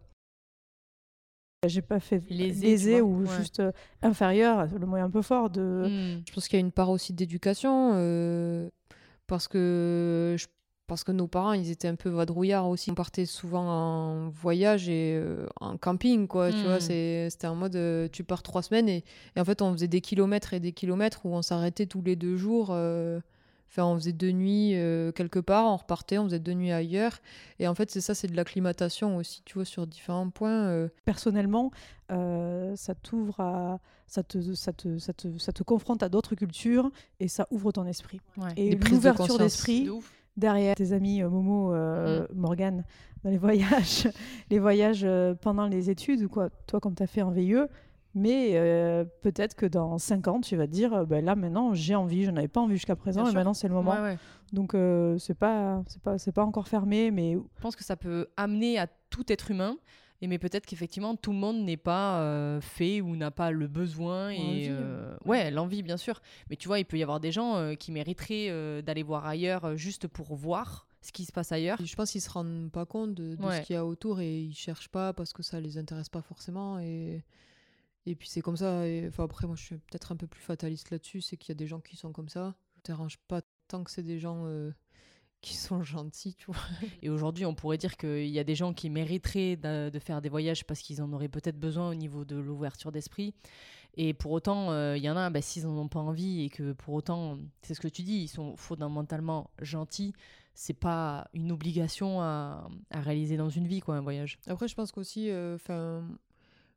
J'ai 1.69 1.83
pas 1.83 2.01
fait 2.01 2.23
Lésé, 2.31 3.01
ou 3.01 3.23
Ouais. 3.23 3.29
juste 3.39 3.61
euh, 3.61 3.73
inférieur, 4.03 4.67
le 4.79 4.87
mot 4.87 4.97
est 4.97 5.01
un 5.01 5.11
peu 5.11 5.23
fort, 5.23 5.51
de, 5.51 5.87
hmm, 5.89 6.23
Je 6.29 6.33
pense 6.33 6.49
qu'il 6.49 6.59
y 6.59 6.63
a 6.63 6.65
une 6.65 6.73
part 6.73 6.91
aussi 6.91 7.13
d'éducation 7.13 7.93
euh, 7.95 8.69
parce 9.27 9.49
que 9.49 10.37
je- 10.39 10.47
parce 10.87 11.03
que 11.03 11.13
nos 11.13 11.27
parents 11.27 11.55
ils 11.55 11.71
étaient 11.71 11.89
un 11.89 11.95
peu 11.95 12.11
vadrouillards 12.11 12.69
aussi. 12.69 12.91
On 12.91 12.95
partait 12.95 13.25
souvent 13.25 13.65
en 13.67 14.29
voyage 14.29 14.91
et 14.91 15.15
euh, 15.17 15.47
en 15.61 15.79
camping 15.79 16.27
quoi. 16.29 16.51
Tu 16.53 16.63
vois, 16.63 16.77
Mm. 16.77 16.81
c'est- 16.81 17.31
c'était 17.31 17.47
en 17.47 17.55
mode 17.55 17.75
euh, 17.77 18.07
tu 18.13 18.23
pars 18.23 18.43
trois 18.43 18.61
semaines 18.63 18.89
et, 18.91 19.03
et 19.35 19.41
en 19.41 19.45
fait 19.47 19.63
on 19.63 19.73
faisait 19.73 19.89
des 19.89 20.03
kilomètres 20.03 20.53
et 20.53 20.61
des 20.61 20.73
kilomètres 20.73 21.25
où 21.25 21.31
on 21.35 21.41
s'arrêtait 21.41 21.87
tous 21.87 22.03
les 22.03 22.17
deux 22.17 22.37
jours. 22.37 22.69
Enfin, 23.77 23.87
on 23.87 23.97
faisait 23.97 24.13
deux 24.13 24.31
nuits 24.31 24.77
euh, 24.77 25.11
quelque 25.11 25.41
part, 25.41 25.67
on 25.67 25.75
repartait, 25.75 26.17
on 26.19 26.27
faisait 26.27 26.39
deux 26.39 26.53
nuits 26.53 26.71
ailleurs. 26.71 27.19
Et 27.59 27.67
en 27.67 27.75
fait, 27.75 27.91
c'est 27.91 28.01
ça, 28.01 28.15
c'est 28.15 28.29
de 28.29 28.37
l'acclimatation 28.37 29.17
aussi, 29.17 29.43
tu 29.45 29.55
vois, 29.55 29.65
sur 29.65 29.85
différents 29.89 30.31
points. 30.31 30.69
euh. 30.69 30.89
personnellement, 31.05 31.73
euh, 32.13 32.77
ça 32.77 32.95
t'ouvre 32.95 33.41
à. 33.41 33.81
Ça 34.07 34.23
te, 34.23 34.55
ça, 34.55 34.73
te, 34.73 34.99
ça, 34.99 35.13
te, 35.13 35.39
ça 35.39 35.51
te 35.51 35.65
confronte 35.65 36.05
à 36.05 36.09
d'autres 36.09 36.37
cultures 36.37 36.89
et 37.19 37.27
ça 37.27 37.49
ouvre 37.51 37.73
ton 37.73 37.85
esprit. 37.85 38.21
ouais. 38.37 38.53
Et 38.57 38.77
l'ouverture 38.77 39.39
d'esprit 39.39 39.87
De 39.87 39.93
derrière 40.37 40.77
tes 40.77 40.93
amis 40.93 41.25
Momo, 41.25 41.75
euh, 41.75 42.29
Morgane, 42.33 42.85
dans 43.25 43.31
les 43.31 43.39
voyages, 43.39 44.07
les 44.51 44.61
voyages 44.61 45.05
pendant 45.41 45.67
les 45.67 45.91
études, 45.91 46.23
ou 46.23 46.29
quoi. 46.29 46.49
Toi, 46.69 46.79
comme 46.79 46.95
tu 46.95 47.03
as 47.03 47.09
fait 47.09 47.23
en 47.23 47.33
VIE, 47.33 47.57
Mais 48.15 48.53
euh, 48.55 49.05
peut-être 49.23 49.55
que 49.57 49.67
dans 49.67 49.99
5 49.99 50.29
ans, 50.29 50.41
tu 50.41 50.55
vas 50.57 50.67
te 50.67 50.73
dire, 50.73 50.93
euh, 50.95 51.05
ben 51.05 51.25
là 51.25 51.35
maintenant, 51.35 51.75
j'ai 51.75 51.95
envie, 51.95 52.25
je 52.25 52.31
n'en 52.31 52.37
avais 52.37 52.49
pas 52.49 52.61
envie 52.61 52.77
jusqu'à 52.77 52.95
présent, 52.97 53.23
Bien 53.23 53.29
et 53.29 53.33
sûr. 53.33 53.39
maintenant 53.39 53.55
c'est 53.55 53.69
le 53.69 53.75
moment. 53.75 53.93
Ouais, 53.95 54.01
ouais. 54.03 54.19
Donc 54.53 54.75
euh, 54.75 55.19
c'est 55.19 55.35
pas, 55.35 55.83
c'est 55.89 56.01
pas, 56.01 56.17
c'est 56.19 56.33
pas 56.33 56.45
encore 56.45 56.69
fermé, 56.69 57.11
mais 57.11 57.33
Je 57.57 57.61
pense 57.61 57.75
que 57.77 57.83
ça 57.85 57.97
peut 57.97 58.29
amener 58.37 58.79
à 58.79 58.87
tout 59.11 59.25
être 59.33 59.51
humain. 59.51 59.77
Et 60.23 60.27
mais 60.29 60.39
peut-être 60.39 60.65
qu'effectivement 60.65 61.17
tout 61.17 61.33
le 61.33 61.39
monde 61.39 61.59
n'est 61.65 61.77
pas 61.77 62.21
euh, 62.21 62.61
fait 62.61 63.01
ou 63.03 63.15
n'a 63.17 63.31
pas 63.33 63.51
le 63.51 63.67
besoin 63.67 64.31
et 64.31 64.69
euh, 64.71 65.15
ouais 65.27 65.51
l'envie 65.51 65.83
bien 65.83 65.99
sûr 65.99 66.23
mais 66.49 66.57
tu 66.57 66.67
vois 66.69 66.79
il 66.79 66.85
peut 66.87 66.97
y 66.97 67.03
avoir 67.03 67.21
des 67.21 67.33
gens 67.33 67.57
euh, 67.57 67.75
qui 67.75 67.91
mériteraient 67.93 68.47
euh, 68.49 68.81
d'aller 68.81 69.03
voir 69.03 69.27
ailleurs 69.27 69.65
euh, 69.67 69.77
juste 69.77 70.07
pour 70.07 70.35
voir 70.35 70.87
ce 71.03 71.13
qui 71.13 71.27
se 71.27 71.33
passe 71.33 71.53
ailleurs 71.53 71.79
Et 71.81 71.85
je 71.85 71.95
pense 71.97 72.13
qu'ils 72.13 72.23
se 72.23 72.31
rendent 72.31 72.71
pas 72.73 72.87
compte 72.87 73.13
de, 73.13 73.35
de 73.35 73.45
Ouais. 73.45 73.61
ce 73.61 73.67
qu'il 73.67 73.75
y 73.75 73.77
a 73.77 73.85
autour 73.85 74.21
et 74.21 74.39
ils 74.39 74.55
cherchent 74.55 74.89
pas 74.89 75.13
parce 75.13 75.33
que 75.35 75.43
ça 75.43 75.61
les 75.61 75.77
intéresse 75.77 76.09
pas 76.09 76.23
forcément 76.23 76.79
et 76.79 77.23
et 78.07 78.15
puis 78.15 78.29
c'est 78.29 78.41
comme 78.41 78.57
ça 78.57 78.87
et 78.87 79.07
enfin 79.09 79.25
après 79.25 79.47
moi 79.47 79.57
je 79.57 79.63
suis 79.63 79.77
peut-être 79.77 80.13
un 80.13 80.17
peu 80.17 80.27
plus 80.27 80.43
fataliste 80.43 80.91
là-dessus 80.91 81.21
c'est 81.21 81.37
qu'il 81.37 81.51
y 81.51 81.57
a 81.57 81.59
des 81.59 81.67
gens 81.67 81.81
qui 81.81 81.97
sont 81.97 82.13
comme 82.13 82.29
ça 82.29 82.55
dérange 82.85 83.19
pas 83.29 83.41
tant 83.69 83.83
que 83.83 83.91
c'est 83.91 84.03
des 84.03 84.19
gens 84.19 84.43
euh, 84.45 84.71
qui 85.41 85.57
sont 85.57 85.83
gentils 85.83 86.35
tu 86.35 86.47
vois 86.47 86.61
Et 87.03 87.11
aujourd'hui, 87.11 87.47
on 87.47 87.55
pourrait 87.55 87.79
dire 87.79 87.97
qu'il 87.97 88.29
y 88.29 88.39
a 88.39 88.45
des 88.45 88.55
gens 88.55 88.73
qui 88.73 88.91
mériteraient 88.91 89.57
de, 89.57 89.99
faire 89.99 90.23
des 90.23 90.29
voyages 90.29 90.65
parce 90.65 90.81
qu'ils 90.81 91.03
en 91.03 91.13
auraient 91.13 91.29
peut-être 91.29 91.59
besoin 91.59 91.91
au 91.91 91.95
niveau 91.95 92.25
de 92.25 92.37
l'ouverture 92.37 92.93
d'esprit. 92.93 93.35
Et 93.97 94.13
pour 94.13 94.33
autant, 94.33 94.73
euh, 94.73 94.97
il 94.97 95.05
y 95.05 95.11
en 95.11 95.17
a, 95.17 95.31
bah, 95.31 95.41
s'ils 95.41 95.65
n'en 95.65 95.79
ont 95.79 95.89
pas 95.89 96.01
envie 96.01 96.43
et 96.45 96.51
que 96.51 96.73
pour 96.73 96.95
autant, 96.95 97.39
c'est 97.63 97.75
ce 97.75 97.81
que 97.81 97.89
tu 97.89 98.03
dis, 98.03 98.17
ils 98.17 98.29
sont 98.29 98.57
fondamentalement 98.57 99.51
gentils, 99.63 100.13
c'est 100.53 100.75
pas 100.75 101.29
une 101.33 101.53
obligation 101.53 102.21
à, 102.21 102.69
à 102.91 103.01
réaliser 103.01 103.37
dans 103.37 103.51
une 103.51 103.69
vie, 103.69 103.81
quoi, 103.81 103.97
un 103.97 104.01
voyage. 104.01 104.39
Après, 104.49 104.67
je 104.67 104.75
pense 104.75 104.91
qu'aussi, 104.91 105.31
euh, 105.31 105.59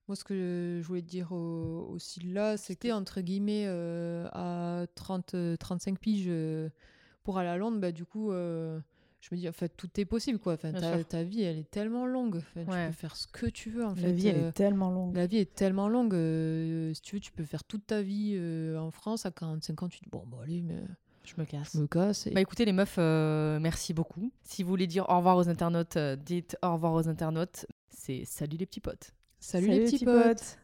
moi, 0.08 0.16
ce 0.16 0.24
que 0.24 0.80
je 0.82 0.88
voulais 0.88 1.02
te 1.02 1.08
dire 1.10 1.32
au- 1.32 1.88
aussi 1.92 2.20
là, 2.22 2.58
c'était 2.58 2.92
entre 2.92 3.22
guillemets 3.22 3.66
euh, 3.68 4.28
à 4.32 4.86
30, 4.96 5.34
euh, 5.36 5.58
35 5.58 6.00
piges 6.00 6.26
euh, 6.28 6.70
pour 7.24 7.38
aller 7.40 7.50
à 7.50 7.58
Londres, 7.58 7.80
bah, 7.80 7.92
du 7.92 8.06
coup, 8.06 8.32
euh, 8.32 8.80
je 9.20 9.30
me 9.34 9.38
dis, 9.40 9.50
en 9.50 9.52
fait, 9.52 9.70
tout 9.76 9.90
est 10.00 10.06
possible, 10.06 10.40
quoi. 10.40 10.54
Enfin, 10.54 10.72
ta, 10.72 11.24
vie, 11.24 11.42
elle 11.42 11.58
est 11.58 11.70
tellement 11.70 12.06
longue. 12.06 12.38
Enfin, 12.38 12.72
Ouais. 12.72 12.86
Tu 12.86 12.92
peux 12.92 12.96
faire 12.98 13.16
ce 13.18 13.28
que 13.28 13.48
tu 13.48 13.70
veux, 13.70 13.84
en 13.84 13.90
la 13.90 13.96
fait. 13.96 14.12
vie 14.14 14.28
elle 14.30 14.38
euh, 14.44 14.50
est 14.50 14.52
tellement 14.54 14.92
longue. 14.92 15.16
la 15.16 15.28
vie 15.28 15.38
est 15.38 15.54
tellement 15.56 15.90
longue. 15.90 16.14
euh, 16.14 16.94
si 16.94 17.02
tu 17.02 17.16
veux, 17.16 17.20
tu 17.20 17.32
peux 17.34 17.44
faire 17.44 17.64
toute 17.66 17.86
ta 17.88 18.02
vie 18.02 18.36
euh, 18.38 18.78
en 18.80 18.92
France 18.92 19.26
à 19.26 19.32
45 19.32 19.84
ans. 19.84 19.90
Tu 19.90 20.00
te 20.00 20.04
dis, 20.06 20.10
bon, 20.10 20.24
bon, 20.26 20.40
allez, 20.40 20.62
mais 20.62 20.82
Je 21.26 21.34
me 21.38 21.44
casse. 21.46 21.72
je 21.74 21.80
me 21.82 21.88
casse. 21.88 22.28
Et... 22.28 22.32
Bah 22.32 22.40
écoutez 22.42 22.64
les 22.64 22.72
meufs, 22.74 22.96
euh, 23.00 23.60
merci 23.60 23.94
beaucoup. 23.94 24.32
Si 24.44 24.64
vous 24.64 24.70
voulez 24.70 24.88
dire 24.88 25.10
au 25.10 25.18
revoir 25.18 25.36
aux 25.36 25.50
internautes, 25.50 25.98
euh, 25.98 26.16
dites 26.16 26.56
au 26.64 26.72
revoir 26.74 26.94
aux 26.94 27.10
internautes. 27.10 27.66
C'est 27.90 28.24
salut 28.24 28.56
les 28.56 28.66
petits 28.68 28.80
potes. 28.80 29.12
Salut, 29.40 29.68
les 29.68 29.86
petits 29.86 30.04
potes. 30.04 30.58